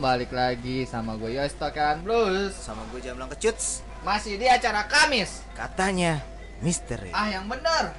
Balik 0.00 0.32
lagi 0.32 0.88
sama 0.88 1.12
gue 1.20 1.36
Yostokan 1.36 2.00
Blues. 2.00 2.56
Sama 2.56 2.88
gue 2.88 3.04
Jamlang 3.04 3.28
Kecuts 3.28 3.84
Masih 4.00 4.40
di 4.40 4.48
acara 4.48 4.88
Kamis. 4.88 5.44
Katanya 5.52 6.24
misteri. 6.64 7.12
Ah 7.12 7.28
yang 7.28 7.44
benar 7.44 7.92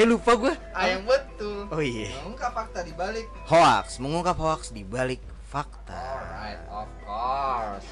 Eh 0.00 0.08
lupa 0.08 0.32
gue 0.40 0.56
Ah 0.72 0.88
yang 0.88 1.04
betul. 1.04 1.68
Oh 1.68 1.84
iya. 1.84 2.08
Mengungkap 2.24 2.56
fakta 2.56 2.80
di 2.80 2.96
balik. 2.96 3.28
Hoax. 3.52 4.00
Mengungkap 4.00 4.40
hoax 4.40 4.72
di 4.72 4.80
balik 4.80 5.20
fakta. 5.44 5.92
Alright 5.92 6.64
of 6.72 6.88
course. 7.04 7.88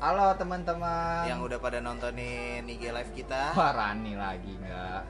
Halo 0.00 0.32
teman-teman. 0.32 1.28
Yang 1.28 1.40
udah 1.44 1.58
pada 1.60 1.84
nontonin 1.84 2.64
IG 2.64 2.88
live 2.88 3.12
kita. 3.12 3.52
Wah 3.60 3.76
Rani 3.76 4.16
lagi 4.16 4.56
nggak. 4.64 5.02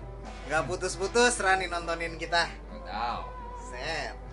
Gak 0.50 0.62
putus-putus 0.66 1.38
Rani 1.38 1.70
nontonin 1.70 2.18
kita. 2.18 2.50
Tahu. 2.74 3.22
Set 3.70 4.25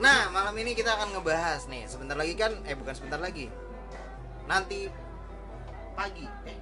Nah 0.00 0.32
malam 0.32 0.56
ini 0.56 0.72
kita 0.72 0.96
akan 0.96 1.12
ngebahas 1.12 1.68
nih 1.68 1.84
Sebentar 1.84 2.16
lagi 2.16 2.32
kan 2.32 2.56
Eh 2.64 2.72
bukan 2.72 2.96
sebentar 2.96 3.20
lagi 3.20 3.52
Nanti 4.48 4.88
Pagi 5.92 6.24
Eh 6.48 6.56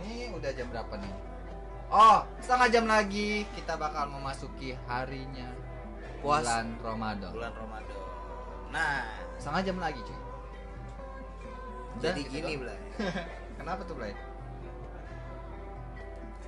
Ini 0.00 0.32
udah 0.32 0.50
jam 0.56 0.72
berapa 0.72 0.94
nih? 0.96 1.14
Oh, 1.88 2.20
setengah 2.40 2.68
jam 2.68 2.84
lagi 2.84 3.48
kita 3.56 3.76
bakal 3.76 4.08
memasuki 4.12 4.76
harinya 4.88 5.48
Puas 6.20 6.44
bulan 6.44 6.66
Ramadan. 6.80 7.30
Bulan 7.32 7.52
Ramadan 7.52 8.00
Nah 8.72 9.04
Setengah 9.36 9.62
jam 9.62 9.76
lagi, 9.78 10.00
cuy. 10.02 10.18
Udah, 11.98 12.02
Jadi 12.10 12.20
gitu 12.24 12.36
gini. 12.40 12.54
Blay 12.56 12.78
Kenapa 13.60 13.80
tuh, 13.84 13.94
Blay? 13.96 14.16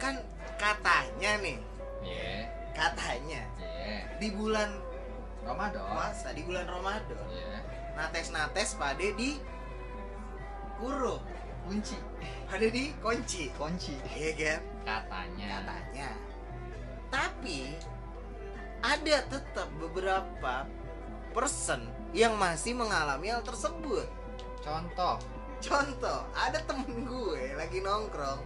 Kan 0.01 0.17
katanya 0.57 1.33
nih 1.45 1.59
Iya, 2.01 2.49
Katanya 2.73 3.43
iya. 3.61 4.09
Di 4.17 4.29
bulan 4.33 4.73
Ramadan. 5.45 5.83
puasa 5.85 6.29
Di 6.33 6.43
bulan 6.45 6.67
Ramadan 6.69 7.27
Iya. 7.31 7.59
Nates-nates 7.97 8.77
pada 8.77 9.07
di 9.17 9.41
Kurung 10.81 11.23
Kunci. 11.69 11.97
Pada 12.49 12.67
di 12.67 12.93
kunci 12.99 13.53
Kunci. 13.55 13.95
Iya 14.17 14.31
kan 14.37 14.61
Katanya. 14.85 15.47
Katanya 15.61 16.11
Tapi 17.13 17.61
Ada 18.81 19.17
tetap 19.29 19.69
beberapa 19.77 20.65
Person 21.37 21.85
Yang 22.17 22.35
masih 22.41 22.73
mengalami 22.75 23.31
hal 23.31 23.45
tersebut 23.45 24.09
Contoh. 24.65 25.21
Contoh 25.61 26.21
Ada 26.33 26.65
temen 26.65 27.05
gue 27.05 27.55
lagi 27.55 27.85
nongkrong 27.85 28.41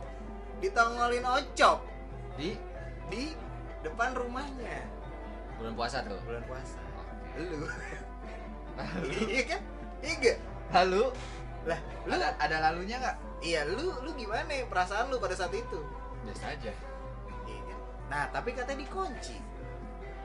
Ditongolin 0.58 1.24
ocop 1.24 1.86
Di 2.34 2.58
Di 3.08 3.30
depan 3.84 4.16
rumahnya 4.16 5.04
bulan 5.58 5.74
puasa 5.80 6.04
tuh. 6.04 6.18
Bulan 6.26 6.44
puasa. 6.44 6.83
Lu 7.34 7.66
Lalu, 8.74 9.18
Iya 9.30 9.42
kan 9.46 9.60
Iya 10.02 10.34
lalu 10.74 11.04
Lah 11.64 11.80
lu 12.04 12.12
ada 12.18 12.34
ada 12.36 12.56
lalunya 12.70 12.98
nggak? 13.00 13.16
Iya 13.40 13.64
lu 13.68 13.94
lu 14.04 14.10
gimana 14.18 14.50
ya 14.50 14.64
perasaan 14.68 15.08
lu 15.08 15.16
pada 15.16 15.32
saat 15.32 15.54
itu? 15.54 15.80
Biasa 16.26 16.44
aja. 16.56 16.72
Iya 17.46 17.60
kan? 17.68 17.78
Nah 18.10 18.22
tapi 18.28 18.52
katanya 18.52 18.84
dikunci 18.84 19.36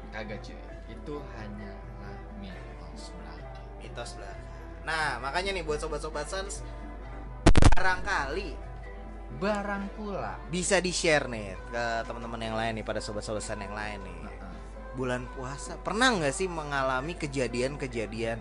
Kagak 0.09 0.41
cuy. 0.41 0.57
Itu 0.89 1.21
hanyalah 1.37 2.17
mitos 2.41 3.13
belaka. 3.13 3.61
mitos 3.77 4.11
belaka. 4.17 4.41
Nah 4.83 5.21
makanya 5.21 5.53
nih 5.53 5.63
buat 5.63 5.79
sobat-sobat 5.79 6.25
Sans 6.27 6.65
barangkali 7.77 8.57
Barang 9.39 9.85
pula. 9.93 10.41
bisa 10.49 10.81
di 10.81 10.89
share 10.89 11.29
nih 11.29 11.53
ke 11.69 11.83
teman-teman 12.09 12.41
yang 12.41 12.57
lain 12.57 12.81
nih 12.81 12.85
pada 12.87 12.97
sobat-sobat 12.99 13.45
Sans 13.45 13.61
yang 13.61 13.71
lain 13.71 14.01
nih. 14.01 14.17
Bulan 14.99 15.23
puasa 15.31 15.79
pernah 15.79 16.11
nggak 16.11 16.35
sih 16.35 16.51
mengalami 16.51 17.15
kejadian-kejadian 17.15 18.35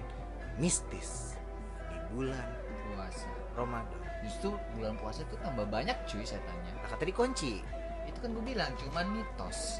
mistis 0.58 1.38
di 1.86 1.98
bulan 2.10 2.50
Puasa. 2.90 3.30
Ramadan? 3.54 4.00
Justru 4.26 4.50
bulan 4.74 4.98
puasa 4.98 5.22
itu 5.22 5.38
tambah 5.38 5.70
banyak 5.70 5.94
cuy 6.10 6.26
setannya. 6.26 6.72
Nah 6.82 6.90
kata 6.90 7.06
dikunci. 7.06 7.62
Itu 8.10 8.18
kan 8.18 8.34
gue 8.34 8.42
bilang 8.42 8.74
cuman 8.74 9.06
mitos. 9.14 9.78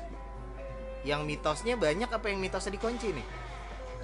Yang 1.02 1.26
mitosnya 1.26 1.74
banyak 1.74 2.06
apa 2.06 2.26
yang 2.30 2.38
mitosnya 2.38 2.78
dikunci 2.78 3.10
nih? 3.10 3.26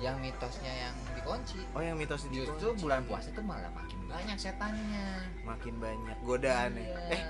Yang 0.03 0.17
mitosnya 0.19 0.73
yang 0.75 0.95
dikunci. 1.15 1.63
Oh 1.71 1.83
yang 1.83 1.95
mitosnya 1.95 2.27
Justru 2.35 2.75
dikunci. 2.75 2.83
bulan 2.83 3.07
puasa 3.07 3.31
itu 3.31 3.43
malah 3.47 3.71
makin 3.71 4.01
banyak 4.11 4.35
setannya. 4.35 5.07
makin 5.47 5.75
banyak 5.79 6.17
godaan 6.27 6.75
nih. 6.75 6.91
Iya. 6.91 7.15
Eh 7.15 7.23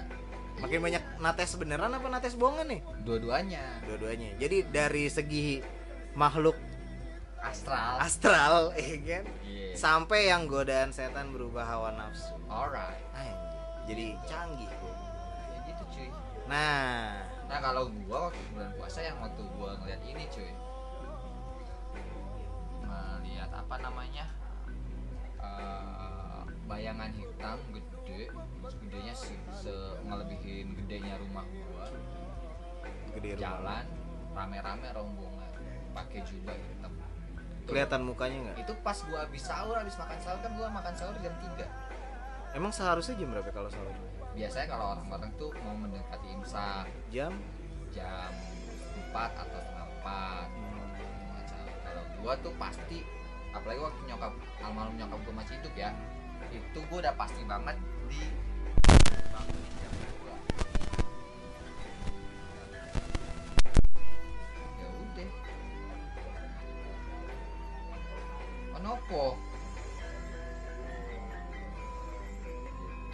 makin 0.57 0.81
banyak 0.81 1.03
nates 1.19 1.55
beneran 1.55 1.91
apa 1.91 2.07
nates 2.09 2.35
bohongan 2.35 2.67
nih? 2.69 2.81
dua-duanya 3.03 3.65
dua-duanya 3.85 4.31
jadi 4.37 4.57
dari 4.67 5.05
segi 5.07 5.61
makhluk 6.13 6.55
astral. 7.39 7.99
astral 7.99 8.55
ya 8.79 8.97
kan 9.03 9.25
Iya. 9.43 9.75
sampai 9.75 10.21
yang 10.27 10.47
godaan 10.47 10.89
setan 10.89 11.31
berubah 11.31 11.63
hawa 11.63 11.91
nafsu 11.93 12.33
Alright. 12.47 13.03
Anjir, 13.13 13.35
jadi 13.85 14.07
canggih 14.25 14.71
Ya 14.71 15.59
gitu 15.67 15.83
cuy. 15.91 16.09
nah 16.45 17.19
Nah 17.45 17.59
kalau 17.61 17.93
gua 18.03 18.31
waktu 18.31 18.41
bulan 18.51 18.71
puasa 18.75 19.01
yang 19.01 19.21
waktu 19.21 19.43
gua 19.53 19.77
ngeliat 19.77 20.01
ini 20.03 20.25
cuy 20.29 20.49
Melihat 22.81 23.51
apa 23.51 23.77
namanya 23.79 24.27
Eh, 25.37 25.84
Bayangan 26.65 27.11
hitam 27.13 27.59
gede. 27.73 28.33
Gedenya 28.85 29.15
se, 29.15 29.37
se- 29.53 29.97
ngelebihin 30.05 30.73
gedenya 30.81 31.21
rumah 31.21 31.45
gua. 31.45 31.87
Gede 33.19 33.37
rumah. 33.37 33.43
Jalan 33.43 33.85
rame-rame 34.35 34.89
rombongan. 34.93 35.51
Pakai 35.93 36.21
jubah 36.25 36.57
hitam. 36.57 36.93
Kelihatan 37.65 38.01
mukanya 38.05 38.37
nggak? 38.49 38.57
Itu 38.61 38.73
pas 38.85 38.99
gua 39.09 39.25
habis 39.25 39.41
sahur, 39.41 39.77
habis 39.77 39.97
makan 39.97 40.19
sahur 40.21 40.39
kan 40.45 40.53
gua 40.53 40.69
makan 40.69 40.95
sahur 40.97 41.17
jam 41.21 41.33
3 41.41 41.65
emang 42.55 42.71
seharusnya 42.71 43.19
jam 43.19 43.35
berapa 43.35 43.51
kalau 43.51 43.67
sahur? 43.67 43.91
Biasanya 44.35 44.67
kalau 44.71 44.95
orang-orang 44.95 45.31
tuh 45.35 45.51
mau 45.67 45.75
mendekati 45.75 46.27
imsak. 46.39 46.87
Jam? 47.11 47.35
Jam 47.91 48.31
4 49.11 49.43
atau 49.43 49.59
setengah 49.59 49.89
4 50.03 50.49
kalau 51.83 52.03
gua 52.23 52.33
tuh 52.43 52.53
pasti 52.59 52.99
apalagi 53.55 53.81
waktu 53.83 54.01
nyokap 54.11 54.33
almarhum 54.63 54.95
nyokap 54.99 55.19
gua 55.23 55.35
masih 55.43 55.55
hidup 55.63 55.75
ya 55.75 55.91
itu 56.57 56.79
gua 56.91 56.99
udah 57.05 57.15
pasti 57.19 57.43
banget 57.47 57.77
di 58.07 58.21
bangunin 59.31 59.73
jam 59.79 59.93
dua. 60.07 60.35
ya 64.79 64.89
udah. 64.89 65.31
Onopo 68.79 69.25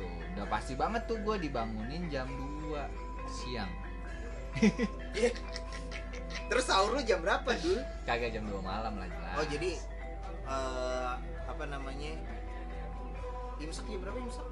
gitu. 0.00 0.08
Udah 0.34 0.46
pasti 0.48 0.72
banget 0.72 1.02
tuh 1.04 1.18
gua 1.20 1.36
dibangunin 1.36 2.08
jam 2.08 2.28
2 2.64 2.72
siang. 3.28 3.72
Terus 6.50 6.64
sahur 6.66 6.98
lu 6.98 7.02
jam 7.06 7.22
berapa 7.22 7.46
dulu 7.62 7.78
kagak 8.08 8.34
jam 8.34 8.44
2 8.48 8.58
malam 8.64 8.96
lah 8.98 9.06
jelas. 9.06 9.36
Oh 9.38 9.46
jadi 9.46 9.70
imsak 13.60 13.84
jam 13.86 14.00
berapa 14.00 14.18
imsak? 14.18 14.46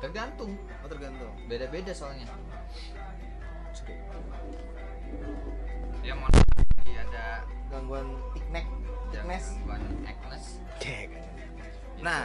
Tergantung. 0.00 0.52
Oh 0.80 0.88
tergantung. 0.88 1.32
Beda-beda 1.46 1.92
soalnya. 1.92 2.24
Oke. 3.70 3.94
ya 6.00 6.16
mau 6.16 6.26
lagi 6.26 6.94
ada 6.96 7.44
gangguan 7.68 8.06
tiknek 8.32 8.64
tiknes 9.10 9.44
gangguan 9.58 9.82
Agnes 10.02 10.44
Nah, 12.00 12.24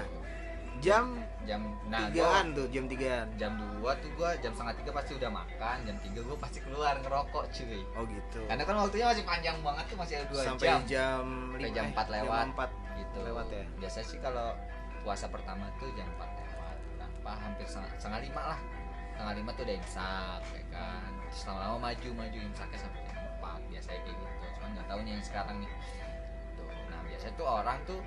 jam 0.80 1.20
jam 1.44 1.60
nah 1.86 2.08
gua 2.08 2.32
tigaan 2.32 2.46
tuh 2.56 2.66
jam 2.72 2.86
tigaan. 2.88 3.28
Jam 3.36 3.52
2 3.78 3.84
tuh 4.00 4.10
gua 4.16 4.32
jam 4.40 4.56
setengah 4.56 4.76
tiga 4.80 4.92
pasti 4.96 5.12
udah 5.14 5.30
makan 5.30 5.78
jam 5.84 5.96
3 6.00 6.24
gua 6.24 6.38
pasti 6.40 6.58
keluar 6.64 6.96
ngerokok 6.98 7.46
cuy. 7.52 7.82
Oh 7.94 8.04
gitu. 8.08 8.40
Karena 8.48 8.64
kan 8.64 8.76
waktunya 8.80 9.06
masih 9.06 9.24
panjang 9.24 9.58
banget 9.60 9.86
tuh 9.86 9.98
masih 10.00 10.14
ada 10.16 10.26
2 10.32 10.48
sampai 10.48 10.66
jam. 10.66 10.80
jam 10.88 11.24
Sampai 11.52 11.60
lima- 11.62 11.76
jam 11.76 11.86
eh, 11.86 11.92
4 11.92 12.08
lewat. 12.10 12.40
jam 12.40 12.48
4 12.56 12.70
gitu. 12.96 13.20
lewat 13.22 13.48
ya? 13.50 13.64
biasa 13.76 14.00
sih 14.02 14.20
kalau 14.24 14.48
puasa 15.06 15.30
pertama 15.30 15.70
tuh 15.78 15.94
jam 15.94 16.10
4 16.18 16.26
lewat. 16.26 16.78
Kenapa 16.98 17.32
hampir 17.38 17.66
setengah, 17.70 17.94
setengah 18.02 18.22
lima 18.26 18.42
lah. 18.58 18.60
Setengah 19.14 19.34
lima 19.38 19.50
tuh 19.54 19.64
udah 19.70 19.76
imsak 19.78 20.42
ya 20.50 20.64
kan? 20.74 21.12
Terus 21.30 21.42
lama-lama 21.46 21.78
maju 21.94 22.10
maju 22.26 22.40
imsaknya 22.42 22.80
sampai 22.82 23.02
jam 23.06 23.18
4 23.38 23.72
biasanya 23.72 24.00
kayak 24.02 24.18
gitu. 24.18 24.46
Cuman 24.58 24.70
nggak 24.74 24.88
tahu 24.90 25.00
nih 25.06 25.12
yang 25.14 25.24
sekarang 25.24 25.56
nih. 25.62 25.72
Tuh 26.58 26.70
nah 26.90 27.00
biasanya 27.06 27.34
tuh 27.38 27.48
orang 27.48 27.78
tuh 27.86 28.00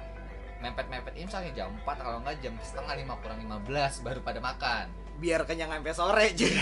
mepet-mepet 0.58 1.14
imsaknya 1.14 1.50
jam 1.54 1.70
4 1.70 1.86
kalau 1.86 2.18
nggak 2.26 2.36
jam 2.42 2.54
setengah 2.58 2.94
lima 2.98 3.14
kurang 3.22 3.38
15 3.46 4.02
baru 4.02 4.20
pada 4.26 4.40
makan. 4.42 4.86
Biar 5.18 5.42
kenyang 5.46 5.70
sampai 5.70 5.94
sore 5.94 6.26
cuy. 6.34 6.52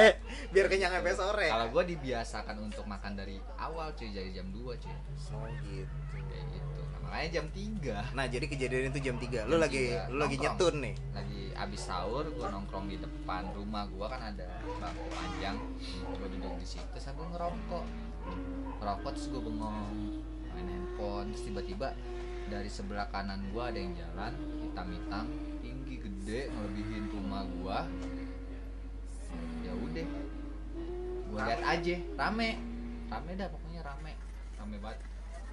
Biar 0.52 0.66
kenyang 0.68 0.92
sampai 0.96 1.12
sore. 1.12 1.48
Kalau 1.48 1.68
gue 1.72 1.84
dibiasakan 1.96 2.56
untuk 2.60 2.88
makan 2.88 3.16
dari 3.16 3.36
awal 3.60 3.92
cuy 3.92 4.08
dari 4.12 4.32
jam 4.32 4.48
2 4.48 4.64
cuy. 4.80 4.96
Oh 5.36 5.48
gitu. 5.64 5.96
Kayak 6.28 6.44
gitu. 6.56 6.80
nah, 6.80 6.87
makanya 7.08 7.30
jam 7.40 7.46
3 7.48 8.14
nah 8.14 8.24
jadi 8.28 8.44
kejadian 8.44 8.84
itu 8.92 9.00
jam 9.00 9.16
3 9.16 9.48
lu 9.48 9.56
Jam 9.56 9.64
lagi 9.64 9.82
tiga, 9.88 10.02
lu 10.12 10.16
lagi 10.20 10.36
nongkrong. 10.36 10.56
nyetun 10.60 10.74
nih? 10.84 10.94
Lagi 11.16 11.42
abis 11.58 11.80
sahur 11.88 12.24
gue 12.28 12.46
nongkrong 12.46 12.86
di 12.86 12.96
depan 13.00 13.42
rumah 13.56 13.84
gue 13.88 14.06
kan 14.06 14.20
ada 14.30 14.46
bangku 14.62 15.06
panjang. 15.10 15.56
Gue 16.14 16.28
duduk 16.38 16.54
di 16.60 16.66
situ 16.68 16.96
sambil 17.02 17.26
ngerokok. 17.34 17.84
Ngerokok 18.78 19.10
terus 19.16 19.26
gue 19.32 19.42
bengong. 19.42 19.96
Main 20.54 20.68
handphone 20.70 21.26
terus 21.34 21.42
tiba-tiba 21.50 21.88
dari 22.48 22.70
sebelah 22.72 23.06
kanan 23.12 23.44
gua 23.52 23.68
ada 23.68 23.76
yang 23.76 23.92
jalan 23.92 24.32
hitam-hitam 24.64 25.26
tinggi 25.60 25.94
gede 26.00 26.48
ngelebihin 26.48 27.04
rumah 27.12 27.42
gua. 27.60 27.78
Ya 29.66 29.72
udah. 29.76 30.06
Gua 31.28 31.38
lihat 31.44 31.62
aja. 31.66 31.96
Rame. 32.16 32.50
Rame 33.12 33.30
dah 33.36 33.48
pokoknya 33.52 33.80
rame. 33.84 34.12
Rame 34.56 34.76
banget 34.80 34.98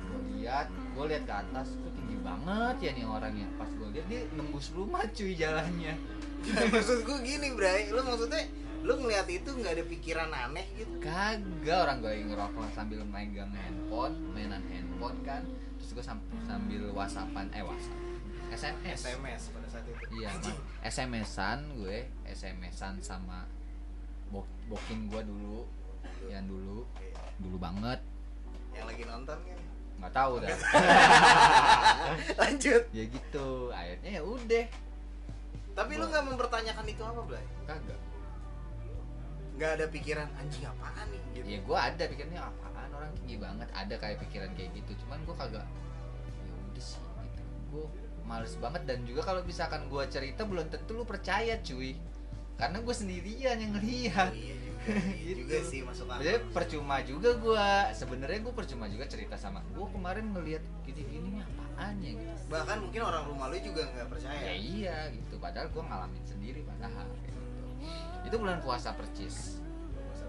gua 0.02 0.22
lihat 0.36 0.68
gua 0.94 1.06
lihat 1.08 1.24
ke 1.24 1.34
atas 1.34 1.68
tuh 1.80 1.92
tinggi 1.96 2.18
banget 2.20 2.76
ya 2.82 2.92
nih 2.96 3.06
orangnya. 3.06 3.48
Pas 3.56 3.70
gua 3.76 3.90
lihat 3.92 4.08
dia 4.12 4.22
nembus 4.36 4.72
rumah 4.76 5.04
cuy 5.12 5.34
jalannya. 5.36 5.94
Maksud 6.74 7.08
gue 7.08 7.18
gini 7.26 7.58
bray. 7.58 7.90
Lu 7.90 8.06
maksudnya 8.06 8.46
lu 8.86 9.02
ngeliat 9.02 9.26
itu 9.26 9.50
nggak 9.50 9.82
ada 9.82 9.84
pikiran 9.90 10.30
aneh 10.30 10.66
gitu? 10.78 10.94
Kagak 11.02 11.90
orang 11.90 12.06
gue 12.06 12.22
ngerokok 12.22 12.70
sambil 12.78 13.02
megang 13.02 13.50
handphone 13.50 14.14
mainan 14.30 14.62
handphone 14.70 15.18
kan. 15.26 15.42
Terus 15.82 15.90
gue 15.98 16.06
sambil 16.46 16.82
whatsappan 16.94 17.50
eh 17.50 17.66
whatsapp 17.66 18.06
sms 18.54 19.00
SMS 19.10 19.42
pada 19.52 19.68
saat 19.68 19.86
itu. 19.90 20.22
Iya 20.22 20.30
Anjing. 20.32 20.58
sms-an 20.86 21.60
gue 21.82 21.98
sms-an 22.30 22.96
sama 23.02 23.50
bok 24.30 24.46
bokin 24.70 25.10
gue 25.10 25.22
dulu 25.26 25.66
yang 26.30 26.46
dulu 26.46 26.86
dulu 27.42 27.58
banget. 27.58 28.00
Yang 28.78 28.86
lagi 28.86 29.04
nonton 29.10 29.38
kan 29.42 29.60
nggak 30.06 30.22
tahu 30.22 30.34
dah. 30.38 30.54
Lanjut. 32.46 32.84
Ya 32.94 33.04
gitu 33.10 33.48
akhirnya 33.74 34.12
ya 34.18 34.22
udah. 34.22 34.66
Tapi 35.74 35.92
lu 35.98 36.06
nggak 36.06 36.26
mempertanyakan 36.30 36.86
itu 36.86 37.02
apa 37.02 37.22
Blay? 37.26 37.46
kagak. 37.66 38.02
Nggak 39.58 39.72
ada 39.82 39.86
pikiran 39.90 40.30
anjing 40.38 40.62
apaan 40.70 41.10
nih? 41.10 41.22
Gitu. 41.34 41.46
Ya 41.50 41.58
gue 41.66 41.78
ada 41.82 42.04
pikirnya 42.06 42.42
apaan 42.46 42.90
orang 42.94 43.12
tinggi 43.18 43.42
banget? 43.42 43.68
Ada 43.74 43.96
kayak 43.98 44.18
pikiran 44.30 44.54
kayak 44.54 44.70
gitu 44.78 44.92
cuman 45.02 45.20
gue 45.26 45.36
kagak 45.42 45.66
ya 45.66 46.54
udah 46.70 46.84
sih 46.86 47.02
gitu. 47.02 47.42
Gue 47.74 47.86
males 48.30 48.54
banget 48.62 48.82
dan 48.86 49.02
juga 49.10 49.22
kalau 49.26 49.42
misalkan 49.42 49.90
gue 49.90 50.04
cerita 50.14 50.46
belum 50.46 50.70
tentu 50.70 50.94
lu 50.94 51.02
percaya 51.02 51.58
cuy. 51.66 51.98
Karena 52.56 52.78
gue 52.80 52.96
sendirian 52.96 53.58
yang 53.58 53.74
Oh, 53.74 53.82
ngelihat 53.82 54.32
iya 54.38 54.54
juga 54.54 54.64
iya 54.64 54.65
Gitu. 54.86 55.42
juga 55.46 55.58
sih 55.66 55.80
masuk 55.82 56.06
akal. 56.10 56.22
Jadi 56.22 56.38
percuma 56.54 56.96
juga 57.02 57.30
gue 57.34 57.68
sebenarnya 57.98 58.40
gue 58.46 58.54
percuma 58.54 58.86
juga 58.86 59.06
cerita 59.10 59.36
sama 59.36 59.66
gue 59.74 59.88
kemarin 59.90 60.26
ngelihat 60.30 60.64
gini-gini 60.86 61.42
apaan 61.42 61.96
ya 62.02 62.12
gitu. 62.14 62.42
Bahkan 62.54 62.78
mungkin 62.86 63.02
orang 63.02 63.24
rumah 63.26 63.50
lu 63.50 63.58
juga 63.62 63.82
nggak 63.90 64.06
ya 64.06 64.12
percaya 64.12 64.52
iya 64.54 64.98
gitu. 65.10 65.36
Padahal 65.42 65.68
gue 65.74 65.84
ngalamin 65.84 66.24
sendiri 66.26 66.62
padahal 66.66 67.08
gitu. 67.26 67.42
itu 68.30 68.36
bulan 68.38 68.58
puasa 68.62 68.94
percis. 68.94 69.58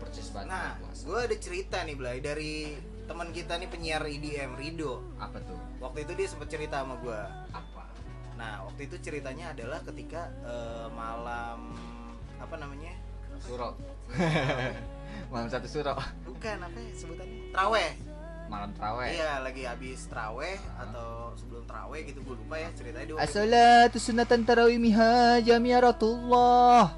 Percis 0.01 0.29
banget 0.33 0.53
nah 0.53 0.73
puasa. 0.81 1.03
gue 1.05 1.19
ada 1.33 1.37
cerita 1.37 1.77
nih 1.85 1.97
Blay 1.97 2.19
dari 2.25 2.55
teman 3.07 3.31
kita 3.31 3.61
nih 3.61 3.69
penyiar 3.69 4.03
IDM 4.09 4.57
Rido. 4.57 5.05
Apa 5.21 5.39
tuh? 5.45 5.61
Waktu 5.85 6.09
itu 6.09 6.13
dia 6.17 6.29
sempat 6.29 6.49
cerita 6.49 6.81
sama 6.81 6.97
gue 7.01 7.21
apa? 7.53 7.85
Nah 8.41 8.65
waktu 8.69 8.89
itu 8.89 8.97
ceritanya 9.05 9.53
adalah 9.53 9.85
ketika 9.85 10.33
eh, 10.45 10.89
malam 10.97 11.77
apa 12.37 12.57
namanya 12.61 13.06
suro 13.41 13.71
malam 15.33 15.49
satu 15.49 15.67
suro 15.67 15.95
bukan 16.25 16.57
apa 16.61 16.79
ya 16.79 16.91
sebutannya? 16.95 17.41
Traweh 17.51 17.91
malam 18.47 18.71
traweh 18.73 19.11
iya 19.11 19.43
lagi 19.43 19.67
habis 19.67 20.07
traweh 20.07 20.55
Ah. 20.79 20.87
atau 20.87 21.35
sebelum 21.35 21.67
traweh 21.67 22.01
gitu 22.07 22.23
gue 22.23 22.37
lupa 22.39 22.57
ya 22.57 22.71
ceritanya 22.73 23.05
dia 23.05 23.15
itu. 23.15 23.19
As-salatu 23.19 23.99
sunatan 23.99 24.47
tarawih 24.47 24.79
miha 24.79 25.43
jamiaratullah 25.43 26.95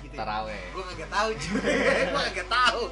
gitu 0.00 0.14
ya. 0.16 0.20
Taraweh 0.24 0.60
gue 0.72 0.82
kagak 0.94 1.10
tahu 1.12 1.28
cuy. 1.36 1.60
Gue 2.12 2.22
kagak 2.32 2.48
tahu. 2.48 2.82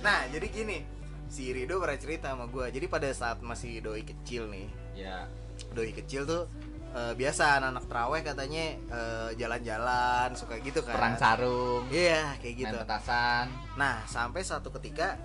Nah 0.00 0.18
jadi 0.30 0.46
gini 0.46 0.78
si 1.26 1.50
Rido 1.50 1.82
pernah 1.82 1.98
cerita 1.98 2.30
sama 2.30 2.46
gue 2.46 2.70
jadi 2.70 2.86
pada 2.86 3.10
saat 3.10 3.42
masih 3.42 3.82
doi 3.82 4.06
kecil 4.06 4.46
nih 4.46 4.70
ya 4.94 5.26
doi 5.74 5.90
kecil 5.90 6.22
tuh 6.22 6.46
eh, 6.94 7.12
biasa 7.16 7.58
anak-anak 7.58 7.84
traweh 7.90 8.20
katanya 8.22 8.64
eh, 8.76 9.30
jalan-jalan 9.40 10.28
suka 10.38 10.60
gitu 10.62 10.84
kan. 10.86 10.94
Perang 10.94 11.16
sarung. 11.18 11.82
Iya 11.90 12.36
kayak 12.38 12.54
main 12.54 12.62
gitu. 12.62 12.76
petasan. 12.84 13.46
Nah 13.74 14.04
sampai 14.06 14.42
satu 14.46 14.68
ketika 14.78 15.18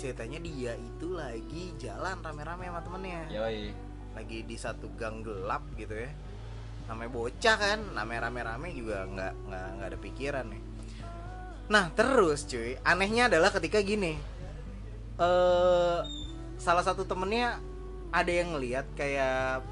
ceritanya 0.00 0.38
dia 0.40 0.72
itu 0.78 1.14
lagi 1.14 1.76
jalan 1.78 2.18
rame-rame 2.22 2.70
sama 2.70 2.80
temennya. 2.80 3.22
Yoi. 3.28 3.74
Lagi 4.16 4.38
di 4.44 4.56
satu 4.56 4.88
gang 4.96 5.20
gelap 5.20 5.62
gitu 5.76 5.92
ya. 5.92 6.10
Namanya 6.88 7.10
bocah 7.14 7.56
kan 7.60 7.78
namanya 7.94 8.28
rame-rame 8.28 8.74
juga 8.74 9.06
nggak 9.06 9.32
nggak 9.48 9.66
nggak 9.78 9.88
ada 9.88 9.98
pikiran 10.00 10.46
nih. 10.50 10.62
Nah 11.70 11.84
terus 11.94 12.44
cuy 12.48 12.76
anehnya 12.82 13.30
adalah 13.30 13.54
ketika 13.54 13.78
gini. 13.80 14.18
Eh 15.16 16.00
salah 16.58 16.84
satu 16.86 17.02
temennya 17.06 17.58
ada 18.12 18.28
yang 18.28 18.54
ngelihat 18.54 18.86
kayak 18.94 19.64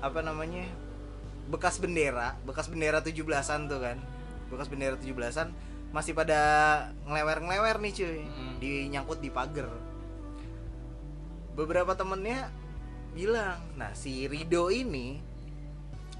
apa 0.00 0.20
namanya 0.20 0.68
bekas 1.46 1.78
bendera 1.78 2.34
bekas 2.42 2.66
bendera 2.66 3.00
17-an 3.00 3.70
tuh 3.70 3.80
kan. 3.80 3.98
Bekas 4.50 4.70
bendera 4.70 4.94
17-an 4.98 5.50
masih 5.94 6.12
pada 6.12 6.40
ngelewer-ngelewer 7.06 7.78
nih 7.80 7.92
cuy. 7.94 8.20
Mm. 8.26 8.54
di 8.58 8.70
nyangkut 8.90 9.18
di 9.22 9.30
pagar. 9.30 9.70
Beberapa 11.56 11.96
temennya 11.96 12.50
bilang 13.16 13.56
nah 13.80 13.96
si 13.96 14.28
Rido 14.28 14.68
ini 14.68 15.16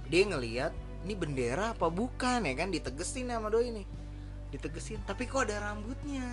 dia 0.08 0.24
ngelihat 0.24 0.72
ini 1.04 1.12
bendera 1.12 1.74
apa 1.76 1.90
bukan 1.90 2.46
ya 2.46 2.54
kan? 2.56 2.70
Ditegesin 2.70 3.30
sama 3.30 3.50
doi 3.52 3.70
nih. 3.74 3.86
Ditegesin 4.54 5.02
tapi 5.04 5.26
kok 5.26 5.46
ada 5.50 5.70
rambutnya? 5.70 6.24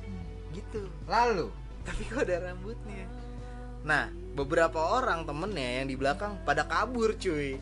Hmm. 0.00 0.52
gitu. 0.56 0.88
Lalu? 1.06 1.48
Tapi 1.86 2.02
kok 2.08 2.24
ada 2.28 2.50
rambutnya? 2.50 3.04
Nah 3.84 4.12
beberapa 4.34 4.78
orang 4.78 5.26
temennya 5.26 5.82
yang 5.82 5.86
di 5.90 5.96
belakang 5.98 6.38
pada 6.46 6.66
kabur 6.66 7.14
cuy. 7.18 7.58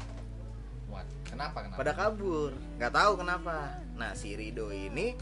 What? 0.89 1.09
Kenapa 1.25 1.65
kenapa? 1.65 1.79
Pada 1.81 1.93
kabur. 1.97 2.51
Nggak 2.77 2.93
tahu 2.93 3.13
kenapa. 3.21 3.57
Nah 3.97 4.11
si 4.15 4.37
Rido 4.37 4.73
ini 4.73 5.17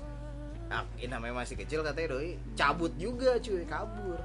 ah, 0.71 0.83
ini 0.99 1.11
namanya 1.11 1.47
masih 1.47 1.55
kecil 1.55 1.87
katanya 1.87 2.19
doi 2.19 2.35
cabut 2.59 2.93
juga 2.99 3.39
cuy 3.39 3.63
kabur. 3.67 4.19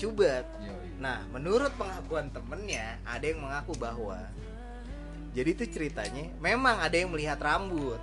Cubat 0.00 0.44
yoi. 0.64 0.90
Nah, 1.00 1.24
menurut 1.32 1.72
pengakuan 1.80 2.28
temennya, 2.28 2.96
ada 3.08 3.24
yang 3.24 3.40
mengaku 3.40 3.72
bahwa 3.76 4.20
jadi 5.32 5.56
itu 5.56 5.64
ceritanya 5.68 6.28
memang 6.40 6.76
ada 6.76 6.92
yang 6.92 7.08
melihat 7.08 7.40
rambut, 7.40 8.00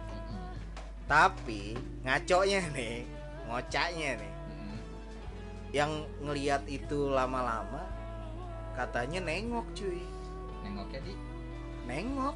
tapi 1.06 1.78
ngaconya 2.02 2.74
nih, 2.74 3.06
ngocaknya 3.46 4.18
nih, 4.18 4.34
yang 5.78 6.06
ngelihat 6.26 6.66
itu 6.66 7.10
lama-lama 7.10 7.97
katanya 8.78 9.20
nengok 9.20 9.66
cuy, 9.74 10.02
nengoknya 10.62 11.00
di? 11.02 11.14
Nengok. 11.84 12.36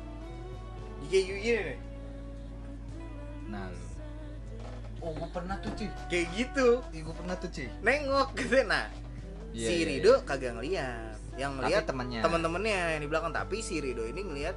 Di 0.97 1.05
kayak 1.07 1.23
gini 1.23 1.39
nih, 1.41 1.77
nah 3.47 3.65
lu. 3.67 3.85
Oh 5.01 5.11
gue 5.11 5.29
pernah 5.29 5.57
tuh 5.57 5.71
cuy. 5.73 5.89
Kayak 6.07 6.27
gitu, 6.31 6.67
Ih, 6.91 7.01
gue 7.01 7.15
pernah 7.15 7.35
tuh 7.35 7.49
cuy. 7.49 7.67
Nengok 7.79 8.29
gitu. 8.37 8.57
Nah, 8.63 8.85
Iya, 9.51 9.67
si 9.67 9.73
iya, 9.75 9.85
Rido 9.85 10.13
kagak 10.23 10.55
ngeliat, 10.55 11.17
yang 11.35 11.59
ngeliat 11.59 11.83
temennya. 11.83 12.23
teman-temannya 12.23 12.95
yang 12.95 13.01
di 13.03 13.09
belakang. 13.09 13.31
Tapi 13.31 13.59
si 13.59 13.77
Rido 13.77 14.05
ini 14.05 14.21
ngelihat 14.21 14.55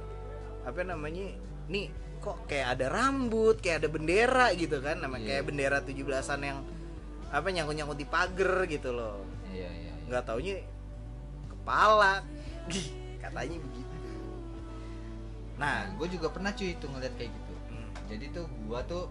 apa 0.63 0.81
namanya 0.81 1.35
nih 1.67 1.91
kok 2.17 2.47
kayak 2.47 2.79
ada 2.79 2.87
rambut 2.89 3.59
kayak 3.59 3.83
ada 3.83 3.89
bendera 3.91 4.47
gitu 4.55 4.79
kan. 4.79 4.97
Namanya 4.97 5.19
Iya. 5.19 5.29
kayak 5.35 5.43
bendera 5.45 5.77
17-an 5.81 6.39
yang 6.41 6.59
apa 7.27 7.47
nyangkut-nyangkut 7.49 7.97
di 7.97 8.07
pagar 8.07 8.63
gitu 8.65 8.89
loh. 8.89 9.25
Iya 9.51 9.67
iya 9.67 9.91
iya. 9.91 9.93
nggak 10.07 10.23
taunya 10.23 10.55
kepala. 11.65 12.21
Katanya 13.17 13.57
begitu. 13.57 13.97
Nah 15.57 15.89
gue 15.97 16.07
juga 16.13 16.29
pernah 16.29 16.53
cuy 16.53 16.77
itu 16.77 16.85
ngeliat 16.85 17.13
kayak 17.17 17.33
gitu. 17.33 17.53
Hmm, 17.73 17.89
jadi 18.05 18.25
tuh 18.29 18.45
gua 18.69 18.85
tuh 18.85 19.09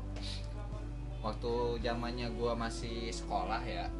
waktu 1.18 1.82
zamannya 1.82 2.30
gua 2.38 2.54
masih 2.54 3.10
sekolah 3.10 3.58
ya. 3.66 3.90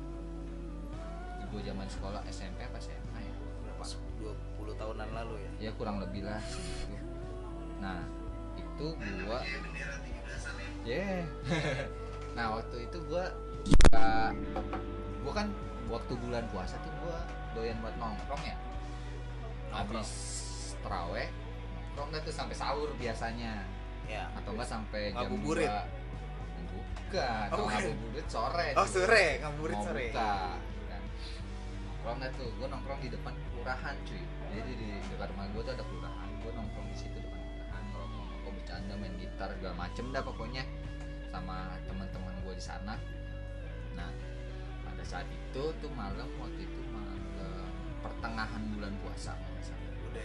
Gua 1.50 1.60
zaman 1.66 1.90
sekolah 1.90 2.22
SMP 2.30 2.62
apa 2.62 2.78
SMA 2.78 3.18
ya? 3.18 3.34
Berapa 3.66 3.84
20 4.62 4.78
tahunan 4.78 5.08
lalu 5.10 5.34
ya? 5.42 5.50
Ya 5.66 5.70
kurang 5.74 5.98
lebih 5.98 6.22
lah. 6.22 6.38
Gitu. 6.38 7.02
nah 7.82 8.00
itu 8.56 8.86
gua 9.28 9.44
yeah 10.88 11.20
nah 12.38 12.56
waktu 12.56 12.88
itu 12.88 12.96
gua 13.12 13.28
suka- 13.68 14.32
gua 15.20 15.32
kan 15.36 15.52
waktu 15.92 16.12
bulan 16.16 16.48
puasa 16.48 16.80
tuh 16.80 16.93
doyan 17.54 17.78
buat 17.80 17.96
nongkrong 17.96 18.42
ya? 18.44 18.56
Habis 19.70 20.10
teraweh 20.82 21.30
nongkrong 21.94 22.08
dah 22.10 22.20
tuh? 22.26 22.34
Sampai 22.34 22.54
sahur 22.58 22.90
biasanya. 22.98 23.62
Ya. 24.10 24.28
Atau 24.36 24.52
enggak 24.52 24.68
sampai 24.68 25.14
jam 25.14 25.30
Ngabuburit? 25.30 25.70
2 25.70 26.04
bukan 27.14 27.46
Oh, 27.54 27.66
ngabuburit 27.70 28.26
sore 28.26 28.68
oh 28.74 28.86
sore. 28.90 29.26
Ngabuburit 29.38 29.78
sore. 29.78 30.04
buka 30.10 30.58
kan. 30.90 31.02
nongkrong 31.86 32.18
dah 32.20 32.30
tuh? 32.34 32.48
Gue 32.58 32.66
nongkrong 32.66 33.00
di 33.00 33.08
depan 33.14 33.32
kelurahan 33.54 33.94
cuy. 34.02 34.22
Jadi 34.54 34.72
di 34.78 34.88
dekat 35.14 35.28
rumah 35.34 35.46
gue 35.54 35.62
tuh 35.62 35.72
ada 35.78 35.84
kelurahan. 35.86 36.28
Gue 36.42 36.50
nongkrong 36.52 36.88
di 36.90 36.96
situ 36.98 37.16
depan 37.22 37.38
kelurahan. 37.38 37.82
Nongkrong 37.94 38.26
nongkrong 38.28 38.54
bercanda 38.58 38.94
main 38.98 39.14
gitar 39.22 39.48
segala 39.54 39.74
macem 39.78 40.04
dah 40.10 40.22
pokoknya. 40.26 40.62
Sama 41.30 41.58
teman-teman 41.86 42.34
gue 42.42 42.54
di 42.58 42.64
sana. 42.64 42.94
Nah 43.94 44.10
pada 44.82 45.04
saat 45.06 45.26
itu 45.30 45.62
tuh 45.78 45.90
malam 45.94 46.28
waktu 46.42 46.60
itu 46.66 46.73
pertengahan 48.24 48.62
bulan 48.72 48.92
puasa 49.04 49.36
kalau 49.36 49.52
nggak 49.52 49.64
salah. 49.68 49.90
udah 50.08 50.24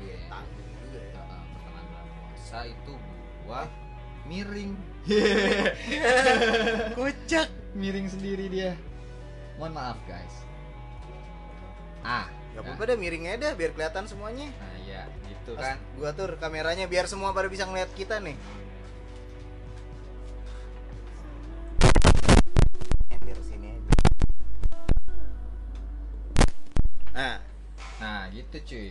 Iya. 0.00 0.18
tanggung 0.32 0.70
juga 0.80 1.00
ya? 1.04 1.12
Nah, 1.12 1.44
pertengahan 1.44 1.84
bulan 1.92 2.06
puasa 2.16 2.58
itu 2.64 2.94
gua 3.44 3.60
miring. 4.24 4.72
Kocak 6.96 7.48
miring 7.76 8.08
sendiri 8.08 8.48
dia. 8.48 8.72
Mohon 9.60 9.72
maaf 9.76 9.98
guys. 10.08 10.34
Ah 12.00 12.24
Gak 12.56 12.64
apa-apa 12.64 12.82
dah 12.84 12.96
miringnya 12.96 13.36
dah 13.36 13.52
biar 13.52 13.76
kelihatan 13.76 14.08
semuanya. 14.08 14.48
Nah 14.56 14.76
ya 14.88 15.04
gitu 15.28 15.52
Pas 15.52 15.76
kan. 15.76 15.76
gua 16.00 16.16
tur 16.16 16.32
kameranya 16.40 16.88
biar 16.88 17.04
semua 17.12 17.36
pada 17.36 17.52
bisa 17.52 17.68
ngeliat 17.68 17.92
kita 17.92 18.24
nih 18.24 18.40
Nah, 27.22 27.38
nah 27.98 28.26
gitu 28.28 28.56
cuy 28.60 28.88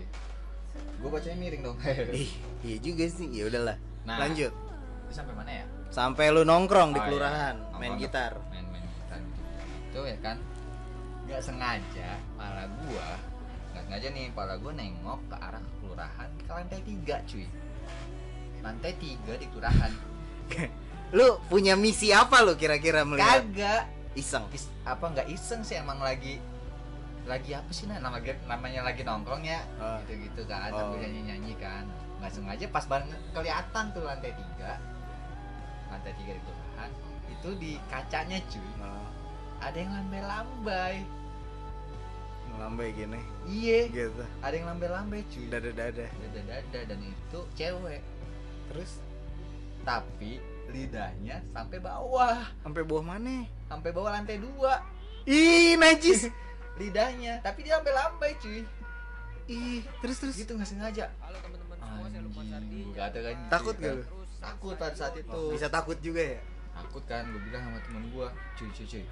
gua 0.97 1.09
bacanya 1.11 1.35
miring 1.35 1.61
dong 1.61 1.77
ih, 2.15 2.31
iya 2.61 2.77
juga 2.79 3.03
sih. 3.05 3.27
Ya 3.27 3.43
udahlah. 3.45 3.75
Nah. 4.01 4.17
Lanjut. 4.19 4.55
Sampai 5.09 5.35
mana 5.35 5.51
ya 5.51 5.65
Sampai 5.89 6.31
lu 6.31 6.41
nongkrong 6.41 6.95
di 6.95 6.95
Oh, 6.95 7.01
iya. 7.01 7.07
kelurahan, 7.09 7.55
main 7.73 7.91
Nongkrong 7.91 7.99
gitar. 7.99 8.31
main 8.47 8.63
main 8.65 8.85
gitar 8.87 9.19
itu 9.83 9.99
ya 9.99 10.17
kan 10.17 10.37
nggak 11.21 11.41
sengaja 11.41 12.09
pala 12.33 12.63
gua 12.79 13.09
nggak 13.69 13.83
sengaja 13.85 14.07
nih 14.09 14.25
pala 14.31 14.55
gua 14.55 14.71
nengok 14.71 15.19
ke 15.27 15.35
arah 15.37 15.59
kelurahan 15.77 16.29
ke 16.37 16.47
lantai 16.49 16.79
tiga 16.81 17.15
cuy 17.23 17.43
lantai 18.61 18.93
tiga 18.95 19.33
di 19.35 19.47
kelurahan 19.47 19.91
Lu 21.11 21.43
punya 21.45 21.75
misi 21.75 22.07
apa 22.09 22.39
lu 22.39 22.55
kira-kira 22.55 23.03
melihat? 23.03 23.43
kagak 23.43 23.83
Iseng. 24.11 24.47
Is- 24.49 24.71
apa 24.81 25.03
nggak 25.05 25.27
iseng 25.27 25.59
sih 25.59 25.75
emang 25.75 25.99
lagi 25.99 26.39
lagi 27.23 27.51
apa 27.51 27.69
sih 27.69 27.85
nah 27.85 27.97
nama 27.97 28.17
namanya 28.45 28.81
lagi 28.81 29.01
nongkrong 29.01 29.43
ya 29.43 29.61
Oh. 29.77 30.01
gitu 30.03 30.25
gitu 30.25 30.41
kan 30.45 30.69
Oh. 30.69 30.77
sambil 30.89 31.01
nyanyi 31.01 31.21
nyanyi 31.27 31.53
kan 31.55 31.85
nggak 32.17 32.31
sengaja 32.31 32.65
pas 32.67 32.85
banget 32.85 33.17
kelihatan 33.31 33.85
tuh 33.91 34.01
lantai 34.01 34.31
tiga 34.31 34.71
lantai 35.87 36.13
tiga 36.15 36.31
di 36.33 36.41
kelurahan 36.41 36.89
itu 37.27 37.49
di 37.55 37.71
kacanya 37.87 38.37
cuy 38.45 38.69
Nah, 38.77 39.05
ada 39.59 39.77
yang 39.77 39.91
lambai-lambai 39.91 40.95
ngelambai 42.51 42.89
gini. 42.91 43.21
Iya, 43.45 43.79
Gitu. 43.87 44.23
ada 44.41 44.51
yang 44.51 44.67
lambai-lambai 44.67 45.23
cuy. 45.25 45.47
Dada-dada. 45.47 46.03
Dada-dada 46.03 46.79
dan 46.83 46.99
itu 46.99 47.39
cewek. 47.55 48.01
Terus 48.67 48.91
Tapi 49.81 50.37
lidahnya 50.67 51.41
sampai 51.49 51.79
bawah, 51.79 52.37
sampai 52.61 52.83
bawah 52.83 53.01
mana? 53.07 53.49
sampai 53.65 53.89
bawah 53.89 54.11
lantai 54.11 54.37
dua 54.37 54.77
Ih, 55.23 55.73
najis. 55.75 56.27
lidahnya. 56.77 57.43
Tapi 57.43 57.59
dia 57.65 57.79
lambai-lambai 57.79 58.37
cuy. 58.39 58.63
Ih, 59.49 59.81
terus 59.99 60.17
terus. 60.21 60.35
Gitu 60.37 60.51
nggak 60.53 60.69
sengaja. 60.69 61.11
Halo 61.19 61.37
teman-teman 61.41 61.77
semua, 61.81 62.07
saya 62.07 62.21
Lukman 62.23 62.45
Sardi. 62.47 62.79
Gua 62.85 62.95
kata 62.95 63.19
kan. 63.19 63.35
Takut 63.49 63.75
gak 63.79 63.93
lu? 63.97 64.03
Takut 64.41 64.75
pada 64.79 64.95
saat 64.95 65.13
itu. 65.17 65.41
Bisa 65.51 65.67
takut 65.67 65.97
juga 65.99 66.21
ya? 66.21 66.39
Takut 66.71 67.03
kan, 67.03 67.27
gue 67.29 67.41
bilang 67.45 67.61
sama 67.67 67.79
temen 67.83 68.03
gua, 68.15 68.31
cuy 68.55 68.69
cuy 68.71 68.85
cuy. 68.87 69.05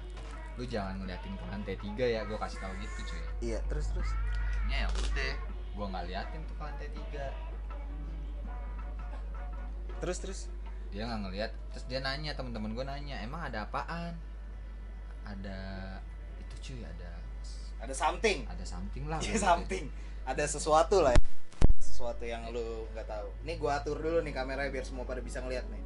Lu 0.58 0.64
jangan 0.64 0.96
ngeliatin 0.98 1.32
ke 1.36 1.44
lantai 1.46 1.76
tiga 1.76 2.06
ya, 2.08 2.20
gua 2.24 2.38
kasih 2.40 2.58
tahu 2.58 2.72
gitu 2.80 2.98
cuy. 3.04 3.22
Iya, 3.52 3.58
terus 3.68 3.92
terus. 3.92 4.10
Akhirnya 4.48 4.76
ya 4.84 4.88
udah, 4.90 5.32
gua 5.76 5.86
nggak 5.92 6.04
liatin 6.08 6.40
tuh 6.48 6.54
ke 6.56 6.62
lantai 6.64 6.88
tiga. 6.90 7.26
Terus 10.00 10.18
terus. 10.18 10.40
dia 10.90 11.06
nggak 11.06 11.20
ngeliat 11.22 11.50
terus 11.70 11.84
dia 11.86 12.02
nanya 12.02 12.34
teman-teman 12.34 12.74
gue 12.74 12.82
nanya 12.82 13.22
emang 13.22 13.46
ada 13.46 13.62
apaan 13.62 14.10
ada 15.22 15.58
itu 16.42 16.54
cuy 16.70 16.82
ada 16.82 17.09
Ada 17.80 17.94
something. 17.94 18.44
ada 18.44 18.64
something 18.64 19.04
lah 19.08 19.18
Iya, 19.24 19.34
gitu. 19.34 19.40
something. 19.40 19.84
Ada 20.22 20.44
sesuatu 20.46 21.00
lah 21.00 21.12
ya. 21.12 21.20
Sesuatu 21.78 22.22
yang 22.22 22.48
lu 22.48 22.84
nggak 22.92 23.04
tahu. 23.04 23.28
Nih 23.42 23.56
gua 23.56 23.80
atur 23.80 23.96
dulu 23.96 24.20
nih 24.20 24.32
kameranya 24.32 24.68
biar 24.68 24.84
semua 24.84 25.02
pada 25.02 25.20
bisa 25.20 25.40
ngeliat 25.40 25.64
nih. 25.66 25.82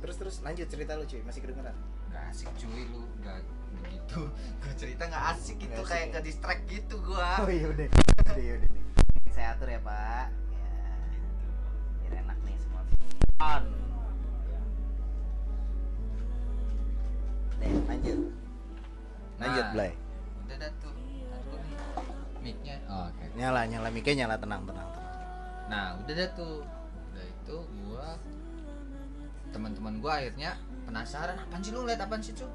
Terus 0.00 0.16
terus 0.16 0.36
lanjut 0.40 0.64
cerita 0.66 0.96
lu 0.96 1.04
cuy, 1.04 1.20
masih 1.20 1.40
kedengeran. 1.40 1.76
nggak 2.10 2.24
asik 2.32 2.48
cuy 2.58 2.82
lu 2.86 3.06
nggak 3.20 3.38
begitu 3.70 4.20
gue 4.60 4.72
cerita 4.74 5.06
nggak 5.06 5.24
asik 5.30 5.56
gitu 5.62 5.78
asik 5.78 5.90
kayak 5.94 6.06
ya? 6.06 6.12
ke 6.12 6.20
distract 6.26 6.62
gitu 6.66 6.94
gua 7.00 7.38
Oh 7.44 7.48
iya 7.48 7.66
udah. 7.66 7.86
Udah 8.26 8.34
ya 8.36 8.52
udah 8.56 8.68
nih. 8.68 8.82
Saya 9.30 9.54
atur 9.54 9.68
ya, 9.68 9.78
Pak. 9.78 10.26
Ya. 10.50 10.74
Biar 12.02 12.14
enak 12.18 12.38
nih 12.42 12.56
semua. 12.58 12.82
On. 13.38 13.64
Nih, 17.60 17.72
lanjut. 17.86 18.18
Lanjut, 19.38 19.64
Nah. 19.64 19.72
Blay. 19.72 19.92
Tuh 20.82 20.92
nih 20.96 21.24
mic-nya. 22.40 22.76
Oh, 22.88 23.06
oke. 23.08 23.24
Nyala, 23.36 23.68
nyala 23.68 23.88
miknya 23.92 24.24
nyala 24.24 24.36
tenang, 24.40 24.64
tenang, 24.64 24.88
tenang. 24.96 25.16
nah 25.68 25.86
udah 26.00 26.14
dah 26.16 26.28
tuh. 26.34 26.64
Udah 27.12 27.24
itu 27.24 27.56
gua 27.84 28.06
teman-teman 29.50 29.94
gua 30.00 30.12
akhirnya 30.22 30.56
penasaran 30.86 31.36
apaan 31.36 31.60
sih 31.62 31.74
lu 31.74 31.84
ngeliat 31.84 32.00
apaan 32.02 32.22
sih 32.22 32.34
cuy 32.34 32.46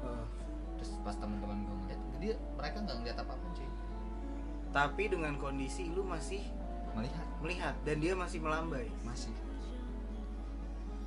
terus 0.76 0.90
pas 1.04 1.16
teman-teman 1.16 1.60
gua 1.64 1.76
ngeliat 1.84 2.00
dia 2.20 2.34
mereka 2.56 2.76
nggak 2.82 2.96
ngeliat 3.00 3.18
apa 3.20 3.32
apa 3.36 3.46
cuy 3.52 3.70
Tapi 4.72 5.02
dengan 5.08 5.32
kondisi 5.40 5.88
lu 5.88 6.04
masih 6.04 6.44
melihat. 6.96 7.26
Melihat 7.40 7.74
dan 7.84 7.96
dia 8.00 8.12
masih 8.16 8.38
melambai. 8.40 8.88
masih. 9.04 9.32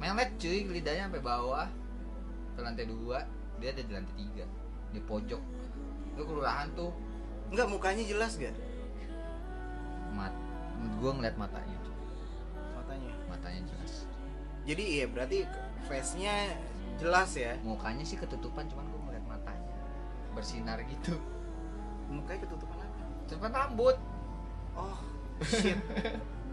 Melet 0.01 0.29
cuy 0.41 0.65
lidahnya 0.65 1.09
sampai 1.09 1.21
bawah. 1.21 1.67
Ke 2.57 2.59
lantai 2.65 2.85
dua 2.89 3.25
dia 3.61 3.69
ada 3.75 3.81
di 3.83 3.91
lantai 3.93 4.15
tiga. 4.17 4.45
Di 4.89 4.99
pojok 5.05 5.41
itu 6.19 6.27
kelurahan 6.27 6.67
tuh 6.75 6.91
Enggak 7.47 7.65
mukanya 7.65 8.03
jelas 8.03 8.35
gak? 8.35 8.51
mat 10.11 10.35
gue 10.99 11.11
ngeliat 11.11 11.35
matanya. 11.35 11.79
Matanya. 12.75 13.11
matanya 13.25 13.61
jelas 13.65 14.03
Jadi 14.63 14.83
iya 14.83 15.05
berarti 15.05 15.47
face-nya 15.85 16.59
jelas 16.95 17.31
ya. 17.33 17.55
mukanya 17.61 18.03
sih 18.03 18.15
ketutupan 18.15 18.67
cuman 18.67 18.85
gue 18.85 19.01
ngeliat 19.01 19.25
matanya 19.25 19.71
bersinar 20.31 20.83
gitu 20.83 21.15
Mukanya 22.09 22.43
ketutupan 22.43 22.77
apa? 22.77 22.99
ketutupan 23.23 23.51
rambut 23.53 23.97
Oh, 24.75 24.99
shit. 25.41 25.75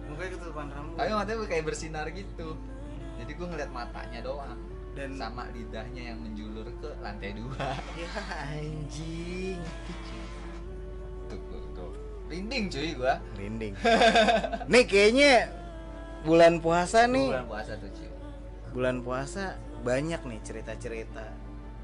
Mukanya 0.06 0.30
ketutupan 0.32 0.66
rambut. 0.70 0.96
tapi 0.96 1.11
matanya 1.12 1.46
kayak 1.46 1.64
bersinar 1.66 2.06
gitu 2.08 2.54
jadi 3.16 3.32
gue 3.32 3.46
ngeliat 3.49 3.70
matanya 3.70 4.20
doang 4.23 4.58
Dan 4.96 5.12
sama 5.12 5.44
lidahnya 5.52 6.16
yang 6.16 6.18
menjulur 6.24 6.64
ke 6.80 6.88
lantai 7.04 7.36
dua 7.36 7.76
ya 8.00 8.08
anjing. 8.48 9.60
tuh 11.28 11.40
tuh 11.52 11.62
tuh 11.76 11.90
rinding 12.26 12.72
cuy 12.72 12.96
gue 12.96 13.14
Merinding. 13.36 13.74
nih 14.72 14.84
kayaknya 14.88 15.32
bulan 16.24 16.64
puasa 16.64 17.04
nih. 17.04 17.28
bulan 17.28 17.46
puasa 17.46 17.72
tuh 17.76 17.90
cuy 17.92 18.08
Bulan 18.72 18.96
puasa 19.04 19.44
banyak 19.84 20.20
nih 20.24 20.40
cerita-cerita 20.42 21.24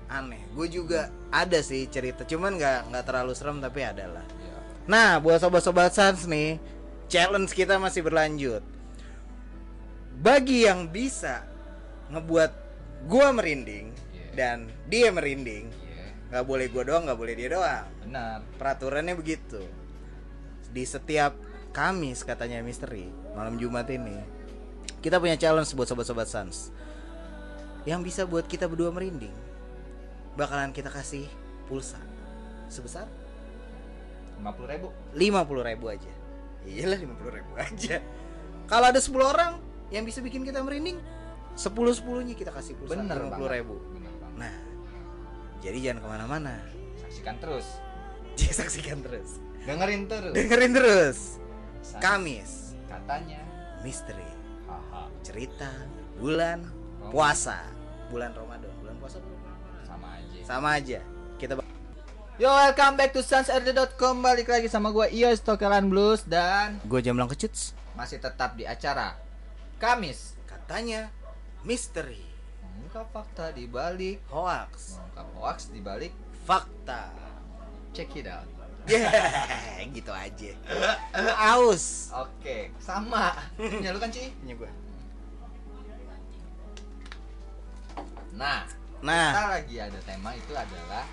aneh. 0.09 0.45
Gue 0.53 0.69
juga 0.69 1.09
ada 1.33 1.57
sih 1.65 1.89
cerita, 1.89 2.25
cuman 2.29 2.61
nggak 2.61 2.93
nggak 2.93 3.05
terlalu 3.09 3.33
serem 3.33 3.65
tapi 3.65 3.81
ada 3.81 4.09
lah. 4.13 4.27
ya. 4.45 4.57
Nah, 4.85 5.17
buat 5.17 5.41
sobat-sobat 5.41 5.89
Sans 5.97 6.29
nih, 6.29 6.61
challenge 7.09 7.57
kita 7.57 7.81
masih 7.81 8.05
berlanjut. 8.05 8.61
Bagi 10.21 10.69
yang 10.69 10.85
bisa 10.93 11.49
ngebuat 12.13 12.53
gua 13.07 13.31
merinding 13.33 13.91
Iya. 14.13 14.27
dan 14.33 14.59
dia 14.89 15.09
merinding, 15.11 15.69
Iya, 15.69 16.07
nggak 16.31 16.45
boleh 16.45 16.67
gua 16.73 16.83
doang, 16.85 17.03
nggak 17.09 17.19
boleh 17.19 17.35
dia 17.35 17.49
doang. 17.53 17.87
benar. 18.05 18.41
Peraturannya 18.57 19.15
begitu. 19.15 19.61
Di 20.73 20.85
setiap 20.85 21.37
Kamis 21.73 22.21
katanya 22.21 22.61
misteri 22.61 23.09
malam 23.33 23.57
Jumat 23.57 23.89
ini 23.89 24.13
kita 25.01 25.17
punya 25.17 25.41
challenge 25.41 25.73
buat 25.73 25.89
sobat-sobat 25.89 26.29
Sans 26.29 26.69
yang 27.89 28.05
bisa 28.05 28.29
buat 28.29 28.45
kita 28.45 28.69
berdua 28.69 28.93
merinding. 28.93 29.33
Bakalan 30.37 30.73
kita 30.73 30.93
kasih 30.93 31.29
pulsa 31.69 31.97
sebesar 32.69 33.05
lima 34.37 34.53
puluh 34.53 34.69
ribu. 34.69 34.89
lima 35.13 35.41
puluh 35.45 35.63
ribu 35.63 35.87
aja 35.93 36.09
iyalah 36.65 36.97
lima 36.99 37.15
puluh 37.17 37.37
ribu 37.37 37.53
aja 37.57 38.01
kalau 38.65 38.89
ada 38.89 38.97
10 38.97 39.13
orang 39.23 39.61
yang 39.93 40.03
bisa 40.03 40.19
bikin 40.19 40.41
kita 40.43 40.65
merinding 40.65 40.97
sepuluh 41.55 41.93
sepuluhnya 41.93 42.33
kita 42.33 42.49
kasih 42.49 42.75
pulsa 42.75 42.97
Bener 42.97 43.19
puluh 43.31 43.49
ribu 43.49 43.77
Bener 43.93 44.13
banget. 44.17 44.37
nah 44.39 44.55
jadi 45.59 45.79
jangan 45.81 45.99
ke 45.99 46.09
mana-mana 46.09 46.55
Saksikan 46.99 47.37
terus. 47.39 47.67
Jadi 48.33 48.55
saksikan 48.57 48.99
terus 48.99 49.37
Dengerin 49.63 50.09
terus. 50.09 50.33
dengerin 50.33 50.73
terus. 50.73 51.19
Kamis 52.01 52.73
Katanya. 52.85 53.45
misteri 53.81 54.25
Haha. 54.65 55.07
cerita 55.21 55.69
bulan 56.17 56.65
Ramadan. 56.65 57.11
puasa 57.11 57.59
bulan 58.09 58.33
Ramadan 58.33 58.73
bulan 58.81 58.97
puasa. 58.97 59.21
Sama 59.83 60.09
aja. 60.17 60.39
sama 60.43 60.69
aja 60.75 61.01
kita 61.37 61.61
Yo 62.41 62.49
welcome 62.49 62.97
back 62.97 63.13
to 63.13 63.21
sansrd.com 63.21 64.19
Balik 64.19 64.49
lagi 64.49 64.67
sama 64.67 64.89
gue 64.89 65.05
Ios 65.13 65.39
Tokelan 65.39 65.87
Blues 65.87 66.25
Dan 66.25 66.81
gue 66.83 66.99
jamblang 66.99 67.29
kecuts 67.29 67.77
masih 67.93 68.19
tetap 68.19 68.57
di 68.57 68.65
acara 68.65 69.21
Kamis 69.77 70.33
katanya 70.43 71.13
misteri 71.63 72.23
Mengungkap 72.63 73.07
fakta 73.11 73.55
di 73.55 73.67
balik 73.67 74.23
hoax 74.31 74.99
Mengungkap 74.99 75.29
hoax 75.39 75.59
di 75.71 75.81
balik 75.81 76.13
fakta 76.45 77.11
Check 77.95 78.17
it 78.19 78.27
out 78.27 78.49
Yeah, 78.83 79.79
gitu 79.95 80.11
aja. 80.11 80.51
Aus. 81.55 82.11
Oke, 82.11 82.75
sama. 82.83 83.31
Punya 83.55 83.95
lu 83.95 84.03
kan, 84.03 84.11
Ci? 84.11 84.35
Punya 84.43 84.59
gua. 84.59 84.71
Nah, 88.35 88.67
Nah, 89.07 89.31
kita 89.31 89.45
lagi 89.55 89.77
ada 89.79 89.99
tema 90.03 90.31
itu 90.35 90.51
adalah 90.51 91.07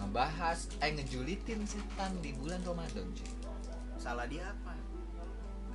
ngebahas 0.00 0.68
eh 0.80 0.92
ngejulitin 0.96 1.64
setan 1.68 2.16
di 2.24 2.32
bulan 2.36 2.60
Ramadan, 2.64 3.04
cuy. 3.12 3.28
salah 4.00 4.24
dia 4.24 4.48
apa? 4.48 4.76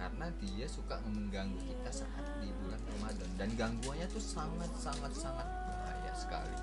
Karena 0.04 0.28
dia 0.36 0.68
suka 0.68 1.00
mengganggu 1.08 1.64
kita 1.64 2.04
saat 2.04 2.28
di 2.44 2.52
bulan 2.60 2.82
Ramadan 2.92 3.30
dan 3.40 3.50
gangguannya 3.56 4.04
tuh 4.12 4.20
sangat 4.20 4.68
sangat 4.76 5.16
sangat 5.16 5.48
bahaya 5.48 6.12
sekali 6.12 6.58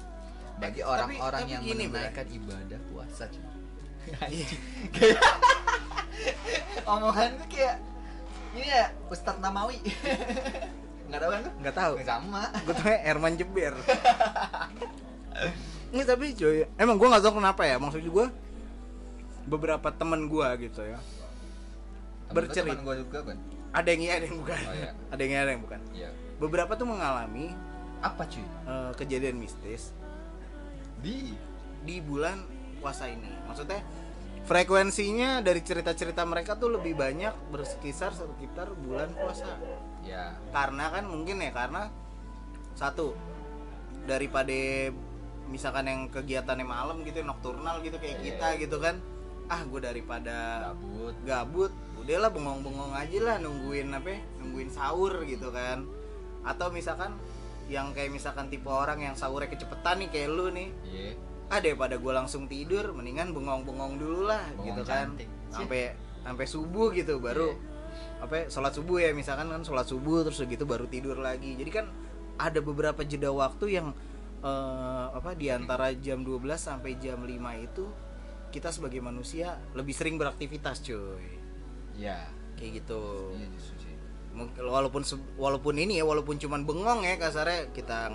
bagi 0.60 0.84
Eh, 0.84 0.86
orang-orang 0.86 1.48
yang 1.48 1.62
gini, 1.64 1.88
Bro. 1.88 1.96
menunaikan 1.96 2.26
ibadah 2.28 2.80
puasa. 2.92 3.24
cuy. 3.32 3.44
Iya. 4.28 4.46
Kayak 4.92 5.20
omongan 6.84 7.32
gue 7.32 7.48
kayak 7.48 7.76
ini 8.52 8.66
ya 8.68 8.84
Ustadz 9.08 9.40
Namawi. 9.40 9.80
Nggak 11.08 11.20
tahu 11.20 11.30
kan 11.32 11.40
lu? 11.40 11.50
Nggak 11.64 11.74
tahu. 11.74 11.92
Sama. 12.04 12.42
Gue 12.60 12.74
tuh 12.76 12.84
Herman 12.86 13.34
Jeber. 13.34 13.74
Ini 15.90 16.02
tapi 16.12 16.24
cuy, 16.36 16.68
emang 16.76 17.00
gua 17.00 17.08
nggak 17.16 17.24
tahu 17.24 17.34
kenapa 17.40 17.62
ya. 17.64 17.80
Maksud 17.80 18.04
gua 18.06 18.28
beberapa 19.48 19.88
temen 19.90 20.28
gua 20.28 20.54
gitu 20.60 20.84
ya. 20.84 21.00
Bercerita. 22.30 22.80
Gue 22.80 22.96
juga 23.00 23.18
kan. 23.24 23.36
Ada 23.70 23.88
yang 23.94 24.02
iya, 24.02 24.12
ada 24.18 24.26
yang 24.26 24.38
bukan. 24.38 24.58
Oh, 24.58 24.74
iya. 24.74 24.90
Ada 25.12 25.20
yang 25.20 25.32
iya, 25.32 25.40
ada 25.40 25.50
yang 25.50 25.62
bukan. 25.62 25.80
Iya. 25.94 26.10
Beberapa 26.38 26.72
tuh 26.74 26.86
mengalami 26.88 27.54
Apa 28.00 28.24
cuy? 28.24 28.40
eh, 28.42 28.92
kejadian 28.96 29.36
mistis 29.36 29.92
Di 30.98 31.36
di 31.80 31.96
bulan 32.00 32.40
puasa 32.78 33.06
ini. 33.06 33.28
Maksudnya 33.46 33.80
frekuensinya 34.40 35.38
dari 35.40 35.60
cerita-cerita 35.60 36.24
mereka 36.24 36.56
tuh 36.56 36.72
lebih 36.72 36.96
banyak 36.96 37.30
berkisar 37.52 38.10
sekitar 38.10 38.72
bulan 38.74 39.12
puasa. 39.12 39.54
ya 40.00 40.32
Karena 40.50 40.88
kan 40.90 41.04
mungkin 41.06 41.38
ya 41.38 41.52
karena 41.52 41.92
satu 42.72 43.12
daripada 44.04 44.52
misalkan 45.46 45.84
yang 45.86 46.00
kegiatannya 46.08 46.64
malam 46.64 47.04
gitu 47.04 47.20
nokturnal 47.20 47.82
gitu 47.82 48.00
kayak 48.00 48.18
Iya. 48.18 48.24
kita 48.34 48.48
gitu 48.58 48.76
kan. 48.80 48.96
Ah, 49.46 49.60
gue 49.62 49.80
daripada 49.82 50.70
gabut. 50.72 51.14
gabut 51.26 51.72
udahlah 52.10 52.34
bengong-bengong 52.34 52.90
aja 52.90 53.18
lah 53.22 53.36
nungguin 53.38 53.86
apa 53.94 54.08
ya, 54.10 54.20
nungguin 54.42 54.66
sahur 54.66 55.22
gitu 55.22 55.54
kan. 55.54 55.86
Atau 56.42 56.74
misalkan 56.74 57.14
yang 57.70 57.94
kayak 57.94 58.10
misalkan 58.10 58.50
tipe 58.50 58.66
orang 58.66 58.98
yang 58.98 59.14
sahurnya 59.14 59.46
kecepetan 59.46 60.02
nih 60.02 60.10
kayak 60.10 60.28
lu 60.28 60.50
nih. 60.50 60.74
Iya. 60.82 61.12
ah 61.50 61.58
daripada 61.58 61.98
gue 61.98 62.12
langsung 62.14 62.46
tidur 62.46 62.94
mendingan 62.94 63.34
bengong-bengong 63.34 63.98
dulu 63.98 64.22
lah 64.22 64.38
Bengong 64.54 64.70
gitu 64.70 64.82
kan. 64.86 65.18
sampai 65.50 65.98
sampai 66.22 66.46
subuh 66.46 66.94
gitu 66.94 67.18
baru 67.18 67.50
Iya. 67.50 68.22
apa 68.22 68.34
ya, 68.34 68.44
sholat 68.46 68.70
subuh 68.70 68.98
ya 68.98 69.10
misalkan 69.10 69.50
kan 69.50 69.62
sholat 69.62 69.82
subuh 69.82 70.22
terus 70.22 70.38
gitu 70.42 70.62
baru 70.62 70.86
tidur 70.86 71.18
lagi. 71.18 71.58
Jadi 71.58 71.70
kan 71.70 71.90
ada 72.38 72.58
beberapa 72.58 73.02
jeda 73.02 73.30
waktu 73.30 73.78
yang 73.78 73.90
eh, 74.40 75.06
apa 75.10 75.34
di 75.34 75.50
antara 75.50 75.90
jam 75.92 76.22
12 76.22 76.38
sampai 76.54 76.94
jam 76.96 77.18
5 77.18 77.34
itu 77.60 77.84
kita 78.50 78.70
sebagai 78.70 78.98
manusia 78.98 79.58
lebih 79.74 79.90
sering 79.90 80.18
beraktivitas 80.18 80.82
cuy 80.82 81.38
Iya. 81.94 82.18
kayak 82.54 82.84
gitu 82.84 83.00
justru 83.50 83.74
sih. 83.80 83.94
Mungkin 84.30 84.62
walaupun 84.62 85.02
walaupun 85.34 85.74
ini 85.74 85.96
ya 85.96 86.04
walaupun 86.04 86.36
cuman 86.36 86.62
bengong 86.62 87.02
ya 87.02 87.16
kasarnya 87.16 87.72
kita 87.72 88.12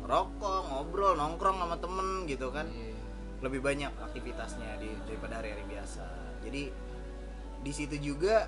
ngerokok 0.00 0.60
ngobrol 0.68 1.14
nongkrong 1.14 1.56
sama 1.56 1.76
temen 1.76 2.08
gitu 2.24 2.50
kan 2.50 2.68
Iya. 2.68 2.94
lebih 3.40 3.60
banyak 3.60 3.92
aktivitasnya 3.92 4.78
di, 4.78 4.88
daripada 5.04 5.40
hari-hari 5.40 5.64
biasa 5.66 6.04
jadi 6.40 6.70
di 7.60 7.72
situ 7.72 7.96
juga 7.98 8.46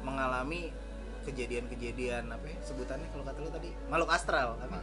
mengalami 0.00 0.72
kejadian-kejadian 1.22 2.24
apa 2.26 2.46
ya 2.48 2.58
sebutannya 2.64 3.04
kalau 3.12 3.22
kata 3.22 3.38
lu 3.38 3.50
tadi 3.52 3.70
makhluk 3.86 4.08
astral 4.08 4.56
apa 4.56 4.80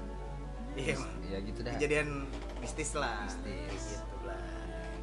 iya 0.77 0.93
Iya 1.25 1.37
gitu 1.41 1.59
dah. 1.65 1.73
kejadian 1.73 2.29
mistis 2.61 2.93
lah 2.93 3.25
Mistis. 3.25 3.97
gitu 3.97 4.17
lah 4.23 4.37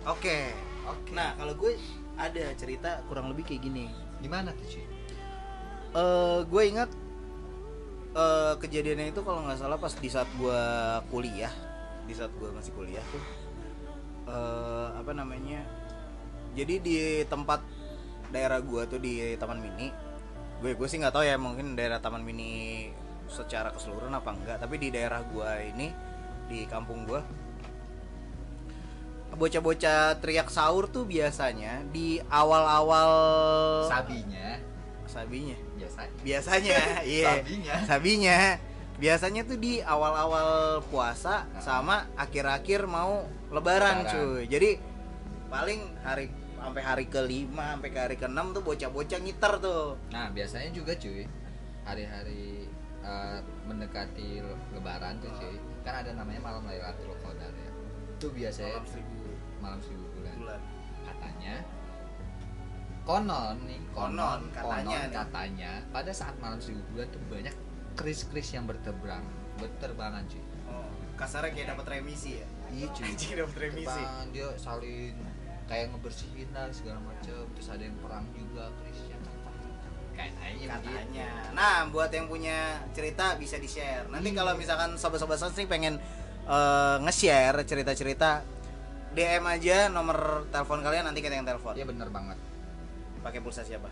oke 0.07 0.39
Oke. 0.87 1.11
nah 1.11 1.35
kalau 1.35 1.57
gue 1.57 1.75
ada 2.19 2.45
cerita 2.55 3.03
kurang 3.11 3.31
lebih 3.33 3.47
kayak 3.47 3.63
gini. 3.65 3.91
Gimana 4.23 4.55
tuh 4.55 4.67
cuy? 4.69 4.87
eh 5.95 6.39
gue 6.43 6.63
ingat 6.67 6.91
eh 8.19 8.55
kejadiannya 8.59 9.15
itu 9.15 9.23
kalau 9.23 9.47
nggak 9.47 9.63
salah 9.63 9.79
pas 9.79 9.95
di 9.95 10.09
saat 10.11 10.27
gue 10.39 10.63
kuliah. 11.11 11.53
Di 12.05 12.15
saat 12.15 12.31
gue 12.37 12.51
masih 12.51 12.73
kuliah 12.75 13.05
tuh. 13.11 13.25
Eh 14.31 14.89
apa 14.99 15.13
namanya? 15.15 15.63
Jadi 16.55 16.75
di 16.83 16.97
tempat 17.27 17.63
daerah 18.35 18.59
gue 18.59 18.83
tuh 18.91 18.99
di 18.99 19.39
taman 19.39 19.63
mini 19.63 19.95
gue 20.59 20.75
gue 20.75 20.89
sih 20.89 20.97
nggak 20.97 21.15
tahu 21.15 21.23
ya 21.27 21.39
mungkin 21.39 21.75
daerah 21.79 22.03
taman 22.03 22.23
mini 22.23 22.89
secara 23.31 23.69
keseluruhan 23.75 24.15
apa 24.15 24.31
enggak 24.33 24.57
tapi 24.59 24.79
di 24.79 24.89
daerah 24.91 25.23
gue 25.27 25.51
ini 25.75 25.93
di 26.51 26.65
kampung 26.65 27.05
gue 27.05 27.21
bocah-bocah 29.35 30.19
teriak 30.19 30.49
sahur 30.49 30.87
tuh 30.87 31.05
biasanya 31.05 31.83
di 31.89 32.19
awal-awal 32.25 33.11
Sabinya 33.85 34.59
sabinya 35.05 35.55
biasa. 35.75 36.01
biasanya 36.21 36.79
iya 37.07 37.31
Sabinya. 37.39 37.75
sabinya 37.85 38.39
biasanya 38.95 39.43
tuh 39.45 39.59
di 39.59 39.79
awal-awal 39.79 40.81
puasa 40.85 41.47
Nah. 41.47 41.61
sama 41.61 41.97
akhir-akhir 42.15 42.87
mau 42.87 43.23
lebaran, 43.49 44.03
Lebaran. 44.03 44.11
cuy 44.11 44.43
jadi 44.47 44.71
paling 45.47 45.81
hari 46.01 46.27
sampai 46.57 46.83
hari 46.83 47.05
kelima 47.07 47.75
sampai 47.75 47.91
ke 47.91 47.99
hari 48.01 48.17
keenam 48.17 48.51
tuh 48.51 48.63
bocah-bocah 48.63 49.19
ngiter 49.21 49.53
tuh 49.61 49.95
Nah 50.09 50.31
biasanya 50.31 50.71
juga 50.71 50.95
cuy 50.95 51.27
hari-hari 51.85 52.67
eh, 53.01 53.39
mendekati 53.65 54.41
lebaran 54.73 55.21
tuh 55.21 55.31
cuy 55.33 55.55
kan 55.85 56.01
ada 56.01 56.11
namanya 56.11 56.41
malam 56.41 56.65
Lailatul. 56.65 57.13
Itu 58.25 58.33
biasanya 58.33 58.73
Malam 58.75 58.89
seribu 58.89 59.21
malam 59.61 59.81
seribu 59.81 60.05
bulan. 60.11 60.35
bulan 60.39 60.61
Katanya 61.05 61.55
konon 63.05 63.57
nih 63.69 63.81
Konon, 63.93 64.17
konon 64.17 64.41
katanya 64.49 64.81
konon 64.81 65.05
nih. 65.05 65.13
katanya 65.13 65.71
pada 65.93 66.09
saat 66.11 66.33
malam 66.41 66.57
seribu 66.57 66.81
bulan 66.89 67.05
tuh 67.13 67.21
banyak 67.29 67.53
kris-kris 67.95 68.49
yang 68.51 68.65
berterbang 68.65 69.21
berterbangan 69.55 70.25
cuy. 70.25 70.41
oh, 70.67 70.89
kasarnya 71.15 71.53
kayak 71.53 71.69
dapat 71.77 72.01
remisi 72.01 72.41
ya 72.41 72.49
Iya 72.73 72.87
cuy. 72.89 73.13
dapat 73.45 73.57
remisi 73.61 73.93
Terbangan, 73.93 74.27
dia 74.33 74.49
saling 74.57 75.15
kayak 75.65 75.87
ngebersihin 75.93 76.49
lah 76.51 76.73
segala 76.73 76.99
macam 77.03 77.45
terus 77.53 77.69
ada 77.69 77.83
yang 77.83 77.97
perang 78.01 78.25
juga 78.33 78.73
krisnya 78.81 79.17
kayaknya 80.15 80.67
katanya 80.71 81.29
nah 81.53 81.85
buat 81.91 82.09
yang 82.09 82.25
punya 82.25 82.57
cerita 82.97 83.37
bisa 83.37 83.61
di 83.61 83.69
share 83.69 84.09
nanti 84.09 84.31
Iya. 84.31 84.39
kalau 84.41 84.53
misalkan 84.57 84.97
sobat-sobat 84.97 85.37
santri 85.37 85.69
pengen 85.69 86.01
eh, 86.49 86.97
nge-share 87.05 87.65
cerita-cerita 87.65 88.55
DM 89.15 89.45
aja 89.47 89.87
nomor 89.89 90.51
telepon 90.51 90.83
kalian 90.83 91.07
nanti 91.07 91.23
kita 91.23 91.39
yang 91.39 91.47
telepon. 91.47 91.79
Iya 91.79 91.87
bener 91.87 92.11
banget. 92.11 92.39
Pakai 93.23 93.41
pulsa 93.41 93.63
siapa? 93.63 93.89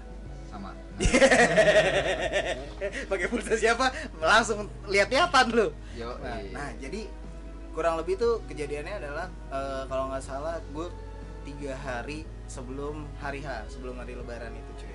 Sama. 0.50 0.74
Pakai 3.10 3.26
pulsa 3.30 3.54
siapa? 3.54 3.94
Langsung 4.18 4.66
lihat-lihatan 4.90 5.46
lu. 5.54 5.70
Yo 5.94 6.10
nah, 6.20 6.36
iya. 6.42 6.52
nah, 6.52 6.70
jadi 6.76 7.06
kurang 7.72 7.96
lebih 7.96 8.20
tuh 8.20 8.44
kejadiannya 8.50 8.94
adalah 9.00 9.26
eh, 9.48 9.82
kalau 9.88 10.12
nggak 10.12 10.24
salah 10.24 10.60
gue 10.74 10.86
tiga 11.42 11.74
hari 11.80 12.28
sebelum 12.46 13.08
hari 13.18 13.40
H 13.42 13.72
sebelum 13.72 13.96
hari 13.96 14.14
Lebaran 14.14 14.52
itu 14.52 14.84
cuy 14.84 14.91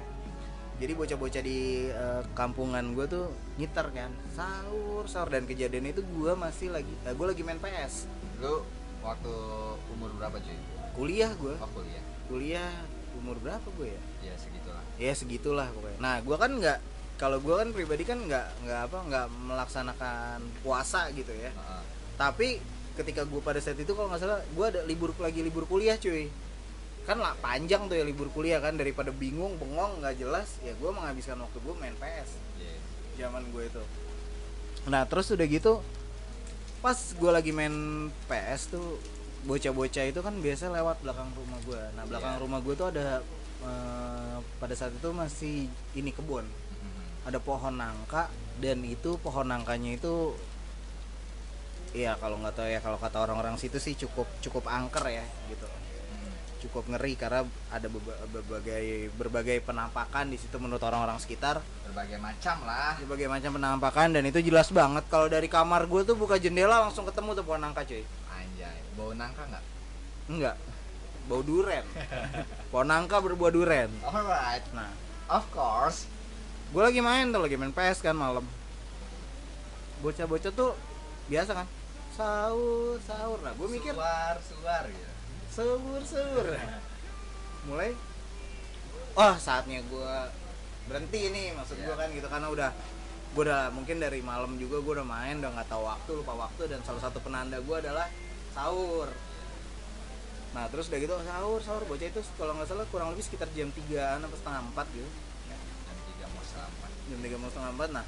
jadi 0.77 0.93
bocah-bocah 0.93 1.41
di 1.41 1.89
eh, 1.89 2.21
kampungan 2.37 2.93
gue 2.93 3.05
tuh 3.09 3.25
ngiter 3.57 3.89
kan 3.93 4.13
sahur 4.29 5.09
sahur. 5.09 5.29
Dan 5.33 5.49
kejadian 5.49 5.89
itu 5.89 6.05
gue 6.05 6.31
masih 6.37 6.69
lagi 6.69 6.93
gue 7.01 7.25
lagi 7.25 7.41
main 7.41 7.57
PS 7.57 8.05
lu 8.37 8.61
waktu 9.01 9.33
umur 9.97 10.13
berapa 10.17 10.37
cuy? 10.37 10.57
Kuliah 10.93 11.31
gue 11.37 11.55
oh 11.57 11.69
kuliah. 11.73 12.03
Kuliah 12.29 12.71
umur 13.17 13.37
berapa 13.41 13.67
gue 13.81 13.89
ya? 13.89 14.01
Ya 14.29 14.35
segitulah. 14.37 14.83
Ya 15.01 15.13
segitulah 15.17 15.67
pokoknya. 15.73 15.97
Nah 15.97 16.15
gue 16.21 16.37
kan 16.37 16.51
nggak 16.53 16.79
kalau 17.17 17.41
gue 17.41 17.55
kan 17.57 17.69
pribadi 17.73 18.05
kan 18.05 18.21
nggak 18.21 18.45
nggak 18.61 18.81
apa 18.89 18.97
nggak 19.09 19.27
melaksanakan 19.49 20.39
puasa 20.61 21.09
gitu 21.17 21.33
ya. 21.33 21.49
Heeh. 21.49 21.83
tapi 22.17 22.57
ketika 22.97 23.21
gue 23.29 23.41
pada 23.45 23.61
saat 23.61 23.77
itu 23.77 23.93
kalau 23.93 24.09
nggak 24.09 24.21
salah 24.25 24.41
gue 24.41 24.65
ada 24.65 24.81
libur 24.89 25.13
lagi 25.21 25.45
libur 25.45 25.69
kuliah 25.69 26.01
cuy 26.01 26.33
kan 27.07 27.17
lah 27.17 27.33
panjang 27.37 27.87
tuh 27.87 27.95
ya 27.95 28.03
libur 28.03 28.27
kuliah 28.29 28.59
kan 28.59 28.75
daripada 28.75 29.09
bingung 29.09 29.55
bengong 29.55 30.03
nggak 30.03 30.15
jelas 30.17 30.59
ya 30.59 30.75
gue 30.75 30.89
menghabiskan 30.89 31.39
waktu 31.39 31.57
gue 31.57 31.73
main 31.73 31.95
PS 31.95 32.29
Iya. 32.57 32.75
zaman 33.17 33.47
gue 33.49 33.63
itu 33.65 33.83
nah 34.85 35.03
terus 35.03 35.31
udah 35.31 35.43
gitu 35.43 35.79
pas 36.77 36.93
gue 36.93 37.31
lagi 37.31 37.49
main 37.49 37.71
PS 38.27 38.69
tuh 38.69 38.99
bocah-bocah 39.43 40.03
itu 40.05 40.19
kan 40.19 40.35
biasa 40.35 40.67
lewat 40.69 40.99
belakang 40.99 41.31
rumah 41.33 41.59
gue 41.63 41.81
nah 41.95 42.03
belakang 42.03 42.35
Iya. 42.35 42.41
rumah 42.43 42.59
gue 42.59 42.75
tuh 42.75 42.87
ada 42.91 43.23
eh, 43.57 44.37
pada 44.59 44.75
saat 44.75 44.91
itu 44.91 45.09
masih 45.09 45.65
ini 45.93 46.11
kebun 46.11 46.43
Mhm. 46.43 47.25
ada 47.25 47.39
pohon 47.39 47.71
nangka 47.73 48.27
dan 48.57 48.83
itu 48.83 49.15
pohon 49.17 49.47
nangkanya 49.47 49.95
itu 49.95 50.35
Iya 51.89 52.19
kalau 52.19 52.35
nggak 52.37 52.51
tahu 52.53 52.67
ya 52.67 52.77
kalau 52.77 52.99
kata 52.99 53.17
orang-orang 53.17 53.55
situ 53.55 53.79
sih 53.79 53.95
cukup 53.95 54.27
cukup 54.37 54.67
angker 54.67 55.07
ya 55.07 55.23
gitu. 55.47 55.65
Cukup 56.67 56.91
ngeri 56.91 57.15
karena 57.15 57.47
ada 57.71 57.87
berbagai 58.29 59.07
berbagai 59.15 59.63
penampakan 59.63 60.27
di 60.27 60.35
situ 60.35 60.59
menurut 60.59 60.83
orang-orang 60.83 61.15
sekitar. 61.15 61.63
Berbagai 61.87 62.19
macam 62.19 62.67
lah. 62.67 62.99
Berbagai 62.99 63.31
macam 63.31 63.51
penampakan 63.55 64.07
dan 64.11 64.27
itu 64.27 64.43
jelas 64.43 64.67
banget. 64.75 65.07
Kalau 65.07 65.31
dari 65.31 65.47
kamar 65.47 65.87
gue 65.87 66.03
tuh 66.03 66.19
buka 66.19 66.35
jendela 66.35 66.83
langsung 66.83 67.07
ketemu 67.07 67.39
tuh 67.39 67.43
pohon 67.47 67.63
nangka 67.63 67.87
cuy. 67.87 68.03
Anjay. 68.27 68.77
Bau 68.99 69.15
nangka 69.15 69.47
nggak? 69.47 69.63
Enggak. 70.27 70.55
Bau 71.31 71.41
duren. 71.43 71.83
Pohon 72.71 72.87
nangka 72.87 73.19
berbuah 73.19 73.51
duren. 73.51 73.91
Alright. 74.03 74.63
Nah. 74.71 74.91
Of 75.27 75.47
course. 75.51 76.07
Gue 76.71 76.83
lagi 76.83 76.99
main 76.99 77.31
tuh 77.31 77.39
lagi 77.43 77.55
main 77.55 77.71
PS 77.71 78.03
kan 78.03 78.15
malam. 78.15 78.43
Bocah-bocah 80.03 80.51
tuh 80.51 80.75
biasa 81.31 81.51
kan? 81.63 81.67
Sahur 82.15 82.99
sahur. 83.03 83.39
Nah 83.43 83.55
gue 83.55 83.67
mikir 83.71 83.91
suar 83.91 84.35
suar 84.39 84.83
gitu 84.87 85.16
sahur 85.57 86.01
sahur 86.05 86.45
mulai. 87.65 87.91
Wah 89.11 89.33
saatnya 89.35 89.81
gue 89.81 90.13
berhenti 90.85 91.33
nih 91.33 91.51
maksud 91.51 91.75
gue 91.75 91.89
Iya. 91.89 91.97
kan 91.97 92.07
gitu 92.13 92.27
karena 92.29 92.47
udah 92.47 92.69
gue 93.27 93.43
udah 93.43 93.73
mungkin 93.73 93.97
dari 93.97 94.21
malam 94.21 94.55
juga 94.55 94.77
gue 94.79 94.93
udah 94.95 95.07
main 95.07 95.41
udah 95.41 95.51
nggak 95.51 95.67
tahu 95.67 95.83
waktu 95.83 96.11
lupa 96.15 96.33
waktu 96.37 96.69
dan 96.69 96.79
salah 96.85 97.01
satu 97.01 97.17
penanda 97.19 97.57
gue 97.57 97.75
adalah 97.75 98.07
sahur. 98.53 99.09
Nah 100.53 100.69
terus 100.69 100.87
udah 100.87 100.99
gitu 101.01 101.13
sahur 101.19 101.59
sahur. 101.59 101.83
Bocah 101.83 102.07
itu 102.07 102.21
kalau 102.37 102.53
nggak 102.55 102.69
salah 102.69 102.85
kurang 102.87 103.09
lebih 103.11 103.25
sekitar 103.25 103.49
jam 103.51 103.73
3an 103.73 104.21
atau 104.21 104.37
setengah 104.37 104.61
empat 104.63 104.85
gitu. 104.93 105.09
Dan 105.49 105.97
tiga 106.07 106.25
mau 106.29 106.43
selamat 106.45 106.89
jam 107.09 107.19
tiga 107.19 107.35
mau 107.35 107.49
setengah 107.49 107.71
empat 107.73 107.89
nah. 107.91 108.05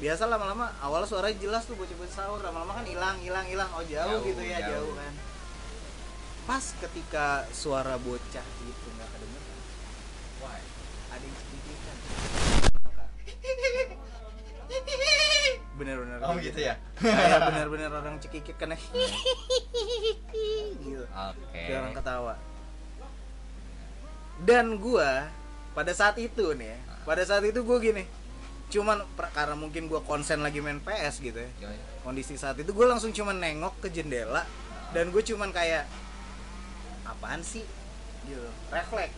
Biasa 0.00 0.22
lama-lama 0.26 0.66
awalnya 0.80 1.06
suaranya 1.06 1.36
jelas 1.38 1.62
tuh 1.68 1.76
bocah-bocah 1.76 2.10
sahur. 2.10 2.40
Lama-lama 2.40 2.72
kan 2.74 2.86
hilang 2.88 3.20
hilang 3.20 3.46
hilang. 3.46 3.68
Oh 3.76 3.84
jauh, 3.84 4.18
Jauh, 4.18 4.26
gitu 4.26 4.42
ya 4.42 4.58
jauh. 4.64 4.90
jauh. 4.90 4.94
kan 4.96 5.12
pas 6.42 6.64
ketika 6.82 7.46
suara 7.54 7.94
bocah 8.02 8.46
itu 8.66 8.86
nggak 8.98 9.08
kedengeran 9.14 9.58
why 10.42 10.58
ada 11.14 11.22
yang 11.22 11.36
cekikikan 11.38 11.96
bener-bener 15.72 16.18
oh 16.22 16.36
gitu 16.38 16.60
ya? 16.62 16.76
Kayak 17.00 17.40
bener-bener 17.48 17.90
orang 17.90 18.16
cekikik 18.20 18.54
karena 18.60 18.76
gitu. 20.78 21.04
Oke. 21.08 21.58
Kayak 21.58 21.78
orang 21.82 21.94
ketawa. 21.96 22.34
Dan 24.44 24.78
gua 24.78 25.32
pada 25.72 25.90
saat 25.96 26.20
itu 26.20 26.54
nih 26.54 26.76
ya, 26.76 26.78
pada 27.02 27.24
saat 27.26 27.42
itu 27.42 27.64
gua 27.64 27.80
gini 27.82 28.04
cuman 28.72 29.04
karena 29.36 29.52
mungkin 29.52 29.84
gua 29.84 30.00
konsen 30.00 30.40
lagi 30.40 30.64
main 30.64 30.80
PS 30.80 31.20
gitu 31.20 31.36
ya 31.36 31.50
kondisi 32.02 32.40
saat 32.40 32.56
itu 32.56 32.72
gue 32.72 32.86
langsung 32.88 33.12
cuman 33.12 33.36
nengok 33.36 33.84
ke 33.84 33.88
jendela 33.92 34.48
dan 34.96 35.12
gue 35.12 35.20
cuman 35.20 35.52
kayak 35.52 35.84
apaan 37.22 37.38
sih? 37.46 37.62
Gitu 38.26 38.50
refleks. 38.74 39.14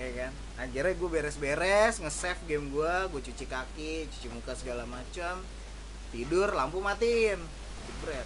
Ya 0.00 0.08
kan? 0.16 0.32
Akhirnya 0.56 0.96
gue 0.96 1.08
beres-beres 1.12 2.00
nge-save 2.00 2.40
game 2.48 2.72
gue 2.72 2.94
gue 3.12 3.20
cuci 3.20 3.44
kaki 3.44 4.08
cuci 4.08 4.32
muka 4.32 4.56
segala 4.56 4.88
macam 4.88 5.44
tidur 6.08 6.48
lampu 6.56 6.80
matiin. 6.80 7.36
Jebret. 7.84 8.24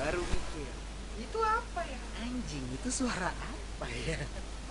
Baru 0.00 0.24
mikir. 0.24 0.72
Itu 1.20 1.38
apa 1.44 1.84
ya? 1.84 2.00
Anjing 2.24 2.64
itu 2.80 2.88
suara 2.88 3.28
apa 3.28 3.86
ya? 4.08 4.16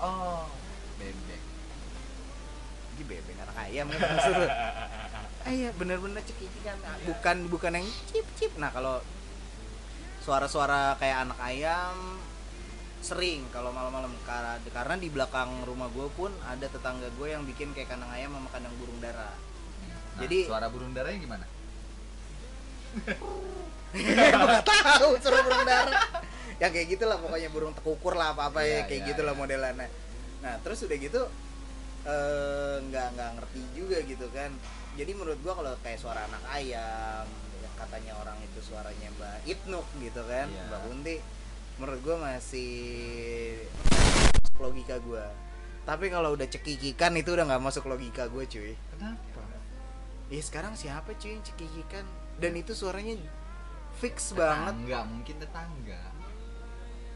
Oh. 0.02 0.49
Bebek. 0.97 1.41
Ini 2.97 3.04
bebek 3.06 3.36
anak 3.45 3.58
ayam 3.62 3.86
kan 3.93 3.99
maksudnya 4.02 4.49
ah 5.47 5.52
iya 5.56 5.71
bener-bener 5.71 6.19
cekikikan 6.19 6.75
bukan 7.08 7.38
bukan 7.47 7.71
yang 7.80 7.88
cip 8.12 8.28
cip 8.36 8.52
nah 8.60 8.67
kalau 8.75 8.99
suara-suara 10.19 10.95
kayak 10.97 11.17
anak 11.29 11.39
ayam 11.41 11.97
sering 12.99 13.47
kalau 13.55 13.71
malam-malam. 13.71 14.12
Karena 14.69 14.95
di 14.99 15.10
belakang 15.10 15.63
rumah 15.63 15.88
gue 15.89 16.08
pun 16.13 16.32
ada 16.45 16.67
tetangga 16.67 17.08
gue 17.15 17.27
yang 17.32 17.43
bikin 17.47 17.71
kayak 17.71 17.89
kandang 17.89 18.12
ayam 18.12 18.36
sama 18.36 18.49
kandang 18.51 18.75
burung 18.77 18.99
dara 18.99 19.32
Nah, 20.19 20.27
Jadi- 20.27 20.51
suara 20.51 20.67
burung 20.67 20.91
darahnya 20.91 21.19
gimana? 21.23 21.45
Gue 23.89 24.03
nggak 24.29 24.65
tahu 24.67 25.10
suara 25.17 25.39
burung 25.41 25.65
dara 25.65 25.95
ya 26.60 26.67
kayak 26.69 26.88
gitulah 26.91 27.17
pokoknya 27.17 27.49
burung 27.49 27.71
tekukur 27.71 28.13
lah 28.13 28.36
apa 28.36 28.51
apa 28.51 28.60
ya 28.67 28.84
Iya, 28.84 28.91
kayak 28.91 29.01
iya, 29.01 29.10
gitulah 29.15 29.34
iya. 29.34 29.39
modelannya. 29.39 29.88
Nah 30.43 30.53
terus 30.60 30.84
udah 30.84 30.97
gitu 30.99 31.21
eh, 32.03 32.75
nggak 32.84 33.08
nggak 33.15 33.29
ngerti 33.39 33.62
juga 33.73 33.97
gitu 34.03 34.27
kan. 34.36 34.51
Jadi 34.99 35.12
menurut 35.15 35.39
gua 35.39 35.53
kalau 35.55 35.71
kayak 35.79 35.99
suara 36.03 36.27
anak 36.27 36.43
ayam 36.51 37.23
yang 37.25 37.48
katanya 37.79 38.13
orang 38.19 38.35
itu 38.43 38.59
suaranya 38.59 39.07
mbak 39.15 39.47
Itnuk 39.47 39.87
gitu 40.03 40.21
kan. 40.27 40.51
Iya. 40.51 40.63
mbak 40.67 40.79
Kunti 40.83 41.15
menurut 41.79 41.99
gua 42.03 42.15
masih 42.27 42.71
logika 44.59 44.99
gua. 44.99 45.31
Tapi 45.87 46.11
kalau 46.11 46.35
udah 46.35 46.45
cekikikan 46.45 47.15
itu 47.17 47.33
udah 47.33 47.49
nggak 47.49 47.63
masuk 47.65 47.89
logika 47.89 48.29
gue 48.29 48.45
cuy. 48.45 48.77
Kenapa? 48.93 49.41
Ya 50.29 50.41
sekarang 50.43 50.77
siapa 50.77 51.17
cuy 51.17 51.33
yang 51.33 51.41
cekikikan? 51.41 52.05
Dan 52.37 52.53
itu 52.59 52.77
suaranya 52.77 53.17
fix 53.97 54.37
banget. 54.37 54.75
Tetangga 54.75 54.99
mungkin 55.09 55.35
tetangga. 55.41 56.01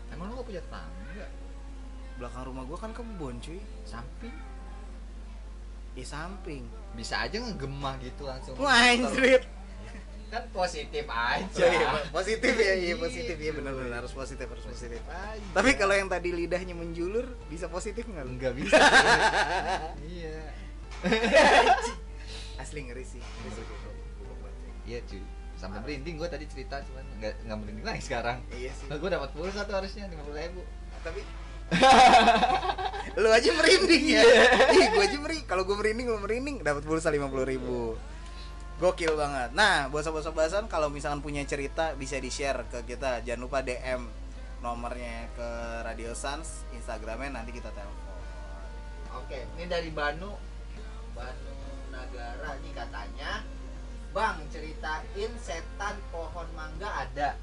Emang 0.09 0.33
lu 0.33 0.41
gak 0.41 0.47
punya 0.49 0.61
tetangga? 0.65 1.27
Belakang 2.17 2.43
rumah 2.49 2.63
gua 2.65 2.77
kan 2.81 2.91
kebun 2.97 3.37
cuy. 3.43 3.61
Samping? 3.85 4.33
Di 5.93 6.01
samping. 6.01 6.65
Bisa 6.97 7.29
aja 7.29 7.37
ngegemah 7.37 8.01
gitu 8.01 8.25
langsung. 8.25 8.57
Wah 8.57 8.89
kan 10.33 10.43
positif 10.49 11.05
aja. 11.05 11.61
Iya, 11.61 12.09
positif 12.09 12.53
ya 12.57 12.73
iya 12.73 12.93
positif. 12.97 13.37
Ya 13.37 13.51
benar-benar 13.53 14.01
harus 14.01 14.13
positif 14.17 14.49
harus 14.49 14.65
positif. 14.65 14.97
Aja. 15.05 15.37
tapi 15.53 15.77
kalau 15.77 15.93
yang 15.93 16.09
tadi 16.09 16.33
lidahnya 16.33 16.73
menjulur 16.73 17.37
bisa 17.53 17.69
positif 17.69 18.01
nggak 18.09 18.25
nggak 18.41 18.53
bisa. 18.57 18.81
Iya. 20.01 20.37
Asli 22.63 22.79
ngeri 22.89 23.05
sih 23.05 23.21
iya 24.83 24.99
cuy. 25.05 25.21
Sampai 25.55 25.79
merinding 25.79 26.19
gue 26.19 26.27
tadi 26.27 26.45
cerita 26.49 26.81
cuman 26.83 27.05
nggak 27.21 27.33
nggak 27.47 27.57
merinding 27.61 27.85
lagi 27.85 28.01
sekarang. 28.03 28.41
Iya 28.51 28.71
sih. 28.73 28.89
Gue 28.89 29.09
dapat 29.13 29.29
pulsa 29.31 29.63
tuh 29.63 29.75
harusnya 29.77 30.09
lima 30.09 30.23
puluh 30.25 30.39
ribu. 30.41 30.61
Tapi 31.05 31.21
lu 33.21 33.29
aja 33.31 33.49
merinding 33.53 34.03
ya. 34.17 34.23
Ih 34.75 34.87
gue 34.97 35.03
aja 35.07 35.17
merinding 35.21 35.47
kalau 35.47 35.63
gue 35.63 35.75
merinding 35.77 36.07
lu 36.09 36.19
merinding 36.19 36.55
dapat 36.65 36.83
pulsa 36.83 37.13
lima 37.13 37.29
puluh 37.31 37.45
ribu 37.47 37.95
gokil 38.81 39.13
banget 39.13 39.49
nah 39.53 39.89
buat 39.89 40.01
sobat 40.05 40.25
bahasan 40.33 40.65
kalau 40.65 40.89
misalkan 40.89 41.21
punya 41.21 41.45
cerita 41.45 41.93
bisa 41.93 42.17
di 42.17 42.29
share 42.33 42.65
ke 42.69 42.81
kita 42.85 43.21
jangan 43.21 43.45
lupa 43.45 43.61
dm 43.61 44.05
nomornya 44.63 45.27
ke 45.35 45.49
Radio 45.83 46.15
Sans 46.15 46.63
Instagramnya 46.71 47.43
nanti 47.43 47.51
kita 47.51 47.69
telepon 47.75 48.17
oke 49.19 49.39
ini 49.59 49.65
dari 49.67 49.91
Banu 49.91 50.31
Banu 51.13 51.53
Nagara 51.91 52.57
nih 52.63 52.73
katanya 52.73 53.43
Bang 54.13 54.45
ceritain 54.53 55.31
setan 55.41 55.97
pohon 56.13 56.47
mangga 56.53 56.89
ada 57.05 57.33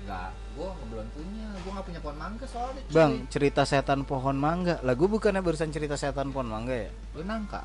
nggak 0.00 0.30
gue 0.56 0.70
belum 0.88 1.06
punya 1.12 1.46
gue 1.60 1.70
nggak 1.76 1.86
punya 1.86 2.00
pohon 2.00 2.18
mangga 2.18 2.44
soalnya 2.48 2.80
cuy. 2.88 2.94
Bang, 2.96 3.12
cerita 3.28 3.62
setan 3.68 4.08
pohon 4.08 4.32
mangga. 4.32 4.80
Lah 4.80 4.96
gue 4.96 5.04
bukannya 5.04 5.44
barusan 5.44 5.68
cerita 5.68 6.00
setan 6.00 6.32
pohon 6.32 6.48
mangga 6.48 6.72
ya? 6.72 6.90
lu 7.14 7.22
nangka 7.28 7.60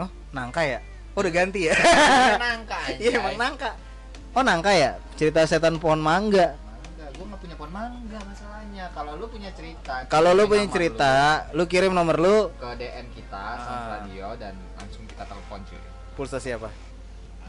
Oh, 0.00 0.08
nangka 0.32 0.62
ya? 0.64 0.80
Oh, 1.12 1.20
udah 1.20 1.28
ganti 1.30 1.68
ya? 1.68 1.74
nangka 2.36 2.78
Iya, 3.00 3.18
emang 3.18 3.36
nangka. 3.36 3.70
Oh, 4.32 4.40
nangka 4.40 4.72
ya? 4.72 4.96
Cerita 5.12 5.44
setan 5.44 5.76
pohon 5.76 5.98
mangga. 5.98 6.56
mangga 6.56 7.06
gue 7.10 7.24
nggak 7.26 7.36
punya 7.38 7.54
pohon 7.54 7.68
mangga 7.70 8.18
masalahnya 8.22 8.84
kalau 8.90 9.12
lu 9.14 9.26
punya 9.26 9.50
cerita 9.50 9.94
Kalau 10.06 10.32
lu 10.32 10.44
punya 10.46 10.64
cerita, 10.66 11.12
lu 11.52 11.64
kirim 11.64 11.92
nomor 11.92 12.16
lu, 12.16 12.24
lu 12.24 12.38
ke 12.54 12.68
dm 12.74 13.06
kita 13.12 13.44
sama 13.58 13.76
Ah. 13.76 13.88
radio 13.98 14.26
dan 14.34 14.56
langsung 14.74 15.04
kita 15.04 15.22
telepon 15.22 15.60
cuy 15.62 15.80
pulsa 16.12 16.38
siapa? 16.38 16.68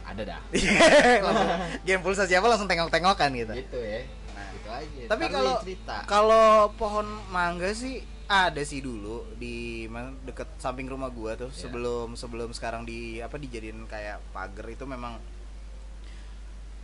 ada 0.03 0.21
dah 0.25 0.41
langsung, 1.25 1.47
game 1.81 2.01
pulsa 2.01 2.23
siapa 2.25 2.43
langsung 2.43 2.67
tengok-tengokan 2.67 3.31
gitu. 3.33 3.53
gitu 3.55 3.79
ya 3.79 4.03
nah 4.29 4.45
gitu 4.51 4.67
aja 4.69 5.01
Tapi 5.07 5.23
lu 5.23 5.31
kalau- 5.31 5.59
Kalau 6.05 6.45
pohon 6.73 7.07
mangga 7.29 7.71
sih 7.71 8.03
ada 8.25 8.61
sih 8.63 8.79
dulu 8.79 9.27
di 9.35 9.85
mana 9.91 10.15
deket 10.23 10.47
samping 10.57 10.87
rumah 10.87 11.11
gua 11.11 11.35
tuh 11.35 11.51
Iya. 11.51 11.59
sebelum 11.67 12.15
sebelum 12.15 12.49
sekarang 12.51 12.83
di 12.83 13.19
apa 13.19 13.35
dijadiin 13.35 13.83
kayak 13.85 14.23
pagar 14.31 14.67
itu 14.67 14.87
memang 14.87 15.19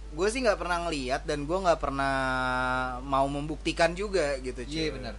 gue 0.10 0.28
sih 0.28 0.42
nggak 0.42 0.58
pernah 0.58 0.90
ngeliat 0.90 1.22
dan 1.24 1.46
gua 1.46 1.70
nggak 1.70 1.80
pernah 1.80 2.16
mau 3.06 3.30
membuktikan 3.30 3.94
juga 3.94 4.36
gitu 4.42 4.66
cuy. 4.66 4.74
iya 4.74 4.90
benar 4.90 5.16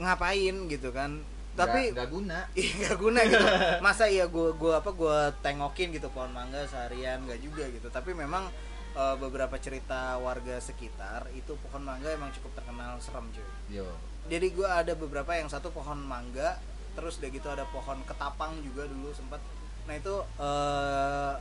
ngapain 0.00 0.56
gitu 0.66 0.90
kan 0.90 1.20
tapi 1.52 1.92
nggak 1.92 2.08
guna 2.08 2.38
Iya 2.56 2.72
nggak 2.80 2.96
guna 2.96 3.20
gitu. 3.26 3.46
Masa 3.84 4.08
iya 4.08 4.24
gua 4.24 4.54
gua 4.56 4.72
apa 4.80 4.90
gua 4.94 5.28
tengokin 5.42 5.92
gitu 5.92 6.08
pohon 6.08 6.32
mangga 6.32 6.64
seharian 6.64 7.20
nggak 7.26 7.40
juga 7.42 7.68
gitu. 7.68 7.90
Tapi 7.90 8.16
memang 8.16 8.48
eh, 8.96 9.16
beberapa 9.20 9.58
cerita 9.60 10.16
warga 10.16 10.56
sekitar 10.56 11.28
itu 11.36 11.52
pohon 11.60 11.84
mangga 11.84 12.08
emang 12.10 12.32
cukup 12.32 12.54
terkenal 12.56 12.96
serem 13.02 13.28
cuy. 13.34 13.44
yo 13.76 13.84
Jadi 14.30 14.46
gua 14.54 14.78
ada 14.80 14.94
beberapa 14.94 15.34
yang 15.34 15.50
satu 15.50 15.74
pohon 15.74 15.98
mangga, 15.98 16.62
terus 16.94 17.18
udah 17.18 17.30
gitu 17.34 17.48
ada 17.50 17.66
pohon 17.68 17.98
ketapang 18.06 18.62
juga 18.62 18.86
dulu 18.86 19.10
sempat. 19.10 19.42
Nah 19.90 19.94
itu 19.98 20.14
eh, 20.38 21.32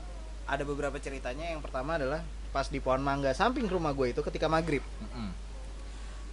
ada 0.49 0.63
beberapa 0.65 0.97
ceritanya. 0.97 1.53
Yang 1.53 1.69
pertama 1.69 2.01
adalah 2.01 2.25
pas 2.49 2.65
di 2.65 2.81
pohon 2.81 3.01
mangga 3.01 3.29
samping 3.37 3.69
rumah 3.69 3.93
gue 3.93 4.09
itu 4.09 4.21
ketika 4.25 4.49
maghrib 4.49 4.81
Mm-mm. 4.81 5.29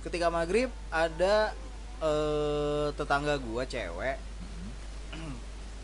ketika 0.01 0.33
maghrib 0.33 0.73
ada 0.88 1.53
eh, 2.01 2.88
tetangga 2.97 3.37
gue 3.37 3.62
cewek 3.69 4.16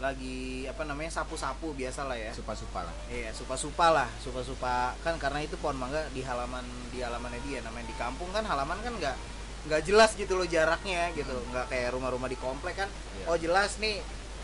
lagi 0.05 0.65
apa 0.67 0.83
namanya 0.89 1.13
sapu-sapu 1.13 1.77
biasa 1.77 2.09
lah 2.09 2.17
ya 2.17 2.33
supa-supa 2.33 2.83
lah 2.83 2.95
Iya, 3.13 3.31
supa-supa 3.37 3.87
lah, 3.93 4.09
supa-supa 4.25 4.97
kan 5.05 5.21
karena 5.21 5.45
itu 5.45 5.55
pohon 5.61 5.77
mangga 5.77 6.01
di 6.17 6.25
halaman 6.25 6.65
di 6.91 7.05
halamannya 7.05 7.41
dia 7.45 7.61
namanya 7.61 7.87
di 7.93 7.97
kampung 8.01 8.33
kan 8.33 8.43
halaman 8.43 8.81
kan 8.81 8.93
nggak 8.97 9.17
nggak 9.63 9.83
jelas 9.87 10.11
gitu 10.19 10.35
loh 10.35 10.43
jaraknya 10.43 11.15
gitu, 11.15 11.31
nggak 11.55 11.71
kayak 11.71 11.95
rumah-rumah 11.95 12.27
di 12.27 12.39
komplek 12.39 12.83
kan. 12.83 12.91
Iya. 12.91 13.25
Oh 13.31 13.37
jelas 13.39 13.79
nih 13.79 14.03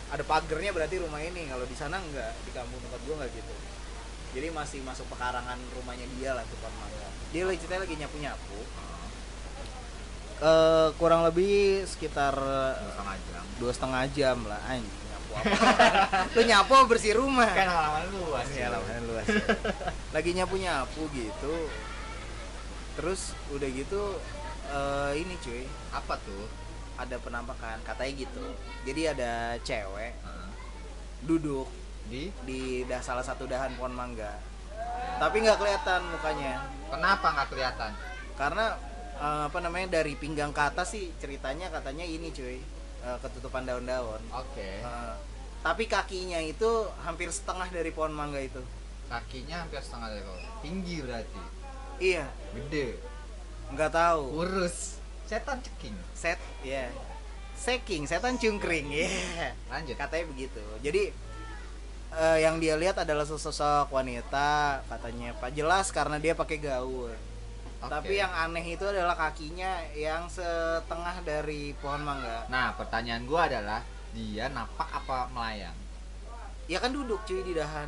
ada 0.09 0.23
pagernya 0.23 0.71
berarti 0.71 0.95
rumah 1.01 1.19
ini. 1.19 1.47
Kalau 1.47 1.65
di 1.67 1.75
sana 1.75 1.99
nggak 1.99 2.31
di 2.47 2.51
kampung 2.55 2.79
tempat 2.79 2.99
gua 3.03 3.15
nggak 3.23 3.31
gitu. 3.35 3.53
Jadi 4.29 4.47
masih 4.53 4.79
masuk 4.85 5.09
pekarangan 5.09 5.57
rumahnya 5.75 6.05
dia 6.15 6.37
lah 6.37 6.45
tuh 6.45 6.57
pohon 6.61 6.71
mangga. 6.77 7.09
Dia 7.33 7.43
lagi 7.49 7.57
ceritanya 7.59 7.81
lagi 7.83 7.95
nyapu 7.97 8.17
nyapu. 8.21 8.59
Eh 10.39 10.87
kurang 10.95 11.27
lebih 11.27 11.83
sekitar 11.83 12.31
Dua 12.31 12.87
setengah 12.95 13.15
jam 13.19 13.43
dua 13.59 13.71
setengah 13.75 14.01
jam 14.15 14.37
lah 14.47 14.61
anjing 14.71 15.03
nyapu 15.11 15.31
apa? 15.35 15.51
Lu 16.39 16.41
nyapu 16.47 16.73
bersih 16.87 17.13
rumah? 17.19 17.49
kan 17.51 17.67
halaman 17.67 18.07
luas 18.15 18.47
Iya 18.55 18.71
cuy. 18.71 18.73
lapangan 18.79 19.03
luas. 19.03 19.25
ya. 19.27 19.43
Lagi 20.15 20.31
nyapu 20.31 20.55
nyapu 20.55 21.01
gitu. 21.11 21.55
Terus 22.95 23.35
udah 23.51 23.67
gitu 23.67 24.01
eh, 24.69 25.11
ini 25.17 25.35
cuy 25.37 25.63
apa 25.89 26.15
tuh 26.21 26.45
ada 26.95 27.15
penampakan 27.17 27.79
katanya 27.81 28.13
gitu. 28.19 28.45
Jadi 28.83 29.01
ada 29.07 29.31
cewek 29.59 30.13
Heeh. 30.15 30.47
duduk 31.23 31.67
di 32.07 32.29
di 32.43 32.59
dah 32.83 32.99
salah 32.99 33.21
satu 33.21 33.45
dahan 33.45 33.73
pohon 33.73 33.91
mangga. 33.91 34.37
Tapi 35.17 35.41
nggak 35.41 35.57
kelihatan 35.57 36.01
mukanya 36.09 36.63
kenapa 36.87 37.27
nggak 37.29 37.49
kelihatan 37.49 37.91
karena 38.33 38.65
eh, 39.15 39.43
apa 39.47 39.59
namanya 39.59 39.99
dari 39.99 40.15
pinggang 40.15 40.49
ke 40.49 40.61
atas 40.61 40.91
sih 40.91 41.11
ceritanya 41.17 41.67
katanya 41.69 42.03
ini 42.03 42.29
cuy 42.29 42.57
eh, 42.99 43.17
ketutupan 43.19 43.63
daun-daun. 43.63 44.21
oke 44.29 44.69
Eh, 44.79 45.15
tapi 45.59 45.85
kakinya 45.85 46.39
itu 46.39 46.67
hampir 47.03 47.27
setengah 47.29 47.67
dari 47.67 47.91
pohon 47.91 48.15
mangga 48.15 48.39
itu. 48.39 48.63
kakinya 49.09 49.65
hampir 49.65 49.81
setengah 49.81 50.07
dari 50.07 50.21
bawah 50.21 50.43
tinggi 50.61 50.95
berarti 51.01 51.41
Iya, 51.99 52.25
gede 52.53 52.95
nggak 53.73 53.91
tahu. 53.93 54.23
kurus. 54.43 54.97
Setan 55.29 55.61
ceking. 55.61 55.95
Set 56.17 56.39
ya 56.65 56.89
seking 57.59 58.07
setan 58.07 58.39
cungkring 58.39 58.87
ya 58.87 59.07
lanjut. 59.67 59.99
Katanya 59.99 60.25
begitu. 60.31 60.63
Jadi 60.79 61.11
eh, 62.15 62.37
yang 62.39 62.57
dia 62.63 62.79
lihat 62.79 63.03
adalah 63.03 63.27
sesosok 63.27 63.91
wanita 63.91 64.81
katanya. 64.87 65.35
Pak 65.35 65.51
jelas 65.51 65.91
karena 65.91 66.17
dia 66.17 66.33
pakai 66.33 66.57
gaun. 66.57 67.19
Oke. 67.79 67.95
tapi 67.95 68.19
yang 68.19 68.27
aneh 68.27 68.75
itu 68.75 68.83
adalah 68.83 69.15
kakinya 69.15 69.79
yang 69.95 70.27
setengah 70.27 71.23
dari 71.23 71.71
pohon 71.79 72.03
mangga. 72.03 72.43
Nah 72.51 72.75
pertanyaan 72.75 73.23
gua 73.23 73.47
adalah 73.47 73.79
dia 74.11 74.51
napak 74.51 74.83
apa 74.91 75.31
melayang? 75.31 75.75
Ya 76.67 76.83
kan 76.83 76.91
duduk 76.91 77.23
cuy 77.23 77.39
di 77.39 77.55
dahan. 77.55 77.87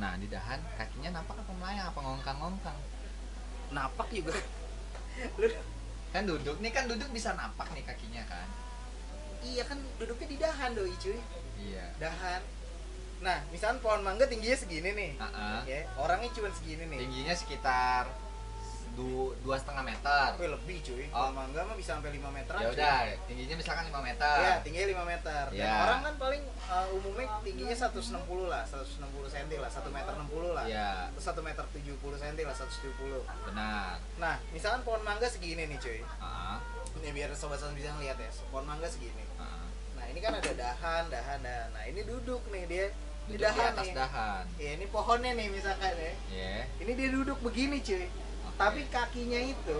Nah 0.00 0.16
di 0.16 0.24
dahan 0.32 0.56
kakinya 0.80 1.20
napak 1.20 1.36
apa 1.36 1.52
melayang? 1.52 1.84
Apa 1.92 2.00
ngongkang-ngongkang? 2.00 2.78
Napak 3.76 4.08
juga 4.08 4.32
kan 6.14 6.22
duduk 6.24 6.56
nih 6.64 6.72
kan 6.72 6.84
duduk 6.88 7.08
bisa 7.12 7.36
napak 7.36 7.68
nih 7.76 7.84
kakinya 7.84 8.24
kan? 8.24 8.48
Iya 9.44 9.62
kan 9.68 9.78
duduknya 10.00 10.26
di 10.32 10.36
dahan 10.40 10.70
doi 10.72 10.94
cuy. 10.96 11.18
Iya. 11.60 11.86
Dahan. 12.00 12.40
Nah 13.20 13.38
misalnya 13.52 13.80
pohon 13.80 14.00
mangga 14.00 14.24
tingginya 14.28 14.56
segini 14.56 14.90
nih. 14.92 15.12
Heeh. 15.16 15.58
ya 15.68 15.78
orangnya 16.00 16.32
cuma 16.32 16.48
segini 16.52 16.84
nih. 16.88 16.98
Tingginya 17.04 17.34
sekitar 17.36 18.08
du- 18.96 19.36
dua 19.44 19.54
setengah 19.54 19.84
meter 19.84 20.26
Wih, 20.34 20.48
lebih 20.50 20.78
cuy. 20.80 21.04
Oh. 21.06 21.28
Pohon 21.28 21.34
mangga 21.36 21.60
mah 21.62 21.76
bisa 21.76 21.94
sampai 21.94 22.10
5 22.10 22.32
meter. 22.32 22.52
ya 22.56 22.66
udah 22.66 22.96
tingginya 23.28 23.54
misalkan 23.54 23.84
5 23.86 24.00
meter 24.00 24.36
Ya, 24.38 24.54
tingginya 24.64 24.88
5 24.90 25.04
meter. 25.04 25.42
Dan 25.48 25.60
Ya. 25.60 25.72
orang 25.84 26.00
kan 26.02 26.14
paling 26.16 26.42
uh, 26.66 26.86
umumnya 26.90 27.26
tingginya 27.40 27.76
160 27.76 28.16
lah, 28.46 28.64
160 28.64 28.96
cm 29.28 29.48
lah, 29.54 29.70
1 29.70 29.92
meter 29.92 30.12
60 30.16 30.50
lah. 30.50 30.64
Iya, 30.64 30.90
Terus 31.12 31.26
1 31.28 31.40
meter 31.42 31.64
70 31.70 32.16
cm 32.16 32.36
lah, 32.42 32.56
170. 32.56 33.20
benar 33.44 33.94
Nah, 34.16 34.34
misalkan 34.50 34.80
pohon 34.82 35.02
mangga 35.02 35.28
segini 35.28 35.64
nih 35.66 35.76
cuy. 35.76 36.00
Heeh, 36.00 36.56
Ini 36.96 37.12
biar 37.12 37.30
sobat-sobat 37.30 37.76
bisa 37.76 37.92
ngeliat 37.92 38.16
ya. 38.16 38.30
Pohon 38.48 38.64
mangga 38.64 38.88
segini. 38.88 39.20
heeh. 39.20 39.64
Nah, 39.92 40.04
ini 40.06 40.18
kan 40.18 40.32
ada 40.34 40.50
dahan, 40.50 41.04
dahan, 41.06 41.38
dahan. 41.38 41.68
Nah, 41.70 41.84
ini 41.84 42.00
duduk 42.02 42.40
nih 42.48 42.64
dia 42.64 42.86
di 43.26 43.34
duduk 43.34 43.36
di 43.36 43.44
dahan 43.44 43.72
atas 43.74 43.84
nih. 43.84 43.92
dahan 43.92 44.42
Ya, 44.56 44.70
ini 44.72 44.86
pohonnya 44.86 45.32
nih 45.34 45.48
misalkan 45.50 45.92
ya. 45.92 46.12
ya 46.30 46.56
Ini 46.78 46.92
dia 46.94 47.08
duduk 47.10 47.38
begini 47.40 47.78
cuy 47.78 48.06
tapi 48.56 48.80
kakinya 48.88 49.40
itu 49.40 49.78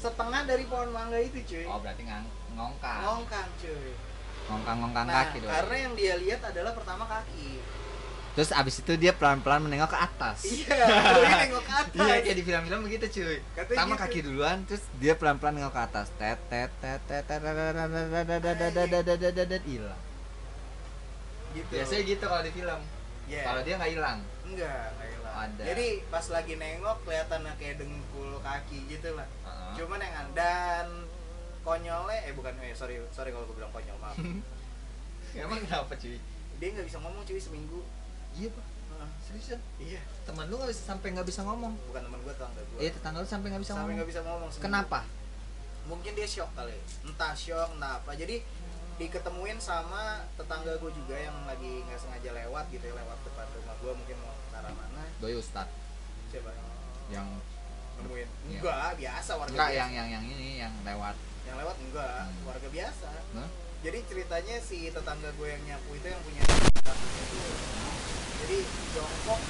setengah 0.00 0.42
dari 0.48 0.64
pohon 0.68 0.90
mangga 0.92 1.20
itu 1.20 1.40
cuy 1.44 1.64
oh 1.68 1.80
berarti 1.80 2.02
ngang 2.04 2.24
ngongkang 2.56 3.00
ngongkang 3.04 3.48
cuy 3.60 3.92
ngongkang 4.44 4.76
ngongkang 4.84 5.06
nah, 5.08 5.16
kaki 5.24 5.36
dong 5.40 5.52
karena 5.52 5.76
yang 5.76 5.92
dia 5.96 6.14
lihat 6.20 6.40
adalah 6.44 6.72
pertama 6.76 7.04
kaki 7.08 7.60
terus 8.34 8.50
abis 8.50 8.82
itu 8.82 8.92
dia 8.98 9.14
pelan-pelan 9.14 9.62
menengok 9.62 9.94
ke 9.94 9.98
atas 10.00 10.38
iya 10.44 10.84
dia 11.14 11.46
ke 11.48 11.72
atas 11.72 11.94
iya 11.94 12.14
kayak 12.18 12.36
di 12.36 12.44
film-film 12.44 12.80
begitu 12.82 13.06
cuy 13.20 13.38
pertama 13.54 13.94
gitu. 13.94 14.02
kaki 14.02 14.18
duluan 14.26 14.56
terus 14.66 14.82
dia 14.98 15.14
pelan-pelan 15.14 15.52
menengok 15.54 15.74
ke 15.78 15.82
atas 15.86 16.06
tet 16.18 16.38
tet 16.50 16.70
tet 16.82 17.00
tet 17.06 17.24
tet 17.24 17.38
tet 17.38 19.64
hilang 19.64 20.00
gitu 21.54 21.70
biasanya 21.70 22.02
gitu 22.02 22.24
kalau 22.26 22.42
di 22.42 22.52
film 22.52 22.80
kalau 23.30 23.60
dia 23.62 23.74
nggak 23.78 23.92
hilang 23.94 24.18
enggak 24.44 24.86
ada. 25.34 25.62
Jadi 25.66 25.86
pas 26.06 26.24
lagi 26.30 26.54
nengok 26.54 26.96
kelihatan 27.02 27.42
kayak 27.58 27.76
dengkul 27.76 28.38
kaki 28.38 28.78
gitu 28.86 29.08
lah. 29.12 29.26
Heeh. 29.42 29.72
Cuman 29.76 29.98
yang 29.98 30.30
dan 30.32 30.86
konyolnya 31.60 32.18
eh 32.22 32.32
bukan 32.32 32.54
eh 32.60 32.70
sorry 32.72 33.00
sorry 33.10 33.32
kalau 33.32 33.44
gue 33.44 33.56
bilang 33.56 33.72
konyol 33.72 33.98
maaf. 33.98 34.16
Emang 35.34 35.58
kenapa 35.60 35.92
cuy? 35.94 36.16
dia 36.54 36.68
nggak 36.70 36.86
bisa 36.86 37.02
ngomong 37.02 37.26
cuy 37.26 37.36
seminggu. 37.36 37.82
Iya 38.38 38.48
pak. 38.54 38.66
Seriusan? 39.20 39.60
Iya. 39.76 40.00
Temen 40.22 40.46
lu 40.46 40.54
nggak 40.56 40.70
bisa 40.70 40.82
sampai 40.86 41.12
nggak 41.12 41.26
bisa 41.26 41.42
ngomong? 41.42 41.74
Bukan 41.90 42.02
teman 42.06 42.18
gue 42.22 42.32
tetangga 42.32 42.62
gue. 42.62 42.78
Iya 42.78 42.90
tetangga 42.94 43.18
lu 43.18 43.28
sampai 43.28 43.48
nggak 43.50 43.62
bisa 43.62 43.72
Sampai 43.72 43.82
ngomong. 43.82 43.96
nggak 43.98 44.08
bisa 44.08 44.20
ngomong. 44.22 44.48
seminggu. 44.48 44.66
Kenapa? 44.70 45.00
Mungkin 45.84 46.12
dia 46.14 46.24
shock 46.24 46.50
kali. 46.54 46.72
Entah 47.02 47.34
shock, 47.34 47.68
entah 47.74 47.98
apa. 47.98 48.14
Jadi 48.14 48.40
diketemuin 48.94 49.58
sama 49.58 50.22
tetangga 50.38 50.78
gue 50.78 50.92
juga 50.94 51.18
yang 51.18 51.34
lagi 51.44 51.82
nggak 51.82 51.98
sengaja 51.98 52.30
lewat 52.30 52.70
gitu 52.70 52.86
ya 52.86 52.94
lewat 52.94 53.18
depan 53.26 53.42
rumah 53.50 53.74
gue 53.82 53.90
mungkin 53.90 54.16
mau 54.22 54.30
ke 54.30 54.54
arah 54.54 54.70
mana 54.70 54.93
Doi 55.24 55.40
Ustad 55.40 55.64
siapa 56.28 56.52
yang 57.08 57.24
nemuin 57.96 58.28
Iya. 58.44 58.60
enggak 58.60 58.92
biasa 59.00 59.30
warga 59.34 59.48
enggak 59.50 59.70
biasa. 59.70 59.80
yang 59.80 59.90
yang 59.90 60.08
yang 60.12 60.24
ini 60.26 60.60
yang 60.60 60.74
lewat. 60.84 61.16
yang 61.44 61.56
lewat 61.56 61.76
enggak 61.80 62.28
Hmm. 62.28 62.44
warga 62.44 62.68
biasa 62.68 63.08
Hah? 63.08 63.48
jadi 63.80 63.98
ceritanya 64.04 64.56
si 64.60 64.84
tetangga 64.86 65.32
gue 65.32 65.48
yang 65.48 65.64
nyapu 65.64 65.96
itu 65.96 66.04
yang 66.04 66.20
punya 66.20 66.42
itu 66.44 67.40
jadi 68.36 68.58
jongkok 68.92 69.40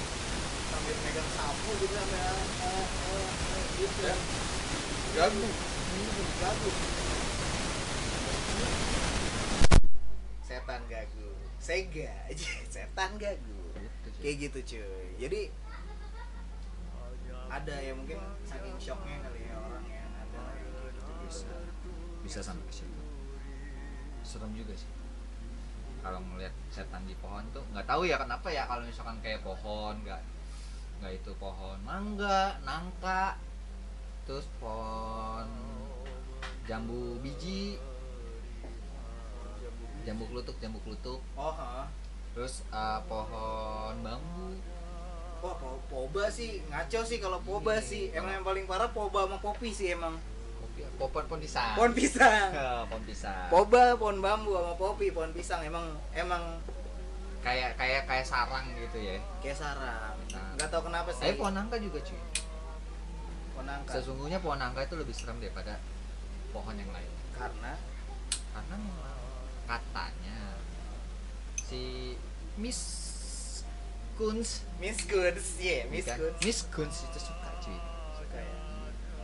sambil 0.65 0.95
megang 0.95 1.29
sapu 1.35 1.69
gitu 1.75 1.91
sambil 1.91 2.23
eh, 2.23 2.39
eh, 2.63 2.87
eh, 3.51 3.63
gitu 3.75 3.99
Ya. 3.99 4.15
Gagu. 5.17 5.43
gagu 6.37 6.71
setan 10.41 10.81
gagu 10.87 11.29
sega 11.57 12.15
setan 12.73 13.11
gagu 13.17 13.59
Gitu, 14.05 14.21
kayak 14.21 14.35
gitu 14.39 14.59
cuy 14.71 15.07
jadi 15.19 15.39
ada 17.55 17.75
ya 17.79 17.93
mungkin 17.95 18.19
saking 18.43 18.75
shocknya 18.75 19.23
kali 19.23 19.47
ya 19.47 19.55
orang 19.55 19.85
yang 19.87 20.11
ada 20.11 20.43
gitu. 20.59 20.83
Bisa. 21.23 21.51
Bisa 22.19 22.39
sampai 22.43 22.65
ke 22.67 22.73
situ. 22.83 23.01
Serem 24.27 24.51
juga 24.51 24.75
sih. 24.75 24.91
Kalau 26.03 26.21
ngeliat 26.21 26.53
setan 26.69 27.07
di 27.07 27.15
pohon 27.17 27.41
tuh 27.55 27.63
nggak 27.71 27.87
tahu 27.87 28.05
ya 28.05 28.19
kenapa 28.19 28.51
ya 28.51 28.67
kalau 28.67 28.83
misalkan 28.85 29.17
kayak 29.23 29.41
pohon 29.41 29.95
nggak 30.05 30.21
nggak 31.01 31.11
itu 31.17 31.31
pohon 31.41 31.77
mangga 31.81 32.61
nangka 32.61 33.41
terus 34.29 34.45
pohon 34.61 35.49
jambu 36.69 37.17
biji 37.25 37.81
jambu 40.05 40.29
klutuk 40.29 40.53
jambu 40.61 40.77
klutuk 40.85 41.19
oh 41.33 41.53
ha. 41.57 41.89
terus 42.37 42.61
eh, 42.69 42.99
pohon 43.09 43.95
bambu 44.05 44.53
wah 45.45 45.55
po- 45.55 45.77
poba 45.85 46.25
sih 46.27 46.65
ngaco 46.65 46.99
sih 47.01 47.17
kalau 47.17 47.37
poba 47.39 47.77
Iya. 47.77 47.85
sih. 47.85 48.03
emang 48.11 48.33
yang 48.33 48.43
paling 48.43 48.65
parah 48.65 48.89
poba 48.89 49.23
sama 49.23 49.37
kopi 49.37 49.69
sih 49.69 49.93
emang. 49.93 50.17
Kopi 50.57 50.81
pohon 50.97 51.23
pohon 51.23 51.39
pisang. 51.39 51.73
Pohon 51.73 51.93
pisang. 51.93 52.49
Pohon 52.89 53.03
pisang. 53.05 53.45
Poba 53.47 53.93
pohon 53.93 54.17
bambu 54.17 54.51
sama 54.51 54.73
kopi 54.73 55.07
pohon 55.09 55.29
pisang. 55.29 55.61
Emang 55.61 55.85
emang 56.11 56.57
kayak 57.39 57.77
kayak 57.77 58.03
kayak 58.03 58.25
sarang 58.25 58.65
gitu 58.73 58.97
ya. 58.97 59.21
Kayak 59.39 59.61
sarang. 59.61 60.17
Nah. 60.27 60.49
nggak 60.55 60.67
tahu 60.67 60.81
kenapa 60.83 61.09
sih. 61.11 61.21
tapi 61.23 61.37
pohon 61.37 61.53
nangka 61.53 61.77
juga 61.77 61.99
cuy. 62.01 62.19
Pohon 63.53 63.65
nangka 63.65 63.91
Sesungguhnya 63.93 64.39
pohon 64.39 64.57
nangka 64.57 64.81
itu 64.83 64.95
lebih 64.95 65.13
serem 65.13 65.37
daripada 65.37 65.77
pohon 66.49 66.73
yang 66.73 66.89
lain. 66.89 67.11
karena? 67.31 67.77
Karena 68.49 68.77
katanya 69.65 70.37
si 71.59 72.15
Miss 72.55 73.04
Kunz. 74.15 74.63
Miss 74.79 75.03
Goods 75.11 75.59
ya 75.59 75.83
Miss 75.91 76.07
bukan? 76.07 76.17
Goods 76.23 76.39
Miss 76.47 76.59
Kunz 76.71 76.95
itu 77.03 77.19
suka 77.19 77.49
cuy. 77.59 77.75
Suka 78.15 78.39
ya? 78.39 78.55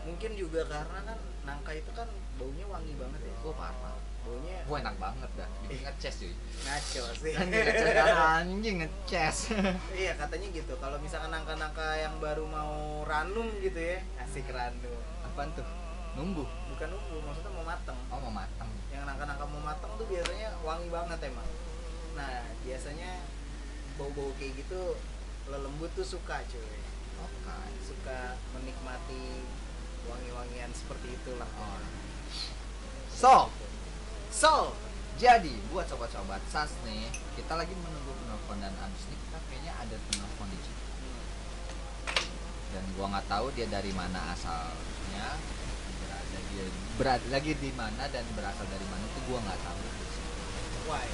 Mungkin 0.03 0.31
juga 0.35 0.67
karena 0.67 0.99
kan 1.07 1.17
nangka 1.47 1.71
itu 1.71 1.91
kan 1.95 2.07
baunya 2.35 2.67
wangi 2.67 2.93
banget 2.99 3.23
ya. 3.23 3.33
Gue 3.39 3.53
parah. 3.55 3.95
Baunya 4.27 4.55
gue 4.67 4.77
enak 4.83 4.95
banget 4.99 5.31
dah. 5.39 5.49
Bikin 5.63 5.79
ngeces 5.87 6.15
cuy. 6.19 6.33
Ngaco 6.67 7.01
sih. 7.23 7.33
Anjing 7.39 7.63
ngeces 7.63 7.87
anjing 8.19 8.75
ngeces 8.83 9.37
iya 10.03 10.11
katanya 10.19 10.47
gitu. 10.51 10.73
Kalau 10.75 10.97
misalkan 10.99 11.31
nangka-nangka 11.31 11.87
yang 11.95 12.19
baru 12.19 12.43
mau 12.51 13.07
ranum 13.07 13.47
gitu 13.63 13.79
ya 13.79 14.03
asik 14.19 14.51
ranum. 14.51 14.99
Apaan 15.23 15.55
tuh? 15.55 15.63
Numbuh 16.19 16.43
bukan 16.67 16.87
nunggu 16.91 17.15
maksudnya 17.23 17.51
mau 17.55 17.63
mateng. 17.63 17.95
Oh 18.11 18.19
mau 18.27 18.43
matang 18.43 18.67
yang 18.91 19.07
nangka-nangka 19.07 19.47
mau 19.47 19.63
mateng 19.63 19.91
tuh 19.95 20.03
biasanya 20.11 20.51
wangi 20.67 20.91
banget 20.91 21.19
emang. 21.31 21.47
Nah 22.19 22.43
biasanya 22.67 23.23
bau-bau 24.01 24.33
kayak 24.41 24.57
gitu 24.57 24.97
lelembut 25.45 25.93
tuh 25.93 26.01
suka 26.01 26.41
cuy. 26.49 26.81
Oke. 27.21 27.57
Suka 27.85 28.33
menikmati 28.57 29.45
wangi-wangian 30.09 30.73
seperti 30.73 31.13
itulah. 31.13 31.45
Oh. 31.61 31.77
so 33.13 33.33
so 34.33 34.73
jadi 35.21 35.53
buat 35.69 35.85
sobat-sobat 35.85 36.41
sas 36.49 36.73
nih 36.81 37.13
kita 37.37 37.53
lagi 37.53 37.77
menunggu 37.77 38.09
penelpon 38.17 38.57
dan 38.57 38.73
abis 38.81 39.05
ini 39.13 39.17
kita 39.29 39.37
kayaknya 39.45 39.73
ada 39.77 39.95
penelpon 40.09 40.49
di 40.49 40.59
situ. 40.65 40.85
Dan 42.73 42.83
gua 42.97 43.05
nggak 43.13 43.27
tahu 43.29 43.53
dia 43.53 43.69
dari 43.69 43.93
mana 43.93 44.33
asalnya 44.33 45.37
berada 46.01 46.39
dia 46.49 46.65
berada 46.97 47.27
lagi 47.29 47.53
di 47.53 47.69
mana 47.77 48.09
dan 48.09 48.25
berasal 48.33 48.65
dari 48.65 48.87
mana 48.89 49.05
itu 49.05 49.19
gua 49.29 49.39
nggak 49.45 49.59
tahu. 49.61 49.81
Why 50.89 51.05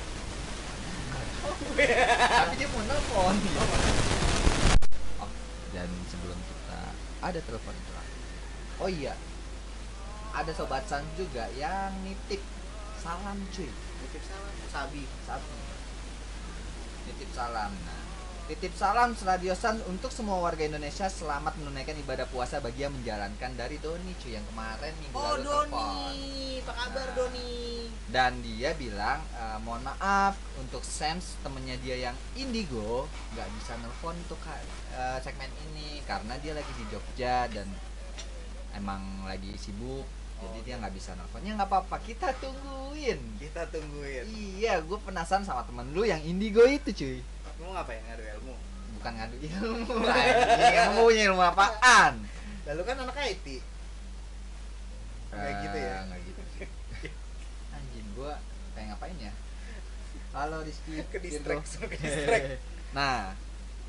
tapi 1.77 2.55
dia 2.57 2.67
mau 2.73 2.81
nelfon. 2.85 3.35
Oh, 5.21 5.29
dan 5.75 5.89
sebelum 6.09 6.39
kita 6.39 6.79
ada 7.21 7.39
telepon 7.43 7.75
terakhir. 7.85 8.19
Oh 8.81 8.89
iya 8.89 9.13
ada 10.37 10.51
sobat 10.53 10.85
san 10.85 11.01
juga 11.17 11.49
yang 11.57 11.93
nitip 12.05 12.41
salam 13.01 13.41
cuy. 13.49 13.69
Titip 13.69 14.23
salam? 14.23 14.53
Sabi 14.69 15.01
sabi. 15.25 15.49
Nitip 17.09 17.29
salam 17.33 17.73
nah 17.73 18.06
titip 18.47 18.71
salam 18.79 19.11
Radiosan 19.11 19.75
untuk 19.91 20.07
semua 20.07 20.39
warga 20.39 20.63
Indonesia. 20.63 21.11
Selamat 21.11 21.59
menunaikan 21.59 21.99
ibadah 21.99 22.23
puasa 22.31 22.63
bagi 22.63 22.87
yang 22.87 22.95
menjalankan 22.95 23.51
dari 23.59 23.75
Doni 23.83 24.15
cuy 24.23 24.39
yang 24.39 24.45
kemarin 24.47 24.95
minggu 25.03 25.19
oh 25.19 25.35
lalu 25.35 25.43
telepon. 25.43 25.67
Doni 25.67 26.31
apa 26.63 26.71
kabar 26.71 27.07
Nah. 27.11 27.15
Doni? 27.19 27.51
Dan 28.07 28.31
dia 28.39 28.71
bilang 28.79 29.19
"Eh, 29.35 29.59
mohon 29.67 29.83
maaf 29.83 30.39
untuk 30.63 30.79
Sams 30.79 31.35
temennya 31.43 31.75
dia 31.83 32.07
yang 32.07 32.15
Indigo 32.39 33.11
nggak 33.35 33.51
bisa 33.59 33.75
nelfon 33.83 34.15
untuk 34.15 34.39
eh, 34.47 35.19
segmen 35.19 35.51
ini 35.67 35.99
karena 36.07 36.39
dia 36.39 36.55
lagi 36.55 36.71
di 36.79 36.87
Jogja 36.87 37.51
dan 37.51 37.67
emang 38.71 39.27
lagi 39.27 39.59
sibuk 39.59 40.07
jadi 40.39 40.55
Oh, 40.55 40.63
dia 40.63 40.75
nggak 40.79 40.95
bisa 40.95 41.17
nelfonnya 41.19 41.57
nggak 41.57 41.67
apa-apa 41.67 41.97
kita 42.05 42.29
tungguin. 42.37 43.17
Kita 43.41 43.65
tungguin. 43.73 44.23
Iya 44.29 44.85
gue 44.85 44.99
penasaran 45.01 45.41
sama 45.41 45.65
temen 45.65 45.89
lu 45.97 46.05
yang 46.05 46.21
Indigo 46.21 46.61
itu 46.63 46.93
cuy 46.93 47.19
mau 47.59 47.71
ngapain? 47.73 48.01
Ngadu 48.03 48.23
ilmu. 48.37 48.53
Bukan 48.97 49.11
ngadu 49.13 49.35
ilmu. 49.49 49.93
Mau 50.93 51.05
punya 51.05 51.23
ilmu 51.27 51.41
apaan? 51.41 52.13
Lalu 52.65 52.81
kan 52.83 52.95
anak 52.99 53.17
IT 53.23 53.47
Nggak 55.27 55.53
gitu 55.61 55.77
ya? 55.77 55.93
Eh, 55.93 56.01
nggak 56.07 56.19
gitu 56.23 56.41
sih. 56.55 56.67
anjing 57.69 58.07
gue 58.11 58.31
pengen 58.73 58.87
ngapain 58.91 59.17
ya? 59.19 59.33
Halo 60.33 60.57
Rizky. 60.61 60.97
Ke 61.13 61.17
Gitu. 61.19 61.37
distract 61.43 61.67
ke 61.83 61.95
distract. 62.01 62.47
Nah. 62.91 63.35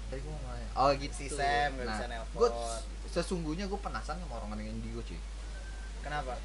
Tadi 0.08 0.20
gue 0.20 0.32
mau 0.32 0.48
nanya. 0.48 0.68
oh 0.74 0.88
gitu 0.94 1.14
si 1.14 1.26
Sam. 1.28 1.76
Nggak 1.76 1.84
nah, 1.84 1.94
bisa 1.96 2.04
nelpon 2.08 2.38
gue 2.38 2.50
sesungguhnya 3.08 3.64
gue 3.66 3.80
penasaran 3.80 4.20
sama 4.20 4.34
orang-orang 4.36 4.68
yang 4.68 4.76
indigo 4.76 5.00
cuy. 5.00 5.16
Kenapa? 6.00 6.36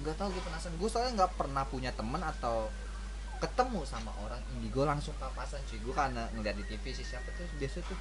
Nggak 0.00 0.14
tahu 0.16 0.28
gue 0.32 0.42
penasaran. 0.42 0.74
Gue 0.76 0.88
soalnya 0.88 1.12
nggak 1.18 1.32
pernah 1.36 1.64
punya 1.64 1.90
temen 1.92 2.22
atau 2.22 2.68
ketemu 3.38 3.80
sama 3.82 4.10
orang 4.18 4.42
indigo 4.52 4.82
langsung 4.82 5.14
papasan 5.16 5.62
cuy. 5.64 5.78
Gue 5.78 5.94
karena 5.94 6.26
ngeliat 6.32 6.54
di 6.54 6.64
TV 6.64 6.84
sih 6.92 7.06
siapa 7.06 7.30
tuh? 7.32 7.46
Biasa 7.56 7.80
tuh 7.82 7.98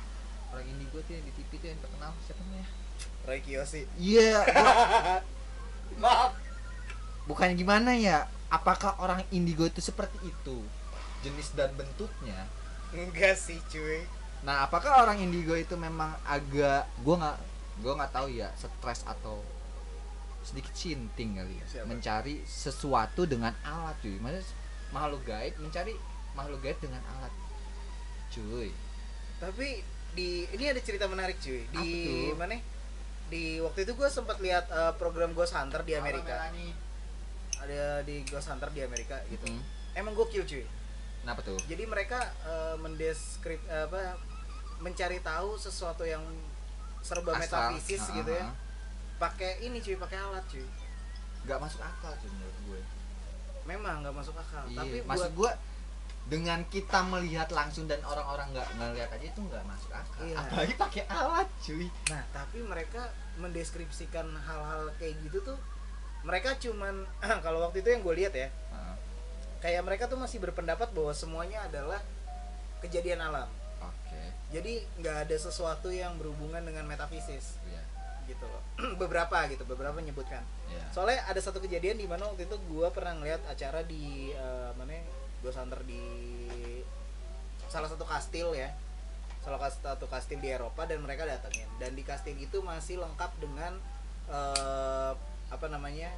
orang 0.49 0.65
indigo 0.65 0.97
tuh 1.01 1.13
yang 1.13 1.23
di 1.23 1.33
TV 1.33 1.51
tuh 1.57 1.67
yang 1.69 1.79
terkenal. 1.79 2.11
Siapa 2.21 2.41
namanya? 2.41 2.67
Roy 3.23 3.39
Kiyoshi. 3.39 3.81
Iya 3.95 4.41
gua- 4.43 5.23
maaf. 6.03 6.31
Bukan 7.25 7.53
gimana 7.53 7.91
ya? 7.93 8.25
Apakah 8.47 8.95
orang 8.97 9.21
indigo 9.29 9.63
itu 9.63 9.79
seperti 9.79 10.15
itu? 10.23 10.63
Jenis 11.21 11.51
dan 11.53 11.75
bentuknya? 11.75 12.47
Enggak 12.95 13.35
sih 13.35 13.59
cuy. 13.67 14.07
Nah 14.47 14.63
apakah 14.63 15.03
orang 15.03 15.19
indigo 15.19 15.51
itu 15.53 15.75
memang 15.75 16.15
agak 16.23 16.87
gue 17.01 17.15
nggak 17.15 17.37
gue 17.77 17.93
nggak 17.93 18.13
tahu 18.15 18.27
ya 18.31 18.47
stres 18.55 19.03
atau 19.03 19.43
sedikit 20.39 20.71
sinting 20.71 21.35
kali 21.35 21.59
ya? 21.59 21.65
Siapa? 21.67 21.85
mencari 21.91 22.39
sesuatu 22.47 23.27
dengan 23.27 23.51
alat 23.61 23.99
cuy. 23.99 24.15
Maksudnya 24.15 24.47
makhluk 24.91 25.21
gaib 25.27 25.53
mencari 25.59 25.93
makhluk 26.37 26.59
gaib 26.63 26.77
dengan 26.79 27.01
alat. 27.03 27.33
Cuy. 28.31 28.69
Tapi 29.41 29.81
di 30.13 30.45
ini 30.53 30.65
ada 30.69 30.81
cerita 30.81 31.05
menarik 31.09 31.37
cuy. 31.41 31.65
Di 31.69 31.87
tuh? 32.31 32.37
mana? 32.37 32.57
Di 33.27 33.59
waktu 33.59 33.83
itu 33.83 33.93
gue 33.97 34.09
sempat 34.09 34.37
lihat 34.39 34.69
eh, 34.71 34.93
program 34.95 35.33
Ghost 35.35 35.57
Hunter 35.57 35.83
di 35.83 35.93
Amerika. 35.97 36.47
Ada 37.57 38.05
di 38.05 38.23
Ghost 38.23 38.47
Hunter 38.53 38.69
di 38.71 38.81
Amerika 38.85 39.19
gitu. 39.27 39.49
Hmm. 39.49 39.63
emang 39.97 40.13
gokil 40.13 40.45
cuy. 40.45 40.65
Kenapa 41.25 41.41
tuh? 41.41 41.57
Jadi 41.65 41.83
mereka 41.89 42.21
eh, 42.45 42.75
mendeskrip 42.79 43.59
apa 43.67 44.15
mencari 44.77 45.17
tahu 45.25 45.57
sesuatu 45.57 46.05
yang 46.05 46.21
serba 47.01 47.33
Astral. 47.33 47.73
metafisis 47.73 48.13
Ah, 48.13 48.15
gitu 48.21 48.31
ya. 48.31 48.45
Pakai 49.17 49.65
ini 49.65 49.81
cuy 49.81 49.97
pakai 49.97 50.17
alat 50.21 50.45
cuy. 50.45 50.65
Nggak 51.49 51.59
masuk 51.59 51.81
akal 51.81 52.13
cuy 52.21 52.29
menurut 52.29 52.57
gue 52.69 52.81
memang 53.67 54.01
nggak 54.01 54.15
masuk 54.15 54.33
akal 54.33 54.63
Iya, 54.65 54.77
tapi 54.77 54.97
maksud 55.03 55.31
buat 55.31 55.35
gue 55.35 55.51
dengan 56.27 56.59
kita 56.67 56.99
melihat 57.03 57.47
langsung 57.49 57.87
dan 57.87 58.03
orang-orang 58.03 58.51
nggak 58.51 58.67
ngelihat 58.73 59.09
aja 59.09 59.25
itu 59.27 59.39
nggak 59.39 59.63
masuk 59.63 59.91
akal 59.91 60.23
Iya. 60.23 60.35
apalagi 60.37 60.73
pakai 60.75 61.03
alat 61.07 61.47
cuy 61.61 61.87
nah 62.07 62.23
tapi 62.31 62.57
mereka 62.61 63.01
mendeskripsikan 63.37 64.27
hal-hal 64.37 64.91
kayak 64.97 65.15
gitu 65.21 65.39
tuh 65.45 65.59
mereka 66.23 66.55
cuman 66.57 67.07
kalau 67.45 67.61
waktu 67.61 67.79
itu 67.79 67.89
yang 67.89 68.01
gue 68.01 68.15
lihat 68.17 68.33
ya 68.33 68.49
Heeh. 68.51 68.95
kayak 69.59 69.81
mereka 69.83 70.03
tuh 70.05 70.15
masih 70.15 70.39
berpendapat 70.39 70.91
bahwa 70.91 71.11
semuanya 71.11 71.63
adalah 71.63 72.03
kejadian 72.79 73.23
alam 73.23 73.47
oke 73.79 74.21
jadi 74.49 74.83
nggak 74.99 75.17
ada 75.27 75.35
sesuatu 75.37 75.87
yang 75.87 76.15
berhubungan 76.15 76.59
dengan 76.61 76.83
metafisis 76.83 77.55
Iya. 77.63 77.86
Gitu 78.27 78.43
loh. 78.43 78.61
Beberapa 79.01 79.47
gitu 79.47 79.63
beberapa 79.63 79.95
menyebutkan. 79.95 80.43
Iya. 80.67 80.83
soalnya 80.91 81.23
ada 81.25 81.39
satu 81.39 81.57
kejadian 81.57 81.95
di 81.95 82.05
mana 82.05 82.27
waktu 82.27 82.43
itu 82.43 82.59
gue 82.61 82.87
pernah 82.91 83.15
ngeliat 83.15 83.39
acara 83.47 83.81
di 83.81 84.29
eh, 84.31 84.69
mana 84.75 84.99
gue 85.39 85.51
santer 85.51 85.79
di 85.83 86.03
salah 87.67 87.87
satu 87.87 88.03
kastil 88.03 88.51
ya. 88.53 88.71
Salah 89.39 89.63
satu 89.63 90.05
kastil 90.05 90.37
di 90.37 90.51
Eropa 90.51 90.83
dan 90.83 90.99
mereka 90.99 91.23
datengin. 91.23 91.67
Dan 91.79 91.95
di 91.95 92.03
kastil 92.03 92.35
itu 92.35 92.59
masih 92.59 92.99
lengkap 92.99 93.31
dengan 93.39 93.79
eh, 94.27 95.11
apa 95.47 95.67
namanya 95.67 96.11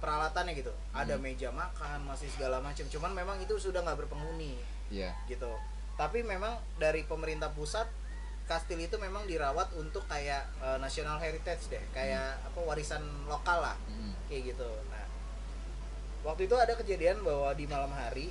peralatannya 0.00 0.56
gitu. 0.56 0.72
Ada 0.90 1.14
Hmm. 1.14 1.22
meja 1.22 1.52
makan 1.52 2.02
masih 2.02 2.26
segala 2.28 2.58
macam 2.58 2.82
cuman 2.84 3.12
memang 3.14 3.36
itu 3.38 3.54
sudah 3.54 3.84
nggak 3.84 4.02
berpenghuni 4.02 4.56
Iya. 4.88 5.12
gitu. 5.28 5.52
Tapi 5.94 6.24
memang 6.24 6.56
dari 6.76 7.04
pemerintah 7.04 7.52
pusat 7.52 7.84
kastil 8.42 8.76
itu 8.76 8.98
memang 8.98 9.24
dirawat 9.24 9.70
untuk 9.78 10.02
kayak 10.10 10.44
eh, 10.60 10.78
national 10.82 11.16
heritage 11.22 11.70
deh 11.70 11.82
kayak 11.94 12.36
apa 12.42 12.60
warisan 12.62 13.02
lokal 13.30 13.62
lah 13.62 13.76
Mm. 13.88 14.12
kayak 14.28 14.42
gitu. 14.54 14.68
Nah 14.90 15.06
waktu 16.26 16.46
itu 16.46 16.54
ada 16.58 16.74
kejadian 16.74 17.22
bahwa 17.26 17.50
di 17.54 17.64
malam 17.66 17.90
hari 17.90 18.30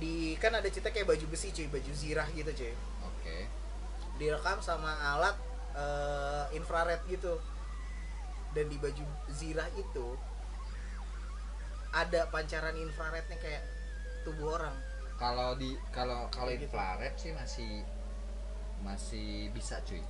di 0.00 0.32
kan 0.40 0.56
ada 0.56 0.64
cerita 0.72 0.88
kayak 0.88 1.08
baju 1.08 1.26
besi 1.28 1.52
cuy 1.52 1.68
baju 1.68 1.92
zirah 1.92 2.28
gitu 2.32 2.50
cuy. 2.52 2.74
Oke. 3.04 3.36
Direkam 4.16 4.58
sama 4.64 4.92
alat 4.96 5.36
eh, 5.76 6.44
infrared 6.56 7.04
gitu. 7.08 7.36
Dan 8.50 8.66
di 8.66 8.76
baju 8.82 9.04
zirah 9.30 9.68
itu 9.78 10.06
ada 11.90 12.26
pancaran 12.30 12.74
infrarednya 12.78 13.38
kayak 13.38 13.62
tubuh 14.22 14.58
orang. 14.58 14.74
Kalau 15.18 15.54
di 15.58 15.74
kalau 15.92 16.26
kalau 16.32 16.50
gitu. 16.54 16.66
infrared 16.70 17.14
sih 17.18 17.32
masih 17.34 17.84
masih 18.84 19.52
bisa 19.52 19.80
cuy. 19.86 20.00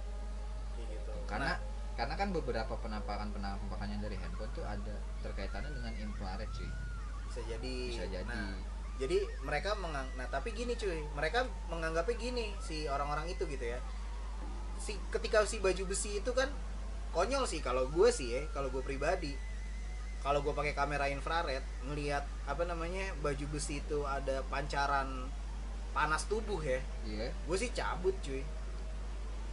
Gitu. 0.79 1.15
Karena 1.27 1.55
Nah, 1.55 1.59
karena 1.99 2.15
kan 2.17 2.33
beberapa 2.33 2.75
penampakan 2.81 3.29
penampakan 3.35 3.89
yang 3.93 4.01
dari 4.01 4.17
handphone 4.17 4.49
tuh 4.57 4.65
ada 4.65 4.97
terkaitannya 5.21 5.71
dengan 5.75 5.93
infrared 6.01 6.49
cuy. 6.55 6.71
Bisa 7.29 7.41
jadi. 7.45 7.77
Bisa 7.93 8.07
jadi 8.09 8.27
Nah, 8.27 8.57
jadi. 8.97 9.19
mereka 9.45 9.77
mengang 9.77 10.09
nah 10.17 10.27
tapi 10.33 10.55
gini 10.57 10.75
cuy. 10.75 11.05
Mereka 11.15 11.45
menganggapnya 11.69 12.17
gini 12.17 12.55
si 12.65 12.89
orang-orang 12.89 13.29
itu 13.29 13.45
gitu 13.45 13.65
ya. 13.65 13.79
Si 14.81 14.97
ketika 15.13 15.45
si 15.45 15.61
baju 15.61 15.85
besi 15.85 16.23
itu 16.25 16.31
kan 16.33 16.49
konyol 17.13 17.45
sih. 17.45 17.61
Kalau 17.61 17.91
gue 17.93 18.09
sih 18.09 18.33
ya 18.33 18.43
kalau 18.57 18.73
gue 18.73 18.81
pribadi 18.81 19.37
kalau 20.21 20.45
gue 20.45 20.53
pakai 20.53 20.77
kamera 20.77 21.09
infrared 21.09 21.65
ngelihat 21.89 22.25
apa 22.45 22.63
namanya 22.69 23.09
baju 23.25 23.45
besi 23.57 23.81
itu 23.81 24.05
ada 24.05 24.45
pancaran 24.53 25.33
panas 25.97 26.29
tubuh 26.29 26.61
ya 26.61 26.79
iya. 27.09 27.33
gue 27.33 27.57
sih 27.57 27.73
cabut 27.73 28.13
cuy 28.21 28.45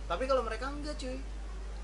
tapi 0.07 0.23
kalau 0.23 0.41
mereka 0.41 0.67
enggak 0.67 0.95
cuy. 0.95 1.15
Dia 1.17 1.23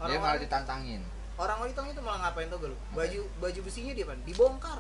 Orang- 0.02 0.20
malah 0.20 0.40
ditantangin. 0.40 1.02
Orang 1.34 1.58
Walitong 1.60 1.90
itu 1.90 1.98
malah 1.98 2.20
ngapain 2.24 2.46
tuh 2.46 2.62
lu 2.62 2.78
baju 2.92 3.22
baju 3.38 3.60
besinya 3.62 3.92
dia 3.92 4.06
apa 4.06 4.16
dibongkar. 4.22 4.80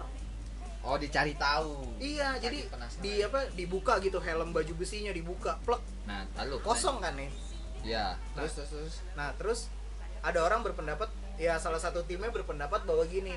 Oh 0.83 0.99
dicari 0.99 1.33
tahu. 1.33 1.95
Iya 1.97 2.35
jadi 2.37 2.67
penasaran. 2.67 3.01
di 3.01 3.13
apa 3.19 3.39
dibuka 3.51 3.97
gitu 3.97 4.19
helm 4.19 4.51
baju 4.51 4.73
besinya 4.75 5.09
dibuka 5.09 5.57
plek. 5.63 5.81
Nah 6.05 6.27
lalu 6.35 6.59
kosong 6.59 6.99
kan 6.99 7.15
nih? 7.15 7.31
Ya 7.81 8.13
Nah. 8.33 8.43
terus 8.43 8.53
terus 8.55 8.69
terus. 8.69 8.95
nah 9.13 9.31
terus 9.33 9.59
ada 10.21 10.39
orang 10.39 10.61
berpendapat 10.61 11.07
ya 11.35 11.57
salah 11.57 11.79
satu 11.79 12.03
timnya 12.03 12.29
berpendapat 12.29 12.83
bahwa 12.83 13.03
gini 13.03 13.33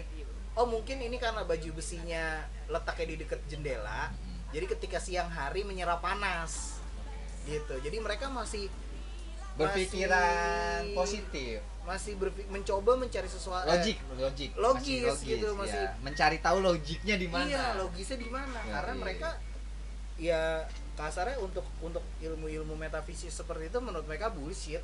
oh 0.52 0.66
mungkin 0.66 0.98
ini 0.98 1.16
karena 1.16 1.42
baju 1.42 1.70
besinya 1.72 2.44
letaknya 2.66 3.06
di 3.08 3.16
dekat 3.18 3.40
jendela 3.46 4.10
Hmm. 4.10 4.38
jadi 4.50 4.66
ketika 4.68 4.98
siang 4.98 5.26
hari 5.28 5.62
menyerap 5.62 5.98
panas. 5.98 6.82
Gitu. 7.44 7.74
Jadi 7.78 7.96
mereka 7.96 8.26
masih 8.26 8.66
berpikiran 9.56 10.80
Masih- 10.84 10.94
positif. 10.94 11.58
masih 11.86 12.18
berpi- 12.18 12.48
mencoba 12.50 12.98
mencari 12.98 13.24
sesuatu 13.24 13.70
logik 13.70 13.96
logik. 14.18 14.50
Eh, 14.52 14.58
logis 14.58 15.06
masih 15.06 15.26
gitu, 15.32 15.48
ya. 15.48 15.54
masih- 15.54 15.90
mencari 16.02 16.38
tahu 16.42 16.58
logiknya 16.58 17.14
di 17.14 17.26
mana. 17.30 17.46
Iya 17.46 17.64
logisnya 17.78 18.18
di 18.18 18.28
mana. 18.28 18.58
Ya, 18.58 18.72
karena 18.74 18.92
iya. 18.92 19.00
mereka 19.00 19.28
ya 20.16 20.42
kasarnya 20.96 21.36
untuk 21.38 21.62
untuk 21.78 22.02
ilmu-ilmu 22.18 22.74
metafisik 22.74 23.30
seperti 23.30 23.70
itu 23.70 23.78
menurut 23.78 24.02
mereka 24.04 24.28
bullshit. 24.28 24.82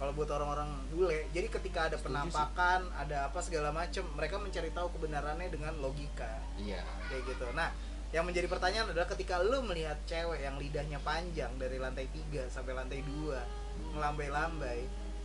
Kalau 0.00 0.16
buat 0.16 0.32
orang-orang 0.32 0.72
bule 0.90 1.28
jadi 1.30 1.46
ketika 1.46 1.86
ada 1.86 1.94
Setuju 1.94 2.02
sih. 2.02 2.08
penampakan 2.08 2.80
ada 2.96 3.28
apa 3.28 3.38
segala 3.38 3.68
macam 3.70 4.00
mereka 4.16 4.40
mencari 4.40 4.72
tahu 4.72 4.88
kebenarannya 4.96 5.48
dengan 5.52 5.76
logika. 5.78 6.40
Iya. 6.56 6.82
Kayak 7.06 7.22
gitu. 7.30 7.46
Nah 7.52 7.70
yang 8.10 8.26
menjadi 8.26 8.50
pertanyaan 8.50 8.90
adalah 8.90 9.06
ketika 9.06 9.38
lu 9.38 9.62
melihat 9.62 9.94
cewek 10.06 10.42
yang 10.42 10.58
lidahnya 10.58 10.98
panjang 11.06 11.54
dari 11.54 11.78
lantai 11.78 12.10
3 12.10 12.50
sampai 12.50 12.72
lantai 12.74 13.06
2 13.06 13.94
ngelambai-lambai 13.94 14.80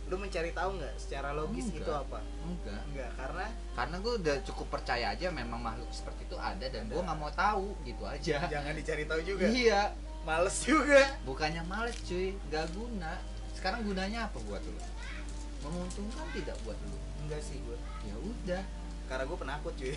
lu 0.06 0.22
mencari 0.22 0.54
tahu 0.54 0.78
nggak 0.78 0.94
secara 1.02 1.34
logis 1.34 1.66
Enggak. 1.66 1.82
itu 1.82 1.90
apa? 1.90 2.18
Enggak. 2.46 2.82
Enggak 2.86 3.10
karena 3.18 3.46
karena 3.74 3.96
gue 3.98 4.12
udah 4.22 4.36
cukup 4.46 4.66
percaya 4.78 5.06
aja 5.10 5.26
memang 5.34 5.58
makhluk 5.58 5.90
seperti 5.90 6.30
itu 6.30 6.38
ada 6.38 6.62
dan 6.62 6.86
gue 6.86 7.02
nggak 7.02 7.18
mau 7.18 7.32
tahu 7.34 7.74
gitu 7.82 8.06
aja. 8.06 8.46
Jangan 8.46 8.72
dicari 8.78 9.02
tahu 9.02 9.20
juga. 9.26 9.50
Iya. 9.50 9.82
Males 10.22 10.58
juga. 10.62 11.02
Bukannya 11.26 11.62
males 11.66 11.98
cuy. 12.06 12.38
Nggak 12.50 12.66
guna. 12.78 13.18
Sekarang 13.58 13.82
gunanya 13.82 14.30
apa 14.30 14.38
buat 14.46 14.62
lu? 14.62 14.78
Menguntungkan 15.66 16.26
tidak 16.30 16.54
buat 16.62 16.78
lu? 16.86 16.98
Enggak 17.26 17.42
sih 17.42 17.58
gue 17.58 17.78
ya 18.06 18.14
udah. 18.14 18.62
Karena 19.10 19.24
gue 19.26 19.38
penakut 19.42 19.74
cuy. 19.74 19.90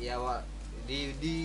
Ya 0.00 0.16
wa, 0.16 0.40
di 0.86 1.12
di 1.18 1.36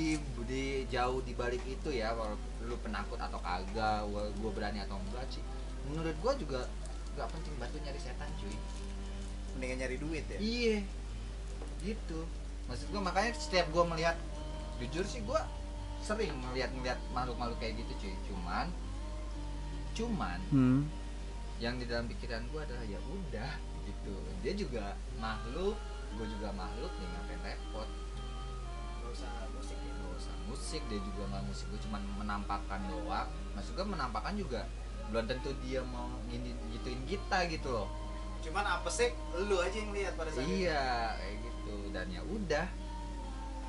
di 0.45 0.85
jauh 0.87 1.19
di 1.25 1.33
balik 1.33 1.65
itu 1.65 1.89
ya 1.89 2.13
walau 2.13 2.37
lu 2.61 2.77
penakut 2.85 3.17
atau 3.17 3.41
kagak 3.41 4.05
gue 4.13 4.51
berani 4.53 4.85
atau 4.85 5.01
enggak 5.01 5.25
sih 5.33 5.41
menurut 5.89 6.13
gue 6.13 6.33
juga 6.45 6.69
nggak 7.15 7.27
penting 7.27 7.53
bantu 7.59 7.77
nyari 7.83 7.99
setan 7.99 8.29
cuy. 8.39 8.55
Mendingan 9.57 9.77
nyari 9.83 9.97
duit 9.99 10.25
ya? 10.31 10.39
Iya. 10.39 10.77
Gitu. 11.83 12.19
Maksud 12.71 12.87
gue 12.87 13.01
makanya 13.01 13.31
setiap 13.35 13.67
gue 13.73 13.83
melihat 13.83 14.15
jujur 14.79 15.05
sih 15.05 15.21
gue 15.21 15.41
sering 16.01 16.33
melihat 16.49 16.73
melihat 16.73 16.97
makhluk 17.13 17.37
makhluk 17.37 17.57
kayak 17.59 17.77
gitu 17.83 18.07
cuy. 18.07 18.15
Cuman 18.31 18.67
cuman 19.91 20.39
hmm. 20.55 20.81
yang 21.59 21.75
di 21.75 21.85
dalam 21.85 22.07
pikiran 22.07 22.47
gue 22.47 22.61
adalah 22.63 22.85
ya 22.87 22.99
udah 23.11 23.53
gitu. 23.83 24.15
Dia 24.39 24.53
juga 24.55 24.95
makhluk 25.19 25.75
gue 26.15 26.27
juga 26.39 26.51
makhluk 26.55 26.91
ya 26.99 27.07
ngapain 27.07 27.41
repot 27.43 27.89
Usah 29.11 29.29
musik 29.53 29.77
ya 29.77 29.91
Gak 29.91 30.13
usah 30.17 30.35
musik 30.47 30.81
dia 30.87 30.99
juga 31.03 31.21
nggak 31.31 31.43
musik 31.47 31.65
gue 31.71 31.79
cuma 31.85 31.97
menampakkan 32.19 32.81
doang. 32.87 33.27
Maksud 33.53 33.71
gue 33.75 33.87
menampakkan 33.87 34.33
juga 34.39 34.61
belum 35.11 35.27
tentu 35.27 35.51
dia 35.67 35.83
mau 35.83 36.07
gini 36.31 36.55
gituin 36.71 37.03
kita 37.03 37.45
gitu 37.51 37.67
loh. 37.67 37.87
Cuman 38.41 38.65
apa 38.65 38.89
sih? 38.89 39.11
Lu 39.45 39.59
aja 39.59 39.75
yang 39.75 39.91
lihat 39.91 40.13
pada 40.15 40.31
saat 40.31 40.47
itu. 40.47 40.65
iya 40.65 41.13
kayak 41.19 41.35
gitu. 41.45 41.75
Dan 41.93 42.05
ya 42.09 42.21
udah. 42.25 42.67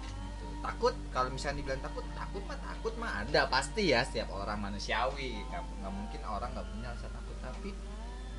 Gitu. 0.02 0.46
takut 0.62 0.94
kalau 1.10 1.28
misalnya 1.34 1.58
dibilang 1.58 1.82
takut 1.82 2.06
takut 2.14 2.42
mah 2.46 2.58
takut 2.62 2.94
mah 2.94 3.26
ada 3.26 3.50
pasti 3.50 3.90
ya 3.90 4.06
setiap 4.06 4.30
orang 4.32 4.62
manusiawi. 4.62 5.42
Nggak 5.50 5.62
nggak 5.82 5.92
mungkin 5.92 6.20
orang 6.22 6.50
nggak 6.54 6.66
punya 6.70 6.88
rasa 6.94 7.06
takut. 7.10 7.36
Tapi 7.42 7.70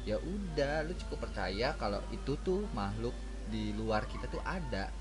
ya 0.03 0.17
udah 0.19 0.83
lu 0.87 0.93
cukup 0.99 1.27
percaya 1.27 1.75
kalau 1.79 1.99
itu 2.11 2.35
tuh 2.43 2.67
makhluk 2.75 3.15
di 3.47 3.75
luar 3.75 4.07
kita 4.07 4.27
tuh 4.31 4.39
ada 4.43 4.91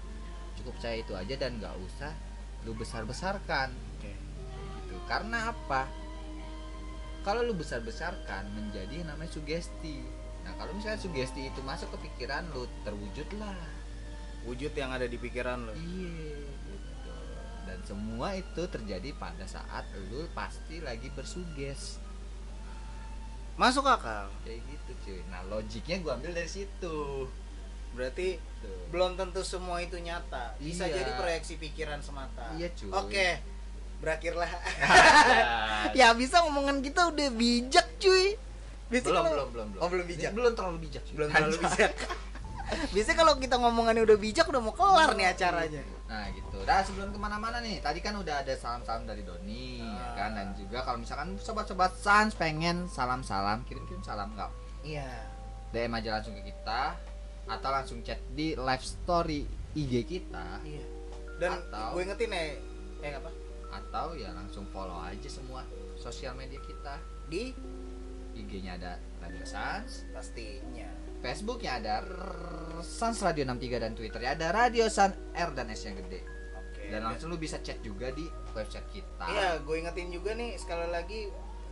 cukup 0.63 0.79
percaya 0.79 1.03
itu 1.03 1.13
aja 1.19 1.35
dan 1.35 1.59
nggak 1.59 1.75
usah 1.83 2.15
lu 2.63 2.73
besar 2.79 3.03
besarkan 3.03 3.75
Oke. 3.99 4.15
gitu. 4.15 4.97
Karena 5.11 5.51
apa? 5.51 5.91
Kalau 7.27 7.43
lu 7.43 7.55
besar 7.55 7.83
besarkan 7.83 8.47
menjadi 8.55 9.03
yang 9.03 9.11
namanya 9.11 9.35
sugesti. 9.35 9.99
Nah 10.47 10.55
kalau 10.59 10.75
misalnya 10.75 11.03
sugesti 11.03 11.51
itu 11.51 11.61
masuk 11.67 11.91
ke 11.99 12.11
pikiran 12.11 12.47
lu 12.55 12.71
terwujudlah. 12.87 13.59
Wujud 14.47 14.75
yang 14.75 14.91
ada 14.91 15.07
di 15.07 15.19
pikiran 15.19 15.67
lu. 15.67 15.75
Iya 15.75 16.39
gitu. 16.67 17.15
Dan 17.67 17.79
semua 17.87 18.35
itu 18.39 18.63
terjadi 18.67 19.15
pada 19.19 19.47
saat 19.47 19.87
lu 20.11 20.27
pasti 20.35 20.83
lagi 20.83 21.11
bersuges. 21.15 21.99
Masuk 23.55 23.87
akal. 23.87 24.31
Kayak 24.47 24.67
gitu 24.67 24.91
cuy. 25.07 25.21
Nah 25.31 25.43
logiknya 25.47 26.03
gua 26.03 26.19
ambil 26.19 26.35
dari 26.35 26.51
situ 26.51 27.27
berarti 27.93 28.29
Tuh. 28.59 28.89
belum 28.89 29.15
tentu 29.15 29.41
semua 29.43 29.79
itu 29.79 29.97
nyata 29.97 30.57
bisa 30.57 30.85
Iya. 30.85 30.95
jadi 30.99 31.11
proyeksi 31.15 31.55
pikiran 31.57 31.99
semata 31.99 32.53
Iya, 32.55 32.69
cuy. 32.73 32.91
oke 32.91 33.27
berakhirlah 33.99 34.51
ya 35.99 36.11
bisa 36.13 36.43
omongan 36.43 36.81
kita 36.81 37.07
udah 37.07 37.29
bijak 37.31 37.87
cuy 37.97 38.35
Biasanya 38.89 39.09
belum, 39.09 39.25
kalau- 39.25 39.31
belum 39.31 39.49
belum 39.49 39.67
belum 39.71 39.81
oh 39.81 39.89
belum 39.89 40.07
bijak 40.07 40.31
belum 40.33 40.53
terlalu 40.53 40.79
bijak 40.81 41.03
cuy. 41.03 41.15
belum 41.15 41.29
terlalu 41.31 41.57
bijak 41.61 41.93
biasanya 42.95 43.17
kalau 43.19 43.33
kita 43.37 43.55
ngomongannya 43.57 44.03
udah 44.03 44.19
bijak 44.19 44.47
udah 44.47 44.61
mau 44.61 44.73
kelar 44.73 45.13
nih 45.13 45.27
acaranya 45.29 45.85
Nah 46.05 46.29
gitu. 46.29 46.61
Nah 46.63 46.85
sebelum 46.85 47.09
ke 47.09 47.17
mana-mana 47.17 47.57
nih, 47.59 47.81
tadi 47.81 47.99
kan 47.99 48.13
udah 48.13 48.45
ada 48.45 48.53
salam-salam 48.53 49.09
dari 49.09 49.25
Doni, 49.25 49.81
ya 49.81 49.97
Ah. 49.97 50.13
kan? 50.13 50.31
Dan 50.37 50.53
juga 50.53 50.85
kalau 50.85 51.01
misalkan 51.01 51.41
sobat-sobat 51.41 51.97
Sans 51.97 52.37
pengen 52.37 52.85
salam-salam, 52.87 53.65
kirim-kirim 53.65 54.05
salam 54.05 54.29
nggak? 54.31 54.53
iya 54.85 55.09
DM 55.73 55.89
aja 55.89 56.13
langsung 56.13 56.37
ke 56.37 56.45
kita 56.45 57.01
atau 57.47 57.71
langsung 57.71 58.01
chat 58.01 58.19
di 58.33 58.55
live 58.55 58.85
story 58.85 59.43
IG 59.75 59.93
kita 60.05 60.63
iya 60.63 60.85
dan 61.39 61.59
Atau- 61.59 61.99
gue 61.99 62.03
ingetin 62.07 62.31
ya 62.31 62.45
eh 63.03 63.15
apa 63.19 63.31
atau 63.73 64.15
ya 64.15 64.31
langsung 64.37 64.69
follow 64.69 65.01
aja 65.01 65.27
semua 65.27 65.65
sosial 65.97 66.37
media 66.37 66.61
kita. 66.61 67.01
di 67.27 67.49
IG-nya 68.33 68.77
ada 68.77 69.01
Radio 69.21 69.45
Sans, 69.45 70.05
pastinya 70.13 70.85
Facebooknya 71.25 71.81
ada 71.81 71.95
Sans 72.85 73.17
Radio 73.25 73.49
63 73.49 73.81
dan 73.81 73.93
Twitternya 73.97 74.37
ada 74.37 74.49
Radio 74.53 74.89
Sans 74.93 75.17
R 75.33 75.51
dan 75.57 75.73
S 75.73 75.87
yang 75.87 75.97
gede. 75.97 76.21
oke 76.53 76.83
Dan 76.93 77.01
langsung 77.07 77.33
lu 77.33 77.41
bisa 77.41 77.63
chat 77.65 77.81
juga 77.81 78.13
di 78.13 78.27
website 78.53 78.89
kita. 78.93 79.25
Iya, 79.25 79.51
gue 79.65 79.77
ingetin 79.79 80.13
juga 80.13 80.37
nih 80.37 80.59
sekali 80.61 80.89
lagi 80.93 81.21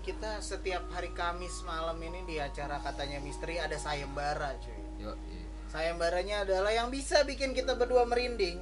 kita 0.00 0.40
setiap 0.40 0.88
hari 0.94 1.12
Kamis 1.12 1.60
malam 1.64 2.00
ini 2.00 2.24
di 2.24 2.40
acara 2.40 2.80
katanya 2.80 3.20
misteri 3.20 3.60
ada 3.60 3.76
sayembara, 3.76 4.56
cuy. 4.62 4.80
Yo, 4.96 5.12
iya. 5.28 5.44
Sayembaranya 5.70 6.42
adalah 6.42 6.74
yang 6.74 6.90
bisa 6.90 7.22
bikin 7.22 7.54
kita 7.54 7.78
berdua 7.78 8.02
merinding 8.02 8.58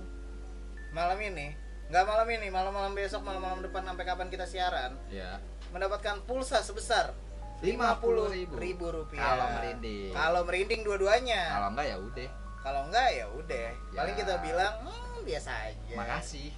malam 0.93 1.17
ini. 1.19 1.57
Nggak 1.89 2.05
malam 2.05 2.29
ini, 2.29 2.47
malam-malam 2.53 2.93
besok, 2.93 3.25
malam-malam 3.25 3.65
depan 3.65 3.81
sampai 3.83 4.05
kapan 4.05 4.29
kita 4.29 4.45
siaran, 4.45 4.93
Ya. 5.09 5.41
mendapatkan 5.73 6.21
pulsa 6.29 6.61
sebesar 6.61 7.17
50.000 7.65 8.45
ribu 8.55 8.87
rupiah. 8.87 9.25
Kalau 9.25 9.47
merinding. 9.51 10.13
Kalau 10.13 10.41
merinding 10.45 10.81
dua-duanya. 10.85 11.43
Kalau 11.49 11.69
enggak 11.73 11.87
ya 11.89 11.97
udah. 11.97 12.29
Kalau 12.61 12.81
enggak 12.87 13.09
ya 13.11 13.27
udah. 13.33 13.67
Paling 13.97 14.15
Ya. 14.15 14.21
kita 14.21 14.35
bilang 14.39 14.73
"Hmm, 14.85 15.19
biasa 15.25 15.51
aja. 15.65 15.95
Makasih. 15.97 16.49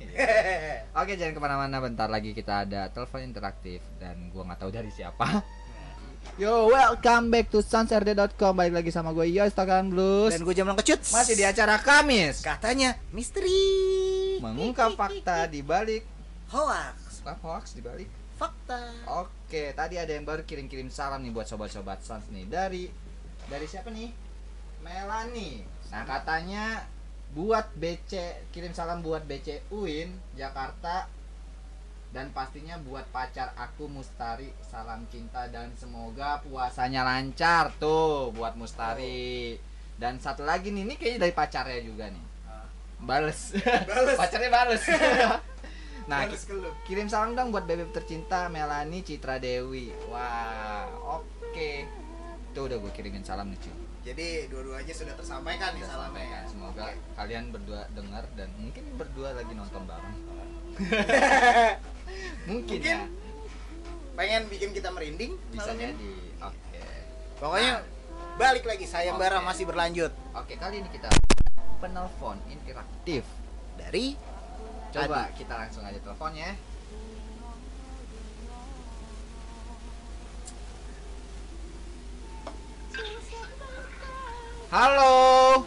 Oke, 1.00 1.12
jangan 1.14 1.32
ke 1.32 1.40
mana-mana. 1.40 1.76
Bentar 1.78 2.10
lagi 2.10 2.34
kita 2.34 2.66
ada 2.66 2.90
telepon 2.90 3.22
interaktif 3.22 3.80
dan 3.96 4.28
gua 4.28 4.42
nggak 4.44 4.60
tahu 4.60 4.74
dari 4.74 4.90
siapa. 4.90 5.46
Yo, 6.40 6.72
welcome 6.72 7.28
back 7.28 7.52
to 7.52 7.60
sansrd.com. 7.60 8.52
Balik 8.56 8.74
lagi 8.80 8.90
sama 8.92 9.12
gue 9.12 9.28
Yos 9.28 9.52
Tokan 9.52 9.92
Blues. 9.92 10.32
Dan 10.32 10.44
gue 10.44 10.54
Jamlang 10.56 10.76
Kecut. 10.80 11.00
Masih 11.12 11.36
di 11.36 11.44
acara 11.44 11.76
Kamis. 11.80 12.40
katanya 12.40 12.96
misteri. 13.12 14.40
Mengungkap 14.40 14.96
fakta 14.96 15.44
di 15.48 15.60
balik 15.60 16.04
hoax. 16.48 17.20
apa 17.24 17.36
hoax 17.44 17.76
di 17.76 17.84
balik. 17.84 18.08
Fakta. 18.40 18.88
Oke, 19.20 19.76
tadi 19.76 20.00
ada 20.00 20.08
yang 20.08 20.24
baru 20.24 20.40
kirim-kirim 20.48 20.88
salam 20.88 21.20
nih 21.20 21.28
buat 21.28 21.44
sobat-sobat 21.44 22.00
Sans 22.00 22.24
nih 22.32 22.48
dari 22.48 22.88
dari 23.52 23.66
siapa 23.68 23.92
nih? 23.92 24.08
Melani. 24.80 25.60
Nah, 25.92 26.08
katanya 26.08 26.88
buat 27.36 27.68
BC 27.76 28.48
kirim 28.50 28.72
salam 28.72 29.04
buat 29.04 29.28
BC 29.28 29.68
UIN 29.70 30.16
Jakarta 30.34 31.06
dan 32.10 32.34
pastinya 32.34 32.74
buat 32.82 33.06
pacar 33.14 33.54
aku 33.54 33.86
Mustari 33.86 34.50
salam 34.66 35.06
cinta 35.06 35.46
dan 35.46 35.70
semoga 35.78 36.42
puasanya 36.42 37.06
lancar 37.06 37.70
tuh 37.78 38.34
buat 38.34 38.58
Mustari. 38.58 39.54
Dan 39.94 40.18
satu 40.18 40.42
lagi 40.42 40.74
nih 40.74 40.82
ini 40.88 40.94
kayaknya 40.98 41.28
dari 41.28 41.34
pacarnya 41.36 41.80
juga 41.86 42.10
nih. 42.10 42.24
Bales, 43.00 43.54
Bales. 43.62 44.18
pacarnya 44.20 44.50
bales. 44.50 44.84
Nah 46.10 46.26
lu. 46.26 46.70
kirim 46.90 47.06
salam 47.06 47.38
dong 47.38 47.54
buat 47.54 47.70
bebek 47.70 47.94
tercinta 47.94 48.50
Melani 48.50 49.06
Citra 49.06 49.38
Dewi. 49.38 49.94
Wah 50.10 50.90
oke. 51.22 51.86
Tuh 52.50 52.66
udah 52.66 52.82
gue 52.82 52.90
kirimin 52.90 53.22
salam 53.22 53.46
nih 53.54 53.62
cuy 53.62 53.74
Jadi 54.10 54.50
dua-duanya 54.50 54.90
sudah 54.90 55.14
tersampaikan 55.14 55.70
nih 55.78 55.86
salamnya 55.86 56.26
ya. 56.26 56.40
Semoga 56.50 56.90
kalian 57.14 57.54
berdua 57.54 57.86
dengar 57.94 58.26
dan 58.34 58.50
mungkin 58.58 58.90
berdua 58.98 59.38
lagi 59.38 59.54
nonton 59.54 59.86
bareng. 59.86 60.18
mungkin, 62.46 62.78
Mungkin 62.78 62.80
ya. 62.82 63.04
Pengen 64.18 64.42
bikin 64.52 64.70
kita 64.76 64.88
merinding 64.92 65.32
Bisa 65.48 65.72
malam 65.72 65.80
jadi. 65.80 66.12
Oke. 66.44 66.82
Pokoknya 67.40 67.74
balik 68.36 68.64
lagi 68.64 68.84
sayembara 68.88 69.40
Oke. 69.40 69.46
masih 69.52 69.64
berlanjut 69.68 70.12
Oke, 70.32 70.56
kali 70.56 70.80
ini 70.80 70.88
kita 70.92 71.08
penelpon 71.80 72.36
interaktif. 72.52 73.24
dari 73.80 74.16
Coba 74.90 75.30
kita 75.38 75.54
langsung 75.54 75.86
aja 75.86 75.96
teleponnya. 76.02 76.58
Halo. 84.70 85.66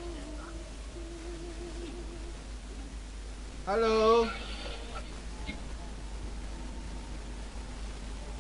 Halo. 3.64 4.43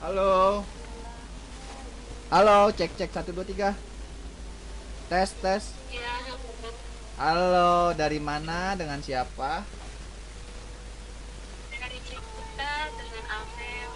Halo. 0.04 0.68
Halo, 2.28 2.68
cek 2.76 2.92
cek 3.00 3.16
satu 3.16 3.32
dua 3.32 3.48
tiga. 3.48 3.72
Tes 5.08 5.32
tes. 5.40 5.72
Iya, 5.88 6.12
Halo, 7.16 7.96
dari 7.96 8.20
mana? 8.20 8.76
Dengan 8.76 9.00
siapa? 9.00 9.64
dari 11.72 12.00
Cikuta 12.04 12.74
dengan 13.00 13.26
Amel. 13.32 13.90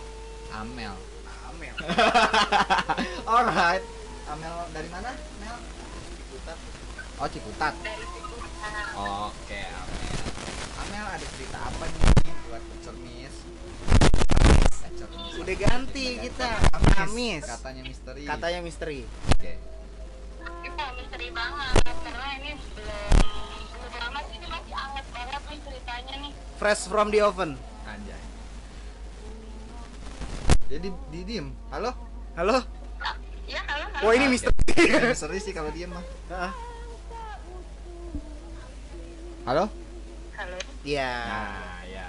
Amel. 0.56 0.96
Amel. 1.52 1.76
Alright. 3.36 3.84
Amel 4.32 4.56
dari 4.72 4.88
mana? 4.88 5.12
Mel? 5.44 5.58
Ciputat. 6.24 6.58
Oh 7.20 7.28
Cikutat. 7.28 7.74
Dari 7.84 8.06
Cikuta. 8.16 8.72
Oke 9.28 9.60
Amel. 9.60 10.16
Amel 10.88 11.06
ada 11.20 11.26
cerita 11.36 11.60
apa 11.68 11.84
nih. 11.84 12.17
Udah 15.38 15.56
ganti 15.56 16.18
kita. 16.18 16.50
Amis. 16.98 17.46
Katanya 17.46 17.84
misteri. 17.86 18.24
Katanya 18.26 18.60
misteri. 18.66 19.00
Oke. 19.06 19.54
Itu 20.66 20.84
misteri 20.98 21.28
banget 21.30 21.96
karena 22.02 22.28
ini 22.42 22.52
belum 22.58 23.12
belum 23.78 23.94
lama 24.02 24.20
sih 24.26 24.36
ini 24.42 24.48
masih 24.50 24.74
anget 24.74 25.06
banget 25.14 25.42
nih 25.46 25.60
ceritanya 25.62 26.14
nih. 26.26 26.32
Fresh 26.58 26.84
from 26.90 27.08
the 27.14 27.20
oven. 27.22 27.52
Anjay. 27.86 28.22
Jadi 30.68 30.88
di 31.14 31.20
diem. 31.24 31.48
Halo? 31.70 31.94
Halo? 32.34 32.58
Ya 33.48 33.64
halo 33.64 33.86
halo. 33.94 34.04
Wah, 34.04 34.14
ini 34.18 34.26
misteri. 34.28 34.58
misteri 35.14 35.38
sih 35.40 35.54
kalau 35.56 35.72
diem 35.72 35.94
mah. 35.94 36.04
Heeh. 36.34 36.52
Halo? 39.48 39.72
Halo. 40.36 40.58
Iya. 40.84 41.14
Nah, 41.24 41.82
ya. 41.88 42.08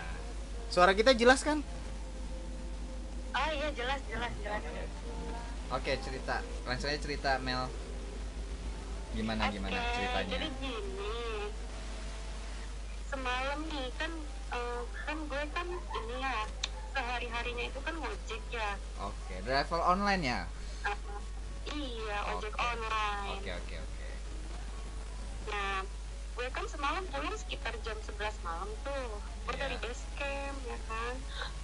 Suara 0.72 0.90
kita 0.98 1.14
jelas 1.14 1.46
kan? 1.46 1.62
Iya 3.68 3.84
jelas 3.84 4.00
jelas 4.08 4.32
jelas. 4.40 4.64
Oke, 5.76 5.92
cerita. 6.00 6.40
Langsung 6.64 6.88
aja 6.88 7.04
cerita 7.04 7.36
Mel. 7.36 7.68
Gimana 9.12 9.52
gimana 9.52 9.76
Oke, 9.76 9.92
ceritanya? 9.92 10.32
Jadi 10.40 10.48
gini. 10.56 11.12
Semalam 13.12 13.60
nih 13.68 13.92
kan 14.00 14.12
eh, 14.56 14.82
kan 15.04 15.18
gue 15.20 15.42
kan 15.52 15.68
ini 15.68 16.16
ya 16.16 16.36
sehari 16.96 17.28
harinya 17.28 17.64
itu 17.68 17.80
kan 17.84 17.92
ngojek 18.00 18.42
ya. 18.48 18.70
Oke, 19.04 19.36
driver 19.44 19.84
online 19.84 20.22
ya? 20.24 20.40
Eh, 20.88 20.96
iya 21.76 22.24
ojek 22.24 22.56
Oke. 22.56 22.64
online. 22.72 23.36
Oke, 23.36 23.52
oke, 23.52 23.74
oke. 23.84 24.08
Nah, 25.52 25.84
gue 26.40 26.48
kan 26.56 26.64
semalam 26.72 27.04
pulang 27.12 27.36
sekitar 27.36 27.76
jam 27.84 28.00
11 28.00 28.32
malam 28.40 28.72
tuh. 28.80 29.20
Gue 29.48 29.56
dari 29.56 29.80
base 29.80 30.04
camp, 30.20 30.58
ya 30.68 30.76
kan. 30.92 31.14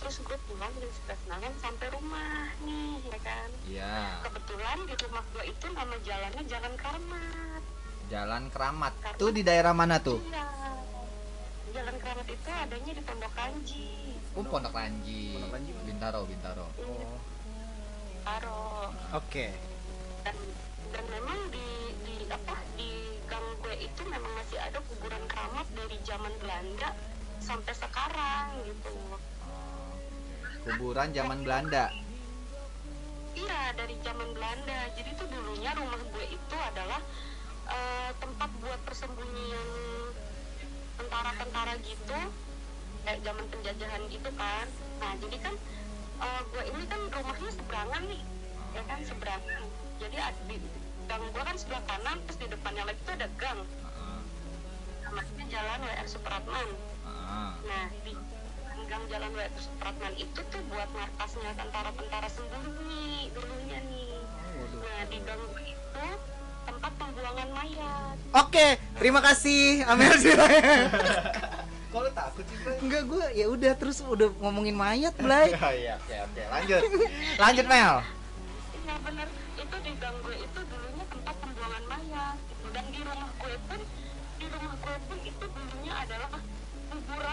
Terus 0.01 0.17
gue 0.25 0.39
pulang 0.49 0.73
jam 0.73 0.89
11 0.89 1.29
malam 1.29 1.53
sampai 1.61 1.87
rumah 1.93 2.49
nih, 2.65 2.97
ya 3.13 3.19
kan. 3.21 3.49
Iya. 3.69 3.97
Kebetulan 4.25 4.79
di 4.89 4.95
rumah 5.05 5.23
gue 5.37 5.45
itu 5.53 5.67
nama 5.69 5.97
jalannya 6.01 6.43
Jalan 6.49 6.75
Keramat. 6.81 7.63
Jalan 8.09 8.45
Keramat. 8.49 8.93
Tuh 9.21 9.31
di 9.37 9.45
daerah 9.45 9.77
mana 9.77 10.01
tuh? 10.01 10.17
Iya. 10.17 10.49
Jalan 11.77 11.97
Keramat 12.01 12.27
itu 12.33 12.49
adanya 12.49 12.93
di 12.97 13.03
Pondok 13.05 13.33
Kanji. 13.37 14.17
Oh, 14.33 14.45
Pondok 14.49 14.73
Lanji. 14.73 15.37
Pondok 15.37 15.53
mana? 15.53 15.81
Bintaro, 15.85 16.21
Bintaro. 16.25 16.67
Iya, 16.81 16.89
Oh. 16.89 17.21
Taro. 18.25 18.89
Oke. 19.13 19.53
Dan, 20.25 20.37
dan 20.89 21.05
memang 21.13 21.37
di, 21.53 21.69
di 22.01 22.15
apa 22.33 22.57
di 22.81 23.21
gang 23.29 23.45
gue 23.61 23.77
itu 23.77 24.01
memang 24.09 24.33
masih 24.41 24.57
ada 24.57 24.81
kuburan 24.89 25.21
keramat 25.29 25.69
dari 25.77 26.01
zaman 26.09 26.33
Belanda 26.41 26.97
sampai 27.41 27.75
sekarang 27.75 28.47
gitu. 28.67 28.95
Oh, 29.45 29.95
Kuburan 30.65 31.11
zaman 31.11 31.43
Belanda. 31.43 31.91
Iya 33.35 33.75
dari 33.75 33.99
zaman 34.01 34.31
Belanda. 34.33 34.79
Jadi 34.95 35.11
tuh 35.19 35.27
dulunya 35.27 35.75
rumah 35.75 35.99
gue 35.99 36.25
itu 36.31 36.57
adalah 36.57 37.01
eh, 37.67 38.11
tempat 38.23 38.51
buat 38.63 38.81
persembunyian 38.87 39.69
tentara-tentara 40.95 41.75
gitu, 41.83 42.19
kayak 43.03 43.21
zaman 43.27 43.45
penjajahan 43.51 44.03
gitu 44.07 44.31
kan. 44.39 44.67
Nah 45.03 45.13
jadi 45.19 45.37
kan 45.43 45.55
eh, 46.23 46.41
gue 46.55 46.63
ini 46.71 46.85
kan 46.87 47.01
rumahnya 47.11 47.51
seberangan 47.51 48.03
nih, 48.07 48.23
ya 48.73 48.83
kan 48.87 48.99
seberangan. 49.03 49.63
Jadi 49.99 50.17
ad- 50.19 50.45
di 50.47 50.57
gang 51.05 51.25
gue 51.29 51.43
kan 51.45 51.57
sebelah 51.59 51.83
kanan, 51.85 52.17
terus 52.25 52.39
di 52.41 52.47
depannya 52.49 52.85
lagi 52.89 53.01
tuh 53.05 53.15
ada 53.19 53.29
gang. 53.37 53.61
Namanya 55.05 55.45
Jalan 55.47 55.81
WR 55.85 56.09
Supratman. 56.09 56.69
Heeh. 57.25 57.51
Nah, 57.65 57.87
di 58.05 58.13
gang 58.85 59.05
Jalan 59.09 59.33
W 59.33 59.41
Supratman 59.57 60.13
itu 60.21 60.41
tuh 60.53 60.63
buat 60.69 60.89
markasnya 60.93 61.51
tentara-tentara 61.57 62.29
sembunyi 62.29 63.33
dulunya 63.33 63.79
nih. 63.81 64.13
Nah, 64.77 65.03
di 65.09 65.19
gang 65.25 65.43
itu 65.65 66.07
tempat 66.65 66.93
pembuangan 67.01 67.49
mayat. 67.57 68.17
Oke, 68.35 68.67
terima 69.01 69.21
kasih 69.25 69.85
Amel 69.89 70.15
Kok 71.95 72.01
lu 72.03 72.11
takut 72.11 72.43
sih? 72.43 72.59
Enggak 72.83 73.03
gue 73.07 73.25
ya 73.39 73.47
udah 73.47 73.73
terus 73.79 74.03
udah 74.03 74.27
ngomongin 74.43 74.75
mayat, 74.75 75.15
Blay. 75.15 75.55
Iya, 75.79 75.95
oke, 76.03 76.15
oke. 76.27 76.43
Lanjut. 76.51 76.81
Lanjut, 77.43 77.67
Mel. 77.71 77.95
Iya 78.85 78.95
bener, 79.07 79.29
itu 79.55 79.77
di 79.79 79.93
gang 80.03 80.17
gue 80.27 80.37
itu 80.43 80.61
dulunya 80.67 81.05
tempat 81.07 81.35
pembuangan 81.39 81.85
mayat. 81.87 82.37
Gitu. 82.51 82.67
Dan 82.75 82.85
di 82.91 83.01
rumah 83.07 83.31
gue 83.39 83.55
pun, 83.71 83.81
di 84.43 84.47
rumah 84.51 84.75
gue 84.75 84.97
pun 85.07 85.19
itu 85.23 85.45
dulunya 85.47 85.55
adalah 85.55 85.74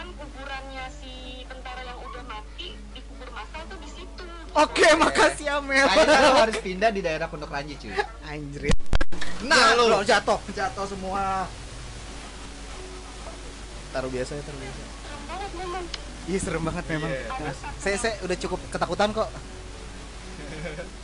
kuburan 0.02 0.18
kuburannya 0.18 0.86
si 0.98 1.46
tentara 1.46 1.86
yang 1.86 2.00
udah 2.02 2.24
mati 2.26 2.74
dikubur 2.98 3.30
masal 3.38 3.62
tuh 3.70 3.78
di 3.78 3.90
situ. 3.94 4.26
Oke, 4.58 4.88
makasih 4.98 5.62
Amel. 5.62 5.86
Kayaknya 5.86 6.18
lu 6.26 6.38
harus 6.42 6.58
pindah 6.58 6.90
di 6.90 7.02
daerah 7.06 7.30
Pondok 7.30 7.54
Lanji, 7.54 7.78
cuy. 7.78 7.94
Anjrit. 8.26 8.74
Nah, 9.46 9.78
lu 9.78 9.86
lo 9.94 10.02
jatuh. 10.02 10.42
jatuh 10.58 10.86
semua. 10.90 11.46
Taruh 13.94 14.10
biasa 14.10 14.32
ya, 14.38 14.42
taruh 14.42 14.58
biasa. 14.58 14.82
Serem 14.82 15.22
banget 15.30 15.52
memang. 15.54 15.84
Iya 16.26 16.40
serem 16.42 16.64
banget 16.66 16.86
memang. 16.90 17.12
Iya, 17.14 17.22
Nah, 17.38 17.54
saya 17.78 17.96
saya 18.02 18.14
udah 18.26 18.38
cukup 18.42 18.60
ketakutan 18.74 19.10
kok. 19.14 19.30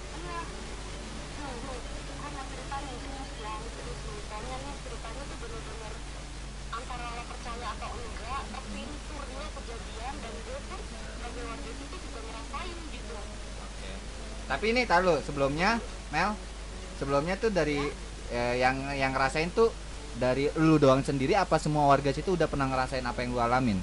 karena 2.17 2.41
ceritanya 2.49 2.91
itu 2.97 3.09
yang 3.41 3.61
terus 3.77 3.97
ceritanya 4.03 4.55
nih 4.57 4.75
ceritanya 4.83 5.23
tuh 5.23 5.37
bener-bener 5.41 5.93
antara 6.73 7.05
lo 7.15 7.23
percaya 7.25 7.67
atau 7.77 7.89
enggak 7.95 8.41
tapi 8.51 8.77
ini 8.77 8.97
turnya 9.07 9.47
kejadian 9.57 10.13
dan 10.21 10.33
gue 10.43 10.59
pun 10.67 10.81
sebagai 10.91 11.43
warga 11.47 11.71
itu 11.71 11.95
juga 11.97 12.19
ngerasain 12.27 12.77
gitu 12.91 13.15
Oke. 13.17 13.91
Tapi 14.47 14.71
ini 14.71 14.87
tar 14.87 15.03
lu, 15.03 15.19
sebelumnya 15.27 15.75
Mel, 16.15 16.31
sebelumnya 16.95 17.35
tuh 17.35 17.51
dari 17.51 17.83
eh, 18.31 18.55
yang 18.55 18.95
yang 18.95 19.11
ngerasain 19.11 19.51
tuh 19.51 19.75
dari 20.15 20.47
lu 20.55 20.79
doang 20.79 21.03
sendiri 21.03 21.35
apa 21.35 21.59
semua 21.59 21.85
warga 21.91 22.15
situ 22.15 22.33
udah 22.39 22.47
pernah 22.47 22.71
ngerasain 22.71 23.03
apa 23.03 23.27
yang 23.27 23.35
lu 23.35 23.43
alamin? 23.43 23.75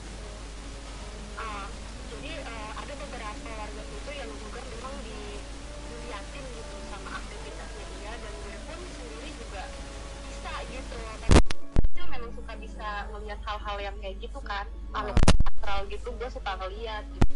Ah, 1.37 1.69
jadi 2.17 2.41
eh, 2.41 2.71
ada 2.81 2.95
beberapa 2.97 3.49
warga 3.61 3.83
itu 3.85 4.11
yang 4.17 4.31
juga 4.41 4.61
memang 4.65 4.95
di, 5.05 5.19
diliatin 5.93 6.45
gitu 6.57 6.77
sama 6.89 7.11
aktivitasnya 7.12 7.87
dia 8.01 8.12
dan 8.17 8.33
gue 8.33 8.57
pun 8.65 8.79
sendiri 8.89 9.31
juga 9.37 9.62
bisa 10.33 10.53
gitu 10.73 10.97
itu 11.93 12.03
memang 12.09 12.31
suka 12.33 12.55
bisa 12.57 12.89
melihat 13.12 13.41
hal-hal 13.45 13.77
yang 13.79 13.97
kayak 14.01 14.17
gitu 14.17 14.41
kan 14.41 14.65
kalau 14.97 15.12
astral 15.45 15.81
gitu 15.93 16.09
gue 16.09 16.29
suka 16.33 16.53
ngeliat 16.57 17.05
gitu. 17.12 17.33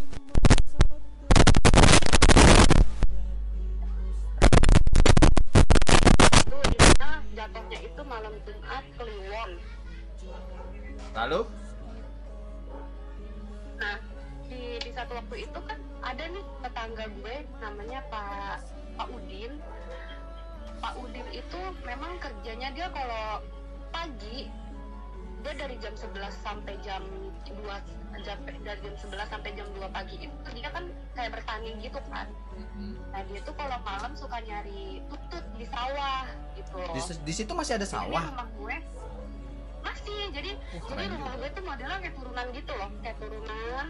Itu 6.48 6.58
di 6.72 6.78
mana 6.80 7.20
jatuhnya 7.36 7.78
itu 7.84 8.00
malam 8.08 8.34
Jumat 8.48 8.84
Kliwon 8.96 9.50
Lalu? 11.12 11.40
Nah, 13.78 13.96
di, 14.48 14.62
di 14.82 14.90
satu 14.96 15.12
waktu 15.14 15.36
itu 15.46 15.58
kan 15.62 15.78
ada 16.02 16.24
nih 16.26 16.44
tetangga 16.64 17.04
gue 17.06 17.36
namanya 17.62 18.00
Pak 18.10 18.64
Pak 18.96 19.08
Udin. 19.12 19.52
Pak 20.78 20.94
Udin 20.98 21.28
itu 21.30 21.60
memang 21.86 22.18
kerjanya 22.18 22.68
dia 22.74 22.88
kalau 22.90 23.44
pagi 23.94 24.50
dia 25.38 25.52
dari 25.56 25.76
jam 25.78 25.94
11 25.94 26.14
sampai 26.36 26.74
jam 26.80 27.02
2 27.44 27.54
jam, 28.20 28.36
dari 28.42 28.80
jam 28.80 28.94
11 28.94 28.98
sampai 29.28 29.50
jam 29.52 29.66
2 29.70 29.86
pagi 29.88 30.16
itu 30.20 30.34
dia 30.50 30.68
kan 30.68 30.84
kayak 31.12 31.30
bertani 31.32 31.70
gitu 31.78 32.00
kan 32.06 32.26
Mm-mm. 32.52 32.98
nah 33.08 33.22
dia 33.22 33.40
tuh 33.40 33.54
kalau 33.54 33.78
malam 33.80 34.12
suka 34.12 34.38
nyari 34.40 34.98
tutut 35.06 35.44
di 35.54 35.64
sawah 35.64 36.26
gitu 36.52 36.76
di, 36.88 37.00
di 37.22 37.32
situ 37.32 37.52
masih 37.52 37.74
ada 37.74 37.82
Jadi 37.82 37.94
sawah 37.94 38.24
rumah 38.24 38.48
gue 38.52 38.76
masih 39.78 40.18
jadi 40.32 40.50
Wah, 40.74 40.82
jadi 40.90 41.04
rumah 41.08 41.30
juga. 41.30 41.38
gue 41.38 41.50
tuh 41.50 41.64
modelnya 41.64 41.98
kayak 42.00 42.14
turunan 42.14 42.46
gitu 42.50 42.72
loh 42.74 42.90
kayak 43.00 43.16
turunan 43.18 43.86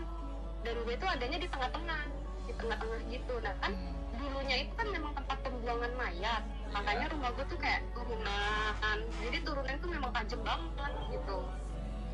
dan 0.59 0.75
gue 0.77 0.95
tuh 0.95 1.09
adanya 1.09 1.39
di 1.39 1.49
tengah-tengah 1.49 2.01
di 2.45 2.53
tengah-tengah 2.55 3.01
gitu 3.09 3.35
nah 3.41 3.55
kan 3.59 3.73
Hmm. 3.73 3.95
dulunya 4.19 4.67
itu 4.67 4.73
kan 4.75 4.87
memang 4.91 5.13
tempat 5.15 5.39
pembuangan 5.41 5.93
mayat 5.95 6.43
makanya 6.73 7.07
rumah 7.13 7.31
gue 7.35 7.45
tuh 7.49 7.59
kayak 7.61 7.81
turunan. 7.97 8.99
Jadi 9.25 9.39
turunan 9.45 9.75
itu 9.75 9.87
memang 9.89 10.11
tajam 10.13 10.41
banget 10.45 10.93
gitu. 11.13 11.39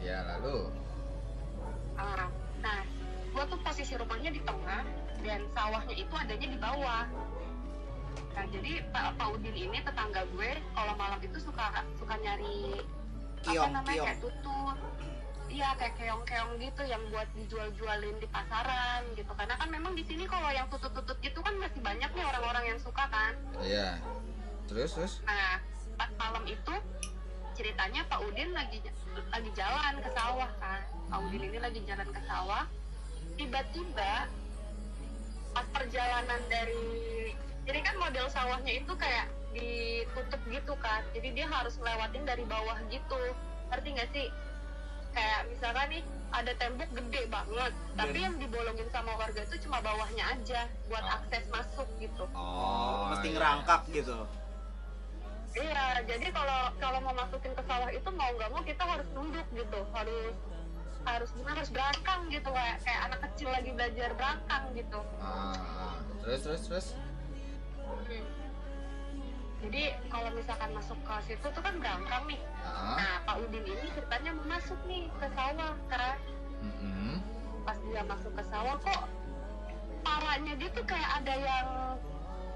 Ya 0.02 0.18
lalu? 0.36 0.70
Ah, 1.94 2.28
nah 2.60 2.80
gue 3.34 3.44
tuh 3.50 3.58
posisi 3.62 3.94
rumahnya 3.98 4.30
di 4.30 4.40
tengah 4.42 4.82
dan 5.24 5.40
sawahnya 5.56 5.94
itu 5.94 6.14
adanya 6.14 6.48
di 6.50 6.58
bawah. 6.58 7.04
Nah 8.34 8.44
jadi 8.50 8.82
Pak, 8.90 9.14
Pak 9.18 9.28
Udin 9.38 9.56
ini 9.56 9.78
tetangga 9.82 10.22
gue 10.34 10.50
kalau 10.74 10.94
malam 10.98 11.18
itu 11.22 11.38
suka 11.38 11.82
suka 11.98 12.14
nyari 12.18 12.82
Kiong, 13.44 13.60
apa 13.60 13.76
namanya 13.76 13.92
kiong. 13.92 14.06
kayak 14.08 14.20
tutut 14.24 14.78
iya 15.54 15.68
kayak 15.78 15.94
keong-keong 16.00 16.52
gitu 16.58 16.82
yang 16.82 17.02
buat 17.14 17.28
dijual-jualin 17.38 18.16
di 18.18 18.26
pasaran 18.26 19.06
gitu. 19.14 19.30
Karena 19.38 19.54
kan 19.54 19.68
memang 19.70 19.92
di 19.94 20.02
sini 20.02 20.26
kalau 20.26 20.50
yang 20.50 20.66
tutut-tutut 20.66 21.14
gitu 21.22 21.38
kan 21.44 21.54
masih 21.62 21.78
banyak 21.78 22.10
nih 22.10 22.24
orang-orang 22.26 22.64
yang 22.74 22.80
suka 22.82 23.04
kan. 23.06 23.34
Iya 23.62 24.02
terus 24.68 24.90
terus? 24.96 25.14
Nah 25.26 25.60
pas 25.94 26.10
malam 26.18 26.44
itu 26.48 26.74
ceritanya 27.54 28.02
Pak 28.10 28.20
Udin 28.26 28.50
lagi 28.50 28.82
lagi 29.30 29.50
jalan 29.54 29.94
ke 30.02 30.10
sawah 30.10 30.50
kan. 30.58 30.80
Pak 31.10 31.18
Udin 31.30 31.42
ini 31.46 31.58
lagi 31.62 31.80
jalan 31.86 32.08
ke 32.10 32.20
sawah. 32.26 32.66
Tiba-tiba 33.38 34.26
pas 35.54 35.66
perjalanan 35.70 36.40
dari 36.50 37.30
jadi 37.64 37.80
kan 37.80 37.96
model 37.96 38.26
sawahnya 38.28 38.72
itu 38.82 38.92
kayak 38.98 39.30
ditutup 39.54 40.40
gitu 40.50 40.74
kan. 40.82 41.00
Jadi 41.14 41.28
dia 41.32 41.46
harus 41.46 41.78
ngelewatin 41.78 42.26
dari 42.26 42.44
bawah 42.44 42.76
gitu. 42.90 43.22
Ngerti 43.70 43.88
nggak 43.94 44.10
sih? 44.12 44.26
Kayak 45.14 45.46
misalkan 45.46 45.86
nih 45.94 46.02
ada 46.34 46.52
tembok 46.58 46.90
gede 46.90 47.22
banget. 47.30 47.72
Tapi 47.94 48.18
yang 48.18 48.34
dibolongin 48.42 48.90
sama 48.90 49.14
warga 49.14 49.46
itu 49.46 49.56
cuma 49.62 49.78
bawahnya 49.78 50.34
aja 50.34 50.66
buat 50.90 51.06
Oh. 51.06 51.14
akses 51.22 51.46
masuk 51.54 51.88
gitu. 52.02 52.24
Oh 52.34 53.14
mesti 53.14 53.30
iya. 53.30 53.34
ngerangkak 53.38 53.82
gitu 53.94 54.18
Iya, 55.54 56.02
jadi 56.02 56.26
kalau 56.34 56.60
kalau 56.82 56.98
mau 56.98 57.14
masukin 57.14 57.54
ke 57.54 57.62
sawah 57.62 57.90
itu 57.94 58.08
mau 58.10 58.30
nggak 58.34 58.50
mau 58.50 58.62
kita 58.66 58.82
harus 58.82 59.06
nunduk 59.14 59.46
gitu, 59.54 59.80
harus 59.94 60.34
harus 61.04 61.30
gimana 61.36 61.56
harus 61.62 61.70
berangkang 61.70 62.20
gitu 62.32 62.48
kayak 62.50 62.76
kayak 62.82 63.00
anak 63.06 63.20
kecil 63.30 63.48
lagi 63.54 63.70
belajar 63.70 64.10
berangkang 64.18 64.64
gitu. 64.74 65.00
Ah, 65.22 65.94
terus 66.22 66.40
terus 66.42 66.62
terus 66.66 66.86
Hmm. 67.84 68.24
Jadi 69.64 69.96
kalau 70.12 70.28
misalkan 70.36 70.70
masuk 70.76 70.98
ke 71.04 71.14
situ 71.24 71.46
tuh 71.46 71.62
kan 71.62 71.74
berangkang 71.80 72.24
nih. 72.28 72.40
ah 72.64 72.96
Nah 73.00 73.12
Pak 73.24 73.36
Udin 73.44 73.64
ini 73.64 73.86
ceritanya 73.96 74.30
mau 74.36 74.46
masuk 74.56 74.76
nih 74.84 75.08
ke 75.20 75.26
sawah 75.32 75.72
kan. 75.88 76.18
mm-mm. 76.60 77.16
Pas 77.64 77.78
dia 77.80 78.02
masuk 78.04 78.32
ke 78.36 78.44
sawah 78.48 78.76
kok 78.82 79.02
paranya 80.04 80.52
dia 80.60 80.68
tuh 80.68 80.84
kayak 80.84 81.10
ada 81.22 81.34
yang 81.36 81.68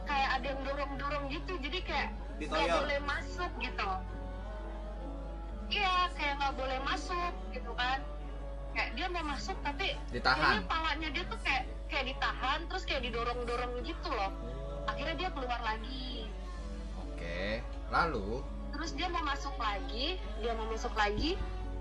kayak 0.04 0.30
ada 0.36 0.46
yang 0.52 0.60
dorong-dorong 0.68 1.24
gitu. 1.32 1.52
Jadi 1.64 1.78
kayak 1.80 2.10
nggak 2.38 2.54
ditoyor 2.54 2.78
boleh 2.86 3.00
masuk 3.02 3.50
gitu. 3.58 3.90
Iya 5.68 5.94
kayak 6.14 6.34
nggak 6.38 6.54
boleh 6.54 6.78
masuk 6.86 7.32
gitu 7.50 7.70
kan. 7.74 7.98
Kayak 8.78 8.90
dia 8.94 9.06
mau 9.10 9.24
masuk 9.26 9.56
tapi 9.66 9.98
ditahan. 10.14 10.62
palanya 10.70 11.08
dia 11.10 11.24
tuh 11.26 11.38
kayak 11.42 11.66
kayak 11.90 12.14
ditahan 12.14 12.58
terus 12.70 12.86
kayak 12.86 13.02
didorong 13.02 13.42
dorong 13.42 13.72
gitu 13.82 14.08
loh. 14.14 14.30
Akhirnya 14.86 15.14
dia 15.18 15.28
keluar 15.34 15.60
lagi. 15.66 16.30
Oke 17.02 17.60
lalu? 17.90 18.46
Terus 18.70 18.90
dia 18.94 19.10
mau 19.10 19.24
masuk 19.26 19.58
lagi 19.58 20.22
dia 20.38 20.52
mau 20.54 20.70
masuk 20.70 20.94
lagi. 20.94 21.34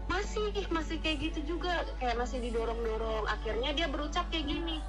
Masih 0.10 0.50
masih 0.74 0.98
kayak 1.04 1.18
gitu 1.32 1.56
juga. 1.56 1.86
Kayak 2.02 2.18
masih 2.18 2.42
didorong 2.42 2.82
dorong 2.82 3.30
akhirnya 3.30 3.78
dia 3.78 3.86
berucap 3.86 4.26
kayak 4.34 4.50
gini 4.50 4.82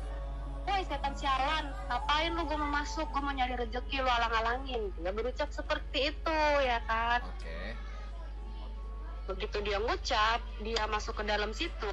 Woi 0.69 0.85
setan 0.85 1.17
sialan, 1.17 1.73
ngapain 1.89 2.37
lu? 2.37 2.45
Gue 2.45 2.61
mau 2.61 2.85
masuk, 2.85 3.09
gue 3.09 3.23
mau 3.25 3.33
nyari 3.33 3.57
rezeki 3.57 4.05
lu 4.05 4.11
alang-alangin. 4.13 4.93
Dia 5.01 5.13
berucap 5.17 5.49
seperti 5.49 6.13
itu 6.13 6.39
ya 6.61 6.79
kan? 6.85 7.25
Oke. 7.25 7.73
Begitu 9.29 9.57
dia 9.65 9.81
ngucap 9.81 10.41
dia 10.65 10.85
masuk 10.89 11.21
ke 11.21 11.25
dalam 11.25 11.53
situ 11.53 11.93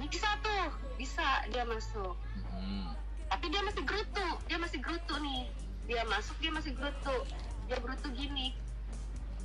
bisa 0.00 0.32
tuh 0.40 0.72
bisa 0.96 1.44
dia 1.52 1.60
masuk. 1.68 2.16
Mm-mm. 2.32 2.96
tapi 3.28 3.46
dia 3.52 3.60
masih 3.60 3.84
gerutu 3.84 4.26
dia 4.48 4.56
masih 4.56 4.80
gerutu 4.80 5.14
nih. 5.20 5.44
Dia 5.84 6.02
masuk 6.08 6.32
dia 6.40 6.48
masih 6.48 6.72
gerutu. 6.72 7.16
Dia 7.68 7.76
gerutu 7.76 8.08
gini 8.16 8.56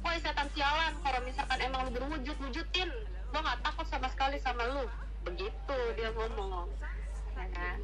woi 0.05 0.21
setan 0.21 0.47
sialan 0.53 0.93
kalau 1.01 1.19
misalkan 1.25 1.59
emang 1.59 1.89
lu 1.89 1.91
berwujud 1.97 2.37
wujudin 2.37 2.89
gua 3.33 3.41
nggak 3.41 3.59
takut 3.67 3.87
sama 3.91 4.07
sekali 4.07 4.39
sama 4.39 4.63
lu. 4.63 4.87
Begitu 5.27 5.77
dia 5.99 6.09
ngomong 6.15 6.71
kan 7.47 7.77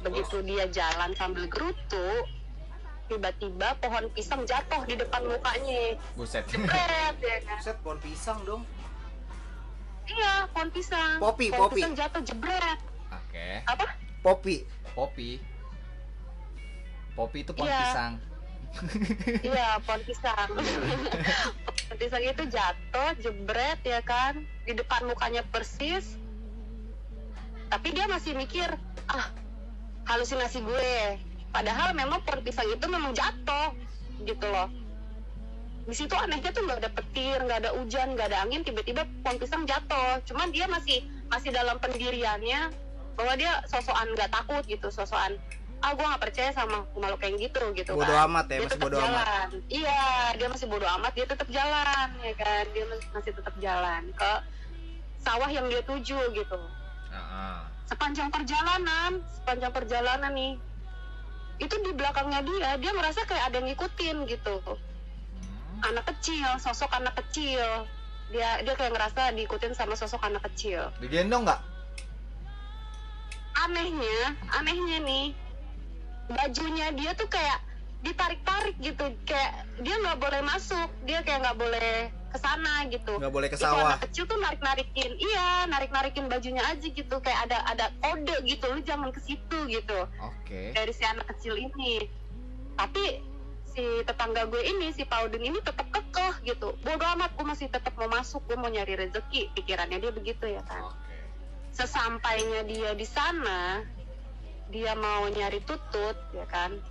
begitu 0.00 0.36
dia 0.42 0.64
jalan 0.68 1.10
sambil 1.14 1.48
gerutu 1.48 2.08
tiba-tiba 3.04 3.76
pohon 3.78 4.04
pisang 4.12 4.44
jatuh 4.44 4.80
di 4.84 4.94
depan 4.94 5.20
mukanya 5.22 5.96
buset 6.12 6.44
jebret 6.46 7.16
ya 7.18 7.36
kan 7.42 7.58
set 7.58 7.76
pohon 7.80 7.98
pisang 7.98 8.40
dong 8.44 8.64
Iya, 10.04 10.44
pohon 10.52 10.68
pisang. 10.68 11.16
Popi, 11.16 11.48
pohon 11.48 11.64
popi. 11.64 11.80
pisang 11.80 11.96
jatuh 11.96 12.20
jebret. 12.20 12.76
oke 13.08 13.48
Apa? 13.64 13.86
popi 14.20 14.60
popi 14.92 15.40
popi 17.14 17.38
itu 17.40 17.52
pohon 17.52 17.64
Iya. 17.66 17.80
pisang 17.82 18.12
iya, 19.40 19.68
pohon 19.84 20.00
pisang. 20.04 20.48
pohon 21.80 21.96
pisang 21.96 22.22
itu 22.22 22.42
jatuh 22.46 23.10
jebret 23.16 23.80
ya 23.80 24.00
kan 24.00 24.36
di 24.62 24.72
depan 24.72 25.04
mukanya 25.04 25.40
persis. 25.46 26.20
Tapi 27.74 27.90
dia 27.90 28.06
masih 28.06 28.38
mikir, 28.38 28.70
ah 29.10 29.26
halusinasi 30.06 30.62
gue. 30.62 31.18
Padahal 31.50 31.90
memang 31.90 32.22
pohon 32.22 32.38
pisang 32.46 32.70
itu 32.70 32.86
memang 32.86 33.10
jatuh 33.10 33.74
gitu 34.22 34.46
loh. 34.46 34.70
Di 35.90 35.94
situ 35.98 36.14
anehnya 36.14 36.54
tuh 36.54 36.70
nggak 36.70 36.86
ada 36.86 36.90
petir, 36.94 37.42
nggak 37.42 37.66
ada 37.66 37.70
hujan, 37.74 38.14
nggak 38.14 38.30
ada 38.30 38.46
angin, 38.46 38.62
tiba-tiba 38.62 39.02
pohon 39.26 39.42
pisang 39.42 39.66
jatuh. 39.66 40.22
Cuman 40.22 40.54
dia 40.54 40.70
masih 40.70 41.02
masih 41.26 41.50
dalam 41.50 41.82
pendiriannya 41.82 42.70
bahwa 43.18 43.34
dia 43.34 43.58
sosokan 43.66 44.06
nggak 44.14 44.30
takut 44.30 44.62
gitu, 44.70 44.86
sosokan 44.94 45.34
ah 45.84 45.92
gue 45.92 46.00
nggak 46.00 46.22
percaya 46.30 46.48
sama 46.54 46.88
makhluk 46.96 47.20
kayak 47.20 47.36
gitu 47.36 47.60
gitu 47.76 47.92
bodo 47.92 48.08
kan. 48.08 48.24
amat 48.24 48.48
ya 48.48 48.56
dia 48.56 48.64
masih 48.64 48.80
bodo 48.80 48.96
amat 48.96 49.04
jalan. 49.04 49.48
Iya, 49.68 50.04
dia 50.40 50.48
masih 50.48 50.66
bodo 50.70 50.86
amat, 50.88 51.12
dia 51.12 51.26
tetap 51.28 51.48
jalan 51.52 52.08
ya 52.22 52.34
kan, 52.40 52.64
dia 52.72 52.84
masih 52.88 53.32
tetap 53.36 53.54
jalan 53.60 54.02
ke 54.14 54.30
sawah 55.20 55.50
yang 55.50 55.66
dia 55.68 55.82
tuju 55.84 56.20
gitu. 56.32 56.58
Sepanjang 57.84 58.32
perjalanan, 58.32 59.20
sepanjang 59.38 59.72
perjalanan 59.72 60.32
nih, 60.32 60.56
itu 61.60 61.74
di 61.84 61.92
belakangnya 61.94 62.40
dia, 62.42 62.70
dia 62.80 62.92
merasa 62.96 63.22
kayak 63.28 63.52
ada 63.52 63.60
yang 63.60 63.68
ngikutin 63.70 64.16
gitu. 64.26 64.54
Hmm. 64.64 65.90
Anak 65.92 66.10
kecil, 66.10 66.48
sosok 66.58 66.90
anak 66.96 67.14
kecil, 67.20 67.86
dia 68.32 68.64
dia 68.64 68.74
kayak 68.74 68.96
ngerasa 68.96 69.36
diikutin 69.36 69.76
sama 69.76 69.94
sosok 69.94 70.22
anak 70.24 70.42
kecil. 70.52 70.90
digendong 70.98 71.44
nggak 71.44 71.60
Anehnya, 73.54 74.34
anehnya 74.58 74.98
nih, 75.06 75.26
bajunya 76.26 76.90
dia 76.90 77.14
tuh 77.14 77.30
kayak 77.30 77.62
ditarik-tarik 78.02 78.76
gitu, 78.82 79.14
kayak 79.24 79.70
dia 79.80 79.94
nggak 79.94 80.18
boleh 80.18 80.42
masuk, 80.42 80.90
dia 81.06 81.22
kayak 81.22 81.46
nggak 81.46 81.58
boleh 81.62 82.10
ke 82.34 82.38
sana 82.42 82.82
gitu. 82.90 83.14
nggak 83.22 83.30
boleh 83.30 83.46
ke 83.46 83.54
sawah. 83.54 83.94
anak 83.94 84.10
kecil 84.10 84.26
tuh 84.26 84.34
narik 84.42 84.58
narikin 84.58 85.14
iya 85.22 85.70
narik 85.70 85.94
narikin 85.94 86.26
bajunya 86.26 86.66
aja 86.66 86.82
gitu. 86.82 87.16
Kayak 87.22 87.46
ada 87.46 87.58
ada 87.70 87.86
kode 88.02 88.42
gitu 88.42 88.66
lu 88.74 88.82
jangan 88.82 89.14
ke 89.14 89.22
situ 89.22 89.58
gitu. 89.70 89.98
Oke. 90.18 90.74
Dari 90.74 90.90
si 90.90 91.06
anak 91.06 91.30
kecil 91.30 91.54
ini. 91.54 92.10
Tapi 92.74 93.22
si 93.70 94.02
tetangga 94.02 94.50
gue 94.50 94.62
ini 94.66 94.90
si 94.90 95.06
Paudin 95.06 95.46
ini 95.46 95.62
tetap 95.62 95.86
kekeh 95.94 96.42
gitu. 96.42 96.74
Bodo 96.82 97.06
amat 97.14 97.38
gue 97.38 97.46
masih 97.46 97.70
tetap 97.70 97.94
mau 97.94 98.10
masuk 98.10 98.42
gue 98.50 98.58
mau 98.58 98.66
nyari 98.66 98.98
rezeki. 98.98 99.54
Pikirannya 99.54 100.02
dia 100.02 100.10
begitu 100.10 100.50
ya 100.50 100.62
kan. 100.66 100.90
Oke. 100.90 101.14
Sesampainya 101.70 102.66
dia 102.66 102.98
di 102.98 103.06
sana 103.06 103.86
dia 104.74 104.98
mau 104.98 105.30
nyari 105.30 105.62
tutut 105.62 106.18
ya 106.34 106.46
kan. 106.50 106.82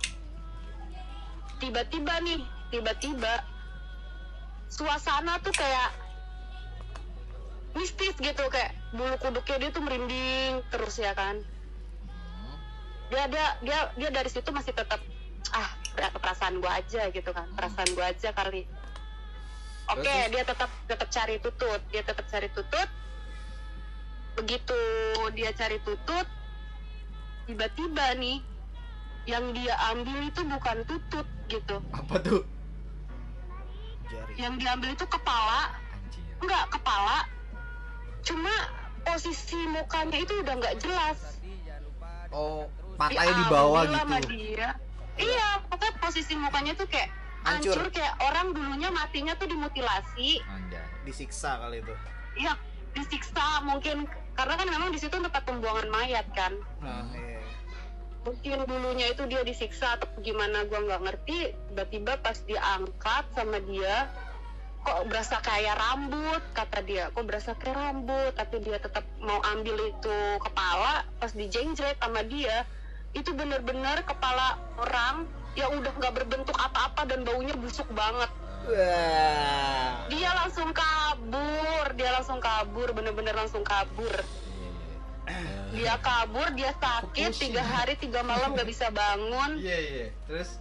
Tiba-tiba 1.60 2.16
nih 2.24 2.40
tiba-tiba 2.72 3.53
suasana 4.74 5.38
tuh 5.38 5.54
kayak 5.54 5.94
mistis 7.78 8.14
gitu 8.18 8.42
kayak 8.50 8.74
bulu 8.90 9.14
kuduknya 9.22 9.66
dia 9.66 9.70
tuh 9.70 9.82
merinding 9.86 10.62
terus 10.74 10.98
ya 10.98 11.14
kan? 11.14 11.38
Dia 13.10 13.30
dia 13.30 13.46
dia 13.62 13.78
dia 13.94 14.10
dari 14.10 14.26
situ 14.26 14.50
masih 14.50 14.74
tetap 14.74 14.98
ah 15.54 15.70
per- 15.94 16.18
perasaan 16.18 16.58
gue 16.58 16.70
aja 16.70 17.06
gitu 17.14 17.30
kan? 17.30 17.46
Perasaan 17.54 17.90
gue 17.94 18.02
aja 18.02 18.34
kali 18.34 18.66
oke 19.84 20.00
Terus? 20.00 20.32
dia 20.32 20.42
tetap 20.48 20.70
tetap 20.88 21.08
cari 21.12 21.36
tutut 21.38 21.80
dia 21.94 22.02
tetap 22.02 22.26
cari 22.26 22.48
tutut. 22.50 22.88
Begitu 24.34 24.80
dia 25.38 25.50
cari 25.54 25.78
tutut 25.86 26.26
tiba-tiba 27.46 28.18
nih 28.18 28.42
yang 29.30 29.54
dia 29.54 29.78
ambil 29.94 30.18
itu 30.26 30.40
bukan 30.42 30.78
tutut 30.84 31.26
gitu. 31.46 31.78
Apa 31.94 32.18
tuh. 32.18 32.42
Yang 34.38 34.54
diambil 34.58 34.90
itu 34.94 35.06
kepala 35.06 35.74
enggak 36.42 36.64
kepala 36.72 37.26
cuma 38.24 38.54
posisi 39.04 39.58
mukanya 39.68 40.18
itu 40.18 40.32
udah 40.40 40.54
nggak 40.58 40.76
jelas 40.80 41.18
oh 42.34 42.66
matanya 42.98 43.34
di 43.34 43.44
bawah 43.50 43.82
gitu 43.86 44.28
dia. 44.30 44.68
Iya, 45.14 45.62
pokoknya 45.70 45.94
posisi 46.02 46.34
mukanya 46.34 46.74
tuh 46.74 46.90
kayak 46.90 47.10
Hancur. 47.46 47.76
hancur 47.76 47.86
kayak 47.94 48.14
orang 48.18 48.50
dulunya 48.50 48.90
matinya 48.90 49.36
tuh 49.38 49.46
dimutilasi, 49.46 50.42
anjay 50.42 50.82
Disiksa 51.06 51.60
kali 51.60 51.84
itu. 51.84 51.94
ya 52.34 52.58
disiksa 52.98 53.62
mungkin 53.62 54.10
karena 54.34 54.54
kan 54.58 54.66
memang 54.66 54.90
di 54.90 54.98
situ 54.98 55.14
tempat 55.14 55.44
pembuangan 55.46 55.86
mayat 55.86 56.26
kan. 56.34 56.50
Nah, 56.82 57.06
iya. 57.14 57.38
Mungkin 58.26 58.64
dulunya 58.66 59.12
itu 59.12 59.22
dia 59.30 59.44
disiksa 59.46 60.00
atau 60.00 60.08
gimana 60.24 60.66
gua 60.66 60.82
nggak 60.82 61.02
ngerti. 61.04 61.52
Tiba-tiba 61.70 62.18
pas 62.24 62.40
diangkat 62.42 63.24
sama 63.36 63.60
dia 63.70 64.10
kok 64.84 65.08
berasa 65.08 65.40
kayak 65.40 65.80
rambut 65.80 66.42
kata 66.52 66.78
dia. 66.84 67.08
Kok 67.16 67.24
berasa 67.24 67.56
kayak 67.56 67.74
rambut 67.74 68.32
tapi 68.36 68.60
dia 68.60 68.76
tetap 68.76 69.02
mau 69.24 69.40
ambil 69.56 69.88
itu 69.88 70.18
kepala 70.44 71.08
pas 71.16 71.32
dijengjet 71.32 71.96
sama 71.98 72.20
dia 72.28 72.68
itu 73.16 73.32
bener-bener 73.32 74.04
kepala 74.04 74.60
orang 74.76 75.24
yang 75.56 75.70
udah 75.80 75.92
nggak 75.96 76.14
berbentuk 76.14 76.54
apa-apa 76.60 77.08
dan 77.08 77.24
baunya 77.24 77.56
busuk 77.56 77.88
banget. 77.96 78.28
Dia 80.12 80.30
langsung 80.36 80.76
kabur 80.76 81.96
dia 81.96 82.10
langsung 82.12 82.38
kabur 82.44 82.92
bener-bener 82.92 83.32
langsung 83.32 83.64
kabur. 83.64 84.12
Iya. 85.24 85.72
dia 85.72 85.94
kabur 86.04 86.52
dia 86.52 86.76
sakit 86.76 87.32
tiga 87.32 87.64
hari 87.64 87.96
tiga 87.96 88.20
malam 88.20 88.52
nggak 88.52 88.68
bisa 88.68 88.92
bangun. 88.92 89.56
Iya 89.56 89.78
iya. 89.80 90.06
Terus? 90.28 90.60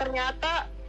Ternyata 0.00 0.79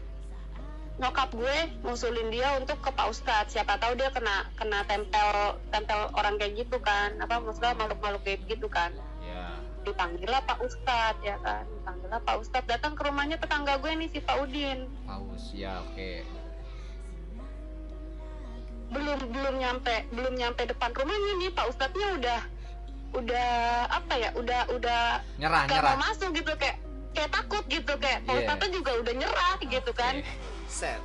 nyokap 1.02 1.34
gue 1.34 1.58
ngusulin 1.82 2.30
dia 2.30 2.54
untuk 2.62 2.78
ke 2.78 2.93
Pak 2.93 3.10
Ustadz. 3.10 3.58
Siapa 3.58 3.82
tahu 3.82 3.97
dia 3.97 4.14
kena 4.14 4.45
kena 4.54 4.86
tempel 4.86 5.58
tempel 5.74 6.14
orang 6.14 6.38
kayak 6.38 6.62
gitu 6.62 6.78
kan. 6.78 7.18
Apa 7.18 7.41
maksudnya 7.41 7.74
makhluk-makhluk 7.74 8.22
kayak 8.22 8.45
gitu 8.45 8.70
kan. 8.70 8.93
Ya 9.26 9.58
dipanggil 9.82 10.30
lah 10.30 10.45
Pak 10.45 10.62
Ustadz 10.62 11.26
ya 11.26 11.41
kan. 11.41 11.66
Dipanggil 11.66 12.10
lah 12.14 12.22
Pak 12.22 12.38
Ustadz. 12.38 12.70
Datang 12.70 12.93
ke 12.93 13.02
rumahnya 13.02 13.41
tetangga 13.41 13.82
gue 13.82 13.91
nih 13.97 14.10
si 14.14 14.22
Pak 14.22 14.38
Udin 14.45 14.86
paus 15.10 15.49
ya 15.58 15.82
oke. 15.82 16.22
Belum 18.93 19.18
belum 19.34 19.56
nyampe 19.58 20.06
belum 20.14 20.34
nyampe 20.38 20.70
depan 20.70 20.93
rumahnya 20.93 21.34
nih. 21.41 21.49
Pak 21.49 21.66
Ustadznya 21.74 22.08
udah 22.22 22.41
udah 23.12 23.52
apa 23.89 24.14
ya 24.16 24.30
udah 24.38 24.62
udah 24.72 25.02
nyerah 25.36 25.66
gak 25.66 25.82
nyerah. 25.82 25.93
mau 25.97 26.06
masuk 26.06 26.30
gitu. 26.38 26.54
Kayak 26.62 26.78
kayak 27.12 27.32
takut 27.32 27.64
gitu 27.68 27.93
kayak 27.97 28.20
Iya. 28.24 28.34
Ustadznya 28.39 28.70
juga 28.72 28.91
udah 28.97 29.14
nyerah 29.14 29.57
gitu 29.62 29.91
kan 29.91 30.14
Set. 30.66 31.01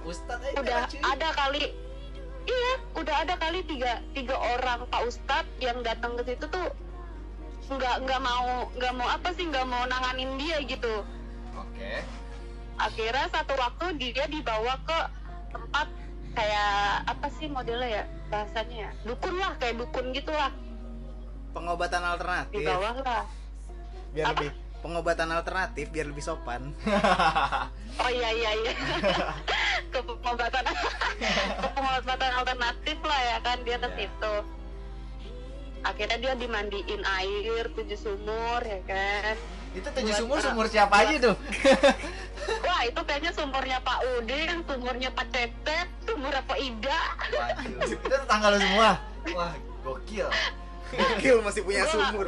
Ustadz 0.00 0.56
udah 0.56 0.88
ada 0.88 1.28
kali 1.34 1.62
iya 2.48 2.72
udah 2.96 3.16
ada 3.20 3.34
kali 3.36 3.60
tiga 3.68 4.00
tiga 4.10 4.32
orang 4.32 4.88
pak 4.88 5.04
ustadz 5.04 5.52
yang 5.60 5.84
datang 5.84 6.16
ke 6.16 6.24
situ 6.24 6.48
tuh 6.48 6.72
nggak 7.68 7.96
nggak 8.02 8.20
mau 8.20 8.66
nggak 8.74 8.92
mau 8.96 9.06
apa 9.06 9.28
sih 9.36 9.44
nggak 9.44 9.66
mau 9.68 9.84
nanganin 9.84 10.40
dia 10.40 10.56
gitu 10.64 11.04
oke 11.52 11.90
akhirnya 12.80 13.28
satu 13.28 13.54
waktu 13.54 13.84
dia 14.00 14.24
dibawa 14.26 14.80
ke 14.82 14.98
tempat 15.52 15.86
kayak 16.32 16.72
apa 17.04 17.26
sih 17.36 17.46
modelnya 17.46 17.88
ya 18.00 18.04
bahasanya 18.32 18.76
ya 18.88 18.90
dukun 19.04 19.34
lah 19.36 19.52
kayak 19.60 19.76
dukun 19.76 20.06
gitulah 20.10 20.50
Pengobatan 21.50 22.02
alternatif. 22.06 22.62
dibawa 22.62 22.94
lah 23.02 23.24
Biar 24.14 24.26
Apa? 24.30 24.38
lebih 24.38 24.50
pengobatan 24.80 25.28
alternatif 25.30 25.92
biar 25.92 26.08
lebih 26.08 26.24
sopan. 26.24 26.72
oh 28.02 28.10
iya 28.10 28.30
iya 28.32 28.50
iya 28.56 28.72
ke 29.92 29.98
pengobatan 30.00 30.64
ke 31.60 31.68
pengobatan 31.70 32.30
alternatif 32.32 32.98
lah 33.02 33.20
ya 33.20 33.36
kan 33.42 33.58
dia 33.62 33.76
ke 33.76 33.88
Iya. 33.90 33.96
situ 33.98 34.34
akhirnya 35.80 36.16
dia 36.20 36.32
dimandiin 36.36 37.02
air 37.02 37.64
tujuh 37.72 37.96
sumur 37.96 38.60
ya 38.60 38.80
kan 38.84 39.34
itu 39.70 39.86
tujuh 39.86 40.12
Buat 40.12 40.20
sumur 40.20 40.36
apa? 40.36 40.44
sumur 40.44 40.66
siapa 40.68 40.94
aja 40.98 41.14
tuh 41.20 41.36
wah 42.62 42.80
itu 42.84 43.00
kayaknya 43.00 43.32
sumurnya 43.32 43.78
Pak 43.80 43.98
Udin 44.18 44.60
sumurnya 44.64 45.08
Pak 45.10 45.26
Cecep 45.32 45.86
sumur 46.04 46.34
Pak 46.36 46.58
Ida 46.58 47.00
Waduh, 47.32 47.88
itu 47.88 48.06
tetangga 48.06 48.46
lo 48.52 48.58
semua 48.60 48.90
wah 49.32 49.52
gokil 49.80 50.28
Gokil 50.90 51.38
masih 51.46 51.62
punya 51.62 51.86
sumur. 51.86 52.26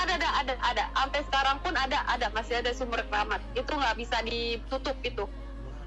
ada 0.00 0.14
ada 0.16 0.28
ada 0.40 0.54
ada. 0.64 0.84
Sampai 0.96 1.20
sekarang 1.28 1.56
pun 1.60 1.74
ada 1.76 1.98
ada. 2.08 2.26
Masih 2.32 2.64
ada 2.64 2.70
sumur 2.72 3.00
keramat. 3.08 3.40
Itu 3.52 3.72
nggak 3.76 3.96
bisa 4.00 4.16
ditutup 4.24 4.96
itu. 5.04 5.24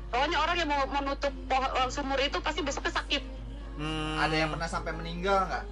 Pokoknya 0.08 0.38
orang 0.40 0.56
yang 0.56 0.70
mau 0.72 0.88
menutup 0.88 1.34
pohon 1.52 1.90
sumur 1.92 2.20
itu 2.22 2.40
pasti 2.40 2.64
besoknya 2.64 2.94
sakit. 2.96 3.24
Hmm. 3.78 4.18
ada 4.18 4.34
yang 4.34 4.50
pernah 4.50 4.66
sampai 4.66 4.90
meninggal 4.90 5.46
nggak? 5.46 5.66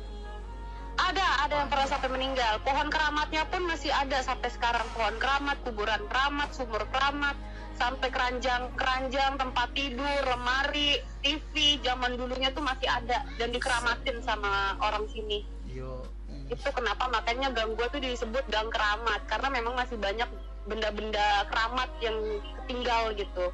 Ada, 0.96 1.28
ada 1.44 1.54
yang 1.66 1.70
pernah 1.74 1.88
sampai 1.90 2.10
meninggal. 2.14 2.54
Pohon 2.64 2.88
keramatnya 2.88 3.44
pun 3.50 3.66
masih 3.68 3.92
ada 3.92 4.22
sampai 4.24 4.48
sekarang. 4.54 4.86
Pohon 4.96 5.18
keramat, 5.20 5.58
kuburan 5.68 6.00
keramat, 6.08 6.54
sumur 6.56 6.86
keramat, 6.94 7.36
sampai 7.76 8.08
keranjang 8.12 8.72
keranjang 8.80 9.36
tempat 9.36 9.68
tidur, 9.76 10.22
lemari, 10.26 11.00
TV 11.20 11.80
zaman 11.84 12.16
dulunya 12.16 12.50
tuh 12.56 12.64
masih 12.64 12.88
ada 12.88 13.28
dan 13.36 13.52
dikeramatin 13.52 14.20
sama 14.24 14.80
orang 14.80 15.04
sini. 15.12 15.44
yo 15.68 16.04
Itu 16.48 16.70
kenapa 16.72 17.10
makanya 17.10 17.52
gang 17.52 17.74
gua 17.74 17.90
tuh 17.90 18.00
disebut 18.00 18.46
gang 18.48 18.70
keramat 18.70 19.22
karena 19.28 19.50
memang 19.50 19.74
masih 19.76 19.98
banyak 19.98 20.30
benda-benda 20.66 21.46
keramat 21.52 21.90
yang 22.02 22.18
tinggal 22.66 23.14
gitu. 23.14 23.52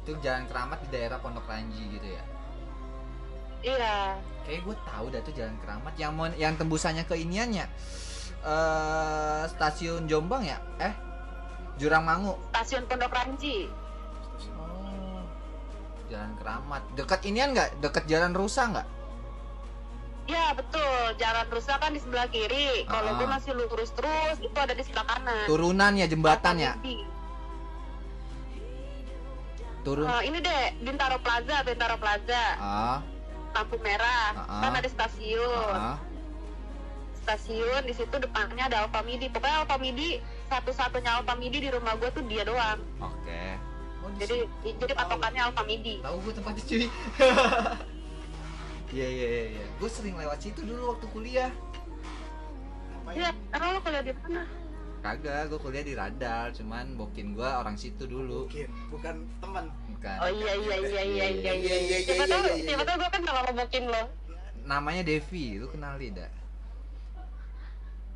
itu 0.00 0.16
jalan 0.24 0.48
keramat 0.48 0.80
di 0.80 0.88
daerah 0.96 1.20
Pondok 1.20 1.44
Ranji 1.44 1.84
gitu 1.92 2.08
ya 2.08 2.24
Iya. 3.60 4.16
kayak 4.48 4.60
gue 4.64 4.76
tahu 4.88 5.06
dah 5.12 5.20
tuh 5.20 5.34
jalan 5.36 5.52
keramat 5.60 5.94
yang 6.00 6.16
mau 6.16 6.26
yang 6.32 6.56
tembusannya 6.56 7.04
ke 7.04 7.20
iniannya 7.20 7.68
eh 8.40 9.42
stasiun 9.52 10.08
Jombang 10.08 10.48
ya 10.48 10.56
eh 10.80 10.94
Jurang 11.80 12.04
Mangu 12.04 12.36
Stasiun 12.52 12.84
Pondok 12.84 13.08
Ranji. 13.10 13.66
oh 14.52 15.24
jalan 16.06 16.32
keramat 16.36 16.82
dekat 16.92 17.20
inian 17.24 17.50
nggak 17.50 17.80
dekat 17.80 18.04
jalan 18.04 18.32
rusa 18.32 18.68
nggak 18.68 18.88
Ya 20.28 20.54
betul, 20.54 20.86
jalan 21.18 21.42
rusak 21.50 21.74
kan 21.74 21.90
di 21.90 21.98
sebelah 21.98 22.30
kiri. 22.30 22.86
Kalau 22.86 23.10
Ah. 23.10 23.18
gue 23.18 23.26
masih 23.26 23.50
lurus 23.50 23.90
terus, 23.90 24.38
itu 24.38 24.54
ada 24.54 24.70
di 24.70 24.86
sebelah 24.86 25.02
kanan. 25.04 25.42
turunan 25.44 25.92
ya 25.92 26.06
jembatan 26.06 26.54
ya 26.56 26.72
turun 29.82 30.06
Eh, 30.06 30.22
ini 30.28 30.38
deh, 30.38 30.64
Bintaro 30.78 31.18
Plaza, 31.18 31.64
Bintaro 31.64 31.96
Plaza, 31.96 32.44
ah 32.58 32.98
lampu 33.50 33.74
merah, 33.80 34.38
Ah. 34.38 34.62
kan 34.62 34.72
ada 34.76 34.86
stasiun. 34.86 35.74
ah 35.74 35.98
Stasiun 37.18 37.82
di 37.82 37.92
situ 37.92 38.14
depannya 38.14 38.64
ada 38.64 38.86
Alfamidi. 38.86 39.26
Pokoknya 39.28 39.66
Alfamidi 39.66 40.22
satu-satunya 40.50 41.10
Alfamidi 41.22 41.58
di 41.62 41.70
rumah 41.70 41.94
gue 41.94 42.10
tuh 42.10 42.26
dia 42.26 42.42
doang. 42.42 42.82
oke 42.98 43.42
oh, 44.02 44.10
di 44.10 44.26
Jadi 44.26 44.38
jadi 44.76 44.92
patokannya 44.92 45.42
Alfamidi. 45.46 45.94
tahu 46.02 46.16
gue 46.26 46.32
tempatnya 46.34 46.62
cuy 46.66 46.84
Iya 48.90 49.06
iya 49.06 49.26
iya 49.30 49.44
iya. 49.54 49.64
Gue 49.78 49.86
sering 49.86 50.18
lewat 50.18 50.42
situ 50.42 50.66
dulu 50.66 50.90
waktu 50.90 51.06
kuliah. 51.14 51.50
Iya, 53.14 53.30
emang 53.54 53.78
lo 53.78 53.80
kuliah 53.86 54.02
di 54.02 54.10
mana? 54.18 54.42
Kagak, 54.98 55.46
gue 55.46 55.58
kuliah 55.62 55.84
di 55.86 55.94
Radar, 55.94 56.50
cuman 56.50 56.98
bokin 56.98 57.38
gue 57.38 57.46
orang 57.46 57.78
situ 57.78 58.10
dulu. 58.10 58.50
Bukan 58.90 59.30
teman. 59.38 59.70
Bukan. 59.94 60.16
Oh 60.18 60.30
iya 60.34 60.52
iya 60.58 60.76
iya 60.82 61.02
iya 61.02 61.02
iya 61.06 61.26
iya. 61.30 61.52
Iya, 61.54 61.76
iya, 61.86 61.96
Siapa 62.02 62.24
iya, 62.26 62.34
tahu 62.34 62.42
iya, 62.42 62.54
iya. 62.58 62.66
siapa 62.66 62.82
tahu 62.82 62.96
gue 62.98 63.10
kan 63.14 63.22
kalau 63.22 63.40
ngobokin 63.46 63.84
lo. 63.86 64.02
Namanya 64.66 65.02
Devi, 65.06 65.44
lu 65.62 65.66
kenal 65.70 65.94
dia 65.94 66.10
dak? 66.10 66.30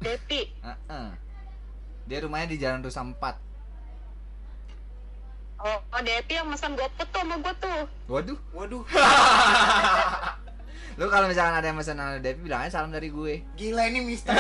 Depi. 0.03 0.41
Heeh. 0.59 1.09
Dia 2.05 2.19
rumahnya 2.21 2.53
di 2.53 2.59
Jalan 2.61 2.85
Rusa 2.85 3.01
4. 3.01 3.17
Oh, 5.65 5.79
oh 5.81 6.01
Depi 6.05 6.37
yang 6.37 6.53
pesan 6.53 6.77
GoFood 6.77 7.09
tuh 7.09 7.21
sama 7.25 7.41
gue 7.41 7.55
tuh. 7.57 7.89
Waduh. 8.05 8.39
Waduh, 8.53 8.85
Lu 10.95 11.11
kalau 11.11 11.27
misalkan 11.27 11.59
ada 11.59 11.67
yang 11.67 11.79
pesan 11.81 11.99
sama 11.99 12.23
Devi 12.23 12.47
bilangnya 12.47 12.71
salam 12.71 12.95
dari 12.95 13.11
gue. 13.11 13.43
gila 13.59 13.91
ini 13.91 13.99
misteri. 14.07 14.39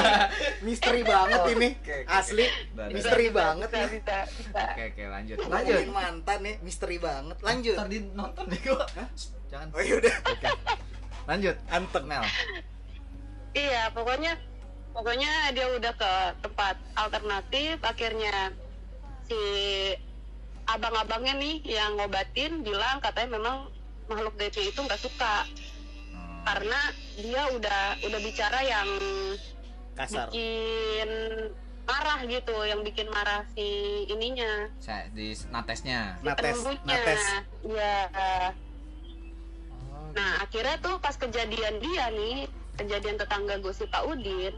misteri 0.66 1.00
banget 1.04 1.40
ini. 1.52 1.68
Oke, 1.76 1.94
oke. 2.00 2.08
Asli, 2.08 2.46
udah. 2.72 2.86
misteri 2.88 3.26
Bisa, 3.28 3.36
banget 3.36 3.68
bisa, 3.68 3.76
ya. 3.76 3.86
bisa, 3.92 4.16
bisa. 4.24 4.62
Oke 4.72 4.82
oke 4.88 5.02
lanjut. 5.04 5.36
Lanjut. 5.36 5.76
Lanjut. 5.76 5.92
mantan 5.92 6.38
nih, 6.40 6.54
misteri 6.64 6.96
banget. 6.96 7.36
Lanjut. 7.44 7.76
Ntar 7.76 7.88
di 7.92 7.98
nonton 8.16 8.44
deh 8.48 8.60
gua. 8.64 8.86
Jangan. 9.52 9.68
Oh 9.76 9.82
yaudah, 9.84 10.16
Oke. 10.32 10.48
Lanjut. 11.28 11.56
anteng. 11.68 12.04
Mel. 12.08 12.24
Iya, 13.52 13.92
pokoknya 13.92 14.32
pokoknya 14.96 15.52
dia 15.52 15.66
udah 15.70 15.92
ke 15.92 16.12
tempat 16.40 16.74
alternatif 16.96 17.76
akhirnya 17.78 18.48
si 19.22 19.40
abang-abangnya 20.64 21.36
nih 21.36 21.60
yang 21.62 21.94
ngobatin 21.94 22.64
bilang 22.64 22.98
katanya 22.98 23.36
memang 23.36 23.56
makhluk 24.08 24.34
gaibnya 24.34 24.64
itu 24.64 24.80
nggak 24.80 24.98
suka 24.98 25.44
Hmm. 26.06 26.42
karena 26.46 26.80
dia 27.14 27.42
udah 27.50 27.82
udah 28.00 28.20
bicara 28.22 28.62
yang 28.62 28.88
kasar 29.92 30.30
bikin 30.30 31.10
marah 31.82 32.18
gitu 32.22 32.56
yang 32.62 32.80
bikin 32.80 33.10
marah 33.10 33.42
si 33.52 33.66
ininya 34.06 34.70
Saya 34.78 35.10
di 35.10 35.34
natesnya. 35.50 36.16
si 36.16 36.24
Nates, 36.24 36.42
penunggunya. 36.56 36.82
nates. 36.88 37.22
Iya. 37.62 37.98
Oh, 39.86 40.10
Nah 40.12 40.32
akhirnya 40.40 40.78
tuh 40.78 40.96
pas 40.98 41.14
kejadian 41.14 41.78
dia 41.78 42.04
nih, 42.10 42.46
kejadian 42.76 43.16
tetangga 43.16 43.58
gue 43.58 43.70
si 43.70 43.84
Pak 43.84 44.02
Udin. 44.04 44.54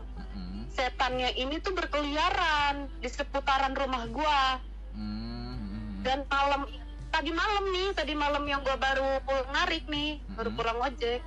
Setannya 0.78 1.34
ini 1.34 1.58
tuh 1.58 1.74
berkeliaran 1.74 2.86
di 3.02 3.10
seputaran 3.10 3.74
rumah 3.74 4.06
gua 4.06 4.62
Mm-mm. 4.94 6.06
dan 6.06 6.22
malam 6.28 6.70
tadi 7.10 7.34
malam 7.34 7.64
nih, 7.68 7.88
tadi 7.92 8.14
malam 8.14 8.46
yang 8.46 8.62
gua 8.62 8.78
baru 8.78 9.18
pulang 9.22 9.50
narik 9.50 9.82
nih, 9.86 10.22
baru 10.32 10.48
Mhm. 10.48 10.56
pulang 10.56 10.78
ojek 10.80 11.20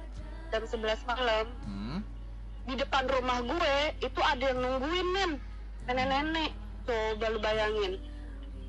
jam 0.47 0.63
11 0.63 1.03
malam 1.03 1.45
Mm. 1.67 1.99
di 2.61 2.75
depan 2.77 3.03
rumah 3.07 3.39
gue 3.41 3.75
itu 3.99 4.21
ada 4.21 4.43
yang 4.45 4.59
nungguin 4.59 5.07
men 5.09 5.31
nenek-nenek 5.83 6.51
coba 6.81 7.25
lu 7.27 7.39
bayangin 7.39 7.93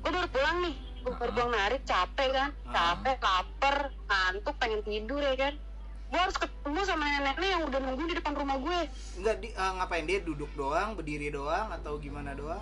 gue 0.01 0.11
baru 0.11 0.27
pulang 0.27 0.57
nih 0.61 0.75
gue 0.99 1.13
baru 1.13 1.29
Ah. 1.29 1.35
pulang 1.35 1.51
narik 1.53 1.81
capek 1.83 2.29
kan 2.31 2.49
Ah. 2.65 2.71
capek 2.73 3.17
lapar 3.19 3.77
ngantuk 4.03 4.55
pengen 4.57 4.81
tidur 4.81 5.19
ya 5.19 5.35
kan 5.37 5.53
gue 6.13 6.21
harus 6.21 6.37
ketemu 6.37 6.81
sama 6.85 7.09
nenek-nenek 7.09 7.49
yang 7.57 7.63
udah 7.65 7.79
nungguin 7.81 8.09
di 8.13 8.17
depan 8.21 8.37
rumah 8.37 8.61
gue. 8.61 8.79
Enggak 9.17 9.35
di, 9.41 9.49
eh, 9.49 9.71
ngapain? 9.81 10.05
Dia 10.05 10.21
duduk 10.21 10.51
doang 10.53 10.93
berdiri 10.93 11.33
doang 11.33 11.73
atau 11.73 11.97
gimana 11.97 12.37
doang? 12.37 12.61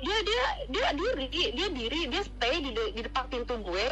Dia 0.00 0.18
dia 0.24 0.44
dia 0.72 0.86
diri 0.96 1.28
dia 1.52 1.68
diri 1.68 2.00
dia 2.08 2.22
stay 2.24 2.64
di, 2.64 2.72
de- 2.72 2.92
di 2.96 3.04
depan 3.04 3.28
pintu 3.28 3.60
gue. 3.60 3.86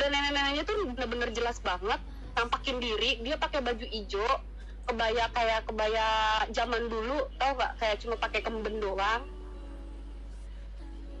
Dan 0.00 0.08
nenek-neneknya 0.08 0.64
tuh 0.64 0.88
bener-bener 0.88 1.28
jelas 1.36 1.60
banget 1.60 2.00
nampakin 2.32 2.80
diri. 2.80 3.20
Dia 3.20 3.36
pakai 3.36 3.60
baju 3.60 3.86
hijau 3.92 4.40
kebaya 4.88 5.28
kayak 5.36 5.68
kebaya 5.68 6.08
zaman 6.48 6.88
dulu 6.88 7.28
tau 7.40 7.56
gak 7.56 7.76
kayak 7.76 8.00
cuma 8.00 8.16
pakai 8.16 8.40
kemben 8.40 8.80
doang. 8.80 9.24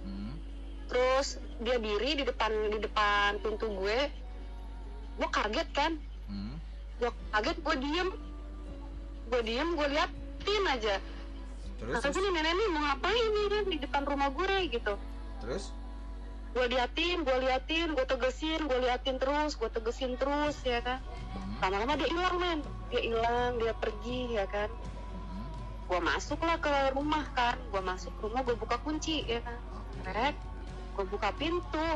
Mm. 0.04 0.36
terus 0.84 1.40
dia 1.64 1.80
diri 1.80 2.16
di 2.16 2.24
depan 2.28 2.52
di 2.72 2.80
depan 2.80 3.44
pintu 3.44 3.68
gue. 3.76 4.08
Gue 5.20 5.28
kaget 5.28 5.68
kan. 5.76 6.00
Gue 7.02 7.10
kaget 7.34 7.58
gue 7.62 7.76
diem. 7.82 8.08
Gue 9.30 9.40
diem 9.42 9.68
gue 9.74 9.88
liatin 9.88 10.64
aja. 10.68 10.96
Terus, 11.74 12.00
kata 12.00 12.18
nih 12.22 12.32
nenek 12.32 12.52
nih 12.54 12.68
mau 12.70 12.80
ngapain 12.86 13.28
nih 13.34 13.46
kan 13.50 13.64
di 13.66 13.76
depan 13.82 14.02
rumah 14.06 14.28
gue 14.30 14.54
gitu. 14.70 14.94
Terus, 15.42 15.74
gue 16.54 16.66
liatin 16.70 17.26
gue 17.26 17.36
liatin 17.42 17.98
gue 17.98 18.06
tegesin 18.06 18.60
gue 18.70 18.78
liatin 18.78 19.18
terus 19.18 19.58
gue 19.58 19.66
tegesin 19.68 20.14
terus 20.14 20.54
ya 20.62 20.78
kan. 20.80 21.02
Mm. 21.34 21.58
lama-lama 21.66 21.94
dia 21.98 22.08
hilang 22.14 22.36
men 22.38 22.58
dia 22.94 23.02
hilang 23.02 23.58
dia 23.58 23.74
pergi 23.74 24.38
ya 24.38 24.46
kan. 24.46 24.70
Mm. 24.70 25.44
gue 25.90 26.00
masuk 26.00 26.38
lah 26.46 26.56
ke 26.62 26.72
rumah 26.94 27.26
kan. 27.34 27.58
Gue 27.74 27.82
masuk 27.82 28.14
rumah 28.22 28.46
gue 28.46 28.54
buka 28.54 28.78
kunci 28.86 29.26
ya 29.26 29.42
kan. 29.42 29.58
Rek, 30.14 30.36
gue 30.94 31.04
buka 31.10 31.34
pintu. 31.34 31.88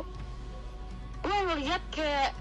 Gue 1.22 1.36
ngeliat 1.49 1.82
kayak 1.94 2.34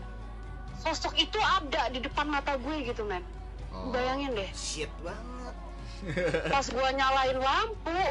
sosok 0.78 1.14
itu 1.16 1.40
ada 1.40 1.90
di 1.90 2.00
depan 2.00 2.28
mata 2.28 2.56
gue 2.56 2.78
gitu 2.84 3.04
men 3.04 3.24
Oh. 3.70 3.92
bayangin 3.92 4.32
deh 4.34 4.50
shit 4.52 4.90
banget 5.00 5.54
pas 6.50 6.66
gue 6.66 6.90
nyalain 6.90 7.38
lampu 7.38 8.02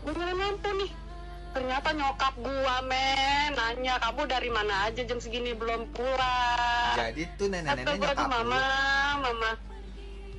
gue 0.00 0.12
nyalain 0.12 0.38
lampu 0.38 0.70
nih 0.76 0.92
ternyata 1.50 1.88
nyokap 1.90 2.34
gua 2.36 2.78
men 2.80 3.50
nanya 3.52 3.98
kamu 3.98 4.22
dari 4.24 4.46
mana 4.48 4.86
aja 4.86 5.02
jam 5.02 5.18
segini 5.18 5.50
belum 5.52 5.90
pulang 5.90 6.94
Jadi 6.94 7.26
tuh 7.34 7.50
nenek-nenek 7.50 7.82
gua 7.88 8.14
tuh 8.14 8.22
nyokap 8.22 8.22
lu. 8.22 8.34
mama 8.36 8.62
mama 9.18 9.50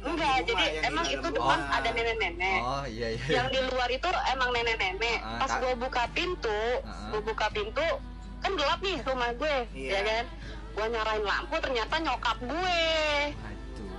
enggak 0.01 0.35
jadi 0.45 0.65
emang 0.83 1.05
itu 1.05 1.19
rumah. 1.19 1.35
depan 1.35 1.59
ada 1.73 1.89
nenek-nenek 1.91 2.59
Oh 2.61 2.85
iya 2.87 3.07
iya. 3.11 3.25
yang 3.27 3.47
di 3.49 3.59
luar 3.65 3.89
itu 3.89 4.07
emang 4.29 4.49
nenek-nenek 4.49 5.19
Ah, 5.19 5.37
pas 5.37 5.51
Kak. 5.51 5.59
gua 5.59 5.73
buka 5.77 6.03
pintu 6.09 6.61
Ah. 6.81 7.11
gua 7.11 7.21
buka 7.21 7.47
pintu 7.49 7.87
kan 8.39 8.51
gelap 8.53 8.79
nih 8.79 8.97
rumah 9.01 9.29
gue 9.33 9.55
Iya. 9.73 9.91
ya 9.91 9.99
kan 10.01 10.25
gua 10.71 10.85
nyalain 10.87 11.23
lampu 11.23 11.55
ternyata 11.57 11.95
nyokap 11.97 12.37
gue 12.41 12.81
Aduh. 13.35 13.95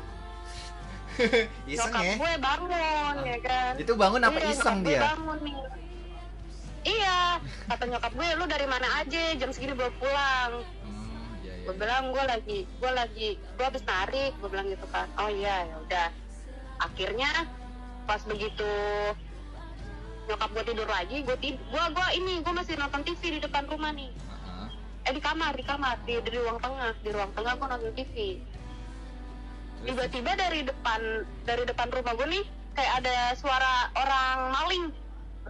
iseng 1.71 1.93
nyokap 1.93 2.03
ya. 2.03 2.15
gue 2.17 2.33
bangun 2.39 2.71
ya 3.23 3.39
kan 3.41 3.73
Itu 3.77 3.93
bangun 3.95 4.23
apa 4.23 4.39
Iya, 4.39 4.49
iseng 4.51 4.79
nyokap 4.79 4.83
gue 4.83 4.91
dia? 4.91 5.01
bangun 5.05 5.39
nih. 5.41 5.57
Iya, 6.83 7.19
kata 7.71 7.85
nyokap 7.87 8.11
gue, 8.11 8.27
lu 8.35 8.45
dari 8.45 8.67
mana 8.67 8.89
aja? 8.99 9.23
Jam 9.39 9.55
segini 9.55 9.71
belum 9.71 9.95
pulang. 9.97 10.67
Hmm, 10.83 11.31
iya 11.39 11.55
iya. 11.55 11.63
Gue 11.63 11.75
bilang 11.79 12.11
gue 12.11 12.25
lagi, 12.27 12.59
gue 12.67 12.91
lagi, 12.91 13.29
gue 13.39 13.63
habis 13.63 13.85
narik. 13.85 14.35
Gue 14.37 14.51
bilang 14.51 14.67
gitu 14.67 14.83
kan. 14.91 15.07
Oh 15.15 15.31
iya, 15.31 15.63
ya 15.63 15.77
udah. 15.79 16.09
Akhirnya 16.83 17.31
pas 18.03 18.19
begitu 18.27 18.67
nyokap 20.27 20.51
gue 20.51 20.65
tidur 20.65 20.89
lagi, 20.89 21.23
gue 21.23 21.37
tidur, 21.39 21.63
gue 21.69 21.85
gue 21.95 22.07
ini, 22.17 22.35
gue 22.41 22.51
masih 22.53 22.75
nonton 22.75 23.03
TV 23.05 23.23
di 23.33 23.41
depan 23.41 23.63
rumah 23.67 23.95
nih. 23.95 24.11
Eh 25.03 25.13
di 25.13 25.19
kamar, 25.19 25.53
di 25.53 25.65
kamar, 25.65 25.99
di, 26.03 26.15
di 26.17 26.31
ruang 26.33 26.59
tengah, 26.59 26.95
di 27.03 27.11
ruang 27.11 27.33
tengah 27.35 27.53
gue 27.53 27.67
nonton 27.67 27.93
TV. 27.93 28.15
Tiba-tiba 29.83 30.31
dari 30.39 30.61
depan, 30.63 31.01
dari 31.43 31.63
depan 31.67 31.91
rumah 31.91 32.15
gue 32.15 32.29
nih, 32.31 32.45
kayak 32.73 32.93
ada 33.03 33.17
suara 33.35 33.91
orang 33.93 34.39
maling. 34.53 34.85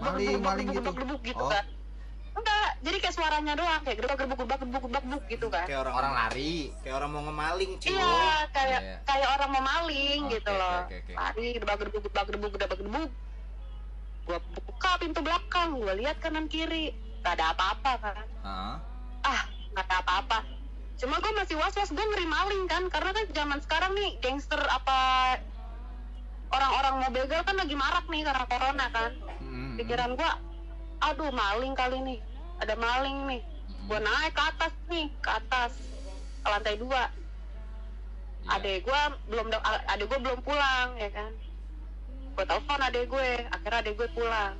Maling, 0.00 0.40
maling 0.40 0.66
gitu. 0.72 0.80
Gebuk 0.88 1.20
gitu 1.20 1.36
Oh. 1.38 1.52
kan. 1.52 1.68
Enggak, 2.32 2.68
jadi 2.80 2.96
kayak 2.96 3.12
suaranya 3.12 3.52
doang, 3.52 3.80
kayak 3.84 3.96
gebuk 4.00 4.16
gebuk 4.16 4.38
gebuk 4.40 4.56
gebuk 4.56 4.80
gebuk 4.80 5.02
gebuk 5.04 5.22
gitu 5.28 5.46
kan. 5.52 5.68
kayak 5.68 5.84
orang 5.84 5.94
orang 6.00 6.12
lari. 6.16 6.72
kayak 6.80 6.96
orang 6.96 7.10
mau 7.12 7.22
ngemaling 7.28 7.72
cuy 7.76 7.92
Iya, 7.92 8.32
kayak 8.48 8.80
Iya. 8.80 8.96
kayak 9.04 9.28
orang 9.36 9.50
mau 9.52 9.62
maling 9.62 10.20
Oke, 10.24 10.32
gitu 10.32 10.50
loh. 10.50 10.78
oke, 10.80 10.96
oke. 10.96 11.12
Lari, 11.12 11.46
gebak 11.60 11.76
gebuk 11.76 12.02
gebak 12.08 12.24
gebuk 12.32 12.50
gebak 12.56 12.78
gebuk. 12.80 13.10
Gua 14.24 14.38
buka 14.64 14.90
pintu 14.96 15.20
belakang, 15.20 15.76
gua 15.76 15.92
lihat 15.92 16.16
kanan 16.24 16.48
kiri, 16.48 16.96
gak 17.20 17.36
ada 17.36 17.52
apa-apa 17.52 17.92
kan. 18.00 18.16
Heeh. 18.24 18.76
Ah, 19.22 19.42
gak 19.74 19.86
ada 19.86 19.96
apa-apa. 20.02 20.38
Cuma 20.98 21.18
gue 21.18 21.32
masih 21.34 21.56
was-was, 21.58 21.90
gue 21.90 22.04
ngeri 22.04 22.26
maling 22.26 22.64
kan, 22.70 22.86
karena 22.90 23.10
kan 23.10 23.24
zaman 23.34 23.58
sekarang 23.62 23.92
nih 23.98 24.18
gangster 24.22 24.60
apa 24.70 24.98
orang-orang 26.52 26.94
mau 27.00 27.10
begal 27.10 27.42
kan 27.42 27.56
lagi 27.56 27.74
marak 27.74 28.06
nih 28.06 28.22
karena 28.22 28.44
corona 28.46 28.86
kan. 28.92 29.10
Mm, 29.40 29.48
mm, 29.48 29.72
Pikiran 29.80 30.12
gua, 30.14 30.36
aduh 31.00 31.32
maling 31.32 31.72
kali 31.72 31.98
nih, 32.04 32.18
ada 32.60 32.74
maling 32.76 33.18
nih. 33.26 33.42
Gua 33.88 33.98
naik 33.98 34.36
ke 34.36 34.42
atas 34.42 34.72
nih, 34.86 35.06
ke 35.18 35.30
atas 35.32 35.72
ke 36.42 36.48
lantai 36.50 36.76
dua. 36.78 37.10
Iya. 38.42 38.58
adek 38.58 38.78
gue 38.82 39.02
belum 39.30 39.46
adek 39.86 40.06
gue 40.10 40.18
belum 40.18 40.40
pulang 40.42 40.98
ya 40.98 41.10
kan 41.14 41.30
gue 42.32 42.44
telepon 42.48 42.80
adek 42.82 43.06
gue 43.06 43.28
akhirnya 43.54 43.78
adek 43.86 43.94
gue 43.94 44.08
pulang 44.18 44.54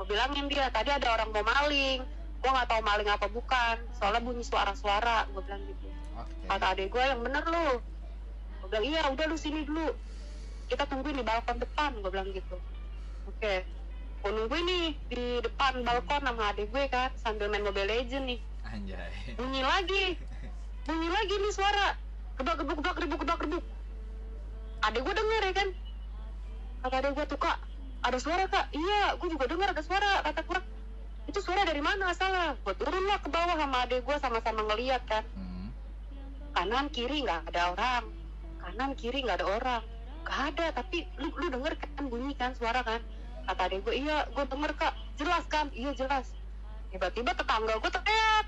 gue 0.00 0.04
bilangin 0.08 0.48
dia 0.48 0.72
tadi 0.72 0.88
ada 0.88 1.12
orang 1.12 1.28
mau 1.28 1.44
maling 1.44 2.00
gue 2.42 2.50
nggak 2.50 2.68
tahu 2.68 2.82
maling 2.82 3.06
apa 3.06 3.26
bukan 3.30 3.76
soalnya 3.94 4.18
bunyi 4.18 4.42
suara-suara 4.42 5.30
gue 5.30 5.42
bilang 5.46 5.62
gitu. 5.70 5.86
Oke. 6.18 6.44
kata 6.50 6.66
adek 6.74 6.90
gue 6.90 7.02
yang 7.06 7.22
bener 7.22 7.44
lu. 7.46 7.68
Gue 8.60 8.68
bilang 8.68 8.84
iya 8.84 9.00
udah 9.06 9.26
lu 9.30 9.38
sini 9.38 9.62
dulu. 9.62 9.94
Kita 10.66 10.90
tungguin 10.90 11.22
di 11.22 11.24
balkon 11.24 11.62
depan 11.62 11.94
gue 12.02 12.10
bilang 12.10 12.34
gitu. 12.34 12.58
Oke. 13.30 13.62
Gue 14.26 14.30
nungguin 14.34 14.64
nih 14.66 14.86
di 15.06 15.22
depan 15.38 15.86
balkon 15.86 16.22
sama 16.26 16.50
adek 16.50 16.66
gue 16.74 16.84
kan 16.90 17.14
sambil 17.22 17.46
main 17.46 17.62
Mobile 17.62 17.86
Legend 17.86 18.26
nih. 18.26 18.40
Anjay. 18.66 19.38
bunyi 19.38 19.62
lagi. 19.62 20.18
Bunyi 20.82 21.08
lagi 21.14 21.34
nih 21.38 21.52
suara. 21.54 21.94
Gebak 22.34 22.58
gebuk 22.58 22.82
gebak 22.82 22.96
gebuk 22.98 23.20
gebak 23.22 23.38
gebuk 23.46 23.64
adek 24.82 25.00
gue 25.06 25.14
denger 25.14 25.42
ya 25.46 25.52
kan? 25.54 25.68
Kata 26.82 26.94
adek 26.98 27.12
gue 27.14 27.26
tuh 27.30 27.38
kak 27.38 27.58
ada 28.02 28.18
suara 28.18 28.44
kak. 28.50 28.66
Iya 28.74 29.14
gue 29.14 29.28
juga 29.30 29.46
dengar 29.46 29.70
ada 29.70 29.82
suara 29.86 30.26
kata 30.26 30.42
gue 30.42 30.60
itu 31.30 31.38
suara 31.38 31.62
dari 31.62 31.78
mana? 31.78 32.10
Asalnya 32.10 32.58
gue 32.58 32.74
turun 32.74 33.04
lah 33.06 33.18
ke 33.22 33.28
bawah 33.30 33.54
sama 33.54 33.86
adek 33.86 34.02
gue 34.02 34.16
sama-sama 34.18 34.60
ngeliat 34.66 35.02
kan. 35.06 35.24
Hmm. 35.36 35.68
kanan 36.52 36.86
kiri 36.92 37.24
nggak 37.24 37.48
ada 37.54 37.72
orang. 37.72 38.04
Kanan 38.60 38.90
kiri 38.98 39.24
nggak 39.24 39.40
ada 39.40 39.46
orang. 39.48 39.82
Nggak 40.26 40.40
ada 40.52 40.66
tapi 40.82 41.06
lu 41.18 41.30
lu 41.38 41.46
denger 41.48 41.72
kan 41.78 42.04
bunyi 42.10 42.34
kan 42.34 42.52
suara 42.58 42.82
kan? 42.82 43.00
Kata 43.46 43.62
adek 43.70 43.86
gue 43.86 43.94
iya 44.02 44.26
gue 44.28 44.44
denger 44.44 44.72
kak. 44.74 44.94
Jelas 45.16 45.44
kan 45.46 45.70
iya 45.72 45.94
jelas. 45.94 46.34
Tiba-tiba 46.90 47.30
tetangga 47.32 47.78
gue 47.78 47.90
teriak. 47.90 48.46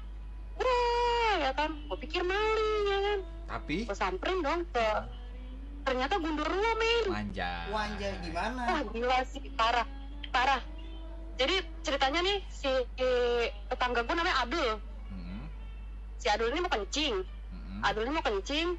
Wah 0.59 1.35
ya 1.41 1.51
kan? 1.55 1.71
Gue 1.89 1.99
pikir 2.03 2.27
maling 2.27 2.85
ya 2.91 2.99
kan? 2.99 3.19
Tapi? 3.55 3.77
Gue 3.87 3.97
samperin 3.97 4.43
dong 4.43 4.67
ke 4.75 4.87
ternyata 5.85 6.17
gundurwo 6.17 6.71
men 6.81 7.05
manja. 7.07 7.71
Wanjay 7.71 8.13
gimana? 8.25 8.63
Wah 8.67 8.83
gila 8.91 9.19
sih. 9.31 9.47
Parah. 9.55 9.87
Parah 10.35 10.74
jadi 11.35 11.57
ceritanya 11.83 12.21
nih 12.23 12.39
si, 12.47 12.71
si 12.71 13.09
tetangga 13.71 14.07
gue 14.07 14.15
namanya 14.15 14.39
Abdul. 14.47 14.71
Hmm. 15.11 15.45
si 16.19 16.27
Abdul 16.31 16.55
ini 16.55 16.61
mau 16.63 16.73
kencing. 16.73 17.15
Hmm. 17.23 17.81
Adul 17.83 18.07
ini 18.07 18.13
mau 18.15 18.25
kencing. 18.25 18.79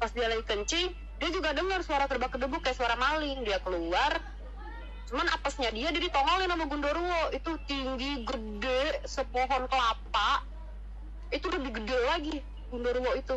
Pas 0.00 0.10
dia 0.16 0.32
lagi 0.32 0.44
kencing 0.48 1.10
dia 1.20 1.28
juga 1.28 1.52
dengar 1.52 1.84
suara 1.84 2.08
terbak 2.08 2.32
kedebuk 2.32 2.64
kayak 2.64 2.80
suara 2.80 2.96
maling. 2.96 3.44
Dia 3.44 3.60
keluar. 3.60 4.24
Cuman 5.12 5.28
apesnya 5.28 5.68
dia 5.68 5.92
dia 5.92 6.00
ditongolin 6.00 6.48
sama 6.48 6.64
Gundorwo 6.64 7.22
itu 7.36 7.50
tinggi 7.68 8.24
gede 8.24 9.04
sepohon 9.04 9.68
kelapa. 9.68 10.40
Itu 11.28 11.52
lebih 11.52 11.76
gede 11.76 11.98
lagi 12.08 12.36
Gundorwo 12.72 13.12
itu. 13.20 13.36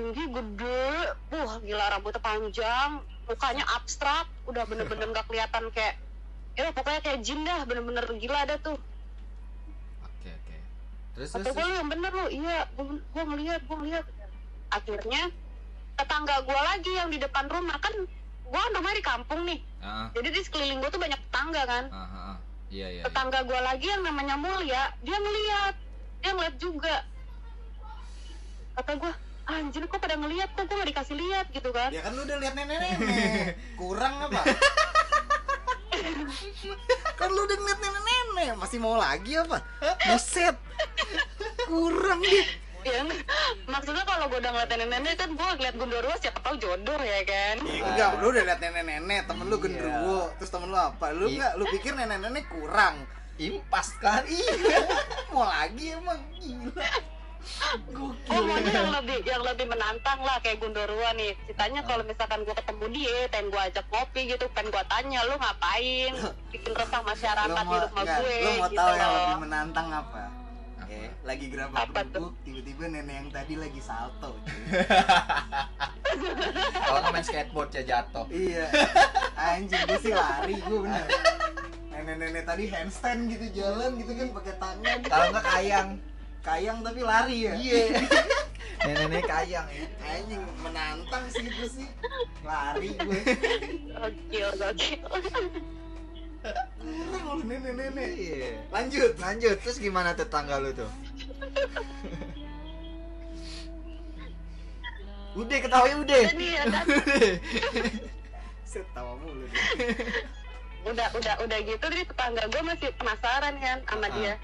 Tinggi 0.00 0.24
gede. 0.32 1.12
Wah 1.36 1.60
gila 1.60 1.92
rambutnya 1.92 2.24
panjang. 2.24 3.04
Mukanya 3.28 3.68
abstrak. 3.76 4.24
Udah 4.48 4.64
bener-bener 4.64 5.06
nggak 5.12 5.28
kelihatan 5.28 5.68
kayak 5.76 6.00
ya 6.52 6.68
pokoknya 6.72 7.00
kayak 7.00 7.20
jin 7.24 7.40
dah 7.48 7.64
bener-bener 7.64 8.04
gila 8.20 8.38
ada 8.44 8.56
tuh. 8.60 8.76
Oke 10.04 10.28
oke. 10.28 10.56
Terus 11.16 11.28
terus, 11.32 11.46
kata 11.48 11.56
gue 11.56 11.64
lu 11.64 11.74
yang 11.80 11.88
bener 11.88 12.12
lu. 12.12 12.26
Iya 12.28 12.56
gue 12.76 12.84
gue 13.00 13.24
ngeliat 13.24 13.62
gue 13.64 13.76
ngeliat. 13.76 14.06
Akhirnya 14.72 15.22
tetangga 15.96 16.36
gue 16.44 16.60
lagi 16.60 16.92
yang 16.92 17.08
di 17.08 17.18
depan 17.20 17.48
rumah. 17.48 17.76
Kan 17.80 17.94
gue 18.52 18.60
kan 18.60 18.72
rumahnya 18.76 18.98
di 19.00 19.06
kampung 19.06 19.40
nih. 19.48 19.60
Ah, 19.80 20.12
jadi 20.12 20.28
di 20.28 20.40
sekeliling 20.44 20.78
gue 20.84 20.90
tuh 20.92 21.00
banyak 21.00 21.20
tetangga 21.28 21.62
kan. 21.64 21.84
Ah, 21.88 21.96
ah, 21.96 22.16
ah. 22.32 22.36
iya 22.68 22.88
iya 22.88 23.00
iya. 23.00 23.02
tetangga 23.08 23.44
gue 23.48 23.60
lagi 23.60 23.86
yang 23.88 24.02
namanya 24.04 24.36
Mulia 24.36 24.92
dia 25.00 25.16
ngeliat. 25.16 25.74
Dia 26.20 26.30
ngeliat 26.36 26.56
juga. 26.60 26.96
Kata 28.76 28.92
gue 28.96 29.12
anjir 29.48 29.84
kok 29.88 30.00
pada 30.00 30.16
ngeliat? 30.20 30.52
Kok 30.52 30.68
gue 30.68 30.76
gak 30.84 30.90
dikasih 30.92 31.16
lihat 31.16 31.46
gitu 31.48 31.72
kan. 31.72 31.90
Ya 31.92 32.04
kan 32.04 32.12
lu 32.12 32.28
udah 32.28 32.38
lihat 32.40 32.54
nenek-nenek. 32.56 33.56
Kurang 33.80 34.28
apa? 34.28 34.40
kan 37.14 37.28
lu 37.28 37.40
udah 37.42 37.56
ngeliat 37.56 37.78
nenek-nenek, 37.78 38.50
masih 38.56 38.78
mau 38.78 38.96
lagi 38.96 39.36
apa? 39.36 39.58
Buset. 40.06 40.56
Kurang 41.64 42.20
deh. 42.20 42.46
ya 42.82 42.98
maksudnya 43.70 44.02
kalau 44.02 44.26
gue 44.26 44.42
udah 44.42 44.50
ngeliat 44.50 44.66
nenek-nenek 44.68 45.14
kan 45.14 45.30
gue 45.30 45.46
ngeliat 45.54 45.78
Gundurwo 45.78 46.18
siapa 46.18 46.42
tahu 46.42 46.58
jodoh 46.58 46.98
ya 46.98 47.22
kan 47.22 47.62
Ya, 47.62 47.78
enggak, 47.86 48.10
lu 48.18 48.26
udah 48.28 48.42
lihat 48.42 48.58
nenek-nenek, 48.58 49.30
temen 49.30 49.46
lu 49.46 49.56
genderuwo, 49.56 50.34
terus 50.34 50.50
temen 50.50 50.66
lu 50.66 50.74
apa? 50.74 51.14
Lu 51.14 51.30
Iya. 51.30 51.30
enggak, 51.30 51.52
lu 51.56 51.64
pikir 51.70 51.92
nenek-nenek 51.94 52.44
kurang. 52.50 53.06
impas 53.38 53.86
kan 53.96 54.26
Iya. 54.26 54.82
mau 55.30 55.46
lagi 55.46 55.94
emang 55.94 56.20
gila. 56.34 56.86
Oh 58.28 58.42
maunya 58.46 58.70
yang 58.70 58.92
lebih 58.92 59.18
yang 59.26 59.42
lebih 59.42 59.66
menantang 59.66 60.20
lah 60.22 60.38
kayak 60.40 60.62
Gundurwo 60.62 61.08
nih. 61.16 61.34
Ceritanya 61.46 61.80
kalau 61.82 62.02
misalkan 62.06 62.40
gue 62.42 62.54
ketemu 62.54 62.84
dia, 62.94 63.16
pengen 63.28 63.46
gue 63.50 63.62
ajak 63.62 63.86
ngopi 63.90 64.20
gitu, 64.28 64.44
pengen 64.52 64.68
gue 64.70 64.84
tanya 64.86 65.20
lu 65.26 65.34
ngapain, 65.36 66.12
bikin 66.54 66.72
resah 66.72 67.02
masyarakat 67.02 67.64
di 67.64 67.68
mau, 67.68 67.82
rumah 67.82 68.04
enggak, 68.04 68.18
gue 68.20 68.36
lu 68.36 68.50
mau 68.56 68.68
gitu 68.68 68.78
tahu 68.78 68.90
yang 68.92 69.10
loh. 69.10 69.16
lebih 69.18 69.38
menantang 69.42 69.88
apa? 69.90 70.22
Apa? 70.82 70.92
Eh, 70.92 71.08
lagi 71.24 71.46
gerabak 71.48 71.78
Apa 71.88 72.00
tuh? 72.04 72.28
kerupuk, 72.28 72.32
tiba-tiba 72.44 72.84
nenek 72.86 73.14
yang 73.16 73.28
tadi 73.32 73.54
lagi 73.56 73.80
salto. 73.80 74.30
kalau 76.84 76.98
nggak 77.00 77.12
main 77.12 77.24
skateboard 77.24 77.70
ya 77.72 77.82
jatuh 77.82 78.26
Iya. 78.28 78.66
Anjing 79.34 79.82
gue 79.88 79.98
sih 79.98 80.12
lari 80.12 80.56
gue 80.60 80.78
bener. 80.84 81.06
Nenek-nenek 81.88 82.44
tadi 82.44 82.64
handstand 82.68 83.20
gitu 83.28 83.46
jalan 83.56 83.90
gitu 83.96 84.12
kan 84.12 84.26
pakai 84.36 84.54
tangan. 84.60 84.96
kalau 85.08 85.26
nggak 85.32 85.44
kayang 85.48 85.88
Kayang 86.42 86.82
tapi 86.82 87.00
lari 87.00 87.46
ya. 87.46 87.54
iya 87.54 88.02
nenek 88.82 89.22
kayang 89.22 89.62
ya 89.68 89.86
Anjing 90.02 90.42
menantang 90.58 91.24
sih 91.30 91.46
itu 91.46 91.64
sih. 91.70 91.86
Lari 92.42 92.90
gue. 92.92 93.20
Gokil, 93.88 94.48
gokil. 94.52 95.06
Kurang 96.42 97.24
lu 97.30 97.46
nenek-nenek. 97.46 98.10
iya 98.12 98.58
Lanjut. 98.68 99.14
lanjut 99.16 99.54
terus 99.56 99.78
gimana 99.78 100.10
tetangga 100.12 100.58
lu 100.58 100.70
tuh 100.72 100.90
udah 105.34 105.58
ketahui 105.58 105.94
udah 105.96 106.20
Set 108.66 108.84
tawa 108.90 109.16
mulu 109.16 109.46
udah 110.82 111.08
udah 111.14 111.34
udah 111.40 111.58
gitu 111.62 111.84
jadi 111.86 112.04
tetangga 112.04 112.42
gue 112.44 112.62
masih 112.62 112.90
penasaran 112.92 113.54
kan 113.56 113.78
sama 113.86 114.02
Ah. 114.02 114.12
dia. 114.12 114.34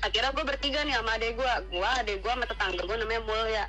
Akhirnya 0.00 0.30
gue 0.30 0.44
bertiga 0.44 0.80
nih 0.82 0.94
sama 0.94 1.12
adek 1.14 1.32
gue, 1.34 1.52
gue 1.70 1.88
adek 2.00 2.16
gue 2.18 2.30
sama 2.30 2.44
tetangga 2.44 2.82
gue 2.82 2.96
namanya 2.96 3.22
Mulya. 3.22 3.64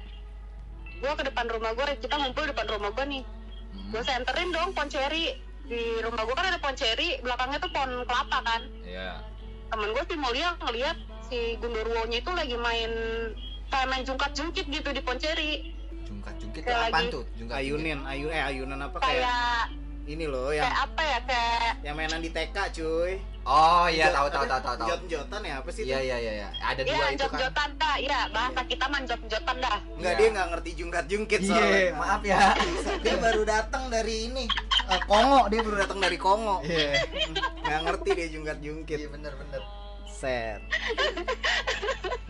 Gue 0.95 1.11
ke 1.11 1.23
depan 1.23 1.45
rumah 1.45 1.71
gue, 1.73 1.85
kita 1.99 2.15
ngumpul 2.15 2.43
depan 2.45 2.65
rumah 2.69 2.91
gue 2.91 3.05
nih. 3.09 3.23
Hmm, 3.71 3.87
gue 3.91 4.01
senterin 4.01 4.49
dong 4.49 4.71
pohon 4.71 4.87
ceri 4.87 5.35
di 5.65 5.81
rumah 5.99 6.23
gue 6.23 6.31
kan 6.31 6.45
ada 6.45 6.59
pohon 6.59 6.73
ceri 6.73 7.19
belakangnya 7.19 7.59
tuh 7.59 7.71
pohon 7.71 7.91
kelapa 8.03 8.37
kan. 8.41 8.61
Iya. 8.81 9.19
Temen 9.67 9.89
gue 9.91 10.03
si 10.05 10.15
Mulia 10.15 10.49
ngeliat 10.57 10.97
si 11.25 11.39
Gundurwo 11.57 12.05
nya 12.05 12.17
itu 12.17 12.31
lagi 12.31 12.55
main 12.55 12.91
kayak 13.67 13.87
main 13.89 14.03
jungkat 14.05 14.31
jungkit 14.31 14.65
gitu 14.69 14.89
di 14.93 15.01
pohon 15.01 15.17
ceri 15.17 15.73
jungkat 16.05 16.37
jungkit 16.37 16.61
Kayak 16.63 16.93
lagi- 16.93 17.11
tuh? 17.11 17.25
Jungkat 17.33 17.57
Ayunin, 17.59 17.99
ayu 18.05 18.29
eh 18.29 18.39
ayunan 18.39 18.77
apa 18.79 19.01
kayak 19.01 19.25
kayak 19.25 19.61
ini 20.05 20.25
loh 20.29 20.53
yang 20.53 20.69
kayak 20.69 20.79
apa 20.85 21.01
ya 21.01 21.19
kayak 21.25 21.71
yang 21.81 21.95
mainan 21.97 22.21
di 22.21 22.29
TK 22.29 22.57
cuy. 22.71 23.13
Oh 23.45 23.85
iya 23.87 24.09
tahu 24.09 24.27
tahu 24.27 24.45
tahu 24.45 24.59
tahu 24.59 24.75
tahu 24.75 24.87
Jot-jotan 24.89 25.41
ya 25.41 25.53
apa 25.57 25.69
sih? 25.69 25.83
iya 25.83 25.99
iya 25.99 26.17
iya 26.17 26.33
iya. 26.35 26.47
ada 26.59 26.81
dua 26.81 26.91
ya 26.91 27.07
itu 27.07 27.19
jot 27.19 27.29
kan 27.29 27.39
jotan 27.39 27.69
dah 27.75 27.95
ya 27.97 28.19
bahasa 28.29 28.61
kita 28.63 28.85
mah 28.85 29.01
jot 29.03 29.21
jotan 29.25 29.55
dah 29.59 29.77
Enggak 29.91 30.01
Iya. 30.07 30.19
dia 30.19 30.27
nggak 30.31 30.47
ngerti 30.51 30.69
jungkat-jungkit 30.75 31.39
iya 31.39 31.49
soalnya. 31.51 31.93
maaf 31.95 32.21
ya 32.23 32.37
Dia 33.05 33.15
baru 33.17 33.41
datang 33.43 33.83
dari 33.87 34.15
ini. 34.25 34.45
eh, 34.85 35.01
Kongo, 35.03 35.41
dia 35.47 35.61
baru 35.61 35.77
datang 35.79 35.99
dari 35.99 36.17
Kongo. 36.17 36.57
iya 36.61 37.05
Nggak 37.61 37.81
ngerti 37.83 38.09
dia 38.11 38.27
jungkat-jungkit. 38.31 38.97
iya 38.97 39.09
bener 39.09 39.33
bener 39.35 39.61
Set. 40.07 40.63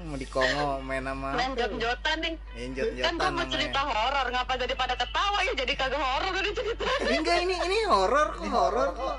Mau 0.02 0.18
di 0.18 0.26
Kongo 0.26 0.82
main 0.82 1.02
sama 1.02 1.34
main 1.34 1.54
jot 1.54 1.72
jotan 1.76 2.18
nih 2.20 2.34
main 2.52 2.70
kan 2.70 2.78
jot-jotan 2.78 3.14
gue 3.16 3.30
mau 3.32 3.46
cerita 3.48 3.80
horor 3.82 4.26
ngapa 4.28 4.54
jadi 4.58 4.74
pada 4.74 4.96
ketawa 4.96 5.40
ya 5.42 5.54
jadi 5.56 5.74
kagak 5.76 5.98
horor 5.98 6.32
udah 6.32 6.54
cerita 6.54 6.84
Enggak 7.08 7.38
ini 7.42 7.56
ini 7.58 7.78
horor 7.86 8.28
kok 8.32 8.46
horor 8.48 8.90
kok. 8.92 9.16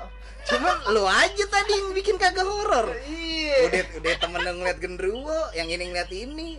Cuman 0.47 0.75
lu 0.95 1.03
aja 1.03 1.43
tadi 1.51 1.71
yang 1.75 1.91
bikin 1.91 2.15
kagak 2.15 2.47
horor. 2.47 2.95
iya 3.07 3.67
Udah 3.67 3.83
udah 3.99 4.13
temen 4.15 4.39
lu 4.43 4.51
ngeliat 4.63 4.79
genderuwo, 4.79 5.39
yang 5.51 5.67
ini 5.67 5.83
ngeliat 5.91 6.11
ini. 6.11 6.49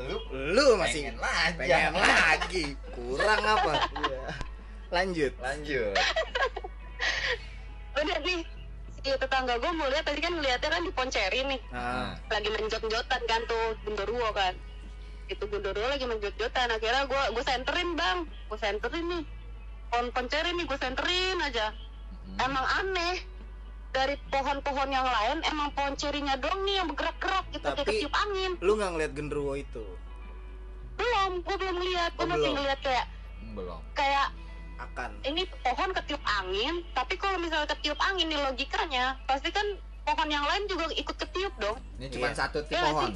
lu 0.00 0.16
Lu 0.32 0.66
masih 0.80 1.12
pengen 1.12 1.18
lagi 1.20 1.56
pengen 1.60 1.92
lagi. 1.98 2.64
Kurang 2.96 3.42
apa? 3.44 3.72
Iya. 4.00 4.22
Lanjut. 4.90 5.32
lanjut 5.38 5.94
udah 8.00 8.18
nih 8.24 8.40
si 9.00 9.08
tetangga 9.12 9.54
gue 9.60 9.70
mau 9.72 9.88
lihat 9.88 10.04
tadi 10.08 10.20
kan 10.20 10.32
ngeliatnya 10.36 10.68
kan 10.72 10.82
di 10.84 10.92
Ponceri 10.92 11.40
nih 11.46 11.60
Nah, 11.72 12.16
lagi 12.28 12.48
menjot-jotan 12.48 13.22
kan 13.28 13.40
tuh 13.48 13.76
Gundurwo 13.84 14.28
kan 14.32 14.54
itu 15.28 15.44
Gundurwo 15.46 15.86
lagi 15.88 16.04
menjot-jotan 16.08 16.68
akhirnya 16.70 17.04
gue 17.08 17.22
gue 17.36 17.44
senterin 17.44 17.90
bang 17.96 18.18
gue 18.48 18.58
senterin 18.60 19.04
nih 19.08 19.22
pohon 19.90 20.06
ponceri 20.14 20.50
nih 20.54 20.64
gue 20.64 20.78
senterin 20.78 21.38
aja 21.44 21.66
Hmm. 22.30 22.46
emang 22.46 22.66
aneh 22.76 23.16
dari 23.90 24.14
pohon-pohon 24.26 24.88
yang 24.88 25.02
lain 25.02 25.42
emang 25.44 25.68
pohon 25.70 25.94
cerinya 25.94 26.34
doang 26.36 26.62
nih 26.62 26.78
yang 26.78 26.86
bergerak-gerak 26.86 27.44
gitu 27.50 27.64
kayak 27.64 27.76
Tapi- 27.76 27.90
ketiup 27.90 28.14
angin 28.16 28.50
lu 28.58 28.72
nggak 28.74 28.90
ngeliat 28.92 29.12
genderuwo 29.12 29.54
itu? 29.54 29.84
belum 30.92 31.40
gue 31.40 31.56
belum 31.56 31.76
lihat 31.80 32.10
gue 32.12 32.22
Oh, 32.22 32.28
masih 32.28 32.50
ngeliat 32.52 32.80
kayak 32.80 33.06
belum 33.50 33.80
kayak 33.94 34.28
Akan. 34.78 35.10
ini 35.22 35.42
pohon 35.60 35.90
ketiup 35.92 36.20
angin 36.24 36.84
tapi 36.92 37.16
kalau 37.16 37.36
misalnya 37.36 37.68
ketiup 37.70 37.96
angin 38.00 38.28
nih 38.28 38.38
logikanya 38.38 39.16
pasti 39.24 39.48
kan 39.48 39.64
pohon 40.02 40.28
yang 40.28 40.40
lain 40.42 40.64
juga 40.66 40.88
ikut 40.90 41.16
ketiup 41.18 41.52
dong 41.58 41.76
ini 41.96 42.08
cuma 42.10 42.28
Iya. 42.28 42.36
satu 42.38 42.58
tipe 42.62 42.76
Iya, 42.76 42.84
pohon 42.86 43.12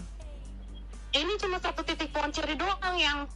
ini 1.15 1.33
cuma 1.39 1.57
satu 1.57 1.81
titik 1.81 2.11
pohon 2.11 2.29
ceri 2.29 2.53
doang 2.55 2.97
yang 2.97 3.29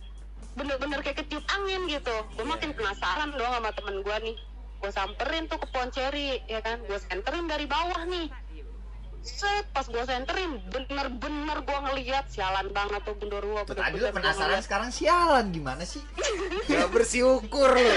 bener-bener 0.54 0.98
kayak 0.98 1.22
ketiup 1.22 1.44
angin 1.46 1.86
gitu 1.86 2.16
gue 2.26 2.42
Iya. 2.42 2.50
makin 2.50 2.70
penasaran 2.72 3.30
dong 3.30 3.52
sama 3.52 3.70
temen 3.70 3.96
gue 4.02 4.16
nih 4.22 4.36
gue 4.78 4.90
samperin 4.90 5.44
tuh 5.46 5.58
ke 5.58 5.66
pohon 5.68 5.90
ceri 5.90 6.38
ya 6.46 6.62
kan 6.62 6.78
gue 6.82 6.98
senterin 6.98 7.46
dari 7.46 7.66
bawah 7.66 8.06
nih 8.06 8.30
set 9.18 9.66
pas 9.74 9.82
gue 9.84 10.04
senterin 10.06 10.62
bener-bener 10.70 11.58
gue 11.60 11.78
ngeliat 11.90 12.30
sialan 12.30 12.70
banget 12.70 13.02
tuh 13.02 13.18
Gundurwo 13.18 13.60
Tuh, 13.66 13.74
tadi 13.74 13.98
lu 13.98 14.08
penasaran 14.14 14.62
sekarang 14.62 14.88
sialan 14.88 15.50
gimana 15.50 15.82
sih 15.82 16.00
Gak 16.70 16.92
bersyukur 16.92 17.72
lu. 17.72 17.92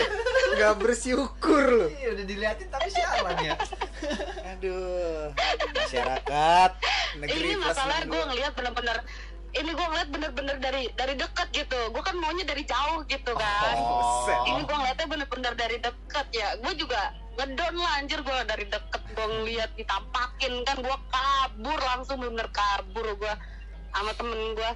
Gak 0.57 0.75
bersyukur 0.82 1.61
lu. 1.61 1.88
iya 1.93 2.09
udah 2.17 2.25
diliatin 2.25 2.67
tapi 2.67 2.89
sialan 2.89 3.38
ya 3.38 3.55
Aduh. 4.57 5.29
Masyarakat 5.77 6.71
negeri 7.21 7.47
ini 7.47 7.55
masalah 7.61 7.97
gue 8.03 8.17
62. 8.17 8.29
ngeliat 8.34 8.51
bener-bener 8.57 8.97
ini 9.52 9.72
gue 9.76 9.88
ngeliat 9.91 10.10
bener-bener 10.10 10.58
dari 10.64 10.88
dari 10.95 11.14
deket 11.20 11.47
gitu. 11.52 11.80
Gue 11.91 12.04
kan 12.04 12.16
maunya 12.16 12.47
dari 12.47 12.64
jauh 12.64 13.04
gitu 13.08 13.32
kan. 13.36 13.76
Buset. 13.76 14.39
ini 14.47 14.62
gue 14.64 14.76
ngeliatnya 14.76 15.08
bener-bener 15.12 15.54
dari 15.60 15.78
deket 15.84 16.28
ya. 16.32 16.56
Gue 16.64 16.74
juga 16.80 17.12
ngedon 17.36 17.76
lah 17.76 17.91
anjir. 17.99 18.20
Gue 18.24 18.38
dari 18.47 18.66
deket 18.72 19.02
gue 19.12 19.28
ngeliat 19.28 19.72
ditampakin. 19.76 20.54
Kan 20.64 20.78
gue 20.80 20.97
kabur 21.12 21.80
langsung 21.84 22.24
bener 22.24 22.47
kabur 22.56 23.08
gue 23.16 23.34
sama 23.91 24.12
temen 24.16 24.56
gue 24.56 24.72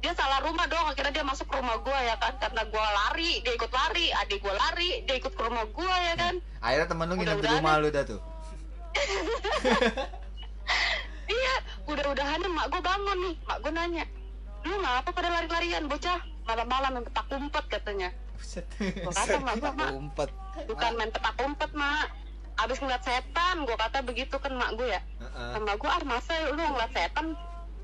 dia 0.00 0.16
salah 0.16 0.40
rumah 0.40 0.64
dong 0.64 0.88
akhirnya 0.88 1.12
dia 1.12 1.24
masuk 1.28 1.44
ke 1.44 1.60
rumah 1.60 1.76
gue 1.76 1.98
ya 2.08 2.16
kan? 2.16 2.32
Karena 2.40 2.64
gue 2.64 2.86
lari 3.04 3.44
dia 3.44 3.52
ikut 3.52 3.68
lari 3.68 4.08
adik 4.24 4.40
gue 4.40 4.54
lari 4.54 4.90
dia 5.04 5.14
ikut 5.20 5.34
ke 5.34 5.42
rumah 5.44 5.66
gue 5.68 5.94
ya 6.08 6.14
kan? 6.16 6.34
Akhirnya 6.64 6.86
temen 6.88 7.04
lu 7.10 7.14
nginep 7.20 7.38
di 7.42 7.48
rumah 7.58 7.74
lu 7.76 7.88
dah 7.92 8.04
tuh 8.08 8.20
iya 11.30 11.54
udah-udahan 11.86 12.42
mak 12.50 12.66
gue 12.74 12.82
bangun 12.82 13.18
nih. 13.30 13.34
Mak 13.46 13.58
gue 13.62 13.72
nanya 13.72 14.04
lu 14.60 14.76
ngapa 14.76 15.10
pada 15.14 15.28
lari-larian 15.32 15.88
bocah? 15.88 16.20
Malam-malam 16.44 17.00
yang 17.00 17.04
petak 17.06 17.26
umpet 17.32 17.64
katanya. 17.70 18.08
Buset. 18.36 18.66
Kata 18.76 19.38
mak 19.40 19.54
gua 19.62 19.72
mak. 19.72 19.90
Umpet. 19.96 20.30
Bukan 20.68 20.90
main 20.98 21.10
petak 21.12 21.36
umpet 21.40 21.70
mak. 21.72 22.06
Abis 22.60 22.76
ngeliat 22.76 23.00
setan 23.00 23.64
gue 23.64 23.76
kata 23.76 24.04
begitu 24.04 24.36
kan 24.36 24.52
mak 24.52 24.76
gue 24.76 24.88
ya. 24.90 25.00
Heeh. 25.00 25.50
sama 25.56 25.72
gue 25.80 25.90
ah 25.90 26.02
masa 26.04 26.34
lu 26.52 26.60
ngeliat 26.60 26.92
setan? 26.92 27.26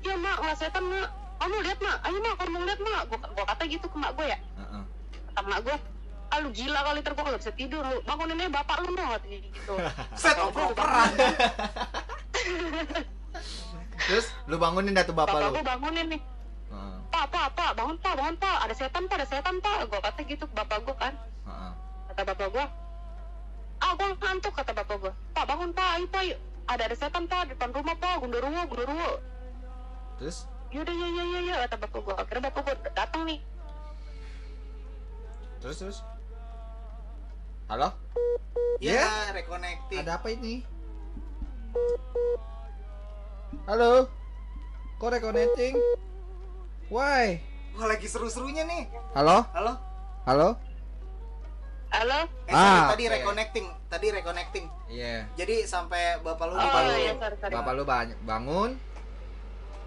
Iya 0.05 0.15
mak 0.21 0.37
ngeliat 0.43 0.59
setan 0.59 0.83
mak. 0.85 1.09
Kamu 1.37 1.55
lihat 1.65 1.79
mak? 1.81 1.97
Ayo 2.05 2.17
mak 2.21 2.35
kamu 2.37 2.57
lihat 2.65 2.81
mak. 2.81 3.01
Gue 3.09 3.17
gua 3.17 3.45
kata 3.49 3.63
gitu 3.65 3.85
ke 3.89 3.97
mak 3.97 4.11
gue 4.13 4.25
ya. 4.29 4.37
Heeh. 4.37 4.83
kata 5.33 5.41
mak 5.49 5.59
gue 5.65 5.77
ah 6.27 6.43
lu 6.43 6.51
gila 6.51 6.79
kali 6.83 6.99
ter 6.99 7.15
gue 7.15 7.23
gak 7.23 7.39
bisa 7.39 7.53
tidur 7.55 7.87
lu 7.87 8.03
bangunin 8.03 8.35
aja 8.35 8.51
bapak 8.51 8.83
lu 8.83 8.91
dong 8.93 9.09
katanya 9.15 9.39
gitu. 9.47 9.73
Set 10.21 10.35
oper-operan 10.35 11.11
Terus 13.97 14.25
lu 14.45 14.55
bangunin 14.55 14.93
dah 14.93 15.03
tuh 15.03 15.11
bapak 15.11 15.33
bapak 15.33 15.51
lu. 15.51 15.65
bangunin 15.65 16.05
nih 16.13 16.21
Heeh. 16.67 16.95
pak 17.09 17.25
pak 17.31 17.47
pak 17.55 17.69
bangun 17.73 17.95
pak 17.97 18.13
bangun 18.13 18.35
pak 18.35 18.55
ada 18.61 18.73
setan 18.75 19.03
pak 19.05 19.15
ada 19.17 19.27
setan 19.27 19.55
pak 19.57 19.87
gue 19.87 19.99
kata 19.99 20.19
gitu 20.21 20.43
ke 20.43 20.53
bapak 20.53 20.77
gue 20.83 20.95
kan 20.95 21.13
Heeh. 21.43 21.71
kata 22.11 22.21
bapak 22.27 22.47
gue 22.51 22.65
ah 23.77 23.91
gue 23.93 24.07
ngantuk 24.15 24.53
kata 24.53 24.71
bapak 24.73 24.95
gue 24.99 25.13
pak 25.31 25.45
bangun 25.45 25.69
pak 25.71 25.87
ayo 25.95 26.05
pak 26.07 26.23
yuk. 26.25 26.39
ada 26.67 26.81
ada 26.85 26.95
setan 26.95 27.23
pak 27.25 27.39
di 27.47 27.55
depan 27.55 27.69
rumah 27.71 27.95
pak 27.95 28.13
gunduruwo 28.19 28.61
gunduruwo 28.67 29.09
Terus 30.17 30.37
yaudah 30.67 30.91
ya 30.91 31.07
ya 31.07 31.23
ya 31.23 31.39
ya 31.41 31.55
kata 31.65 31.75
bapak 31.79 31.99
gue 32.03 32.15
akhirnya 32.15 32.43
bapak 32.47 32.61
gue 32.63 32.75
datang 32.91 33.21
nih 33.25 33.39
terus 35.57 35.77
terus. 35.81 35.97
Halo? 37.67 37.89
ya 38.79 39.33
reconnecting 39.33 39.99
Ada 39.99 40.21
apa 40.21 40.29
ini? 40.29 40.61
Halo? 43.63 44.07
Kok 44.97 45.09
reconnecting? 45.09 45.75
Why? 46.89 47.39
wah 47.77 47.85
lagi 47.85 48.09
seru-serunya 48.09 48.65
nih 48.65 48.89
Halo? 49.13 49.45
halo 49.53 49.77
Halo? 50.25 50.49
halo 51.87 52.19
eh, 52.43 52.51
Ah, 52.51 52.89
sorry, 52.89 52.89
tadi 52.89 53.03
oke. 53.05 53.13
reconnecting 53.13 53.65
tadi 53.85 54.07
reconnecting 54.09 54.65
Iya. 54.87 55.29
jadi 55.37 55.61
sampai 55.63 56.17
bapak 56.19 56.47
lu 56.47 56.53
oh 56.53 56.57
Bapak 56.57 56.81
lu. 56.81 56.93
iya 56.97 57.13
sorry 57.13 57.37
sorry 57.37 57.53
Bapak 57.53 57.71
lu 57.71 57.83
ba- 57.83 58.17
bangun. 58.19 58.81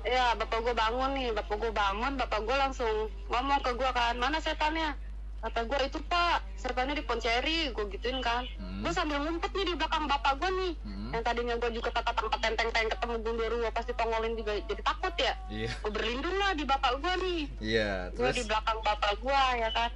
ya 0.01 0.33
bapak 0.33 0.59
gue 0.63 0.71
bangun 0.73 1.11
nih 1.13 1.29
bapak 1.35 1.57
gue 1.57 1.73
bangun 1.75 2.13
bapak 2.15 2.41
gue 2.41 2.57
langsung 2.57 2.95
ngomong 3.27 3.59
ke 3.59 3.71
gue 3.75 3.91
kan 3.91 4.15
mana 4.15 4.39
setannya 4.39 4.95
kata 5.41 5.61
gue 5.65 5.79
itu 5.83 5.99
pak 6.05 6.45
setannya 6.55 6.93
di 6.93 7.03
Ponceri 7.03 7.71
gue 7.71 7.85
gituin 7.91 8.21
kan 8.21 8.45
Hmm. 8.57 8.81
gue 8.83 8.93
sambil 8.93 9.21
ngumpet 9.21 9.49
nih 9.51 9.67
di 9.67 9.75
belakang 9.75 10.05
bapak 10.05 10.37
gue 10.37 10.51
nih 10.51 10.73
Hmm. 10.81 11.11
yang 11.11 11.23
tadinya 11.23 11.55
gue 11.57 11.71
juga 11.73 11.89
kata 11.91 12.13
tempat 12.13 12.39
tenteng 12.39 12.69
teng 12.71 12.89
ketemu 12.89 13.15
gunderuwo 13.21 13.69
pasti 13.71 13.93
tongolin 13.93 14.35
juga 14.35 14.53
jadi 14.63 14.83
takut 14.83 15.15
ya 15.17 15.33
Iya. 15.49 15.71
gue 15.75 15.91
berlindung 15.91 16.37
lah 16.37 16.53
di 16.53 16.65
bapak 16.65 16.93
gue 16.95 17.15
nih 17.19 17.41
Iya, 17.59 17.93
gue 18.11 18.21
terus 18.23 18.37
di 18.37 18.45
belakang 18.47 18.79
bapak 18.81 19.13
gue 19.17 19.43
ya 19.57 19.71
kan 19.71 19.91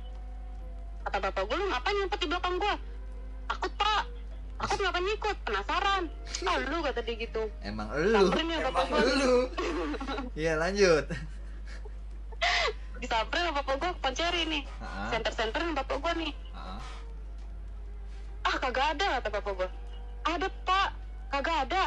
kata 1.04 1.18
bapak 1.22 1.42
gue 1.44 1.54
lu 1.54 1.66
ngapain 1.66 1.94
ngumpet 1.94 2.18
di 2.18 2.26
belakang 2.26 2.54
gue 2.56 2.74
takut 3.44 3.72
pak 3.74 4.02
aku 4.56 4.74
ngapain 4.78 5.06
ikut 5.06 5.36
penasaran 5.44 6.02
ah 6.42 6.56
lu 6.58 6.78
kata 6.80 7.00
dia 7.00 7.14
gitu 7.18 7.42
emang 7.60 7.88
elu. 7.92 8.16
samperin 8.22 8.48
ya 8.48 8.58
bapak 8.64 8.82
emang 8.82 9.04
gue. 9.04 9.44
Iya, 10.40 10.52
lanjut. 10.56 11.04
disamperin 12.98 13.44
sama 13.50 13.60
bapak 13.60 13.74
gue 13.76 13.90
ke 13.90 14.00
Ponceri 14.00 14.42
nih 14.46 14.62
Heeh. 14.64 15.06
center-center 15.10 15.60
bapak 15.74 15.96
gue 15.98 16.12
nih. 16.26 16.32
Heeh. 16.54 16.78
ah 18.44 18.56
kagak 18.60 18.86
ada 18.94 19.06
kata 19.18 19.28
bapak 19.32 19.52
gue 19.56 19.68
ada 20.24 20.48
pak. 20.64 20.88
Kagak 21.28 21.56
ada. 21.68 21.84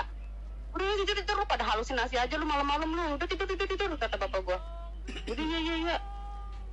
Udah 0.76 0.86
tidur 1.00 1.16
tidur. 1.16 1.36
Lu 1.40 1.46
pada 1.48 1.64
halusinasi 1.64 2.20
aja 2.20 2.36
lu 2.36 2.44
malam-malam 2.44 2.90
lu. 2.92 3.06
Udah 3.16 3.26
tidur 3.26 3.48
tidur 3.48 3.66
tidur 3.66 3.90
kata 3.96 4.18
bapak 4.18 4.42
gue 4.44 4.60
udah 5.08 5.46
iya 5.48 5.60
iya 5.64 5.76
iya. 5.88 5.98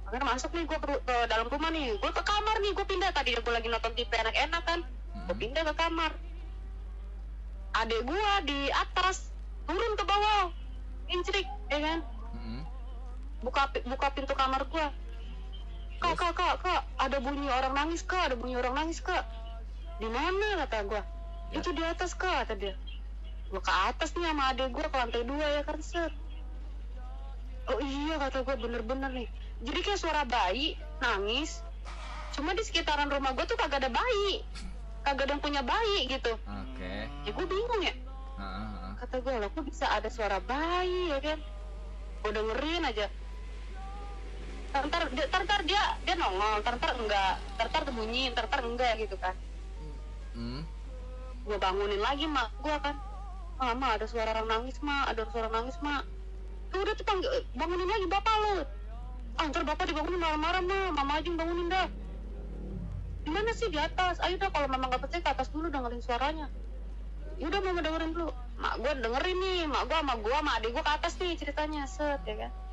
Akhirnya 0.04 0.26
masuk 0.26 0.50
nih 0.52 0.66
gue 0.66 0.78
ke, 0.78 0.88
ke 1.06 1.16
dalam 1.30 1.46
rumah 1.46 1.70
nih. 1.70 1.94
Gue 1.96 2.10
ke 2.10 2.22
kamar 2.22 2.56
nih 2.58 2.70
gue 2.74 2.84
pindah. 2.84 3.10
Tadi 3.14 3.30
gue 3.32 3.52
lagi 3.54 3.68
nonton 3.70 3.92
TV 3.94 4.10
enak-enak 4.10 4.62
kan. 4.66 4.80
Gue 4.82 5.32
Hmm. 5.32 5.38
pindah 5.38 5.62
ke 5.64 5.74
kamar. 5.78 6.12
Adek 7.74 8.00
gue 8.02 8.28
di 8.44 8.58
atas 8.70 9.30
turun 9.64 9.92
ke 9.94 10.04
bawah. 10.04 10.50
Incrik 11.06 11.46
ya 11.68 11.78
kan? 11.78 11.98
Hmm. 12.34 12.62
Buka 13.44 13.68
buka 13.84 14.06
pintu 14.16 14.32
kamar 14.32 14.64
gua. 14.72 14.88
Kak 16.00 16.16
kak 16.16 16.32
kak 16.32 16.54
kak 16.64 16.82
ada 16.96 17.16
bunyi 17.20 17.48
orang 17.52 17.76
nangis 17.76 18.00
kak 18.00 18.32
ada 18.32 18.34
bunyi 18.40 18.56
orang 18.56 18.74
nangis 18.74 19.04
kak. 19.04 19.24
Di 20.00 20.08
mana 20.08 20.64
kata 20.64 20.88
gua? 20.88 21.02
Ya. 21.52 21.60
itu 21.60 21.70
di 21.76 21.84
atas 21.84 22.16
kak 22.16 22.48
kata 22.48 22.56
dia. 22.56 22.74
Gua 23.52 23.60
ke 23.60 23.72
atas 23.72 24.16
nih 24.16 24.32
sama 24.32 24.50
adek 24.56 24.72
gua 24.72 24.88
ke 24.88 24.96
lantai 24.96 25.22
dua 25.28 25.46
ya 25.60 25.62
kan 25.62 25.78
set. 25.84 26.12
Oh 27.68 27.80
iya 27.84 28.16
kata 28.16 28.42
gua 28.42 28.56
bener-bener 28.56 29.12
nih. 29.12 29.28
Jadi 29.60 29.78
kayak 29.84 30.00
suara 30.00 30.24
bayi 30.24 30.80
nangis 31.04 31.60
cuma 32.34 32.50
di 32.50 32.66
sekitaran 32.66 33.12
rumah 33.12 33.36
gua 33.36 33.44
tuh 33.44 33.60
kagak 33.60 33.84
ada 33.84 33.92
bayi. 33.92 34.40
Kagak 35.04 35.28
ada 35.28 35.32
yang 35.36 35.42
punya 35.44 35.60
bayi 35.60 36.08
gitu. 36.08 36.32
Oke. 36.48 37.06
ya 37.28 37.30
gua 37.30 37.46
bingung 37.46 37.82
ya. 37.84 37.94
Heeh, 38.34 38.66
heeh. 38.66 38.92
kata 38.98 39.14
gue 39.22 39.34
loh 39.38 39.50
kok 39.54 39.62
bisa 39.62 39.86
ada 39.86 40.10
suara 40.10 40.42
bayi 40.42 41.06
ya 41.14 41.18
kan 41.22 41.38
gue 42.24 42.32
dengerin 42.34 42.82
aja 42.88 43.06
ntar 44.74 44.90
ntar 44.90 45.06
dia 45.14 45.26
ntar, 45.30 45.60
dia 45.62 45.82
dia 46.02 46.14
nongol 46.18 46.58
ntar 46.58 46.74
ntar 46.82 46.98
enggak 46.98 47.38
ntar 47.54 47.66
ntar 47.70 47.82
bunyi 47.94 48.26
ntar 48.34 48.50
ntar 48.50 48.66
enggak 48.66 48.98
gitu 48.98 49.14
kan. 49.22 49.38
Hmm. 50.34 50.66
gue 51.46 51.56
bangunin 51.62 52.02
lagi 52.02 52.26
mak 52.26 52.50
gue 52.58 52.74
kan. 52.82 52.98
Ah 53.62 53.70
ma 53.78 53.94
ada 53.94 54.02
suara 54.10 54.34
orang 54.34 54.50
nangis 54.50 54.82
mak 54.82 55.14
ada 55.14 55.22
suara 55.30 55.46
nangis 55.46 55.78
mak. 55.78 56.02
Tuh 56.74 56.82
udah 56.82 56.94
tuh 56.98 57.06
panggil 57.06 57.30
bangunin 57.54 57.86
lagi 57.86 58.06
bapak 58.10 58.34
lo 58.42 58.54
ah 59.38 59.46
ntar 59.46 59.62
bapak 59.62 59.86
dibangunin 59.86 60.18
marah-marah 60.18 60.62
ma 60.62 60.78
mama 60.90 61.22
aja 61.22 61.26
yang 61.30 61.38
bangunin 61.38 61.70
dah. 61.70 61.86
Di 63.22 63.30
mana 63.30 63.54
sih 63.54 63.70
di 63.70 63.78
atas? 63.78 64.18
Ayo 64.26 64.42
dah 64.42 64.50
kalau 64.50 64.66
memang 64.66 64.90
gak 64.90 65.06
percaya 65.06 65.22
ke 65.22 65.30
atas 65.38 65.48
dulu 65.54 65.70
dengerin 65.70 66.02
suaranya. 66.02 66.50
Yaudah 67.38 67.62
mama 67.62 67.78
dengerin 67.78 68.10
dulu. 68.10 68.34
Mak 68.58 68.74
gue 68.82 68.92
dengerin 69.06 69.38
nih. 69.38 69.60
Mak 69.70 69.82
gue 69.86 69.96
sama 70.02 70.14
gue 70.18 70.34
sama 70.34 70.50
adik 70.58 70.70
gue 70.74 70.82
ke 70.82 70.92
atas 70.98 71.12
nih 71.22 71.32
ceritanya. 71.38 71.82
Set 71.86 72.26
ya 72.26 72.34
kan 72.42 72.63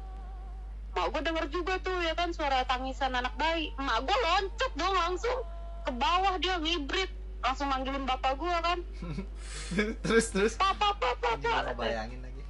mak 0.92 1.08
gue 1.16 1.22
denger 1.24 1.46
juga 1.48 1.74
tuh 1.80 1.98
ya 2.04 2.14
kan 2.14 2.36
suara 2.36 2.68
tangisan 2.68 3.16
anak 3.16 3.34
bayi. 3.40 3.72
Mak 3.80 4.04
gue 4.04 4.18
loncat 4.18 4.72
dong 4.76 4.96
langsung. 4.96 5.40
Ke 5.88 5.92
bawah 5.96 6.36
dia 6.38 6.60
ngibrit. 6.60 7.12
Langsung 7.42 7.68
manggilin 7.72 8.06
bapak 8.06 8.38
gue 8.38 8.56
kan. 8.62 8.80
Terus 10.06 10.26
terus. 10.30 10.54
papa 10.60 10.94
papa 11.00 11.40
papa 11.40 11.74
bayangin 11.74 12.20
lagi. 12.22 12.44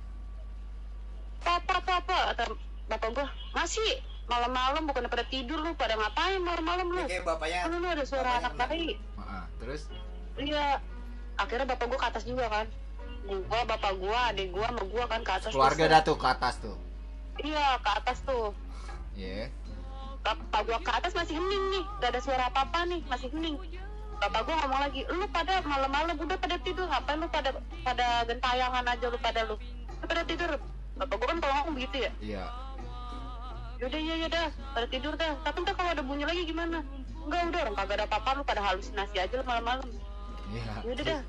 papa 1.42 1.78
papa 1.82 2.18
kata 2.34 2.44
bapak 2.90 3.10
gue 3.14 3.26
masih 3.54 4.02
malam-malam 4.26 4.84
bukan 4.90 5.06
pada 5.06 5.26
tidur 5.30 5.62
lu 5.62 5.78
pada 5.78 5.96
ngapain 5.96 6.42
malam-malam 6.42 6.88
lu? 6.92 7.02
Ya, 7.06 7.22
kayak 7.22 7.26
bapaknya 7.30 7.58
kan 7.66 7.72
lu 7.78 7.88
ada 7.88 8.04
suara 8.04 8.42
anak 8.42 8.54
bayi. 8.58 8.98
Heeh. 8.98 9.44
Terus? 9.64 9.82
Iya. 10.42 10.82
Akhirnya 11.40 11.66
bapak 11.72 11.86
gue 11.88 12.00
ke 12.00 12.08
atas 12.10 12.24
juga 12.28 12.46
kan. 12.52 12.68
Gua 13.22 13.62
bapak 13.70 13.94
gua 14.02 14.34
adik 14.34 14.50
gua 14.50 14.66
sama 14.74 14.84
gua 14.90 15.06
kan 15.06 15.22
ke 15.22 15.32
atas 15.32 15.52
keluarga 15.54 15.86
tuh, 15.86 15.94
dah 15.94 16.02
tuh 16.02 16.18
ke 16.18 16.28
atas 16.28 16.56
tuh. 16.58 16.78
Iya 17.46 17.66
ke 17.82 17.90
atas 17.90 18.18
tuh. 18.24 18.54
Iya. 19.18 19.52
bapak 20.22 20.62
gua 20.70 20.78
ke 20.86 20.92
atas 20.94 21.12
masih 21.18 21.34
hening 21.34 21.64
nih. 21.74 21.84
Gak 21.98 22.10
ada 22.14 22.22
suara 22.22 22.44
apa 22.48 22.62
apa 22.70 22.86
nih 22.86 23.02
masih 23.10 23.30
hening. 23.34 23.58
Bapak 24.22 24.42
gua 24.46 24.56
ngomong 24.62 24.82
lagi 24.86 25.02
lu 25.10 25.26
pada 25.34 25.66
malam-malam 25.66 26.16
udah 26.16 26.38
pada 26.38 26.58
tidur. 26.62 26.86
Ngapain 26.86 27.18
lu 27.18 27.28
pada 27.28 27.50
pada 27.82 28.08
gentayangan 28.30 28.86
aja 28.86 29.06
lu 29.10 29.18
pada 29.18 29.42
lu? 29.50 29.56
Lu 30.02 30.06
pada 30.06 30.24
tidur. 30.26 30.52
Bapak 30.98 31.16
gua 31.18 31.28
kan 31.34 31.38
kalau 31.42 31.54
ngomong 31.62 31.76
begitu 31.78 31.98
ya. 32.06 32.12
Iya. 32.22 32.46
yaudah 33.82 33.98
iya 33.98 34.14
iya 34.22 34.28
dah. 34.30 34.48
Pada 34.78 34.88
tidur 34.88 35.14
dah. 35.18 35.34
Tapi 35.42 35.58
ntar 35.66 35.74
kalau 35.74 35.90
ada 35.90 36.06
bunyi 36.06 36.26
lagi 36.30 36.46
gimana? 36.46 36.86
Enggak 37.26 37.42
udah. 37.50 37.62
Orang 37.66 37.76
kagak 37.82 37.96
ada 37.98 38.06
apa-apa. 38.06 38.30
Lu 38.38 38.44
pada 38.46 38.62
halusinasi 38.62 39.18
aja 39.18 39.34
lu 39.34 39.46
malam-malam. 39.46 39.90
Iya. 40.52 40.84
yaudah 40.84 41.06
dah 41.08 41.22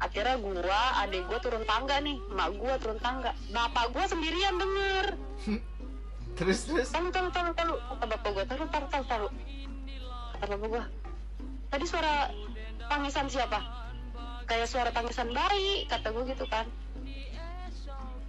akhirnya 0.00 0.36
gua 0.40 0.80
adik 1.04 1.26
gua 1.28 1.38
turun 1.42 1.64
tangga 1.66 1.96
nih. 2.00 2.16
Emak 2.30 2.48
gua 2.56 2.74
turun 2.78 2.98
tangga. 3.02 3.32
Bapak 3.50 3.92
gua 3.92 4.04
sendirian 4.08 4.56
denger. 4.56 5.06
Terus 6.32 6.64
terus. 6.64 6.88
tahu 6.88 7.12
tahu 7.12 7.28
tahu 7.28 7.52
tahu 7.52 7.74
kata 7.76 8.04
bapak 8.08 8.30
gua 8.32 8.44
tahu 8.48 8.64
tahu 8.72 8.86
tahu 8.88 9.04
tahu 9.04 9.26
kata 10.32 10.44
bapak 10.48 10.68
gua 10.72 10.84
tadi 11.68 11.84
suara 11.84 12.32
tangisan 12.88 13.26
siapa? 13.28 13.60
Kayak 14.48 14.68
suara 14.72 14.90
tangisan 14.96 15.28
bayi 15.32 15.84
kata 15.92 16.08
gua 16.08 16.24
gitu 16.24 16.48
kan. 16.48 16.64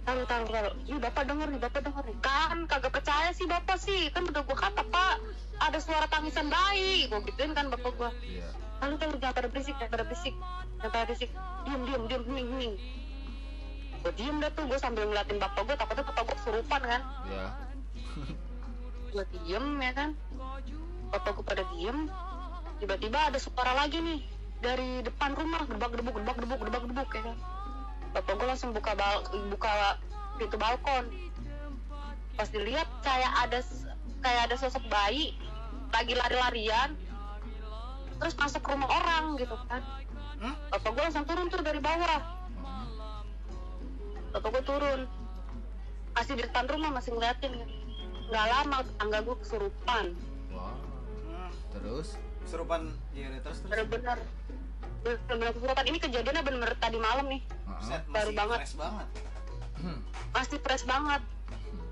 Tahu 0.04 0.20
tahu 0.28 0.42
tahu 0.52 0.68
ini 0.84 0.98
bapak 1.00 1.24
denger 1.24 1.48
nih 1.48 1.60
bapak 1.64 1.80
denger 1.80 2.04
nih. 2.04 2.16
Kan 2.20 2.68
kagak 2.68 2.92
percaya 2.92 3.32
sih 3.32 3.48
bapak 3.48 3.80
sih. 3.80 4.12
Kan 4.12 4.28
udah 4.28 4.44
gua 4.44 4.56
kata 4.56 4.84
pak 4.84 5.14
ada 5.64 5.78
suara 5.80 6.04
tangisan 6.12 6.52
bayi. 6.52 7.08
Gua 7.08 7.24
gituin 7.24 7.56
kan 7.56 7.72
bapak 7.72 7.92
gua. 7.96 8.12
Iya. 8.20 8.52
Lalu 8.84 8.94
kalau 9.00 9.16
jangan 9.16 9.34
pada 9.34 9.48
berisik 9.48 9.74
jangan 9.80 9.92
pada 9.96 10.04
berisik. 10.04 10.34
Jangan 10.78 10.92
pada 10.92 11.04
berisik. 11.08 11.30
Diam 11.64 11.80
diam 11.88 12.02
diam 12.04 12.22
hening 12.28 12.48
hening 12.52 12.74
gue 14.04 14.12
diem 14.20 14.36
dah 14.36 14.52
tuh 14.52 14.68
gue 14.68 14.76
sambil 14.76 15.08
ngeliatin 15.08 15.40
bapak 15.40 15.64
gue 15.64 15.76
takutnya 15.80 16.04
bapak 16.04 16.22
gue 16.28 16.36
kesurupan 16.44 16.82
kan? 16.84 17.02
Iya. 17.24 17.48
gue 19.16 19.24
diem 19.32 19.66
ya 19.80 19.92
kan? 19.96 20.10
Bapak 21.08 21.40
gue 21.40 21.44
pada 21.48 21.64
diem. 21.72 22.12
Tiba-tiba 22.84 23.32
ada 23.32 23.38
suara 23.40 23.72
lagi 23.72 24.04
nih 24.04 24.20
dari 24.60 25.00
depan 25.00 25.32
rumah. 25.32 25.64
Gebak 25.64 25.96
gebuk 25.96 26.20
gebak 26.20 26.36
gebuk 26.36 26.60
gebak 26.68 26.82
gebuk 26.84 27.10
ya 27.16 27.22
kan? 27.32 27.36
Bapak 28.12 28.32
gue 28.36 28.46
langsung 28.52 28.76
buka 28.76 28.92
bal 28.92 29.24
buka 29.48 29.72
pintu 30.36 30.56
balkon. 30.60 31.04
Pas 32.36 32.48
dilihat 32.52 32.88
kayak 33.00 33.32
ada 33.48 33.64
kayak 34.20 34.52
ada 34.52 34.56
sosok 34.60 34.84
bayi 34.92 35.32
lagi 35.96 36.12
lari-larian 36.12 36.92
terus 38.14 38.34
masuk 38.34 38.60
ke 38.60 38.70
rumah 38.70 38.90
orang 38.90 39.24
gitu 39.36 39.56
kan. 39.66 39.82
Hmm? 40.34 40.54
bapak 40.68 40.90
gue 40.90 41.02
langsung 41.02 41.24
turun 41.24 41.46
tuh 41.46 41.60
dari 41.60 41.78
bawah. 41.78 42.20
Bapak 44.30 44.48
gue 44.50 44.64
turun. 44.64 45.00
Masih 46.12 46.32
di 46.34 46.42
depan 46.42 46.64
rumah 46.66 46.90
masih 46.92 47.10
ngeliatin. 47.12 47.52
Nggak 48.24 48.46
lama 48.46 48.78
tetangga 48.82 49.18
gue 49.20 49.36
kesurupan. 49.38 50.04
Wow 50.50 50.74
Hmm, 51.24 51.50
terus? 51.72 52.08
Kesurupan 52.44 52.80
iya 53.12 53.30
terus 53.40 53.58
terus. 53.58 53.70
bener-bener. 53.70 54.18
Bener-bener 55.02 55.52
kesurupan. 55.52 55.84
Ini 55.86 55.98
kejadiannya 56.00 56.42
bener-bener 56.42 56.72
tadi 56.76 56.98
malam 56.98 57.26
nih. 57.28 57.42
Set, 57.80 58.02
Baru 58.08 58.30
masih 58.30 58.36
banget. 58.36 58.58
fresh 58.62 58.76
banget. 58.76 59.08
Hmm. 59.74 60.00
masih 60.32 60.58
fresh 60.60 60.84
banget. 60.84 61.22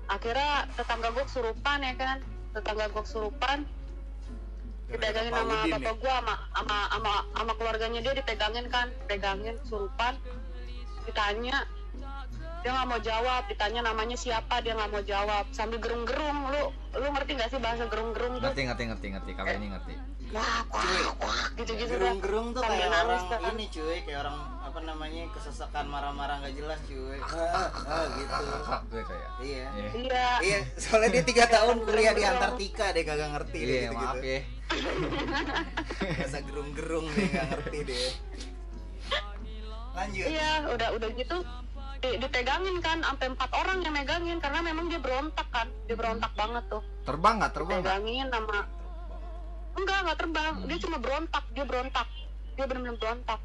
Akhirnya 0.05 0.53
tetangga 0.73 1.07
gue 1.11 1.23
kesurupan 1.25 1.77
ya 1.79 1.93
kan. 1.95 2.17
Tetangga 2.53 2.85
gue 2.89 3.01
kesurupan 3.01 3.57
dipegangin 4.91 5.33
sama 5.33 5.55
bapak 5.67 5.95
gue 5.97 6.11
sama 6.11 6.35
sama 6.53 6.77
sama 6.91 7.13
sama 7.33 7.53
keluarganya 7.57 7.99
dia 8.03 8.13
dipegangin 8.13 8.65
kan 8.67 8.87
pegangin 9.07 9.55
kesurupan 9.63 10.13
ditanya 11.07 11.67
dia 12.63 12.71
nggak 12.71 12.87
mau 12.87 13.01
jawab. 13.03 13.43
Ditanya 13.51 13.81
namanya 13.83 14.15
siapa 14.15 14.63
dia 14.63 14.71
nggak 14.71 14.89
mau 14.95 15.03
jawab. 15.03 15.45
Sambil 15.51 15.83
gerung-gerung 15.83 16.47
lu 16.47 16.71
lu 16.95 17.07
ngerti 17.11 17.35
nggak 17.35 17.49
sih 17.51 17.59
bahasa 17.59 17.91
gerung-gerung 17.91 18.39
tuh? 18.39 18.47
Ngerti 18.47 18.71
ngerti 18.71 18.83
ngerti 18.87 19.07
ngerti. 19.19 19.31
Kalau 19.35 19.51
ini 19.51 19.67
ngerti. 19.75 19.93
wah 20.33 20.65
wah 20.71 21.13
wah 21.19 21.45
gitu-gitu 21.59 21.93
dah. 21.99 22.15
Gerung-gerung 22.15 22.47
tuh 22.55 22.63
kayak 22.63 22.89
orang 22.89 23.21
kan. 23.27 23.53
ini 23.53 23.67
cuy, 23.69 23.97
kayak 24.07 24.19
orang 24.25 24.37
apa 24.73 24.89
namanya 24.89 25.29
kesesakan 25.29 25.85
marah-marah 25.85 26.41
nggak 26.41 26.57
jelas 26.57 26.81
cuy. 26.89 27.21
Ah, 27.21 27.69
ah, 27.69 28.05
gitu. 28.17 28.43
Hak 28.65 28.81
gue 28.89 29.03
kayak 29.05 29.29
Iya. 29.37 29.67
Iya. 29.69 29.89
iya 29.93 30.27
Iya, 30.41 30.59
soalnya 30.81 31.13
dia 31.13 31.23
tiga 31.23 31.45
tahun 31.45 31.85
kuliah 31.85 32.17
di 32.17 32.25
Antartika 32.25 32.89
deh 32.89 33.05
kagak 33.05 33.29
ngerti 33.37 33.59
deh 33.61 33.69
Iya, 33.69 33.89
gitu-gitu. 33.93 34.01
maaf 34.01 34.23
ya. 34.25 34.39
Bahasa 36.17 36.39
gerung-gerung 36.41 37.05
deh 37.05 37.25
nggak 37.29 37.47
ngerti 37.53 37.77
deh. 37.85 38.09
Lanjut. 39.93 40.25
Iya, 40.25 40.51
udah 40.65 40.89
udah 40.89 41.09
gitu 41.13 41.37
di- 42.01 42.17
dipegangin 42.17 42.77
kan 42.81 42.97
sampai 42.99 43.27
empat 43.29 43.49
orang 43.53 43.77
yang 43.79 43.93
megangin 43.93 44.37
karena 44.41 44.59
memang 44.59 44.89
dia 44.89 44.97
berontak 44.97 45.47
kan 45.53 45.69
dia 45.85 45.93
berontak 45.93 46.33
banget 46.33 46.65
tuh 46.65 46.81
Terbang 47.05 47.35
nggak? 47.37 47.51
Terbang 47.53 47.79
pegangin 47.79 48.27
sama 48.27 48.59
enggak 49.77 49.97
nggak 50.01 50.17
terbang 50.17 50.53
dia 50.65 50.77
cuma 50.81 50.97
berontak 50.97 51.43
dia 51.53 51.63
berontak 51.63 52.07
dia 52.57 52.65
benar-benar 52.67 52.97
berontak 52.99 53.39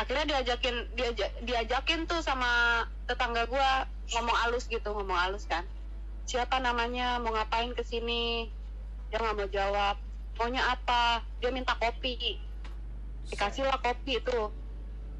akhirnya 0.00 0.24
diajakin 0.36 0.88
diajak, 0.96 1.28
diajakin 1.44 2.08
tuh 2.08 2.24
sama 2.24 2.82
tetangga 3.04 3.44
gua 3.44 3.84
ngomong 4.16 4.36
halus 4.40 4.64
gitu 4.64 4.88
ngomong 4.96 5.12
halus 5.14 5.44
kan. 5.44 5.68
Siapa 6.24 6.56
namanya 6.56 7.20
mau 7.20 7.36
ngapain 7.36 7.76
ke 7.76 7.84
sini? 7.84 8.48
Dia 9.12 9.20
nggak 9.20 9.36
mau 9.36 9.48
jawab. 9.52 9.96
Maunya 10.40 10.64
apa? 10.72 11.20
Dia 11.44 11.52
minta 11.52 11.76
kopi. 11.76 12.40
Dikasih 13.28 13.68
lah 13.68 13.76
kopi 13.84 14.24
itu. 14.24 14.40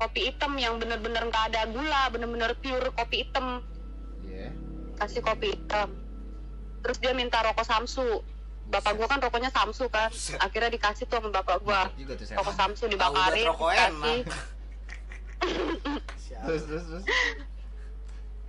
Kopi 0.00 0.20
hitam 0.32 0.56
yang 0.56 0.80
bener-bener 0.80 1.28
nggak 1.28 1.52
ada 1.52 1.68
gula 1.68 2.08
bener-bener 2.08 2.56
pure 2.64 2.88
kopi 2.96 3.28
hitam. 3.28 3.60
Iya. 4.24 4.48
kasih 4.96 5.20
kopi 5.20 5.56
hitam. 5.56 5.92
Terus 6.80 6.96
dia 7.04 7.12
minta 7.12 7.44
rokok 7.44 7.68
samsu. 7.68 8.24
Bapak 8.70 8.96
gua 8.96 9.12
kan 9.12 9.20
rokoknya 9.20 9.52
samsu 9.52 9.92
kan. 9.92 10.08
Akhirnya 10.40 10.72
dikasih 10.72 11.04
tuh 11.04 11.20
sama 11.20 11.28
bapak 11.36 11.60
gua. 11.60 11.92
Rokok 12.32 12.54
samsu 12.56 12.88
dibakarin 12.88 13.44
dikasih? 13.44 14.24
Terus 16.40 16.62
terus 16.64 16.84
terus. 16.84 17.04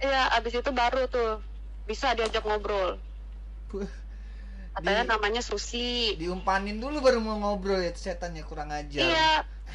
iya 0.01 0.31
abis 0.33 0.57
itu 0.57 0.71
baru 0.71 1.05
tuh 1.05 1.43
bisa 1.85 2.15
diajak 2.15 2.41
ngobrol 2.41 2.97
katanya 4.71 5.03
Di- 5.03 5.11
namanya 5.11 5.41
Susi 5.43 6.15
Diumpanin 6.15 6.79
dulu 6.79 7.03
baru 7.03 7.19
mau 7.19 7.35
ngobrol 7.35 7.83
ya 7.83 7.91
setannya 7.91 8.41
kurang 8.41 8.71
ajar. 8.71 9.03
iya 9.03 9.31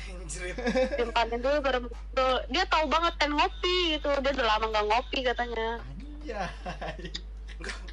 Anjrit. 0.07 0.57
dimpanin 0.97 1.41
dulu 1.41 1.57
baru 1.61 1.79
ngobrol 1.85 2.35
dia 2.49 2.65
tahu 2.67 2.85
banget 2.89 3.15
kan 3.17 3.31
ngopi 3.31 3.97
gitu 3.97 4.09
dia 4.19 4.33
udah 4.33 4.47
lama 4.47 4.65
nggak 4.69 4.87
ngopi 4.89 5.19
katanya 5.23 5.69
Anjay. 5.85 7.13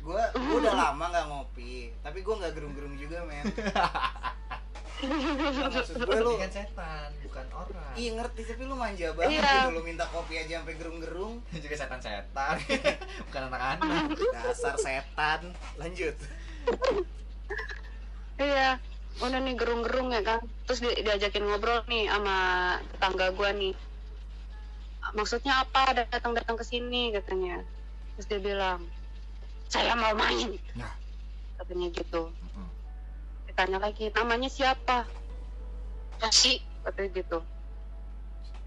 gua 0.04 0.24
gua 0.34 0.58
udah 0.60 0.74
lama 0.76 1.04
nggak 1.08 1.28
ngopi, 1.32 1.96
tapi 2.04 2.20
gua 2.20 2.36
nggak 2.44 2.52
gerung-gerung 2.52 3.00
juga 3.00 3.24
men. 3.24 3.48
Maksud 5.04 5.96
gue 6.08 6.20
lu 6.20 6.34
kan 6.36 6.50
setan, 6.50 7.10
bukan 7.22 7.46
orang. 7.52 7.94
Iya 7.94 8.10
ngerti, 8.16 8.42
tapi 8.46 8.64
lu 8.64 8.76
manja 8.76 9.08
banget 9.12 9.38
Iya. 9.38 9.52
gitu 9.64 9.72
lu 9.74 9.82
minta 9.84 10.06
kopi 10.10 10.34
aja 10.36 10.60
sampai 10.60 10.76
gerung-gerung. 10.76 11.34
juga 11.64 11.76
setan-setan. 11.76 12.56
bukan 13.28 13.42
anak-anak. 13.48 14.04
Dasar 14.34 14.76
setan. 14.78 15.42
Lanjut. 15.76 16.16
Iya, 18.36 18.82
udah 19.20 19.40
nih 19.40 19.56
gerung-gerung 19.56 20.10
ya 20.10 20.22
kan. 20.22 20.40
Terus 20.66 20.80
di- 20.80 21.02
diajakin 21.02 21.46
ngobrol 21.46 21.86
nih 21.86 22.10
sama 22.10 22.38
tetangga 22.90 23.30
gua 23.32 23.54
nih. 23.54 23.74
Maksudnya 25.14 25.62
apa 25.62 25.94
datang-datang 25.94 26.56
ke 26.56 26.66
sini 26.66 27.14
katanya. 27.14 27.62
Terus 28.16 28.26
dia 28.26 28.40
bilang, 28.42 28.82
saya 29.68 29.94
mau 29.94 30.16
main. 30.16 30.58
Nah. 30.74 30.94
Katanya 31.54 31.88
gitu. 31.94 32.34
Mm-mm. 32.34 32.68
Ditanya 33.54 33.78
lagi, 33.78 34.10
namanya 34.10 34.50
siapa? 34.50 35.06
Nasi, 36.18 36.58
katanya 36.82 37.10
gitu. 37.14 37.38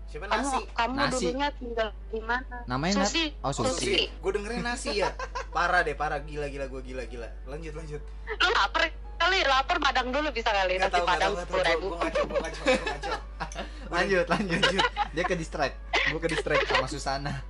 Siapa 0.07 0.31
Kamu 0.31 0.39
nasi? 0.47 0.59
kamu 0.71 0.95
Nasi. 0.95 1.11
dulunya 1.27 1.49
tinggal 1.59 1.89
di 2.15 2.21
mana? 2.23 2.57
Namanya 2.71 3.03
Susi. 3.03 3.35
oh, 3.43 3.51
Susi. 3.51 4.07
Gue 4.23 4.31
dengerin 4.31 4.63
nasi 4.63 5.03
ya. 5.03 5.11
Parah 5.51 5.83
deh, 5.83 5.99
parah 5.99 6.23
gila 6.23 6.47
gila 6.47 6.71
gue 6.71 6.83
gila 6.87 7.03
gila. 7.03 7.27
Lanjut 7.51 7.75
lanjut. 7.75 7.99
Lu 8.31 8.49
lapar 8.55 8.87
kali, 9.19 9.43
lapar 9.43 9.83
padang 9.83 10.15
dulu 10.15 10.31
bisa 10.31 10.55
kali. 10.55 10.79
Gak 10.79 10.87
Nasi 10.87 10.95
tau 10.95 11.03
gak 11.03 11.11
padang 11.11 11.33
sepuluh 11.35 11.65
ribu. 11.67 11.87
Gue 11.91 11.99
ngaco 11.99 12.21
gue 12.23 12.39
ngaco 12.39 12.61
gue 12.63 12.79
ngaco. 12.87 13.13
Lanjut, 13.97 14.27
lanjut, 14.27 14.59
lanjut. 14.61 14.87
Dia 15.11 15.25
ke 15.27 15.35
distract. 15.35 15.75
Gue 16.11 16.19
ke 16.19 16.29
distract 16.29 16.63
sama 16.65 16.87
Susana. 16.87 17.33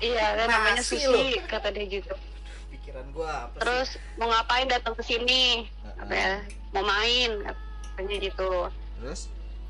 Iya, 0.00 0.26
kan 0.32 0.48
namanya 0.48 0.80
Susi, 0.80 1.36
kata 1.44 1.68
dia 1.70 1.84
gitu. 1.86 2.14
Pikiran 2.90 3.14
gue 3.14 3.30
apa 3.30 3.54
sih? 3.54 3.62
terus 3.62 3.88
mau 4.18 4.26
ngapain 4.26 4.66
datang 4.66 4.98
ke 4.98 5.02
sini? 5.06 5.62
Apa 5.94 6.10
ya? 6.10 6.34
Mau 6.74 6.82
main 6.82 7.30
katanya 7.46 8.16
gitu. 8.18 8.50
Terus? 8.98 9.20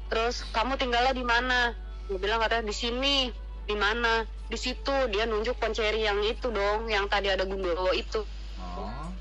Terus 0.09 0.37
kamu 0.57 0.81
tinggalnya 0.81 1.13
di 1.13 1.21
mana? 1.21 1.77
Dia 2.09 2.17
bilang 2.17 2.41
katanya 2.41 2.65
di 2.65 2.73
sini. 2.73 3.29
Di 3.69 3.77
mana? 3.77 4.25
Di 4.49 4.57
situ. 4.57 4.97
Dia 5.13 5.29
nunjuk 5.29 5.61
ponceri 5.61 6.01
yang 6.01 6.25
itu 6.25 6.49
dong 6.49 6.89
yang 6.89 7.13
tadi 7.13 7.29
ada 7.29 7.45
gundurwo 7.45 7.93
itu. 7.93 8.25
Oh. 8.57 9.13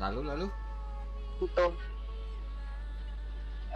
Lalu 0.00 0.20
lalu? 0.32 0.46
Gitu. 1.44 1.66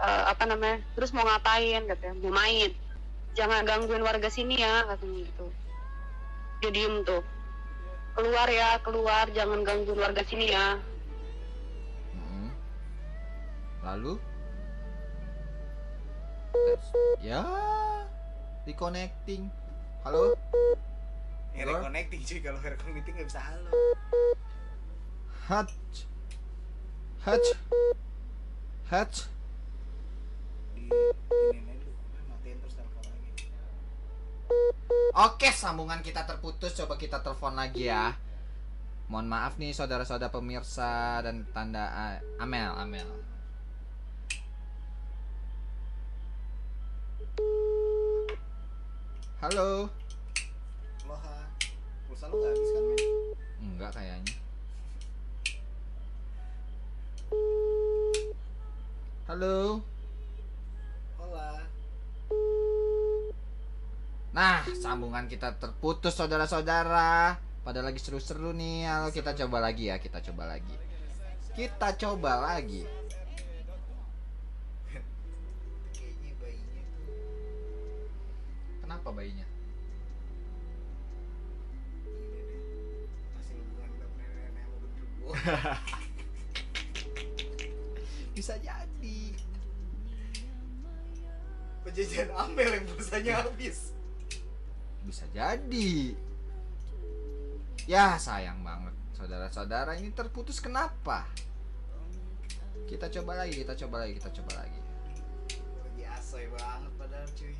Eh, 0.01 0.23
apa 0.25 0.43
namanya? 0.49 0.81
Terus 0.97 1.13
mau 1.13 1.21
ngapain? 1.21 1.85
Katanya 1.85 2.17
mau 2.17 2.33
main. 2.33 2.73
Jangan 3.37 3.61
gangguin 3.61 4.01
warga 4.01 4.33
sini 4.33 4.57
ya 4.57 4.89
katanya 4.89 5.21
gitu. 5.21 5.45
Dia 6.65 6.73
diem 6.73 7.05
tuh 7.05 7.21
keluar 8.13 8.47
ya 8.51 8.79
keluar. 8.83 9.25
Jangan 9.31 9.63
gangguin 9.63 9.99
warga 9.99 10.23
sini 10.27 10.51
ya. 10.51 10.79
Mm-mm. 12.15 12.49
Lalu? 13.83 14.13
Terus, 16.51 16.85
Ya 17.23 17.41
Reconnecting. 18.67 19.49
Halo? 20.05 20.37
Ya, 21.51 21.67
reconnecting 21.67 22.21
cuy. 22.23 22.39
Kalau 22.39 22.59
reconnecting 22.61 23.13
gak 23.17 23.27
bisa 23.27 23.41
halo. 23.41 23.71
Hatch 25.51 26.07
Hatch 27.25 27.49
Hatch 28.87 29.17
Di 30.77 30.87
ini 30.87 31.59
aja 31.59 31.83
dulu. 31.83 31.91
Matiin 32.31 32.57
terus 32.63 32.75
telepon 32.79 33.03
lagi. 33.03 33.29
Oke 35.11 35.51
sambungan 35.51 35.99
kita 35.99 36.23
terputus. 36.23 36.71
Coba 36.73 36.95
kita 36.95 37.19
telepon 37.19 37.53
lagi 37.53 37.87
ya. 37.91 38.15
Mohon 39.11 39.27
maaf 39.27 39.59
nih 39.59 39.75
saudara-saudara 39.75 40.31
pemirsa 40.31 41.19
dan 41.19 41.43
tanda 41.51 41.91
A- 41.91 42.21
Amel 42.39 42.71
Amel. 42.79 43.09
Halo. 49.41 49.89
Aloha. 51.03 51.37
Pulsa 52.05 52.25
lu 52.29 52.35
gak 52.39 52.53
habis 52.53 52.69
kan 52.71 52.83
men? 52.85 52.99
Enggak 53.61 53.91
kayaknya. 53.97 54.35
Halo 59.27 59.79
Nah, 64.31 64.63
sambungan 64.79 65.27
kita 65.27 65.59
terputus 65.59 66.15
saudara-saudara. 66.15 67.35
Pada 67.67 67.83
lagi 67.83 67.99
seru-seru 67.99 68.55
nih. 68.55 68.87
Halo, 68.87 69.11
kita 69.11 69.35
coba 69.35 69.59
lagi 69.59 69.91
ya, 69.91 69.99
kita 69.99 70.23
coba 70.31 70.55
lagi. 70.55 70.71
Kita 71.51 71.99
coba 71.99 72.55
lagi. 72.55 72.87
Kenapa 78.79 79.11
bayinya? 79.11 79.47
bisa 88.35 88.59
jadi 88.59 89.19
Penjajahan 91.81 92.29
Amel 92.35 92.69
yang 92.77 92.85
pulsanya 92.85 93.41
habis. 93.47 93.95
Bisa 95.05 95.25
jadi. 95.33 96.13
Ya 97.89 98.15
sayang 98.21 98.61
banget. 98.61 98.93
Saudara-saudara 99.17 99.97
ini 99.97 100.13
terputus 100.13 100.61
kenapa? 100.61 101.25
Kita 102.85 103.09
coba 103.09 103.45
lagi 103.45 103.61
kita 103.61 103.73
coba 103.85 104.05
lagi 104.05 104.17
kita 104.17 104.29
coba 104.41 104.65
lagi. 104.65 104.79
Lagi 105.85 106.03
asoy 106.05 106.45
banget 106.51 106.91
padahal 106.97 107.29
cuy. 107.37 107.55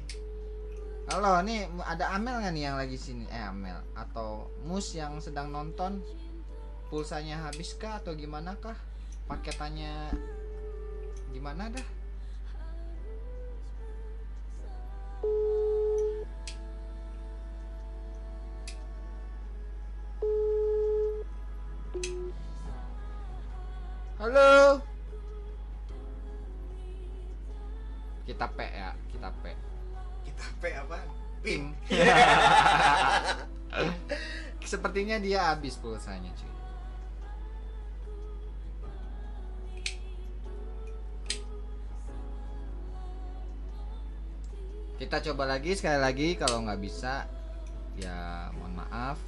halo 1.12 1.44
nih 1.44 1.68
ada 1.84 2.16
Amel 2.16 2.40
nggak 2.40 2.54
nih 2.56 2.64
yang 2.72 2.78
lagi 2.78 2.98
sini? 2.98 3.26
Eh 3.28 3.44
Amel. 3.46 3.78
Atau 3.98 4.54
Mus 4.64 4.94
yang 4.94 5.18
sedang 5.20 5.50
nonton? 5.50 6.00
Pulsanya 6.88 7.48
habis 7.48 7.74
kah 7.80 8.00
atau 8.04 8.14
gimana 8.14 8.56
kah? 8.60 8.76
Paketannya 9.28 10.12
gimana 11.32 11.72
dah 11.72 12.01
Kita 28.42 28.58
P 28.58 28.66
ya, 28.74 28.90
kita 29.14 29.30
P. 29.38 29.44
Kita 30.26 30.46
P 30.58 30.64
apa? 30.74 30.98
Pim. 31.46 31.78
Sepertinya 34.66 35.22
dia 35.22 35.54
habis 35.54 35.78
pulsanya, 35.78 36.34
cuy. 36.34 36.50
Kita 44.98 45.22
coba 45.22 45.46
lagi 45.46 45.78
sekali 45.78 46.02
lagi 46.02 46.34
kalau 46.34 46.66
nggak 46.66 46.82
bisa 46.82 47.30
ya 48.02 48.50
mohon 48.58 48.74
maaf. 48.74 49.22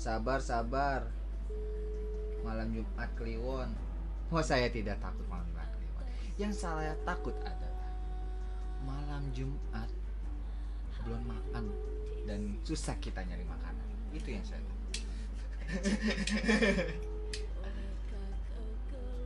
Sabar 0.00 0.40
sabar. 0.40 1.21
Malam 2.42 2.68
Jumat 2.74 3.10
Kliwon. 3.14 3.70
Oh 4.32 4.42
saya 4.42 4.66
tidak 4.70 4.98
takut 4.98 5.26
malam 5.30 5.46
Jumat 5.50 5.70
Kliwon. 5.74 6.06
Yang 6.38 6.52
saya 6.66 6.92
takut 7.06 7.34
adalah 7.42 7.90
malam 8.82 9.22
Jumat 9.30 9.88
belum 11.02 11.22
makan 11.26 11.64
dan 12.26 12.54
susah 12.62 12.94
kita 13.02 13.22
nyari 13.26 13.42
makanan. 13.46 13.86
Itu 14.14 14.28
yang 14.30 14.44
saya 14.46 14.62
takut. 14.62 15.02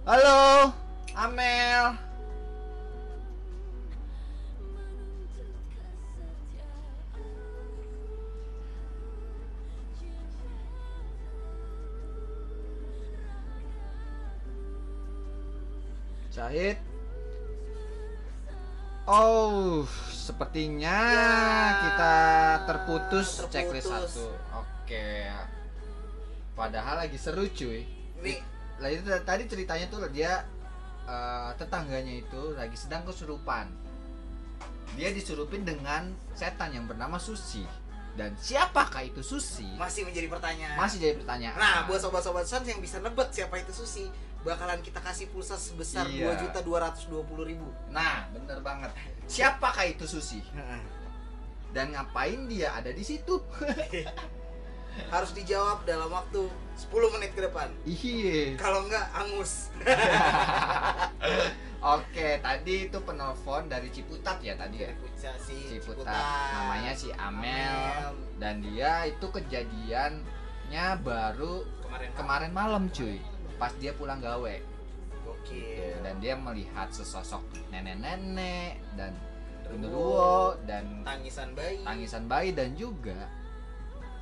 Halo, 0.07 0.71
Amel. 1.19 2.06
Syahid. 16.37 16.77
Oh, 19.09 19.87
sepertinya 20.13 20.93
Ya, 20.93 21.33
kita 21.89 22.15
terputus, 22.69 23.41
terputus. 23.41 23.53
checklist 23.55 23.89
satu. 23.89 24.29
Oke. 24.53 25.33
Padahal 26.53 27.01
lagi 27.01 27.17
seru 27.17 27.49
cuy. 27.49 27.89
Lah 28.77 28.93
itu 28.93 29.01
tadi 29.25 29.49
ceritanya 29.49 29.89
tuh 29.89 30.05
dia 30.13 30.45
eh, 31.09 31.51
tetangganya 31.57 32.21
itu 32.21 32.53
lagi 32.53 32.77
sedang 32.77 33.07
kesurupan. 33.09 33.73
Dia 34.99 35.15
disurupin 35.17 35.65
dengan 35.65 36.13
setan 36.37 36.77
yang 36.77 36.85
bernama 36.85 37.17
Susi. 37.17 37.65
Dan 38.17 38.33
siapakah 38.37 39.05
itu 39.05 39.21
Susi? 39.21 39.69
masih 39.77 40.05
menjadi 40.05 40.29
pertanyaan. 40.29 40.77
Masih 40.77 40.97
jadi 41.01 41.15
pertanyaan. 41.21 41.57
Nah, 41.57 41.85
buat 41.85 42.01
sobat-sobat 42.01 42.45
Sans 42.45 42.65
yang 42.65 42.81
bisa 42.81 42.97
nebak 43.01 43.29
siapa 43.29 43.61
itu 43.61 43.77
Susi, 43.77 44.09
bakalan 44.47 44.79
kita 44.79 45.03
kasih 45.03 45.27
pulsa 45.35 45.59
sebesar 45.59 46.07
Iya. 46.07 46.31
dua 46.31 46.33
juta 46.39 46.59
dua 46.63 46.79
ratus 46.87 47.11
dua 47.11 47.27
puluh 47.27 47.43
ribu. 47.43 47.67
Nah, 47.91 48.31
bener 48.31 48.63
banget. 48.63 48.95
Siapakah 49.27 49.91
itu 49.91 50.07
Susi? 50.07 50.39
Dan 51.75 51.93
ngapain 51.93 52.47
dia 52.47 52.73
ada 52.73 52.95
di 52.95 53.03
situ? 53.03 53.43
Harus 55.13 55.37
dijawab 55.37 55.85
dalam 55.85 56.09
waktu 56.09 56.49
10 56.73 56.89
menit 57.13 57.37
ke 57.37 57.45
depan. 57.45 57.69
Iya. 57.85 58.57
Kalau 58.57 58.89
enggak 58.89 59.05
angus. 59.13 59.69
Oke, 61.85 62.41
tadi 62.41 62.89
itu 62.89 62.99
penelpon 63.05 63.69
dari 63.69 63.93
Ciputat 63.93 64.41
ya 64.41 64.57
tadi 64.57 64.89
ya. 64.89 64.97
Puca 64.97 65.37
si 65.37 65.77
Ciputat. 65.77 66.17
Namanya 66.17 66.97
si 66.97 67.13
Amel. 67.13 67.77
Amel. 67.77 68.09
Dan 68.41 68.65
dia 68.65 69.05
itu 69.05 69.29
kejadiannya 69.29 70.87
baru 71.05 71.69
kemarin 71.85 72.11
kemarin 72.17 72.53
malam 72.57 72.83
cuy. 72.89 73.21
Pas 73.57 73.73
dia 73.81 73.93
pulang 73.97 74.21
gawe. 74.21 74.55
Oke. 75.27 75.97
Dan 76.05 76.21
dia 76.23 76.35
melihat 76.37 76.89
sesosok 76.93 77.43
nenek-nenek 77.73 78.79
dan 78.95 79.13
Genderuwo, 79.67 80.55
dan 80.63 81.03
tangisan 81.03 81.51
bayi. 81.59 81.83
tangisan 81.83 82.25
bayi 82.31 82.55
dan 82.55 82.79
juga 82.79 83.27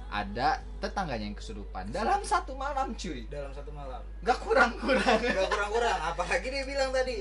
ada 0.09 0.63
tetangganya 0.81 1.29
yang 1.29 1.37
kesurupan 1.37 1.91
dalam 1.93 2.25
satu 2.25 2.57
malam 2.57 2.97
cuy 2.97 3.29
dalam 3.29 3.53
satu 3.53 3.69
malam. 3.75 4.01
nggak 4.25 4.39
kurang-kurang 4.41 5.19
Gak 5.37 5.49
kurang-kurang. 5.53 5.99
Apalagi 6.01 6.49
dia 6.49 6.65
bilang 6.65 6.97
tadi. 6.97 7.19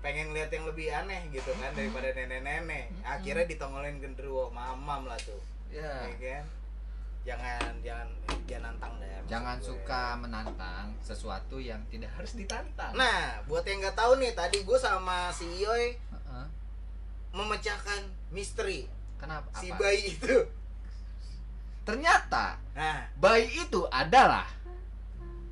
Pengen 0.00 0.32
lihat 0.32 0.48
yang 0.50 0.64
lebih 0.64 0.88
aneh 0.90 1.28
gitu 1.30 1.52
kan 1.60 1.70
daripada 1.76 2.10
nenek-nenek. 2.16 2.88
Akhirnya 3.04 3.44
ditongolin 3.46 4.00
genderuwo, 4.00 4.48
mamam 4.50 5.06
lah 5.06 5.20
tuh. 5.22 5.38
ya 5.70 6.08
Ya 6.08 6.16
kan? 6.18 6.44
Jangan 7.22 7.78
jangan 7.80 8.08
jangan 8.44 8.62
nantang 8.72 8.92
deh. 8.96 9.08
jangan 9.26 9.56
gue. 9.56 9.66
suka 9.66 10.02
menantang 10.16 10.86
sesuatu 10.98 11.56
yang 11.56 11.78
tidak 11.86 12.10
harus 12.12 12.34
ditantang 12.34 12.90
Nah, 12.92 13.38
buat 13.44 13.62
yang 13.62 13.78
nggak 13.78 13.94
tahu 13.94 14.18
nih, 14.18 14.32
tadi 14.32 14.60
gue 14.60 14.74
sama 14.76 15.30
si 15.30 15.46
Yoy 15.56 15.94
Heeh. 15.94 16.46
memecahkan 17.30 18.00
misteri 18.28 18.90
kenapa 19.14 19.46
si 19.54 19.68
apa? 19.68 19.78
bayi 19.78 20.02
itu. 20.12 20.36
ternyata 21.82 22.58
Nah, 22.72 23.06
bayi 23.14 23.46
itu 23.60 23.84
adalah 23.88 24.46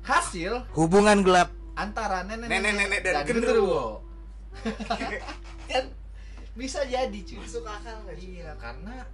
hasil 0.01 0.65
hubungan 0.73 1.21
gelap. 1.21 1.53
antara 1.73 2.23
nenek-nenek 2.23 2.49
Nenek-nenek 2.51 2.99
dan 3.01 3.23
genderuwo 3.23 4.03
kan 5.69 5.85
bisa 6.59 6.83
jadi 6.83 7.15
cuy 7.15 7.39
Masuk 7.39 7.63
akal 7.63 7.95
nggak 8.03 8.15
sih? 8.17 8.27
iya 8.35 8.51
karena 8.57 9.07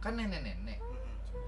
kan 0.00 0.12
nenek-nenek 0.14 0.78
Mm-mm. 0.80 0.87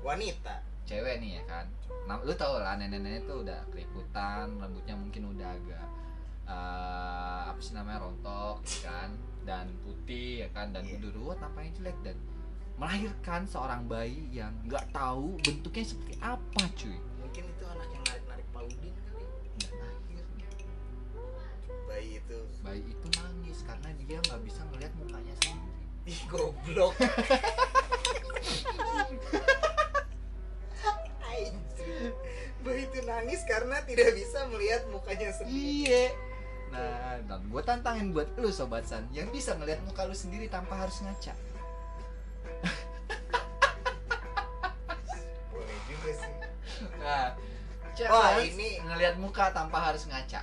Wanita. 0.01 0.55
cewek 0.83 1.19
nih 1.19 1.39
ya 1.39 1.43
kan 1.47 1.65
nah, 2.05 2.19
lu 2.19 2.33
tau 2.33 2.57
lah 2.57 2.75
nenek-nenek 2.75 3.23
tuh 3.23 3.41
udah 3.41 3.57
keriputan 3.71 4.51
rambutnya 4.57 4.93
mungkin 4.93 5.31
udah 5.31 5.49
agak 5.53 5.85
eh, 6.45 7.41
apa 7.47 7.59
sih 7.59 7.73
namanya 7.73 8.01
rontok 8.01 8.57
ya 8.65 8.79
kan 8.85 9.09
dan 9.41 9.65
putih 9.81 10.43
ya 10.43 10.47
kan 10.51 10.69
dan 10.69 10.83
Iya. 10.83 10.97
genderuwo 10.97 11.31
tampaknya 11.35 11.71
jelek 11.77 11.97
dan 12.03 12.17
melahirkan 12.75 13.41
seorang 13.45 13.87
bayi 13.87 14.19
yang 14.31 14.51
nggak 14.65 14.83
tahu 14.91 15.37
bentuknya 15.39 15.85
seperti 15.87 16.15
apa 16.19 16.61
cuy 16.75 16.97
Mungkin 17.21 17.43
itu 17.47 17.65
anak 17.67 17.89
yang 17.89 18.03
narik-narik 18.03 18.47
Paudin 18.51 18.95
kali. 18.97 19.25
dan 19.61 19.73
akhirnya 19.79 20.49
Bayi 21.87 22.09
itu. 22.19 22.39
bayi 22.61 22.81
itu 22.83 23.07
nangis 23.15 23.59
karena 23.63 23.89
dia 24.01 24.19
nggak 24.19 24.41
bisa 24.43 24.61
ngelihat 24.67 24.93
mukanya 24.97 25.35
sendiri 25.39 25.69
Ih, 26.03 26.21
goblok. 26.27 26.97
Anjir. 32.61 32.67
Bayi 32.67 32.85
itu 32.85 33.01
nangis 33.03 33.41
karena 33.45 33.81
tidak 33.83 34.13
bisa 34.13 34.45
melihat 34.47 34.85
mukanya 34.89 35.33
sendiri. 35.33 35.57
iya 35.57 36.05
nah 36.71 37.19
dan 37.27 37.43
gue 37.43 37.63
tantangin 37.67 38.15
buat 38.15 38.31
lu 38.39 38.47
sobat 38.49 38.87
san 38.87 39.03
yang 39.11 39.27
bisa 39.29 39.59
ngelihat 39.59 39.83
muka 39.83 40.07
lu 40.07 40.15
sendiri 40.15 40.47
tanpa 40.47 40.79
harus 40.79 41.03
ngaca 41.03 41.35
Boleh 45.51 45.79
juga 45.89 46.11
sih. 46.15 46.35
Nah, 46.97 47.35
Wah, 48.07 48.39
ini- 48.39 48.79
ngelihat 48.81 49.17
muka 49.17 49.51
tanpa 49.51 49.83
harus 49.83 50.07
ngaca. 50.07 50.41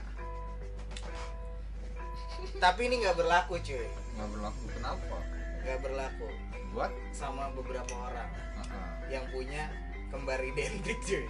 Tapi 2.57 2.81
ini 2.85 3.01
nggak 3.01 3.15
berlaku, 3.15 3.57
cuy. 3.57 3.87
Nggak 4.13 4.29
berlaku 4.29 4.63
kenapa? 4.69 5.17
Nggak 5.61 5.79
berlaku 5.81 6.27
Buat? 6.69 6.91
sama 7.09 7.49
beberapa 7.53 7.93
orang 7.97 8.29
Heeh. 8.57 8.89
yang 9.09 9.25
punya 9.31 9.63
kembar 10.09 10.41
identik, 10.41 10.97
cuy. 11.01 11.25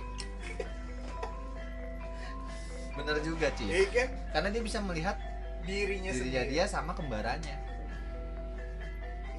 Bener 2.98 3.18
juga 3.22 3.48
Ci. 3.54 3.66
Iya 3.70 3.86
kan? 3.94 4.10
Karena 4.34 4.50
dia 4.50 4.64
bisa 4.66 4.80
melihat 4.82 5.16
Dirinya 5.64 6.10
dirinya 6.10 6.12
sendiri. 6.16 6.50
dia 6.50 6.66
sama 6.66 6.92
kembarannya. 6.98 7.58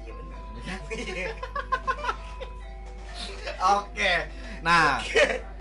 Iya 0.05 0.11
benar. 0.15 0.41
Iya. 0.95 1.27
Oke. 3.83 4.13
Nah, 4.63 5.03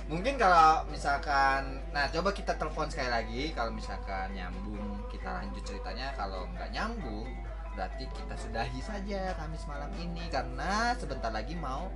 mungkin 0.06 0.38
kalau 0.38 0.86
misalkan 0.88 1.82
nah 1.92 2.06
coba 2.08 2.30
kita 2.32 2.54
telepon 2.56 2.88
sekali 2.88 3.10
lagi 3.10 3.42
kalau 3.52 3.74
misalkan 3.74 4.32
nyambung 4.32 5.02
kita 5.12 5.28
lanjut 5.28 5.62
ceritanya 5.66 6.14
kalau 6.16 6.48
nggak 6.54 6.70
nyambung 6.72 7.28
berarti 7.76 8.08
kita 8.10 8.34
sudahi 8.34 8.80
saja 8.82 9.36
Kamis 9.36 9.68
malam 9.68 9.92
ini 10.00 10.26
karena 10.32 10.96
sebentar 10.96 11.30
lagi 11.30 11.54
mau 11.54 11.92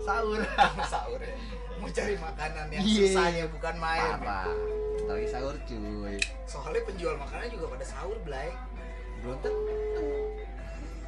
sahur 0.00 0.40
sahur 0.92 1.20
ya. 1.20 1.34
Mau 1.78 1.88
cari 1.88 2.14
makanan 2.14 2.66
yang 2.70 2.82
Iya. 2.82 3.00
susahnya 3.06 3.44
bukan 3.48 3.74
main. 3.78 4.02
Bentar 4.18 4.46
lagi 5.08 5.28
sahur 5.28 5.54
cuy 5.62 6.18
Soalnya 6.44 6.82
penjual 6.84 7.14
makanan 7.14 7.46
juga 7.48 7.66
pada 7.70 7.84
sahur, 7.86 8.16
Blay. 8.22 8.50
belum 9.18 9.38
tentu 9.38 9.74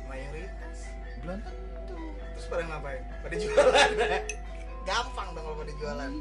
Mayoritas. 0.06 0.78
belum 1.22 1.38
tentu 1.38 1.94
Terus 2.34 2.46
pada 2.46 2.62
ngapain? 2.66 3.02
Pada 3.20 3.34
jualan. 3.36 3.90
Gampang 4.88 5.28
dong 5.32 5.44
kalau 5.44 5.58
pada 5.58 5.72
jualan. 5.76 6.12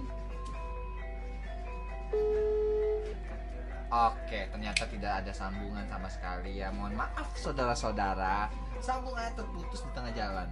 Oke, 3.90 4.40
ternyata 4.54 4.84
tidak 4.86 5.14
ada 5.26 5.32
sambungan 5.34 5.82
sama 5.90 6.06
sekali 6.06 6.62
ya. 6.62 6.70
Mohon 6.70 7.02
maaf 7.02 7.34
saudara-saudara, 7.34 8.46
sambungannya 8.78 9.34
terputus 9.34 9.82
di 9.82 9.92
tengah 9.94 10.14
jalan. 10.14 10.46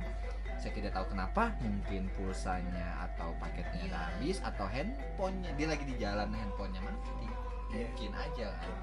Saya 0.58 0.72
tidak 0.74 0.92
tahu 0.92 1.06
kenapa, 1.08 1.54
mungkin 1.60 2.10
pulsanya 2.12 2.88
atau 3.04 3.30
paketnya 3.38 3.82
udah 3.88 4.02
habis 4.10 4.38
atau 4.42 4.66
handphonenya 4.66 5.52
dia 5.54 5.68
lagi 5.68 5.84
di 5.84 5.96
jalan 5.96 6.30
handphonenya 6.30 6.82
mati. 6.82 7.12
Iya. 7.70 7.86
Mungkin 7.88 8.12
aja 8.12 8.48
kan. 8.52 8.74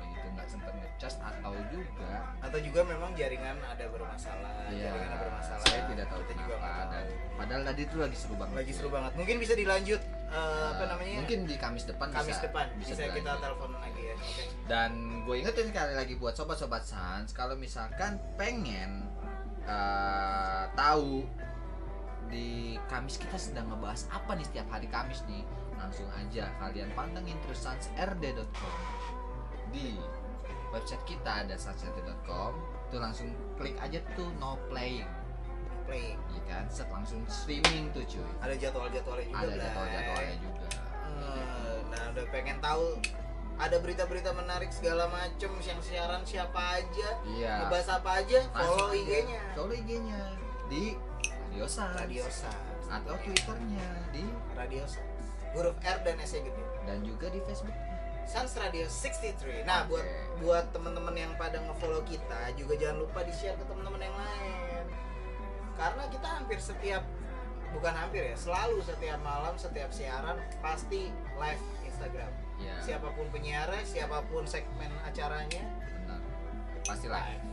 Begitu 0.00 0.26
nggak 0.30 0.48
sempat 0.48 0.72
ngecas 0.72 1.14
atau 1.18 1.52
juga 1.68 2.12
Atau 2.40 2.58
juga 2.58 2.80
memang 2.82 3.12
jaringan 3.12 3.56
ada 3.58 3.84
bermasalah. 3.86 4.68
ya 4.68 4.88
Jaringan 4.88 5.10
ada 5.10 5.18
bermasalah. 5.22 5.62
saya 5.62 5.82
tidak 5.86 6.06
tahu 6.06 6.20
Kita 6.20 6.32
juga 6.34 6.54
kenapa 6.54 6.66
nggak 6.66 6.80
tahu. 6.80 6.90
dan 6.90 7.06
padahal 7.36 7.62
tadi 7.64 7.82
itu 7.82 7.96
lagi 7.96 8.16
seru 8.16 8.34
banget. 8.34 8.54
lagi 8.56 8.72
seru 8.72 8.88
banget. 8.88 9.12
Mungkin 9.14 9.36
bisa 9.38 9.54
dilanjut 9.54 10.00
eh, 10.30 10.64
apa 10.66 10.80
Eh, 10.80 10.88
namanya? 10.88 11.14
Mungkin 11.20 11.38
di 11.44 11.56
Kamis 11.56 11.84
depan 11.84 12.06
Kamis 12.10 12.28
bisa, 12.32 12.42
depan 12.42 12.64
bisa, 12.76 12.92
kita 12.96 13.04
dilanjut. 13.12 13.40
telepon 13.42 13.70
lagi 13.76 14.02
ya. 14.02 14.14
Oke. 14.16 14.44
Dan 14.64 14.90
gue 15.22 15.34
ingetin 15.36 15.66
sekali 15.68 15.94
lagi 15.94 16.14
buat 16.16 16.32
sobat-sobat 16.32 16.82
Sans, 16.82 17.28
kalau 17.30 17.54
misalkan 17.54 18.16
pengen 18.34 19.04
eh, 19.64 20.64
tahu 20.72 21.24
di 22.26 22.78
Kamis 22.86 23.18
kita 23.18 23.34
sedang 23.34 23.66
ngebahas 23.68 24.06
apa 24.08 24.34
nih 24.34 24.46
setiap 24.46 24.68
hari 24.70 24.86
Kamis 24.86 25.26
nih, 25.26 25.42
langsung 25.74 26.06
aja 26.12 26.46
kalian 26.58 26.90
pantengin 26.92 27.34
terus 27.42 27.60
sansrd.com 27.60 28.76
di 29.70 29.98
website 30.70 31.02
kita 31.04 31.42
ada 31.42 31.54
sansrd.com 31.54 32.54
itu 32.86 32.96
langsung 32.96 33.28
klik 33.54 33.74
aja 33.78 33.98
tuh 34.14 34.30
no 34.38 34.54
playing 34.68 35.06
Play. 35.82 36.14
ya 36.30 36.42
kan 36.46 36.64
set 36.70 36.86
langsung 36.86 37.18
streaming 37.26 37.90
tuh 37.90 38.06
cuy 38.06 38.22
Ada 38.38 38.54
jadwal-jadwalnya 38.54 39.26
juga. 39.26 39.38
ada 39.38 39.46
Blay. 39.48 39.58
jadwal-jadwalnya 39.58 40.36
juga 40.38 40.66
Eh, 41.10 41.78
Nah, 41.90 42.02
udah 42.14 42.24
pengen 42.30 42.58
tahu 42.62 42.86
ada 43.60 43.76
berita-berita 43.76 44.32
menarik 44.32 44.72
segala 44.72 45.04
macem 45.12 45.52
yang 45.60 45.80
siaran 45.84 46.24
siapa 46.24 46.80
aja, 46.80 47.08
iya 47.28 47.68
ngebahas 47.68 48.00
apa 48.00 48.10
aja, 48.24 48.40
follow. 48.56 48.96
IG-nya. 48.96 49.40
follow 49.52 49.76
IG-nya 49.76 50.20
di 50.72 50.96
Radio 51.52 51.66
Sans 51.68 51.92
Radio 51.92 52.24
Sans 52.32 52.84
atau 52.88 53.14
Twitternya 53.20 53.88
di 54.16 54.24
Radio 54.56 54.88
Sans. 54.88 55.04
Huruf 55.52 55.76
R 55.82 55.98
dan 56.06 56.16
S 56.24 56.40
gede. 56.40 56.64
dan 56.88 57.04
juga 57.04 57.28
di 57.28 57.42
Facebook. 57.44 57.76
Sans 58.24 58.48
Radio 58.56 58.86
63. 58.86 59.66
Nah, 59.66 59.84
Oke. 59.84 59.98
buat 59.98 60.06
buat 60.40 60.64
teman-teman 60.70 61.12
yang 61.18 61.32
pada 61.34 61.58
nge-follow 61.58 62.00
kita 62.06 62.54
juga 62.54 62.78
jangan 62.78 63.02
lupa 63.02 63.26
di-share 63.26 63.58
ke 63.58 63.64
teman-teman 63.66 64.00
yang 64.00 64.16
lain. 64.16 64.84
Karena 65.74 66.04
kita 66.08 66.28
hampir 66.38 66.58
setiap 66.62 67.02
bukan 67.74 67.92
hampir 67.92 68.30
ya, 68.30 68.36
selalu 68.38 68.78
setiap 68.86 69.18
malam, 69.20 69.58
setiap 69.58 69.90
siaran 69.90 70.38
pasti 70.62 71.10
live 71.36 71.62
Instagram. 71.82 72.30
Ya, 72.60 72.76
Siapa 72.78 73.08
pun 73.10 73.26
penyiarnya, 73.28 73.80
siapa 73.82 74.20
pun 74.24 74.44
segmen 74.44 74.92
acaranya, 75.00 75.64
benar. 75.96 76.20
Pasti 76.82 77.06
live. 77.06 77.44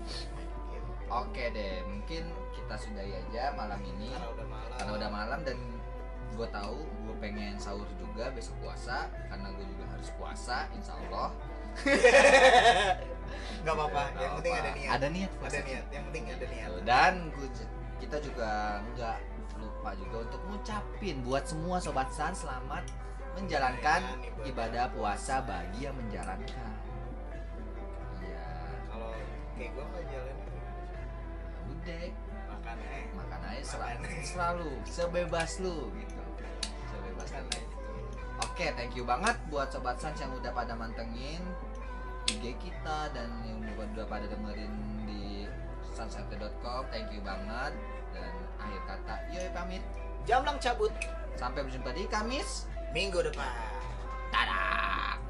Gitu. 0.70 0.92
Oke 1.08 1.44
deh, 1.50 1.82
mungkin 1.84 2.24
kita 2.52 2.76
sudahi 2.76 3.16
aja 3.18 3.52
malam 3.54 3.80
ini 3.82 4.12
Karena 4.12 4.28
udah 4.30 4.46
malam. 4.46 4.76
karena 4.76 4.92
udah 4.94 5.10
malam 5.10 5.40
dan 5.42 5.58
gue 6.30 6.48
tahu 6.50 6.78
gue 7.02 7.16
pengen 7.18 7.56
sahur 7.56 7.88
juga 7.96 8.28
besok 8.30 8.54
puasa 8.60 9.08
karena 9.26 9.48
gue 9.50 9.66
juga 9.66 9.86
harus 9.88 10.10
puasa 10.14 10.68
insya 10.70 10.94
Allah 11.00 11.32
Gak 13.60 13.74
apa-apa, 13.74 14.02
Nggak 14.10 14.22
yang 14.22 14.36
penting 14.38 14.54
ada 14.54 14.72
niat. 14.72 14.90
ada 14.92 15.08
niat 15.10 15.32
puasa 15.34 15.54
Ada 15.54 15.62
niat, 15.66 15.86
yang 15.90 16.04
penting 16.06 16.24
ada 16.28 16.46
niat. 16.46 16.70
dan 16.84 17.14
gua 17.32 17.48
j- 17.50 17.72
kita 17.98 18.18
juga 18.20 18.50
nggak 18.90 19.18
lupa 19.58 19.90
juga 19.96 20.18
untuk 20.22 20.42
ngucapin 20.46 21.16
buat 21.22 21.44
semua 21.44 21.78
sobat 21.78 22.08
san 22.10 22.32
selamat 22.32 22.84
menjalankan 23.38 24.01
ibadah. 24.43 24.85
puasa 24.89 25.45
bagi 25.45 25.85
yang 25.85 25.95
menjalankan. 25.95 26.72
Iya. 28.18 28.45
Kalau 28.89 29.11
kayak 29.53 29.69
gue 29.73 29.85
nggak 29.85 30.05
jalan 30.09 30.35
udah. 31.68 32.01
Makan 32.47 32.77
eh 32.81 33.03
makan 33.14 33.39
aja 33.45 33.61
sel- 33.64 33.84
Makan. 33.84 34.23
selalu. 34.26 34.72
Sebebas 34.89 35.51
lu 35.61 35.77
gitu. 35.93 36.22
Sebebas 36.89 37.30
lu. 37.30 37.38
aja 37.38 37.59
gitu. 37.61 37.76
oke 38.38 38.65
thank 38.77 38.93
you 38.93 39.01
banget 39.01 39.34
buat 39.49 39.69
sobat 39.73 39.97
sans 39.97 40.18
yang 40.18 40.30
udah 40.34 40.53
pada 40.53 40.77
mantengin 40.77 41.41
IG 42.30 42.53
kita 42.59 43.09
dan 43.15 43.30
yang 43.45 43.57
udah 43.65 44.05
pada 44.05 44.30
dengerin 44.30 44.73
di 45.07 45.45
sansante.com 45.93 46.85
thank 46.89 47.09
you 47.14 47.22
banget. 47.22 47.73
Dan 48.14 48.34
akhir 48.57 48.81
kata 48.85 49.15
yoi 49.30 49.49
pamit. 49.53 49.84
Jamlang 50.26 50.57
cabut. 50.57 50.91
Sampai 51.38 51.61
berjumpa 51.61 51.93
di 51.93 52.09
Kamis 52.09 52.65
minggu 52.98 53.22
depan. 53.22 53.53
Dadah! 54.34 55.22